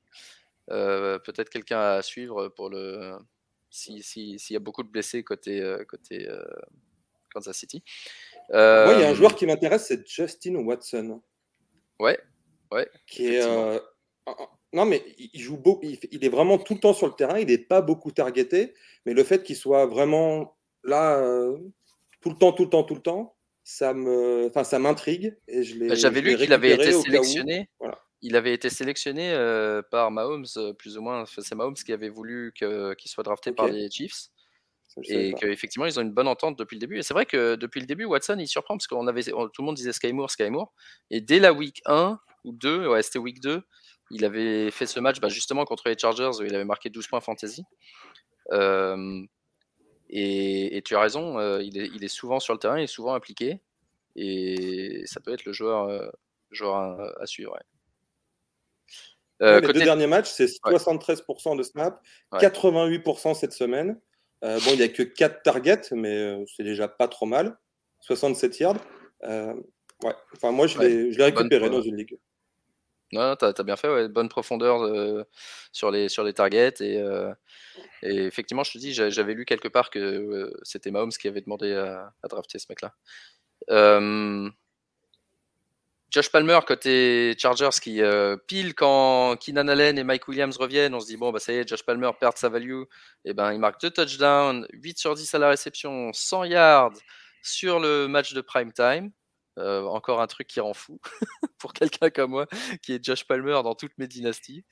Euh, 0.70 1.18
Peut-être 1.18 1.50
quelqu'un 1.50 1.80
à 1.80 2.02
suivre 2.02 2.48
pour 2.48 2.70
le. 2.70 3.16
S'il 3.70 4.02
si, 4.02 4.38
y 4.50 4.56
a 4.56 4.60
beaucoup 4.60 4.82
de 4.82 4.88
blessés 4.88 5.22
côté, 5.22 5.60
euh, 5.60 5.84
côté 5.84 6.26
Kansas 7.32 7.56
City. 7.56 7.84
Moi, 8.48 8.94
il 8.94 9.00
y 9.00 9.04
a 9.04 9.10
un 9.10 9.14
joueur 9.14 9.36
qui 9.36 9.46
m'intéresse, 9.46 9.86
c'est 9.86 10.08
Justin 10.08 10.54
Watson. 10.56 11.20
Ouais, 12.00 12.18
ouais. 12.72 12.88
qui 13.06 13.26
est. 13.34 13.42
Euh, 13.42 13.78
Non, 14.72 14.84
mais 14.84 15.02
il 15.16 15.40
joue 15.40 15.56
beau, 15.56 15.80
il, 15.82 16.24
est 16.24 16.28
vraiment 16.28 16.58
tout 16.58 16.74
le 16.74 16.80
temps 16.80 16.92
sur 16.92 17.06
le 17.06 17.14
terrain, 17.14 17.38
il 17.38 17.46
n'est 17.46 17.56
pas 17.58 17.80
beaucoup 17.80 18.10
targeté, 18.10 18.74
mais 19.06 19.14
le 19.14 19.24
fait 19.24 19.42
qu'il 19.42 19.56
soit 19.56 19.86
vraiment 19.86 20.58
là 20.84 21.18
euh, 21.18 21.56
tout 22.20 22.30
le 22.30 22.36
temps, 22.36 22.52
tout 22.52 22.64
le 22.64 22.70
temps, 22.70 22.82
tout 22.82 22.94
le 22.96 23.00
temps, 23.00 23.36
ça 23.64 23.94
me, 23.94 24.46
enfin, 24.48 24.64
ça 24.64 24.78
m'intrigue 24.78 25.36
et 25.48 25.62
je 25.62 25.76
l'ai. 25.78 25.88
Bah, 25.88 25.94
J'avais 25.94 26.20
lu 26.20 26.36
qu'il 26.36 26.52
avait 26.52 26.72
été 26.74 26.92
sélectionné. 26.92 27.70
Voilà. 27.78 27.98
Il 28.22 28.34
avait 28.34 28.52
été 28.52 28.68
sélectionné 28.68 29.32
euh, 29.32 29.82
par 29.90 30.10
Mahomes, 30.10 30.46
plus 30.78 30.98
ou 30.98 31.02
moins. 31.02 31.24
C'est 31.26 31.54
Mahomes 31.54 31.74
qui 31.74 31.92
avait 31.92 32.08
voulu 32.08 32.52
que- 32.58 32.94
qu'il 32.94 33.10
soit 33.10 33.22
drafté 33.22 33.52
par 33.52 33.68
les 33.68 33.88
Chiefs. 33.90 34.28
Et 35.04 35.34
qu'effectivement 35.34 35.84
ils 35.86 35.98
ont 35.98 36.02
une 36.02 36.12
bonne 36.12 36.26
entente 36.28 36.58
depuis 36.58 36.76
le 36.76 36.80
début. 36.80 36.98
Et 36.98 37.02
c'est 37.02 37.12
vrai 37.14 37.26
que 37.26 37.54
depuis 37.56 37.80
le 37.80 37.86
début, 37.86 38.04
Watson 38.06 38.36
il 38.38 38.48
surprend 38.48 38.76
parce 38.76 38.86
qu'on 38.86 39.06
avait 39.06 39.32
on- 39.34 39.48
tout 39.48 39.62
le 39.62 39.66
monde 39.66 39.76
disait 39.76 39.92
Sky 39.92 40.12
Moore, 40.12 40.30
Sky 40.30 40.48
Moore. 40.50 40.72
Et 41.10 41.20
dès 41.20 41.38
la 41.38 41.52
week 41.52 41.82
1 41.86 42.18
ou 42.46 42.52
2, 42.52 42.88
ouais, 42.88 43.02
c'était 43.02 43.18
week 43.18 43.40
2, 43.40 43.62
il 44.10 44.24
avait 44.24 44.70
fait 44.70 44.86
ce 44.86 45.00
match 45.00 45.20
bah, 45.20 45.28
justement 45.28 45.64
contre 45.64 45.88
les 45.88 45.98
Chargers 45.98 46.30
où 46.40 46.44
il 46.44 46.54
avait 46.54 46.64
marqué 46.64 46.88
12 46.90 47.06
points 47.08 47.20
fantasy. 47.20 47.64
Euh, 48.52 49.22
et, 50.08 50.76
et 50.76 50.82
tu 50.82 50.94
as 50.94 51.00
raison, 51.00 51.38
euh, 51.38 51.60
il, 51.62 51.76
est, 51.78 51.88
il 51.94 52.04
est 52.04 52.08
souvent 52.08 52.38
sur 52.40 52.54
le 52.54 52.60
terrain, 52.60 52.78
il 52.78 52.84
est 52.84 52.86
souvent 52.86 53.14
impliqué. 53.14 53.60
Et 54.14 55.02
ça 55.06 55.20
peut 55.20 55.32
être 55.32 55.44
le 55.44 55.52
joueur, 55.52 55.88
euh, 55.88 56.08
joueur 56.52 56.76
à, 56.76 57.12
à 57.20 57.26
suivre. 57.26 57.52
ouais. 57.52 57.60
Ouais, 59.40 59.60
les 59.60 59.66
côté- 59.66 59.80
deux 59.80 59.84
derniers 59.84 60.06
matchs, 60.06 60.30
c'est 60.30 60.44
Ouais. 60.64 60.72
73% 60.72 61.56
de 61.56 61.62
snap, 61.62 62.00
Ouais. 62.32 62.38
88% 62.38 63.34
cette 63.34 63.52
semaine. 63.52 64.00
Bon, 64.42 64.58
il 64.72 64.76
n'y 64.76 64.82
a 64.82 64.88
que 64.88 65.02
4 65.02 65.42
targets, 65.42 65.90
mais 65.92 66.44
c'est 66.56 66.62
déjà 66.62 66.86
pas 66.88 67.08
trop 67.08 67.26
mal. 67.26 67.58
67 68.00 68.60
yards. 68.60 68.76
Ouais. 69.24 70.14
Enfin, 70.36 70.52
moi, 70.52 70.66
je 70.68 70.78
l'ai 70.78 71.10
Bonne 71.16 71.22
récupéré 71.22 71.68
dans 71.68 71.80
une 71.82 71.96
ligue. 71.96 72.16
Non, 73.12 73.28
non, 73.30 73.36
t'as 73.36 73.52
as 73.56 73.62
bien 73.62 73.76
fait, 73.76 73.88
ouais, 73.88 74.08
bonne 74.08 74.28
profondeur 74.28 74.82
euh, 74.82 75.22
sur, 75.72 75.90
les, 75.92 76.08
sur 76.08 76.24
les 76.24 76.32
targets. 76.34 76.74
Et, 76.80 76.98
euh, 76.98 77.32
effectivement, 78.02 78.64
je 78.64 78.72
te 78.72 78.78
dis, 78.78 78.94
j'a- 78.94 79.10
j'avais 79.10 79.34
lu 79.34 79.44
quelque 79.46 79.68
part 79.68 79.90
que 79.90 79.98
euh, 80.00 80.52
c'était 80.62 80.90
Mahomes 80.90 81.12
qui 81.12 81.28
avait 81.28 81.40
demandé 81.42 81.74
à, 81.74 82.12
à 82.22 82.28
drafter 82.28 82.58
ce 82.58 82.66
mec-là. 82.70 82.94
Josh 86.10 86.30
Palmer, 86.30 86.60
côté 86.66 87.34
Chargers, 87.38 87.78
qui 87.82 88.00
pile 88.46 88.74
quand 88.74 89.36
Keenan 89.36 89.68
Allen 89.68 89.98
et 89.98 90.04
Mike 90.04 90.28
Williams 90.28 90.56
reviennent, 90.56 90.94
on 90.94 91.00
se 91.00 91.06
dit, 91.06 91.16
bon, 91.16 91.32
bah 91.32 91.40
ça 91.40 91.52
y 91.52 91.56
est, 91.56 91.68
Josh 91.68 91.82
Palmer 91.82 92.10
perd 92.18 92.36
sa 92.38 92.48
value. 92.48 92.82
Et 93.24 93.34
ben, 93.34 93.52
il 93.52 93.58
marque 93.58 93.80
deux 93.80 93.90
touchdowns, 93.90 94.66
8 94.72 94.98
sur 94.98 95.14
10 95.14 95.32
à 95.34 95.38
la 95.38 95.48
réception, 95.50 96.12
100 96.12 96.44
yards 96.44 96.92
sur 97.42 97.80
le 97.80 98.06
match 98.08 98.32
de 98.34 98.40
prime 98.40 98.72
time. 98.72 99.10
Euh, 99.58 99.84
encore 99.84 100.20
un 100.20 100.26
truc 100.26 100.46
qui 100.48 100.60
rend 100.60 100.74
fou 100.74 101.00
pour 101.58 101.72
quelqu'un 101.72 102.10
comme 102.10 102.32
moi 102.32 102.46
qui 102.82 102.92
est 102.92 103.02
Josh 103.02 103.24
Palmer 103.24 103.60
dans 103.64 103.74
toutes 103.74 103.96
mes 103.96 104.06
dynasties. 104.06 104.64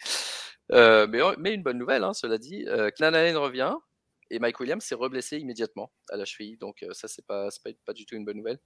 Euh, 0.72 1.06
mais, 1.06 1.20
mais 1.38 1.54
une 1.54 1.62
bonne 1.62 1.78
nouvelle, 1.78 2.04
hein, 2.04 2.12
cela 2.12 2.38
dit. 2.38 2.64
Euh, 2.68 2.90
Allen 3.00 3.36
revient 3.36 3.74
et 4.30 4.38
Mike 4.38 4.60
Williams 4.60 4.84
s'est 4.84 4.94
reblessé 4.94 5.38
immédiatement 5.38 5.90
à 6.10 6.16
la 6.16 6.24
cheville. 6.24 6.56
Donc 6.56 6.82
euh, 6.82 6.92
ça, 6.92 7.08
c'est 7.08 7.26
pas, 7.26 7.48
pas, 7.62 7.70
pas 7.86 7.92
du 7.92 8.06
tout 8.06 8.16
une 8.16 8.24
bonne 8.24 8.36
nouvelle. 8.36 8.58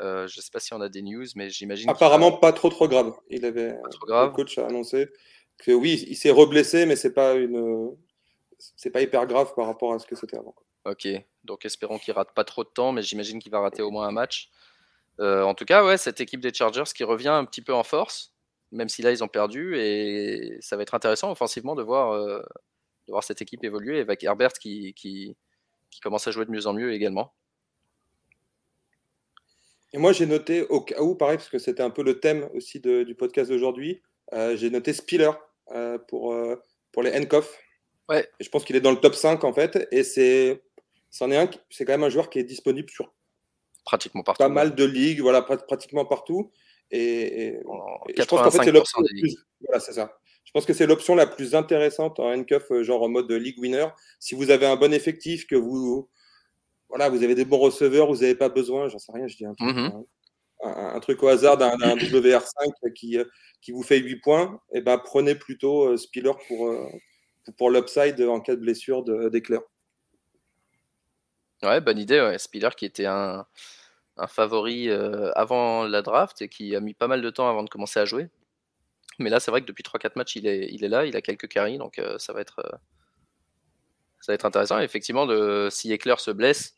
Euh, 0.00 0.28
je 0.28 0.40
sais 0.40 0.50
pas 0.52 0.60
si 0.60 0.72
on 0.74 0.80
a 0.80 0.88
des 0.88 1.02
news, 1.02 1.26
mais 1.34 1.50
j'imagine. 1.50 1.90
Apparemment, 1.90 2.32
pas 2.32 2.52
trop 2.52 2.68
trop 2.68 2.88
grave. 2.88 3.14
Il 3.30 3.44
avait, 3.44 3.74
trop 3.90 4.06
le 4.06 4.12
grave. 4.12 4.32
coach 4.32 4.56
a 4.58 4.66
annoncé 4.66 5.08
que 5.58 5.72
oui, 5.72 6.04
il 6.08 6.16
s'est 6.16 6.30
reblessé, 6.30 6.86
mais 6.86 6.94
c'est 6.94 7.12
pas 7.12 7.34
une, 7.34 7.96
c'est 8.76 8.90
pas 8.90 9.02
hyper 9.02 9.26
grave 9.26 9.54
par 9.56 9.66
rapport 9.66 9.92
à 9.92 9.98
ce 9.98 10.06
que 10.06 10.14
c'était 10.14 10.38
avant. 10.38 10.54
Ok, 10.84 11.08
donc 11.42 11.64
espérons 11.64 11.98
qu'il 11.98 12.14
rate 12.14 12.32
pas 12.32 12.44
trop 12.44 12.62
de 12.62 12.68
temps, 12.68 12.92
mais 12.92 13.02
j'imagine 13.02 13.40
qu'il 13.40 13.50
va 13.50 13.58
rater 13.58 13.82
au 13.82 13.90
moins 13.90 14.06
un 14.06 14.12
match. 14.12 14.50
Euh, 15.20 15.42
en 15.42 15.54
tout 15.54 15.64
cas, 15.64 15.84
ouais, 15.84 15.96
cette 15.98 16.20
équipe 16.20 16.40
des 16.40 16.52
Chargers 16.54 16.84
qui 16.94 17.04
revient 17.04 17.28
un 17.28 17.44
petit 17.44 17.62
peu 17.62 17.74
en 17.74 17.82
force, 17.82 18.34
même 18.70 18.88
si 18.88 19.02
là 19.02 19.10
ils 19.10 19.24
ont 19.24 19.28
perdu, 19.28 19.76
et 19.78 20.58
ça 20.60 20.76
va 20.76 20.82
être 20.82 20.94
intéressant 20.94 21.30
offensivement 21.30 21.74
de 21.74 21.82
voir, 21.82 22.12
euh, 22.12 22.38
de 23.06 23.12
voir 23.12 23.24
cette 23.24 23.42
équipe 23.42 23.64
évoluer 23.64 24.00
avec 24.00 24.22
Herbert 24.22 24.52
qui, 24.52 24.94
qui, 24.94 25.36
qui 25.90 26.00
commence 26.00 26.28
à 26.28 26.30
jouer 26.30 26.44
de 26.44 26.50
mieux 26.50 26.66
en 26.66 26.72
mieux 26.72 26.92
également. 26.92 27.34
Et 29.92 29.98
moi, 29.98 30.12
j'ai 30.12 30.26
noté 30.26 30.62
au 30.68 30.82
cas 30.82 31.00
où, 31.00 31.14
pareil, 31.14 31.38
parce 31.38 31.48
que 31.48 31.58
c'était 31.58 31.82
un 31.82 31.90
peu 31.90 32.02
le 32.02 32.20
thème 32.20 32.48
aussi 32.54 32.78
de- 32.78 33.04
du 33.04 33.14
podcast 33.14 33.50
d'aujourd'hui, 33.50 34.02
euh, 34.34 34.56
j'ai 34.56 34.70
noté 34.70 34.92
Spiller 34.92 35.30
pour, 36.08 36.34
pour 36.92 37.02
les 37.02 37.10
Henkoff. 37.18 37.58
Ouais. 38.08 38.26
Et 38.40 38.44
je 38.44 38.48
pense 38.48 38.64
qu'il 38.64 38.74
est 38.76 38.80
dans 38.80 38.90
le 38.90 38.96
top 39.00 39.14
5 39.14 39.44
en 39.44 39.52
fait. 39.52 39.86
Et 39.90 40.02
c'est, 40.02 40.62
c'en 41.10 41.30
est 41.30 41.36
un, 41.36 41.50
c'est 41.70 41.84
quand 41.84 41.92
même 41.92 42.04
un 42.04 42.08
joueur 42.08 42.30
qui 42.30 42.38
est 42.38 42.44
disponible 42.44 42.88
sur 42.88 43.12
Pratiquement 43.88 44.22
partout. 44.22 44.38
pas 44.42 44.48
mal 44.50 44.74
de 44.74 44.84
ligues, 44.84 45.20
voilà, 45.20 45.40
prat- 45.42 45.56
pratiquement 45.66 46.04
partout. 46.04 46.52
Et, 46.90 47.00
et- 47.46 47.58
je 48.16 48.24
pense 48.24 48.40
qu'en 48.42 48.50
fait, 48.50 48.58
c'est 48.64 48.70
85% 48.70 48.72
l'option 48.72 49.00
des 49.02 49.08
la 49.08 49.14
ligues. 49.14 49.34
plus- 49.34 49.46
Voilà, 49.66 49.80
c'est 49.80 49.92
ça. 49.94 50.18
Je 50.44 50.50
pense 50.52 50.64
que 50.66 50.72
c'est 50.74 50.86
l'option 50.86 51.14
la 51.14 51.26
plus 51.26 51.54
intéressante 51.54 52.20
en 52.20 52.30
NCUF, 52.32 52.70
euh, 52.70 52.82
genre 52.82 53.02
en 53.02 53.08
mode 53.08 53.30
league 53.30 53.58
winner. 53.58 53.86
Si 54.20 54.34
vous 54.34 54.50
avez 54.50 54.66
un 54.66 54.76
bon 54.76 54.92
effectif, 54.92 55.46
que 55.46 55.56
vous, 55.56 56.08
voilà, 56.88 57.08
vous 57.10 57.22
avez 57.22 57.34
des 57.34 57.44
bons 57.44 57.58
receveurs, 57.58 58.08
vous 58.08 58.20
n'avez 58.20 58.34
pas 58.34 58.48
besoin, 58.48 58.88
j'en 58.88 58.98
sais 58.98 59.12
rien, 59.12 59.26
je 59.26 59.36
dis 59.36 59.44
un 59.46 59.54
truc, 59.54 59.74
Mhm. 59.74 60.04
un, 60.64 60.68
un- 60.70 60.94
un 60.96 61.00
truc 61.00 61.22
au 61.22 61.28
hasard 61.28 61.56
d'un 61.58 61.76
d'un 61.76 61.96
WR5 61.96 62.92
qui, 62.94 63.18
euh, 63.18 63.24
qui 63.60 63.72
vous 63.72 63.82
fait 63.82 63.98
8 63.98 64.16
points, 64.20 64.60
et 64.72 64.80
ben 64.80 64.96
prenez 64.98 65.34
plutôt 65.34 65.88
euh, 65.88 65.96
Spiller 65.98 66.32
pour, 66.46 66.68
euh, 66.68 66.86
pour, 67.44 67.54
pour 67.56 67.70
l'upside 67.70 68.20
en 68.22 68.40
cas 68.40 68.54
de 68.56 68.60
blessure 68.60 69.02
de- 69.04 69.28
d'éclair. 69.28 69.60
Ouais, 71.62 71.80
bonne 71.80 71.98
idée. 71.98 72.20
Ouais. 72.20 72.38
Spiller 72.38 72.68
qui 72.76 72.84
était 72.84 73.06
un, 73.06 73.44
un 74.18 74.26
favori 74.26 74.88
euh, 74.90 75.30
avant 75.34 75.84
la 75.84 76.02
draft 76.02 76.42
et 76.42 76.48
qui 76.48 76.74
a 76.76 76.80
mis 76.80 76.94
pas 76.94 77.08
mal 77.08 77.22
de 77.22 77.30
temps 77.30 77.48
avant 77.48 77.62
de 77.62 77.70
commencer 77.70 78.00
à 78.00 78.04
jouer. 78.04 78.28
Mais 79.18 79.30
là, 79.30 79.40
c'est 79.40 79.50
vrai 79.50 79.62
que 79.62 79.66
depuis 79.66 79.82
3-4 79.84 80.12
matchs, 80.16 80.36
il 80.36 80.46
est, 80.46 80.68
il 80.72 80.84
est 80.84 80.88
là, 80.88 81.04
il 81.06 81.16
a 81.16 81.22
quelques 81.22 81.48
carries, 81.48 81.78
donc 81.78 81.98
euh, 81.98 82.18
ça 82.18 82.32
va 82.32 82.40
être 82.40 82.60
euh, 82.60 82.76
ça 84.20 84.32
va 84.32 84.34
être 84.34 84.44
intéressant. 84.46 84.78
Et 84.80 84.84
effectivement, 84.84 85.26
si 85.70 85.92
Eckler 85.92 86.16
se 86.18 86.30
blesse, 86.30 86.74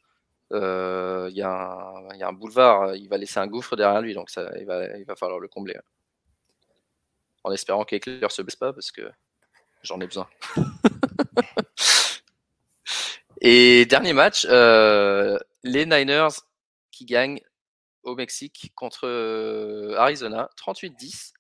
il 0.53 0.57
y, 0.57 1.43
a 1.43 1.51
un- 1.51 2.09
il 2.15 2.19
y 2.19 2.23
a 2.23 2.29
un 2.29 2.33
boulevard, 2.33 2.95
il 2.97 3.09
va 3.09 3.17
laisser 3.19 3.39
un 3.41 3.47
gouffre 3.47 3.77
derrière 3.77 4.01
lui, 4.03 4.15
donc 4.15 4.31
ça, 4.31 4.51
il, 4.59 4.67
va, 4.67 4.97
il 4.99 5.05
va 5.05 5.17
falloir 5.17 5.39
le 5.41 5.49
combler. 5.49 5.77
en 7.45 7.53
espérant 7.53 7.85
qu'Eckler 7.85 8.27
se 8.29 8.43
baisse 8.43 8.57
pas 8.57 8.73
parce 8.73 8.91
que 8.93 9.03
j'en 9.83 10.01
ai 10.01 10.07
besoin. 10.07 10.29
Et 13.41 13.87
dernier 13.87 14.13
match, 14.13 14.45
les 14.47 15.87
Niners 15.87 16.29
qui 17.01 17.07
gagnent 17.07 17.41
au 18.03 18.15
Mexique 18.15 18.73
contre 18.75 19.09
Arizona, 19.97 20.51
38-10. 20.59 21.33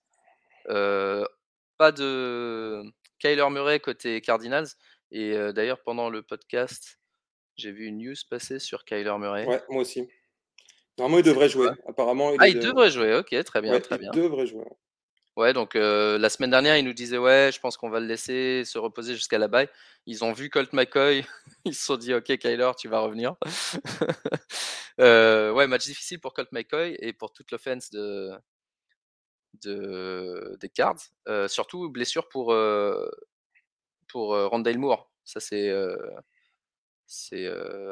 pas 1.76 1.92
de 1.92 2.82
Kyler 3.18 3.50
Murray 3.50 3.78
côté 3.78 4.22
Cardinals. 4.22 4.68
Et 5.10 5.34
d'ailleurs, 5.52 5.82
pendant 5.82 6.08
le 6.08 6.22
podcast, 6.22 6.98
j'ai 7.56 7.72
vu 7.72 7.84
une 7.84 7.98
news 7.98 8.14
passer 8.30 8.58
sur 8.58 8.86
Kyler 8.86 9.18
Murray. 9.18 9.44
Ouais, 9.44 9.62
moi 9.68 9.82
aussi. 9.82 10.08
Normalement, 10.96 11.18
il 11.18 11.24
devrait 11.24 11.50
jouer. 11.50 11.68
Apparemment, 11.86 12.32
ah, 12.38 12.48
il 12.48 12.58
devrait 12.58 12.90
jouer. 12.90 13.14
Ok, 13.16 13.36
très 13.44 13.60
bien, 13.60 13.78
très 13.80 13.98
bien. 13.98 14.10
Il 14.14 14.18
devrait 14.18 14.46
jouer. 14.46 14.64
Ouais, 15.36 15.52
donc 15.52 15.74
la 15.74 16.28
semaine 16.28 16.50
dernière, 16.50 16.76
ils 16.76 16.84
nous 16.84 16.92
disaient 16.92 17.18
ouais, 17.18 17.50
je 17.52 17.60
pense 17.60 17.76
qu'on 17.76 17.88
va 17.88 18.00
le 18.00 18.06
laisser 18.06 18.64
se 18.64 18.78
reposer 18.78 19.14
jusqu'à 19.14 19.38
la 19.38 19.48
baille. 19.48 19.68
Ils 20.06 20.24
ont 20.24 20.32
vu 20.32 20.50
Colt 20.50 20.72
McCoy, 20.72 21.24
ils 21.64 21.74
se 21.74 21.84
sont 21.84 21.96
dit 21.96 22.12
ok, 22.14 22.36
Kyler, 22.38 22.70
tu 22.76 22.88
vas 22.88 23.00
revenir. 23.00 23.36
ouais, 24.98 25.66
match 25.66 25.86
difficile 25.86 26.20
pour 26.20 26.34
Colt 26.34 26.50
McCoy 26.52 26.96
et 27.00 27.12
pour 27.12 27.32
toute 27.32 27.50
l'offense 27.52 27.90
de, 27.90 28.32
de 29.62 30.56
des 30.60 30.68
Cards. 30.68 30.98
surtout 31.48 31.88
blessure 31.90 32.28
pour 32.28 32.54
pour 34.08 34.36
Rondale 34.50 34.78
Moore. 34.78 35.10
Ça 35.24 35.40
c'est 35.40 35.72
c'est 37.06 37.46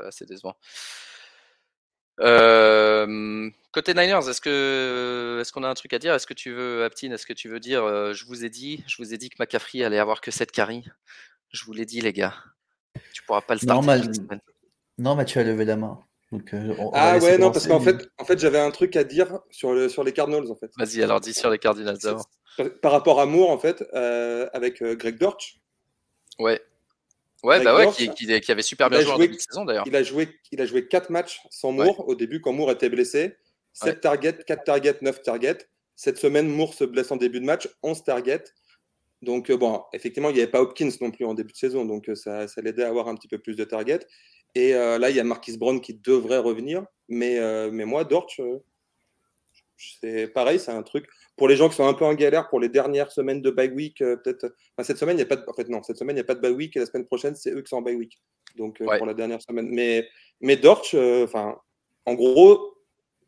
assez 0.05 0.27
décevant. 0.27 0.57
Côté 2.19 3.95
Niners, 3.95 4.29
est-ce 4.29 4.41
que 4.41 5.39
est-ce 5.41 5.53
qu'on 5.53 5.63
a 5.63 5.69
un 5.69 5.75
truc 5.75 5.93
à 5.93 5.99
dire? 5.99 6.15
Est-ce 6.15 6.27
que 6.27 6.35
tu 6.35 6.53
veux, 6.53 6.85
Aptine, 6.85 7.13
est-ce 7.13 7.27
que 7.27 7.33
tu 7.33 7.49
veux 7.49 7.61
dire 7.61 7.83
Je 8.13 8.25
vous 8.25 8.45
ai 8.45 8.51
dit, 8.51 8.85
je 8.87 8.97
vous 8.99 9.15
ai 9.15 9.19
dit 9.19 9.31
que 9.31 9.37
McCaffrey 9.39 9.83
allait 9.85 9.99
avoir 9.99 10.21
que 10.21 10.31
7 10.31 10.51
carries. 10.51 10.85
Je 11.51 11.65
vous 11.65 11.73
l'ai 11.73 11.87
dit, 11.87 12.01
les 12.01 12.13
gars. 12.13 12.35
Tu 13.13 13.23
pourras 13.23 13.41
pas 13.41 13.55
le 13.55 13.61
starter. 13.61 13.87
Non, 14.99 15.15
mais 15.15 15.25
tu 15.25 15.39
as 15.39 15.45
levé 15.45 15.65
la 15.65 15.77
main. 15.77 16.01
ah 16.93 17.19
ouais, 17.19 17.39
non, 17.39 17.51
parce 17.51 17.69
qu'en 17.69 17.81
fait, 17.81 18.11
en 18.19 18.25
fait 18.25 18.39
j'avais 18.39 18.59
un 18.59 18.71
truc 18.71 18.97
à 18.97 19.05
dire 19.05 19.41
sur, 19.51 19.73
le, 19.73 19.89
sur 19.89 20.03
les 20.05 20.13
Cardinals. 20.13 20.51
En 20.51 20.57
fait. 20.57 20.71
Vas-y, 20.77 21.03
alors 21.03 21.21
dis 21.21 21.33
sur 21.35 21.51
les 21.51 21.59
Cardinals 21.59 21.99
d'abord. 22.03 22.29
Par 22.83 22.91
rapport 22.91 23.21
à 23.21 23.27
Moore, 23.27 23.51
en 23.51 23.59
fait, 23.59 23.83
avec 24.53 24.83
Greg 24.83 25.19
Dortch. 25.19 25.61
Ouais. 26.39 26.61
Ouais, 27.45 27.63
bah 27.63 27.77
ouais, 27.77 27.93
qui, 27.93 28.53
avait 28.53 28.63
super 28.63 28.91
bien 28.91 29.01
joué, 29.01 29.13
en 29.13 29.19
début 29.19 29.37
de 29.37 29.41
saison 29.41 29.65
d'ailleurs. 29.65 29.85
Il 29.87 29.95
a 29.95 30.03
joué, 30.03 30.29
il 30.51 30.61
a 30.61 30.67
joué 30.67 30.89
4 30.89 31.11
matchs 31.11 31.41
sans 31.51 31.71
Moore 31.73 32.09
au 32.09 32.15
début 32.15 32.41
quand 32.41 32.53
Moore 32.53 32.73
était 32.73 32.89
blessé. 32.89 33.37
7 33.75 34.01
targets, 34.01 34.39
4 34.45 34.65
targets, 34.65 34.99
9 35.03 35.23
targets. 35.23 35.59
Cette 35.95 36.19
semaine, 36.19 36.49
Moore 36.49 36.75
se 36.75 36.85
blesse 36.85 37.11
en 37.13 37.17
début 37.17 37.41
de 37.41 37.45
match, 37.45 37.69
11 37.83 38.03
targets. 38.05 38.45
Donc, 39.23 39.51
euh, 39.51 39.57
bon, 39.57 39.83
effectivement, 39.93 40.31
il 40.31 40.35
n'y 40.35 40.41
avait 40.41 40.51
pas 40.51 40.61
Hopkins 40.61 40.91
non 41.01 41.11
plus 41.11 41.25
en 41.25 41.35
début 41.35 41.53
de 41.53 41.59
saison, 41.59 41.85
donc 41.85 42.09
euh, 42.09 42.15
ça, 42.15 42.47
ça 42.47 42.61
l'aidait 42.61 42.85
à 42.85 42.89
avoir 42.89 43.09
un 43.09 43.15
petit 43.15 43.29
peu 43.29 43.39
plus 43.39 43.57
de 43.57 43.65
targets. 43.65 44.07
Et 44.55 44.75
euh, 44.75 44.99
là, 44.99 45.11
il 45.11 45.17
y 45.17 45.21
a 45.21 45.25
Marquis 45.25 45.57
Brown 45.59 45.81
qui 45.81 45.95
devrait 45.95 46.39
revenir. 46.39 46.85
Mais, 47.09 47.41
mais 47.71 47.87
moi, 47.87 48.05
Dortch, 48.05 48.41
c'est 50.01 50.29
pareil, 50.29 50.59
c'est 50.59 50.73
un 50.73 50.83
truc 50.83 51.09
pour 51.39 51.49
les 51.49 51.57
gens 51.57 51.69
qui 51.69 51.77
sont 51.77 51.87
un 51.87 51.95
peu 51.95 52.05
en 52.05 52.15
galère 52.15 52.49
pour 52.49 52.61
les 52.61 52.69
dernières 52.69 53.13
semaines 53.13 53.41
de 53.41 53.51
bye 53.51 53.71
week, 53.71 54.03
euh, 54.03 54.17
peut-être. 54.17 54.55
cette 54.83 54.99
semaine, 54.99 55.15
il 55.15 55.19
n'y 55.19 55.23
a 55.23 55.27
pas 55.27 55.37
de. 55.37 55.45
En 55.49 55.55
fait, 55.55 55.69
non, 55.69 55.83
cette 55.83 55.97
semaine, 55.97 56.17
il 56.17 56.19
n'y 56.19 56.23
a 56.23 56.25
pas 56.25 56.35
de 56.35 56.41
bye 56.41 56.51
week 56.51 56.77
et 56.77 56.81
la 56.81 56.87
semaine 56.87 57.07
prochaine, 57.07 57.37
c'est 57.37 57.53
eux 57.53 57.63
qui 57.63 57.69
sont 57.69 57.77
en 57.77 57.83
bye 57.83 57.95
week. 57.95 58.21
Donc, 58.57 58.81
euh, 58.81 58.99
pour 58.99 59.07
la 59.07 59.15
dernière 59.15 59.41
semaine. 59.41 59.69
Mais, 59.71 60.09
mais 60.41 60.57
Dortch, 60.57 60.95
euh, 60.95 61.25
enfin, 61.25 61.57
en 62.07 62.15
gros, 62.15 62.75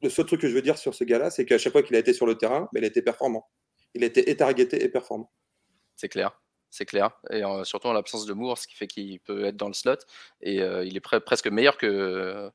le 0.02 0.10
seul 0.10 0.26
truc 0.26 0.40
que 0.40 0.48
je 0.48 0.54
veux 0.54 0.62
dire 0.62 0.76
sur 0.76 0.92
ce 0.92 1.04
gars-là, 1.04 1.30
c'est 1.30 1.46
qu'à 1.46 1.56
chaque 1.56 1.72
fois 1.72 1.82
qu'il 1.82 1.94
a 1.94 2.00
été 2.00 2.12
sur 2.12 2.26
le 2.26 2.36
terrain, 2.36 2.68
ben, 2.72 2.80
il 2.80 2.84
a 2.84 2.88
été 2.88 3.00
performant. 3.00 3.48
Il 3.94 4.02
a 4.02 4.06
été 4.06 4.28
étargeté 4.28 4.82
et 4.82 4.88
performant. 4.88 5.30
C'est 5.94 6.08
clair. 6.08 6.40
C'est 6.68 6.86
clair. 6.86 7.10
Et 7.30 7.42
surtout 7.64 7.88
en 7.88 7.92
l'absence 7.92 8.26
de 8.26 8.32
Moore, 8.32 8.56
ce 8.56 8.68
qui 8.68 8.76
fait 8.76 8.86
qu'il 8.86 9.18
peut 9.20 9.44
être 9.44 9.56
dans 9.56 9.66
le 9.66 9.72
slot. 9.72 9.96
Et 10.40 10.58
il 10.58 10.96
est 10.96 11.20
presque 11.20 11.48
meilleur 11.48 11.76
que 11.76 12.48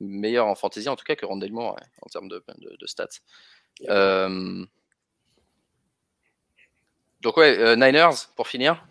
meilleur 0.00 0.46
en 0.46 0.54
fantasy 0.54 0.88
en 0.88 0.96
tout 0.96 1.04
cas 1.04 1.16
que 1.16 1.26
Rondell 1.26 1.52
Moore 1.52 1.76
en 2.02 2.08
termes 2.08 2.28
de, 2.28 2.42
de 2.58 2.86
stats. 2.86 3.20
Donc 7.22 7.36
ouais, 7.36 7.58
euh, 7.58 7.76
Niners 7.76 8.30
pour 8.36 8.48
finir. 8.48 8.86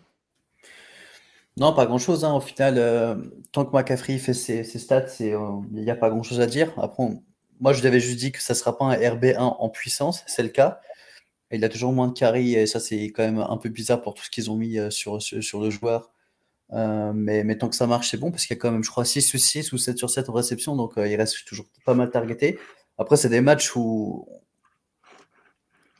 Non, 1.56 1.72
pas 1.72 1.86
grand-chose. 1.86 2.24
Hein. 2.24 2.34
Au 2.34 2.40
final, 2.40 2.74
euh, 2.78 3.16
tant 3.52 3.64
que 3.64 3.74
McCaffrey 3.74 4.18
fait 4.18 4.34
ses, 4.34 4.62
stats, 4.64 5.06
euh, 5.20 5.60
il 5.72 5.82
n'y 5.82 5.90
a 5.90 5.96
pas 5.96 6.10
grand-chose 6.10 6.40
à 6.40 6.46
dire. 6.46 6.72
Après, 6.78 7.04
moi, 7.60 7.72
je 7.72 7.80
lui 7.80 7.88
avais 7.88 8.00
juste 8.00 8.18
dit 8.18 8.30
que 8.30 8.40
ça 8.40 8.52
ne 8.52 8.58
sera 8.58 8.76
pas 8.76 8.84
un 8.84 8.94
RB1 8.94 9.38
en 9.38 9.68
puissance. 9.68 10.22
C'est 10.26 10.42
le 10.42 10.50
cas. 10.50 10.80
Il 11.50 11.64
a 11.64 11.68
toujours 11.68 11.92
moins 11.92 12.08
de 12.08 12.12
carry 12.12 12.54
et 12.54 12.66
ça, 12.66 12.78
c'est 12.78 13.04
quand 13.06 13.24
même 13.24 13.38
un 13.38 13.56
peu 13.56 13.70
bizarre 13.70 14.02
pour 14.02 14.14
tout 14.14 14.22
ce 14.22 14.30
qu'ils 14.30 14.50
ont 14.50 14.56
mis 14.56 14.78
sur, 14.90 15.20
sur, 15.22 15.60
le 15.60 15.70
joueur. 15.70 16.10
Mais, 16.70 17.44
mais, 17.44 17.58
tant 17.58 17.68
que 17.68 17.76
ça 17.76 17.86
marche, 17.86 18.10
c'est 18.10 18.18
bon 18.18 18.30
parce 18.30 18.46
qu'il 18.46 18.56
y 18.56 18.58
a 18.58 18.60
quand 18.60 18.70
même, 18.70 18.84
je 18.84 18.90
crois, 18.90 19.04
6 19.04 19.22
sur 19.22 19.40
6 19.40 19.72
ou 19.72 19.78
7 19.78 19.98
sur 19.98 20.10
7 20.10 20.28
en 20.28 20.32
réception. 20.32 20.76
Donc, 20.76 20.92
il 20.96 21.16
reste 21.16 21.44
toujours 21.46 21.66
pas 21.84 21.94
mal 21.94 22.10
targeté. 22.10 22.58
Après, 22.98 23.16
c'est 23.16 23.28
des 23.28 23.40
matchs 23.40 23.74
où 23.76 24.28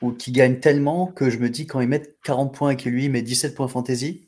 ou 0.01 0.13
qui 0.13 0.33
gagne 0.33 0.61
tellement 0.61 1.07
que 1.07 1.31
je 1.31 1.39
me 1.39 1.49
dis 1.51 1.67
quand 1.67 1.81
ils 1.81 1.89
mettent 1.89 2.21
40 2.23 2.55
points 2.55 2.71
et 2.71 2.77
que 2.77 2.89
lui 2.89 3.09
met 3.09 3.23
17 3.23 3.55
points 3.55 3.69
fantasy, 3.69 4.27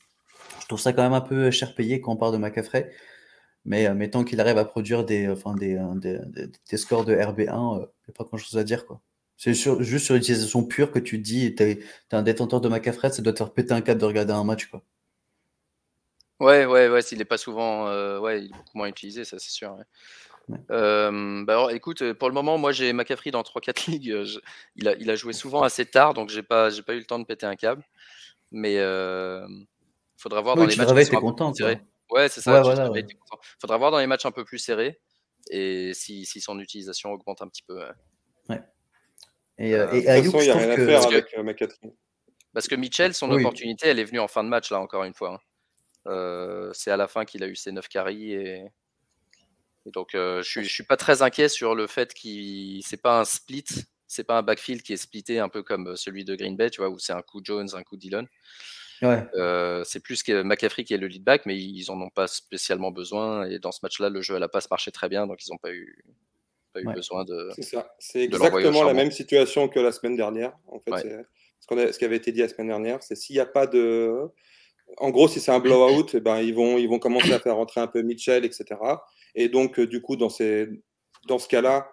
je 0.61 0.66
trouve 0.66 0.80
ça 0.80 0.93
quand 0.93 1.03
même 1.03 1.12
un 1.12 1.20
peu 1.20 1.51
cher 1.51 1.74
payé 1.74 2.01
quand 2.01 2.12
on 2.12 2.16
parle 2.16 2.32
de 2.32 2.38
McCaffrey. 2.38 2.91
Mais, 3.64 3.86
euh, 3.86 4.09
tant 4.09 4.24
qu'il 4.24 4.41
arrive 4.41 4.59
à 4.59 4.64
produire 4.64 5.05
des, 5.05 5.26
des, 5.59 5.76
euh, 5.76 6.18
des, 6.70 6.76
scores 6.76 7.05
de 7.05 7.14
RB1, 7.14 7.38
il 7.38 7.47
n'y 7.47 7.84
a 7.84 8.12
pas 8.16 8.24
grand 8.24 8.38
chose 8.38 8.59
à 8.59 8.64
dire. 8.64 8.86
quoi. 8.86 9.01
C'est 9.36 9.53
juste 9.55 10.05
sur 10.05 10.14
l'utilisation 10.14 10.64
pure 10.64 10.91
que 10.91 10.99
tu 10.99 11.18
te 11.18 11.22
dis, 11.22 11.55
tu 11.55 11.62
es, 11.62 11.80
un 12.12 12.22
détenteur 12.22 12.61
de 12.61 12.68
McCaffrey, 12.68 13.11
ça 13.11 13.22
doit 13.22 13.32
te 13.32 13.38
faire 13.38 13.53
péter 13.53 13.72
un 13.72 13.80
câble 13.80 14.01
de 14.01 14.07
regarder 14.07 14.32
un 14.32 14.45
match. 14.45 14.66
quoi. 14.66 14.82
Ouais, 16.41 16.64
ouais, 16.64 16.88
ouais, 16.88 17.03
s'il 17.03 17.18
n'est 17.18 17.26
pas 17.26 17.36
souvent, 17.36 17.86
euh, 17.88 18.18
ouais, 18.18 18.41
il 18.41 18.45
est 18.47 18.57
beaucoup 18.57 18.78
moins 18.78 18.88
utilisé, 18.88 19.24
ça 19.24 19.38
c'est 19.38 19.51
sûr. 19.51 19.76
Euh, 20.70 21.45
bah 21.45 21.53
alors, 21.53 21.70
écoute, 21.70 22.12
pour 22.14 22.28
le 22.28 22.34
moment, 22.34 22.59
moi 22.59 22.72
j'ai 22.72 22.93
McCaffrey 22.93 23.30
dans 23.30 23.43
3-4 23.43 23.86
ligues. 23.91 24.16
il, 24.76 24.88
a, 24.88 24.95
il, 24.95 25.11
a, 25.11 25.16
joué 25.16 25.32
souvent 25.32 25.62
assez 25.62 25.84
tard, 25.84 26.14
donc 26.14 26.30
j'ai 26.30 26.43
pas, 26.43 26.70
j'ai 26.70 26.82
pas 26.82 26.95
eu 26.95 26.99
le 26.99 27.05
temps 27.05 27.18
de 27.18 27.24
péter 27.24 27.47
un 27.47 27.57
câble. 27.57 27.84
Mais 28.51 28.78
euh, 28.78 29.47
faudra 30.16 30.41
voir 30.41 30.57
dans 30.57 30.64
les 30.64 30.75
matchs. 30.75 31.11
Qui 31.11 31.17
content, 31.17 31.53
serrés. 31.54 31.80
Ouais, 32.11 32.29
c'est 32.29 32.41
ça. 32.41 32.62
Ouais, 32.91 33.07
Faudra 33.61 33.76
voir 33.76 33.91
dans 33.92 33.99
les 34.00 34.08
matchs 34.08 34.26
un 34.26 34.33
peu 34.33 34.45
plus 34.45 34.58
serrés 34.58 34.99
et 35.50 35.92
si, 35.95 36.26
si 36.26 36.41
son 36.41 36.58
utilisation 36.58 37.12
augmente 37.12 37.42
un 37.42 37.49
petit 37.49 37.62
peu. 37.62 37.80
Ouais. 38.49 38.61
Et, 39.58 39.75
euh, 39.75 39.92
et 39.92 40.08
Ayuk, 40.08 40.34
il 40.34 40.41
n'y 40.41 40.50
a 40.50 40.57
rien 40.57 40.71
à 40.71 40.76
faire 40.76 41.07
avec 41.07 41.38
McCaffrey. 41.38 41.92
Parce 42.53 42.67
que 42.67 42.75
Mitchell, 42.75 43.14
son 43.14 43.30
opportunité, 43.30 43.88
elle 43.88 44.00
est 44.00 44.04
venue 44.04 44.18
en 44.18 44.26
fin 44.26 44.42
de 44.42 44.49
match, 44.49 44.71
là, 44.72 44.80
encore 44.80 45.04
une 45.04 45.14
fois. 45.14 45.34
Hein. 45.34 45.38
C'est 46.06 46.90
à 46.90 46.96
la 46.96 47.08
fin 47.08 47.24
qu'il 47.24 47.42
a 47.42 47.48
eu 47.48 47.56
ses 47.56 47.72
9 47.72 47.88
carries 47.88 48.32
et 48.32 48.64
et 49.86 49.90
donc, 49.90 50.14
euh, 50.14 50.42
je 50.42 50.60
ne 50.60 50.64
suis, 50.64 50.82
pas 50.82 50.96
très 50.96 51.22
inquiet 51.22 51.48
sur 51.48 51.74
le 51.74 51.86
fait 51.86 52.12
qu'il 52.12 52.82
c'est 52.84 53.00
pas 53.00 53.20
un 53.20 53.24
split, 53.24 53.64
c'est 54.06 54.24
pas 54.24 54.38
un 54.38 54.42
backfield 54.42 54.82
qui 54.82 54.92
est 54.92 54.98
splitté 54.98 55.38
un 55.38 55.48
peu 55.48 55.62
comme 55.62 55.96
celui 55.96 56.24
de 56.24 56.34
Green 56.34 56.56
Bay, 56.56 56.70
tu 56.70 56.80
vois, 56.80 56.90
où 56.90 56.98
c'est 56.98 57.12
un 57.12 57.22
coup 57.22 57.40
Jones, 57.42 57.68
un 57.72 57.82
coup 57.82 57.96
Dillon. 57.96 58.26
Euh, 59.02 59.82
c'est 59.84 60.00
plus 60.00 60.22
que 60.22 60.42
McCaffrey 60.42 60.84
qui 60.84 60.92
est 60.92 60.98
le 60.98 61.06
lead 61.06 61.24
back, 61.24 61.46
mais 61.46 61.56
ils 61.56 61.86
n'en 61.88 61.98
ont 62.02 62.10
pas 62.10 62.26
spécialement 62.26 62.90
besoin. 62.90 63.48
Et 63.48 63.58
dans 63.58 63.72
ce 63.72 63.80
match-là, 63.82 64.10
le 64.10 64.20
jeu 64.20 64.36
à 64.36 64.38
la 64.38 64.48
passe 64.48 64.70
marchait 64.70 64.90
très 64.90 65.08
bien, 65.08 65.26
donc 65.26 65.38
ils 65.46 65.50
n'ont 65.50 65.58
pas 65.58 65.72
eu, 65.72 66.04
pas 66.74 66.82
eu 66.82 66.84
besoin 66.84 67.24
de. 67.24 67.48
C'est 67.56 67.62
ça. 67.62 67.94
C'est 67.98 68.24
exactement 68.24 68.84
la 68.84 68.92
même 68.92 69.10
situation 69.10 69.68
que 69.68 69.80
la 69.80 69.92
semaine 69.92 70.16
dernière. 70.16 70.52
En 70.66 70.80
fait, 70.80 71.24
ce, 71.60 71.92
ce, 71.92 71.98
qui 71.98 72.04
avait 72.04 72.16
été 72.16 72.30
dit 72.30 72.40
la 72.40 72.48
semaine 72.48 72.68
dernière, 72.68 73.02
c'est 73.02 73.14
s'il 73.14 73.36
n'y 73.36 73.40
a 73.40 73.46
pas 73.46 73.66
de. 73.66 74.28
En 74.99 75.11
gros, 75.11 75.29
si 75.29 75.41
c'est 75.41 75.53
un 75.53 75.61
blowout, 75.61 76.07
eh 76.14 76.21
ben, 76.21 76.38
ils, 76.38 76.54
vont, 76.54 76.79
ils 76.79 76.88
vont 76.88 76.99
commencer 76.99 77.33
à 77.33 77.38
faire 77.38 77.57
rentrer 77.57 77.80
un 77.80 77.87
peu 77.87 78.03
Mitchell, 78.03 78.45
etc. 78.45 78.76
Et 79.34 79.49
donc, 79.49 79.79
euh, 79.79 79.87
du 79.87 80.03
coup, 80.03 80.17
dans, 80.17 80.29
ces, 80.29 80.68
dans 81.26 81.38
ce 81.38 81.49
cas-là, 81.49 81.91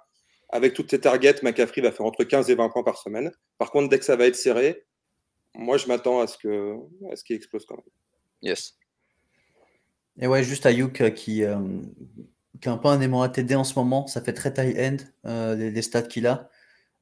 avec 0.49 0.73
toutes 0.73 0.89
ces 0.89 0.99
targets, 0.99 1.35
McCaffrey 1.43 1.81
va 1.81 1.91
faire 1.91 2.05
entre 2.05 2.23
15 2.23 2.49
et 2.49 2.55
20 2.55 2.69
points 2.69 2.83
par 2.83 2.97
semaine. 2.97 3.31
Par 3.57 3.71
contre, 3.71 3.89
dès 3.89 3.99
que 3.99 4.05
ça 4.05 4.15
va 4.15 4.25
être 4.25 4.35
serré, 4.35 4.85
moi, 5.53 5.77
je 5.77 5.87
m'attends 5.87 6.19
à 6.19 6.27
ce 6.27 6.37
qu'il 6.37 7.35
explose 7.35 7.65
quand 7.65 7.75
même. 7.75 7.85
Yes. 8.41 8.77
Et 10.19 10.27
ouais, 10.27 10.43
juste 10.43 10.65
Ayuk 10.65 11.01
euh, 11.01 11.09
qui, 11.09 11.43
euh, 11.43 11.57
qui 12.61 12.69
a 12.69 12.71
un 12.71 12.77
peu 12.77 12.87
un 12.87 13.01
aimant 13.01 13.21
à 13.21 13.29
TD 13.29 13.55
en 13.55 13.63
ce 13.63 13.75
moment. 13.75 14.07
Ça 14.07 14.21
fait 14.21 14.33
très 14.33 14.53
high-end, 14.57 14.97
les, 15.55 15.81
stats 15.81 16.03
qu'il 16.03 16.27
a. 16.27 16.49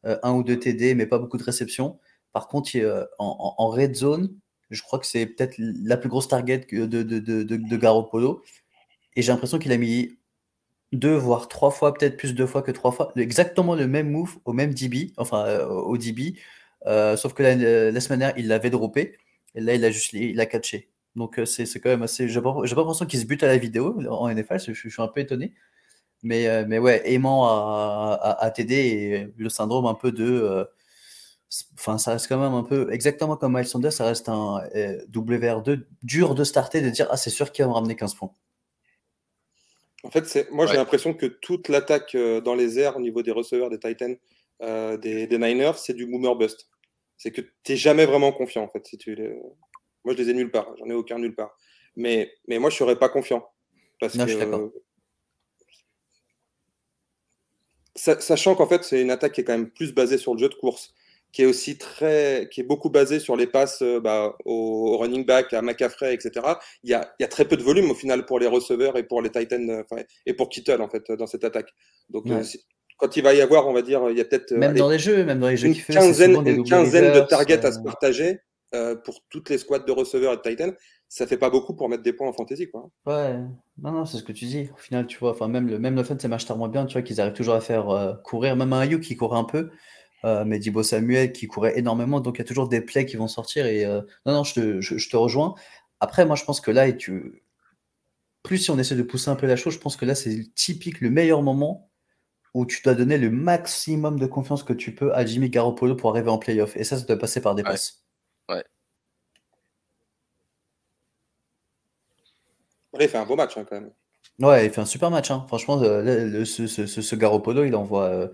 un 0.03 0.33
ou 0.33 0.43
deux 0.43 0.59
TD, 0.59 0.95
mais 0.95 1.05
pas 1.05 1.19
beaucoup 1.19 1.37
de 1.37 1.43
réceptions. 1.43 1.99
Par 2.33 2.47
contre, 2.47 2.71
en, 3.17 3.69
red 3.69 3.95
zone, 3.95 4.37
je 4.69 4.81
crois 4.81 4.99
que 4.99 5.05
c'est 5.05 5.25
peut-être 5.25 5.55
la 5.57 5.97
plus 5.97 6.09
grosse 6.09 6.27
target 6.27 6.65
de, 6.71 6.85
de, 6.85 7.19
de, 7.19 7.77
Garoppolo. 7.77 8.43
Et 9.15 9.21
j'ai 9.21 9.31
l'impression 9.31 9.59
qu'il 9.59 9.71
a 9.71 9.77
mis 9.77 10.17
deux, 10.91 11.15
voire 11.15 11.47
trois 11.47 11.71
fois, 11.71 11.93
peut-être 11.93 12.17
plus 12.17 12.33
deux 12.35 12.47
fois 12.47 12.61
que 12.61 12.71
trois 12.71 12.91
fois, 12.91 13.11
exactement 13.15 13.75
le 13.75 13.87
même 13.87 14.09
move 14.11 14.37
au 14.45 14.53
même 14.53 14.73
DB, 14.73 15.13
enfin 15.17 15.45
euh, 15.45 15.67
au 15.67 15.97
DB, 15.97 16.35
euh, 16.87 17.17
sauf 17.17 17.33
que 17.33 17.43
la, 17.43 17.55
la, 17.91 17.99
semaine 18.01 18.19
dernière, 18.19 18.37
il 18.37 18.47
l'avait 18.47 18.69
droppé, 18.69 19.17
et 19.55 19.61
là, 19.61 19.75
il 19.75 19.85
a 19.85 19.91
juste 19.91 20.13
il 20.13 20.39
a 20.39 20.45
catché. 20.45 20.89
Donc 21.15 21.39
euh, 21.39 21.45
c'est 21.45 21.65
quand 21.79 21.89
même 21.89 22.03
assez. 22.03 22.27
J'ai 22.27 22.41
pas, 22.41 22.53
pas 22.53 22.61
l'impression 22.65 23.05
qu'il 23.05 23.19
se 23.19 23.25
bute 23.25 23.43
à 23.43 23.47
la 23.47 23.57
vidéo 23.57 24.01
en 24.09 24.29
NFL, 24.33 24.59
je, 24.59 24.89
suis 24.89 25.01
un 25.01 25.07
peu 25.07 25.21
étonné. 25.21 25.53
Mais, 26.23 26.65
mais 26.65 26.79
ouais, 26.79 27.03
aimant 27.11 27.45
à, 27.45 28.17
à, 28.21 28.45
à 28.45 28.51
t'aider 28.51 28.75
et 28.75 29.33
le 29.37 29.49
syndrome 29.49 29.85
un 29.85 29.93
peu 29.93 30.11
de 30.11 30.67
enfin, 31.75 31.97
ça 31.97 32.11
reste 32.11 32.27
quand 32.27 32.39
même 32.39 32.53
un 32.53 32.63
peu, 32.63 32.91
exactement 32.91 33.37
comme 33.37 33.55
Miles 33.55 33.67
Sanders, 33.67 33.93
ça 33.93 34.05
reste 34.05 34.29
un 34.29 34.61
WR2 35.11 35.85
dur 36.03 36.35
de 36.35 36.43
starter, 36.43 36.81
de 36.81 36.89
dire, 36.89 37.07
ah, 37.09 37.17
c'est 37.17 37.29
sûr 37.29 37.51
qu'il 37.51 37.63
va 37.63 37.69
me 37.69 37.75
ramener 37.75 37.95
15 37.95 38.15
points. 38.15 38.31
En 40.03 40.11
fait, 40.11 40.47
moi, 40.51 40.67
j'ai 40.67 40.75
l'impression 40.75 41.13
que 41.13 41.25
toute 41.25 41.67
l'attaque 41.67 42.15
dans 42.15 42.53
les 42.53 42.77
airs 42.77 42.97
au 42.97 43.01
niveau 43.01 43.23
des 43.23 43.31
receveurs 43.31 43.69
des 43.71 43.79
Titans, 43.79 44.15
des, 44.61 45.27
Niners, 45.31 45.77
c'est 45.77 45.93
du 45.93 46.05
boomer 46.05 46.35
bust. 46.35 46.69
C'est 47.17 47.31
que 47.31 47.41
tu 47.41 47.71
n'es 47.71 47.75
jamais 47.75 48.05
vraiment 48.05 48.31
confiant, 48.31 48.63
en 48.63 48.67
fait. 48.67 48.85
Si 48.85 48.97
tu, 48.97 49.17
moi, 50.05 50.13
je 50.13 50.21
les 50.21 50.29
ai 50.29 50.33
nulle 50.33 50.51
part. 50.51 50.73
J'en 50.77 50.85
ai 50.85 50.93
aucun 50.93 51.17
nulle 51.17 51.35
part. 51.35 51.57
Mais, 51.95 52.31
mais 52.47 52.59
moi, 52.59 52.69
je 52.69 52.75
ne 52.75 52.79
serais 52.79 52.99
pas 52.99 53.09
confiant. 53.09 53.49
Parce 53.99 54.15
non, 54.15 54.25
que, 54.25 54.31
je 54.31 54.37
suis 54.37 54.45
d'accord. 54.45 54.69
Sachant 57.95 58.55
qu'en 58.55 58.67
fait, 58.67 58.83
c'est 58.83 59.01
une 59.01 59.09
attaque 59.09 59.33
qui 59.33 59.41
est 59.41 59.43
quand 59.43 59.57
même 59.57 59.71
plus 59.71 59.93
basée 59.93 60.17
sur 60.17 60.33
le 60.33 60.39
jeu 60.39 60.49
de 60.49 60.55
course, 60.55 60.93
qui 61.35 61.41
est 61.41 61.45
aussi 61.45 61.77
très, 61.77 62.47
qui 62.49 62.61
est 62.61 62.63
beaucoup 62.63 62.89
basée 62.89 63.19
sur 63.19 63.35
les 63.35 63.45
passes 63.45 63.81
euh, 63.81 63.99
bah, 63.99 64.37
au, 64.45 64.97
running 64.97 65.25
back, 65.25 65.51
à 65.51 65.61
McCaffrey, 65.61 66.13
etc. 66.13 66.31
Il 66.81 66.89
y, 66.89 66.93
a, 66.93 67.13
il 67.19 67.23
y 67.23 67.25
a 67.25 67.27
très 67.27 67.43
peu 67.43 67.57
de 67.57 67.61
volume 67.61 67.91
au 67.91 67.93
final 67.93 68.25
pour 68.25 68.39
les 68.39 68.47
receveurs 68.47 68.95
et 68.97 69.03
pour 69.03 69.21
les 69.21 69.29
Titans, 69.29 69.69
euh, 69.69 70.03
et 70.25 70.33
pour 70.33 70.47
Kittle 70.47 70.81
en 70.81 70.87
fait 70.87 71.11
dans 71.11 71.27
cette 71.27 71.43
attaque. 71.43 71.73
Donc 72.09 72.25
euh, 72.27 72.41
quand 72.97 73.17
il 73.17 73.23
va 73.23 73.33
y 73.33 73.41
avoir, 73.41 73.67
on 73.67 73.73
va 73.73 73.81
dire, 73.81 74.01
il 74.09 74.17
y 74.17 74.21
a 74.21 74.23
peut-être 74.23 74.53
même 74.53 74.77
dans 74.77 74.89
les 74.89 74.97
jeux, 74.97 75.25
même 75.25 75.41
dans 75.41 75.49
les 75.49 75.57
jeux 75.57 75.67
une 75.67 75.75
quinzaine, 75.75 76.47
une 76.47 76.63
quinzaine 76.63 77.13
de 77.13 77.19
targets 77.19 77.65
à 77.65 77.73
se 77.73 77.79
partager 77.81 78.39
pour 79.03 79.19
toutes 79.29 79.49
les 79.49 79.57
squads 79.57 79.79
de 79.79 79.91
receveurs 79.91 80.33
et 80.33 80.37
de 80.37 80.41
Titans 80.41 80.73
ça 81.07 81.27
fait 81.27 81.37
pas 81.37 81.49
beaucoup 81.49 81.75
pour 81.75 81.87
mettre 81.89 82.03
des 82.03 82.13
points 82.13 82.27
en 82.27 82.33
fantasy, 82.33 82.69
quoi. 82.69 82.89
Ouais, 83.05 83.35
non, 83.81 83.91
non, 83.91 84.05
c'est 84.05 84.17
ce 84.17 84.23
que 84.23 84.31
tu 84.31 84.45
dis. 84.45 84.69
Au 84.73 84.77
final, 84.77 85.07
tu 85.07 85.17
vois, 85.17 85.31
enfin, 85.31 85.47
même 85.47 85.67
le, 85.67 85.79
même 85.79 85.95
le 85.95 86.03
fun, 86.03 86.17
marche 86.27 86.45
tellement 86.45 86.67
bien, 86.67 86.85
tu 86.85 86.93
vois, 86.93 87.03
qu'ils 87.03 87.21
arrivent 87.21 87.33
toujours 87.33 87.53
à 87.53 87.61
faire 87.61 87.89
euh, 87.89 88.13
courir, 88.23 88.55
même 88.55 88.73
un 88.73 88.81
Ayuk 88.81 89.01
qui 89.01 89.15
courait 89.15 89.37
un 89.37 89.43
peu, 89.43 89.69
euh, 90.25 90.43
mais 90.43 90.57
Dibo 90.57 90.81
Samuel 90.81 91.31
qui 91.31 91.47
courait 91.47 91.77
énormément, 91.77 92.19
donc 92.19 92.37
il 92.37 92.39
y 92.39 92.41
a 92.41 92.45
toujours 92.45 92.67
des 92.67 92.81
plays 92.81 93.05
qui 93.05 93.15
vont 93.15 93.27
sortir. 93.27 93.67
Et 93.67 93.85
euh, 93.85 94.01
non, 94.25 94.33
non, 94.33 94.43
je 94.43 94.55
te, 94.55 94.81
je, 94.81 95.09
te, 95.09 95.15
rejoins. 95.15 95.53
Après, 95.99 96.25
moi, 96.25 96.35
je 96.35 96.43
pense 96.43 96.61
que 96.61 96.71
là, 96.71 96.87
et 96.87 96.97
tu... 96.97 97.43
plus 98.43 98.57
si 98.57 98.71
on 98.71 98.79
essaie 98.79 98.95
de 98.95 99.03
pousser 99.03 99.29
un 99.29 99.35
peu 99.35 99.45
la 99.45 99.55
chose, 99.55 99.75
je 99.75 99.79
pense 99.79 99.97
que 99.97 100.05
là, 100.05 100.15
c'est 100.15 100.53
typique 100.55 100.99
le 101.01 101.11
meilleur 101.11 101.43
moment 101.43 101.91
où 102.55 102.65
tu 102.65 102.81
dois 102.81 102.95
donner 102.95 103.17
le 103.17 103.29
maximum 103.29 104.17
de 104.19 104.25
confiance 104.25 104.63
que 104.63 104.73
tu 104.73 104.95
peux 104.95 105.13
à 105.13 105.25
Jimmy 105.25 105.49
Garoppolo 105.49 105.95
pour 105.95 106.09
arriver 106.11 106.29
en 106.29 106.39
playoff. 106.39 106.75
Et 106.75 106.83
ça, 106.83 106.97
ça 106.97 107.05
doit 107.05 107.19
passer 107.19 107.41
par 107.41 107.53
des 107.53 107.63
passes. 107.63 108.03
Ouais. 108.49 108.63
il 112.99 113.09
fait 113.09 113.17
un 113.17 113.25
beau 113.25 113.35
match 113.35 113.57
hein, 113.57 113.65
quand 113.69 113.75
même. 113.75 113.91
Ouais, 114.39 114.65
il 114.65 114.71
fait 114.71 114.81
un 114.81 114.85
super 114.85 115.11
match. 115.11 115.29
Hein. 115.31 115.45
Franchement, 115.47 115.79
euh, 115.81 116.45
ce, 116.45 116.65
ce, 116.65 116.87
ce, 116.87 117.15
Garoppolo, 117.15 117.63
il 117.65 117.75
envoie 117.75 118.31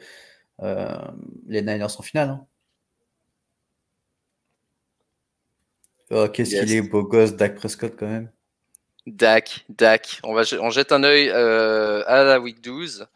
les 0.62 1.62
Niners 1.62 1.98
en 1.98 2.02
finale. 2.02 2.30
Hein. 2.30 2.48
Oh, 6.10 6.28
qu'est-ce 6.28 6.60
qu'il 6.60 6.74
est 6.74 6.82
beau 6.82 7.04
gosse, 7.04 7.34
Dak 7.34 7.56
Prescott, 7.56 7.96
quand 7.98 8.08
même. 8.08 8.32
Dak, 9.08 9.66
Dak. 9.70 10.20
On, 10.24 10.34
va, 10.34 10.44
on 10.60 10.70
jette 10.70 10.92
un 10.92 11.04
œil 11.04 11.30
à 11.30 12.24
la 12.24 12.40
week 12.40 12.62
12. 12.62 13.08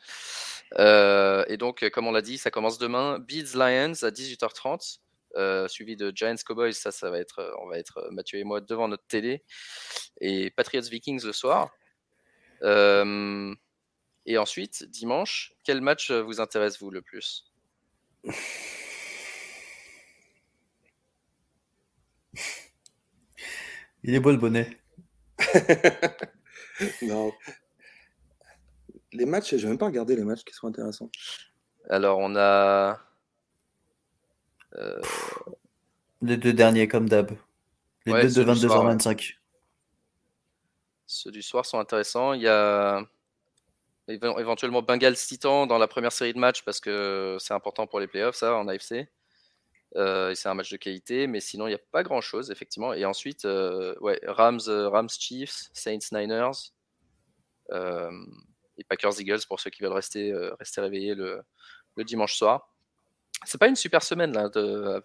et 0.77 1.57
donc, 1.57 1.87
comme 1.89 2.07
on 2.07 2.11
l'a 2.11 2.21
dit, 2.21 2.37
ça 2.37 2.51
commence 2.51 2.77
demain. 2.77 3.19
Beats 3.19 3.53
Lions 3.55 4.03
à 4.03 4.09
18h30. 4.11 4.99
Euh, 5.37 5.67
suivi 5.67 5.97
de 5.97 6.11
Giants 6.15 6.35
Cowboys. 6.45 6.73
Ça, 6.73 6.91
ça 6.91 7.09
va 7.09 7.19
être, 7.19 7.39
euh, 7.39 7.51
on 7.61 7.67
va 7.67 7.77
être 7.77 7.97
euh, 7.97 8.11
Mathieu 8.11 8.39
et 8.39 8.45
moi 8.45 8.61
devant 8.61 8.87
notre 8.87 9.05
télé. 9.05 9.43
Et 10.21 10.49
Patriots 10.51 10.89
Vikings 10.89 11.25
le 11.25 11.33
soir. 11.33 11.71
Et 14.25 14.37
ensuite, 14.37 14.83
dimanche, 14.85 15.53
quel 15.63 15.81
match 15.81 16.11
vous 16.11 16.41
intéresse 16.41 16.79
vous 16.79 16.89
le 16.89 17.01
plus? 17.01 17.51
Il 24.03 24.13
est 24.13 24.19
beau 24.19 24.31
le 24.31 24.37
bonnet. 24.37 24.69
non. 27.01 27.31
Les 29.13 29.25
matchs, 29.25 29.55
je 29.55 29.63
vais 29.63 29.69
même 29.69 29.77
pas 29.77 29.87
regarder 29.87 30.15
les 30.15 30.23
matchs 30.23 30.43
qui 30.43 30.53
sont 30.53 30.67
intéressants. 30.67 31.09
Alors, 31.89 32.19
on 32.19 32.35
a 32.35 32.99
euh, 34.75 35.01
les 36.21 36.37
deux 36.37 36.53
derniers, 36.53 36.87
comme 36.87 37.07
d'hab. 37.07 37.31
Les 38.05 38.13
deux 38.13 38.43
de 38.43 38.43
22h25. 38.43 39.35
Ceux 41.07 41.31
du 41.31 41.41
soir 41.41 41.65
sont 41.65 41.79
intéressants. 41.79 42.33
Il 42.33 42.41
y 42.41 42.47
a 42.47 43.07
éventuellement 44.07 44.81
Bengals 44.81 45.15
Titan 45.15 45.67
dans 45.67 45.77
la 45.77 45.87
première 45.87 46.11
série 46.11 46.33
de 46.33 46.39
matchs 46.39 46.63
parce 46.63 46.79
que 46.79 47.37
c'est 47.39 47.53
important 47.53 47.87
pour 47.87 47.99
les 47.99 48.07
playoffs, 48.07 48.35
ça, 48.35 48.55
en 48.55 48.67
AFC. 48.67 49.07
Euh, 49.95 50.35
c'est 50.35 50.49
un 50.49 50.53
match 50.53 50.71
de 50.71 50.77
qualité, 50.77 51.25
mais 51.27 51.39
sinon, 51.39 51.67
il 51.67 51.71
n'y 51.71 51.75
a 51.75 51.81
pas 51.91 52.03
grand 52.03 52.21
chose, 52.21 52.51
effectivement. 52.51 52.93
Et 52.93 53.05
ensuite, 53.05 53.45
euh, 53.45 53.95
Rams, 54.27 54.59
Rams 54.67 55.09
Chiefs, 55.09 55.69
Saints 55.73 56.11
Niners 56.11 56.71
et 58.77 58.83
Packers 58.83 59.19
Eagles 59.19 59.39
pour 59.47 59.59
ceux 59.59 59.69
qui 59.69 59.81
veulent 59.81 59.93
rester, 59.93 60.33
rester 60.59 60.81
réveillés 60.81 61.15
le, 61.15 61.41
le 61.95 62.03
dimanche 62.03 62.35
soir. 62.35 62.69
C'est 63.45 63.57
pas 63.57 63.67
une 63.67 63.75
super 63.75 64.03
semaine 64.03 64.33
là. 64.33 64.49
De... 64.49 65.01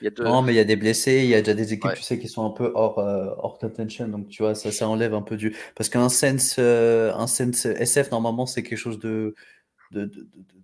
Il 0.00 0.04
y 0.04 0.08
a 0.08 0.24
Non, 0.24 0.42
mais 0.42 0.52
il 0.52 0.56
y 0.56 0.60
a 0.60 0.64
des 0.64 0.76
blessés, 0.76 1.20
il 1.24 1.28
y 1.28 1.34
a 1.34 1.40
déjà 1.40 1.54
des 1.54 1.72
équipes, 1.72 1.94
tu 1.94 2.02
sais, 2.02 2.18
qui 2.18 2.28
sont 2.28 2.46
un 2.46 2.50
peu 2.50 2.72
hors, 2.74 2.98
euh, 2.98 3.26
hors 3.38 3.58
contention. 3.58 4.08
Donc, 4.08 4.28
tu 4.28 4.42
vois, 4.42 4.54
ça, 4.54 4.72
ça 4.72 4.88
enlève 4.88 5.14
un 5.14 5.22
peu 5.22 5.36
du. 5.36 5.54
Parce 5.74 5.88
qu'un 5.88 6.08
sense, 6.08 6.56
euh, 6.58 7.12
un 7.14 7.26
sense 7.26 7.66
SF, 7.66 8.10
normalement, 8.10 8.46
c'est 8.46 8.62
quelque 8.62 8.78
chose 8.78 8.98
de 8.98 9.34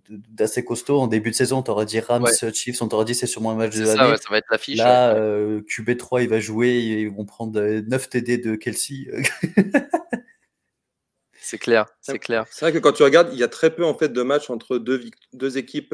d'assez 0.09 0.65
costaud. 0.65 0.99
En 0.99 1.07
début 1.07 1.31
de 1.31 1.35
saison, 1.35 1.59
on 1.59 1.63
t'aurait 1.63 1.85
dit 1.85 1.99
Rams, 1.99 2.27
Chiefs, 2.53 2.81
on 2.81 2.87
t'aurait 2.87 3.05
dit 3.05 3.15
c'est 3.15 3.27
sûrement 3.27 3.51
un 3.51 3.55
match 3.55 3.75
de 3.75 3.85
l'année. 3.85 4.17
Ça, 4.17 4.29
va 4.29 4.37
être 4.37 4.47
l'affiche. 4.51 4.77
Là, 4.77 5.15
euh, 5.15 5.61
QB3, 5.61 6.23
il 6.23 6.29
va 6.29 6.39
jouer, 6.39 6.77
ils 6.79 7.09
vont 7.09 7.25
prendre 7.25 7.61
9 7.61 8.09
TD 8.09 8.37
de 8.37 8.55
Kelsey. 8.55 9.07
C'est 11.45 11.57
clair, 11.57 11.87
c'est 11.99 12.19
clair. 12.19 12.45
C'est 12.49 12.65
vrai 12.65 12.71
que 12.71 12.79
quand 12.79 12.93
tu 12.93 13.03
regardes, 13.03 13.29
il 13.33 13.37
y 13.37 13.43
a 13.43 13.49
très 13.49 13.75
peu 13.75 13.85
en 13.85 13.93
fait 13.93 14.07
de 14.09 14.21
matchs 14.23 14.49
entre 14.49 14.77
deux, 14.77 15.03
deux 15.33 15.57
équipes 15.57 15.93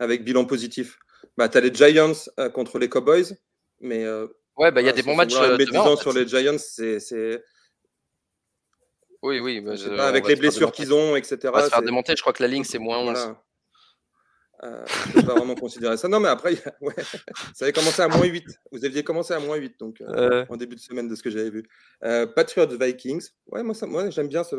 avec 0.00 0.24
bilan 0.24 0.44
positif. 0.44 0.98
Bah, 1.38 1.48
tu 1.48 1.56
as 1.56 1.60
les 1.60 1.72
Giants 1.72 2.12
euh, 2.40 2.50
contre 2.50 2.80
les 2.80 2.88
Cowboys, 2.88 3.36
mais 3.80 4.04
euh, 4.04 4.26
ouais, 4.56 4.72
bah 4.72 4.80
il 4.80 4.86
y 4.86 4.90
a 4.90 4.92
des 4.92 5.04
bons 5.04 5.14
matchs. 5.14 5.34
Demain, 5.34 5.94
sur 5.94 6.12
les 6.12 6.26
Giants, 6.26 6.58
c'est 6.58 6.98
oui, 9.22 9.38
oui. 9.38 9.60
Bah, 9.60 10.06
avec 10.08 10.26
les 10.26 10.34
blessures 10.34 10.72
qu'ils 10.72 10.92
ont, 10.92 11.14
etc. 11.14 11.38
On 11.44 11.50
va 11.52 11.64
se 11.64 11.70
faire 11.70 11.82
démonter. 11.82 12.16
Je 12.16 12.22
crois 12.22 12.32
que 12.32 12.42
la 12.42 12.48
ligne 12.48 12.64
c'est 12.64 12.80
moins 12.80 12.98
11. 12.98 13.36
Euh, 14.64 14.84
je 14.88 15.08
ne 15.08 15.12
peux 15.20 15.26
pas 15.28 15.34
vraiment 15.34 15.54
considérer 15.54 15.96
ça. 15.96 16.08
Non, 16.08 16.18
mais 16.18 16.28
après, 16.28 16.54
ouais, 16.80 16.94
ça 17.54 17.64
avait 17.64 17.72
commencé 17.72 18.02
à 18.02 18.08
moins 18.08 18.26
8. 18.26 18.44
Vous 18.72 18.84
aviez 18.84 19.04
commencé 19.04 19.32
à 19.32 19.38
moins 19.38 19.54
8 19.54 19.78
donc, 19.78 20.00
euh, 20.00 20.44
en 20.48 20.56
début 20.56 20.74
de 20.74 20.80
semaine 20.80 21.06
de 21.06 21.14
ce 21.14 21.22
que 21.22 21.30
j'avais 21.30 21.50
vu. 21.50 21.62
Euh, 22.02 22.26
Patriots 22.26 22.66
Vikings. 22.66 23.28
Ouais, 23.46 23.62
moi, 23.62 23.76
moi 23.82 24.10
j'aime 24.10 24.26
bien 24.26 24.42
ce. 24.42 24.56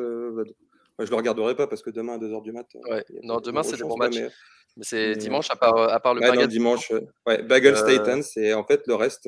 Je 0.99 1.05
ne 1.05 1.09
le 1.11 1.15
regarderai 1.15 1.55
pas 1.55 1.67
parce 1.67 1.81
que 1.81 1.89
demain 1.89 2.13
à 2.13 2.17
2h 2.17 2.41
du 2.43 2.51
mat. 2.51 2.67
Ouais. 2.89 3.05
Non, 3.23 3.39
demain, 3.39 3.63
c'est 3.63 3.77
des 3.77 3.83
bons 3.83 3.97
matchs. 3.97 4.17
Mais, 4.17 4.83
c'est 4.83 5.15
dimanche, 5.15 5.49
à 5.49 5.55
part, 5.55 5.77
à 5.77 5.99
part 5.99 6.13
le 6.13 6.21
ouais, 6.21 6.47
dimanche. 6.47 6.91
Ouais, 7.25 7.41
Bagel 7.41 7.75
Statens 7.75 8.37
et 8.37 8.53
en 8.53 8.63
fait 8.63 8.85
le 8.87 8.95
reste. 8.95 9.27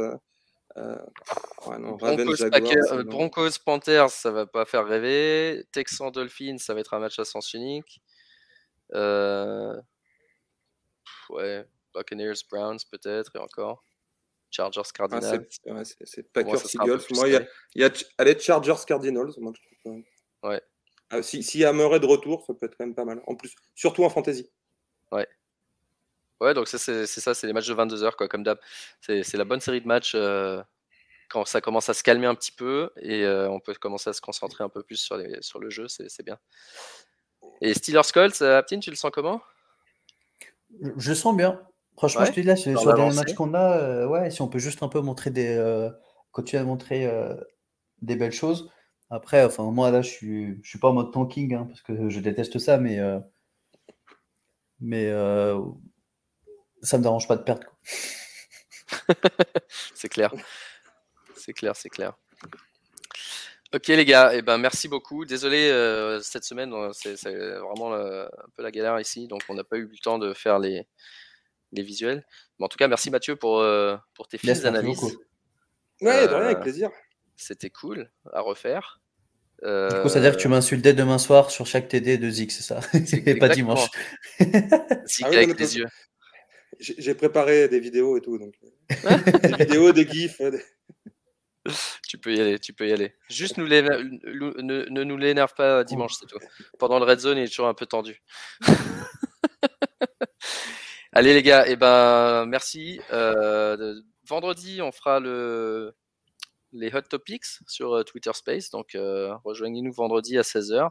Ouais, 0.76 1.78
non, 1.80 1.96
Broncos, 1.96 2.36
Jaguars, 2.36 3.04
Broncos, 3.06 3.50
Panthers, 3.66 4.10
ça 4.10 4.32
va 4.32 4.46
pas 4.46 4.66
faire 4.66 4.86
rêver. 4.86 5.66
Texans 5.72 6.12
Dolphins, 6.12 6.58
ça 6.60 6.74
va 6.74 6.80
être 6.80 6.94
un 6.94 7.00
match 7.00 7.20
à 7.20 7.26
sens 7.26 7.54
unique. 7.54 8.02
Euh, 8.94 9.76
ouais, 11.30 11.66
Buccaneers, 11.94 12.34
Browns 12.50 12.80
peut-être, 12.92 13.36
et 13.36 13.40
encore. 13.40 13.84
Chargers, 14.50 14.82
Cardinals. 14.94 15.48
Ah, 15.70 15.84
c'est 15.84 16.32
Packers, 16.32 16.62
Eagles. 16.74 17.02
Moi, 17.12 17.30
il 17.30 17.48
y, 17.76 17.84
a, 17.86 17.90
Allez, 18.18 18.38
Chargers, 18.38 18.84
Cardinals. 18.86 19.32
Moi, 19.38 19.54
je 19.56 19.62
trouve 19.80 20.02
ouais. 20.44 20.62
Ah, 21.12 21.22
si, 21.22 21.44
si 21.44 21.64
a 21.64 21.74
Murray 21.74 22.00
de 22.00 22.06
retour, 22.06 22.44
ça 22.46 22.54
peut 22.54 22.66
être 22.66 22.76
quand 22.78 22.86
même 22.86 22.96
pas 22.96 23.06
mal. 23.06 23.22
En 23.28 23.36
plus, 23.36 23.56
surtout 23.76 24.04
en 24.04 24.10
fantasy. 24.10 24.50
Ouais. 25.12 25.28
Ouais, 26.40 26.54
donc 26.54 26.68
c'est 26.68 26.78
ça, 27.06 27.34
c'est 27.34 27.48
les 27.48 27.54
matchs 27.54 27.68
de 27.68 27.76
22h, 27.76 28.16
quoi, 28.16 28.28
comme 28.28 28.44
d'hab. 28.44 28.58
C'est 29.02 29.36
la 29.36 29.46
bonne 29.46 29.60
série 29.60 29.82
de 29.82 29.88
matchs 29.88 30.14
euh, 30.16 30.62
quand 31.30 31.46
ça 31.46 31.62
commence 31.62 31.90
à 31.90 31.94
se 31.94 32.02
calmer 32.02 32.26
un 32.26 32.34
petit 32.34 32.52
peu 32.52 32.92
et 32.98 33.24
euh, 33.24 33.50
on 33.50 33.60
peut 33.60 33.76
commencer 33.76 34.10
à 34.10 34.14
se 34.14 34.22
concentrer 34.22 34.64
un 34.64 34.70
peu 34.70 34.82
plus 34.82 34.98
sur, 34.98 35.18
les, 35.18 35.42
sur 35.42 35.60
le 35.60 35.70
jeu, 35.70 35.88
c'est 35.88 36.24
bien. 36.24 36.40
Et 37.62 37.74
Steelers 37.76 38.12
Colts, 38.12 38.42
euh, 38.42 38.58
Aptin, 38.58 38.80
tu 38.80 38.90
le 38.90 38.96
sens 38.96 39.12
comment? 39.14 39.42
Je 40.98 41.14
sens 41.14 41.36
bien. 41.36 41.62
Franchement, 41.98 42.26
je 42.26 42.32
te 42.32 42.40
dis 42.40 42.48
là, 42.48 42.56
sur, 42.56 42.72
les 42.72 43.14
matchs 43.14 43.34
qu'on 43.36 43.54
a, 43.54 43.78
euh, 43.78 44.08
ouais, 44.08 44.32
si 44.32 44.42
on 44.42 44.48
peut 44.48 44.60
juste 44.60 44.82
un 44.82 44.88
peu 44.88 45.02
montrer 45.02 45.30
des. 45.30 45.56
Euh, 45.56 45.90
continuer 46.32 46.62
à 46.62 46.66
montrer 46.66 47.06
euh, 47.06 47.36
des 48.02 48.16
belles 48.16 48.32
choses. 48.32 48.72
Après, 49.12 49.44
enfin, 49.44 49.70
moi 49.72 49.92
là, 49.92 50.02
je 50.02 50.10
suis, 50.10 50.60
je 50.64 50.70
suis 50.70 50.80
pas 50.80 50.90
en 50.90 50.94
mode 50.94 51.12
tanking, 51.12 51.54
hein, 51.54 51.66
parce 51.68 51.82
que 51.82 52.10
je 52.10 52.20
déteste 52.22 52.60
ça, 52.60 52.78
mais. 52.78 52.98
mais 54.80 55.12
ça 56.82 56.98
me 56.98 57.04
dérange 57.04 57.28
pas 57.28 57.36
de 57.36 57.44
perdre. 57.44 57.68
c'est 59.94 60.10
clair. 60.10 60.34
C'est 61.36 61.54
clair, 61.54 61.76
c'est 61.76 61.90
clair. 61.90 62.14
Ok 63.74 63.88
les 63.88 64.06
gars, 64.06 64.34
et 64.34 64.40
eh 64.40 64.42
ben 64.42 64.58
merci 64.58 64.88
beaucoup. 64.88 65.26
Désolé 65.26 65.70
euh, 65.70 66.20
cette 66.22 66.44
semaine, 66.44 66.74
c'est 66.94 67.16
vraiment 67.24 67.94
un 67.94 68.28
peu 68.56 68.64
la 68.64 68.72
galère 68.72 69.00
ici, 69.00 69.28
donc 69.28 69.44
on 69.48 69.54
n'a 69.54 69.64
pas 69.64 69.78
eu 69.78 69.88
le 69.88 69.98
temps 69.98 70.20
de 70.20 70.34
faire 70.34 70.60
les, 70.60 70.88
les 71.72 71.84
visuels. 71.84 72.26
Mais 72.60 72.66
en 72.66 72.68
tout 72.68 72.78
cas, 72.78 72.88
merci 72.88 73.10
Mathieu 73.10 73.36
pour, 73.36 73.64
pour 74.14 74.28
tes 74.28 74.38
fines 74.38 74.66
analyses. 74.66 75.18
Ouais, 76.02 76.28
de 76.28 76.34
rien, 76.34 76.46
avec 76.46 76.62
plaisir. 76.62 76.90
C'était 77.38 77.70
cool 77.70 78.12
à 78.34 78.42
refaire. 78.42 79.01
Du 79.62 80.02
coup, 80.02 80.10
ça 80.10 80.20
veut 80.20 80.22
dire 80.22 80.36
que 80.36 80.42
tu 80.42 80.48
m'insultes 80.48 80.82
dès 80.82 80.94
demain 80.94 81.18
soir 81.18 81.52
sur 81.52 81.68
chaque 81.68 81.88
TD 81.88 82.18
de 82.18 82.30
Zik, 82.30 82.52
c'est 82.52 82.64
ça 82.64 82.80
Et 83.26 83.36
pas 83.36 83.50
dimanche. 83.50 83.90
Zik 84.40 85.26
ah 85.26 85.28
avec 85.28 85.56
tes 85.56 85.76
yeux. 85.76 85.88
J'ai 86.80 87.14
préparé 87.14 87.68
des 87.68 87.80
vidéos 87.80 88.18
et 88.18 88.22
tout. 88.22 88.40
Donc... 88.40 88.56
des 89.44 89.66
vidéos, 89.66 89.92
des 89.92 90.08
gifs. 90.08 90.42
Tu 92.08 92.18
peux 92.18 92.34
y 92.34 92.42
aller, 92.42 92.58
tu 92.58 92.74
peux 92.74 92.88
y 92.88 92.92
aller. 92.92 93.14
Juste 93.30 93.58
nous 93.58 93.68
ne, 93.68 94.62
ne, 94.62 95.04
nous 95.04 95.18
l'énerve 95.18 95.54
pas 95.54 95.84
dimanche, 95.84 96.14
c'est 96.20 96.26
tout. 96.26 96.40
Pendant 96.80 96.98
le 96.98 97.06
red 97.06 97.20
zone, 97.20 97.38
il 97.38 97.44
est 97.44 97.50
toujours 97.50 97.68
un 97.68 97.76
peu 97.76 97.86
tendu. 97.86 98.24
Allez 101.14 101.34
les 101.34 101.44
gars, 101.44 101.68
et 101.68 101.74
eh 101.74 101.76
ben 101.76 102.46
merci. 102.48 103.00
Euh, 103.12 104.02
vendredi, 104.26 104.82
on 104.82 104.92
fera 104.92 105.20
le, 105.20 105.94
les 106.74 106.94
hot 106.94 107.02
topics 107.02 107.46
sur 107.68 107.94
euh, 107.94 108.04
Twitter 108.04 108.32
Space. 108.34 108.70
Donc, 108.70 108.96
euh, 108.96 109.36
rejoignez-nous 109.44 109.92
vendredi 109.92 110.38
à 110.38 110.42
16h. 110.42 110.90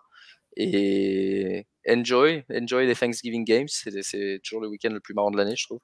Et 0.56 1.66
enjoy, 1.88 2.44
enjoy 2.50 2.86
les 2.86 2.96
Thanksgiving 2.96 3.44
Games. 3.44 3.68
C'est 3.68 4.40
toujours 4.42 4.60
le 4.60 4.68
week-end 4.68 4.90
le 4.90 5.00
plus 5.00 5.14
marrant 5.14 5.30
de 5.30 5.36
l'année, 5.36 5.54
je 5.56 5.64
trouve. 5.64 5.80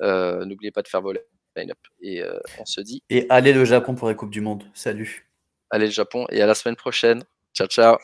Euh, 0.00 0.44
n'oubliez 0.44 0.70
pas 0.70 0.82
de 0.82 0.88
faire 0.88 1.02
voler 1.02 1.20
line-up. 1.56 1.78
Et 2.00 2.22
on 2.60 2.64
se 2.64 2.80
dit. 2.80 3.02
Et 3.10 3.26
allez 3.30 3.52
le 3.52 3.64
Japon 3.64 3.94
pour 3.94 4.06
la 4.06 4.14
Coupe 4.14 4.30
du 4.30 4.40
Monde. 4.40 4.64
Salut. 4.74 5.28
Allez 5.70 5.86
le 5.86 5.92
Japon 5.92 6.26
et 6.30 6.40
à 6.40 6.46
la 6.46 6.54
semaine 6.54 6.76
prochaine. 6.76 7.24
Ciao, 7.52 7.66
ciao. 7.66 7.96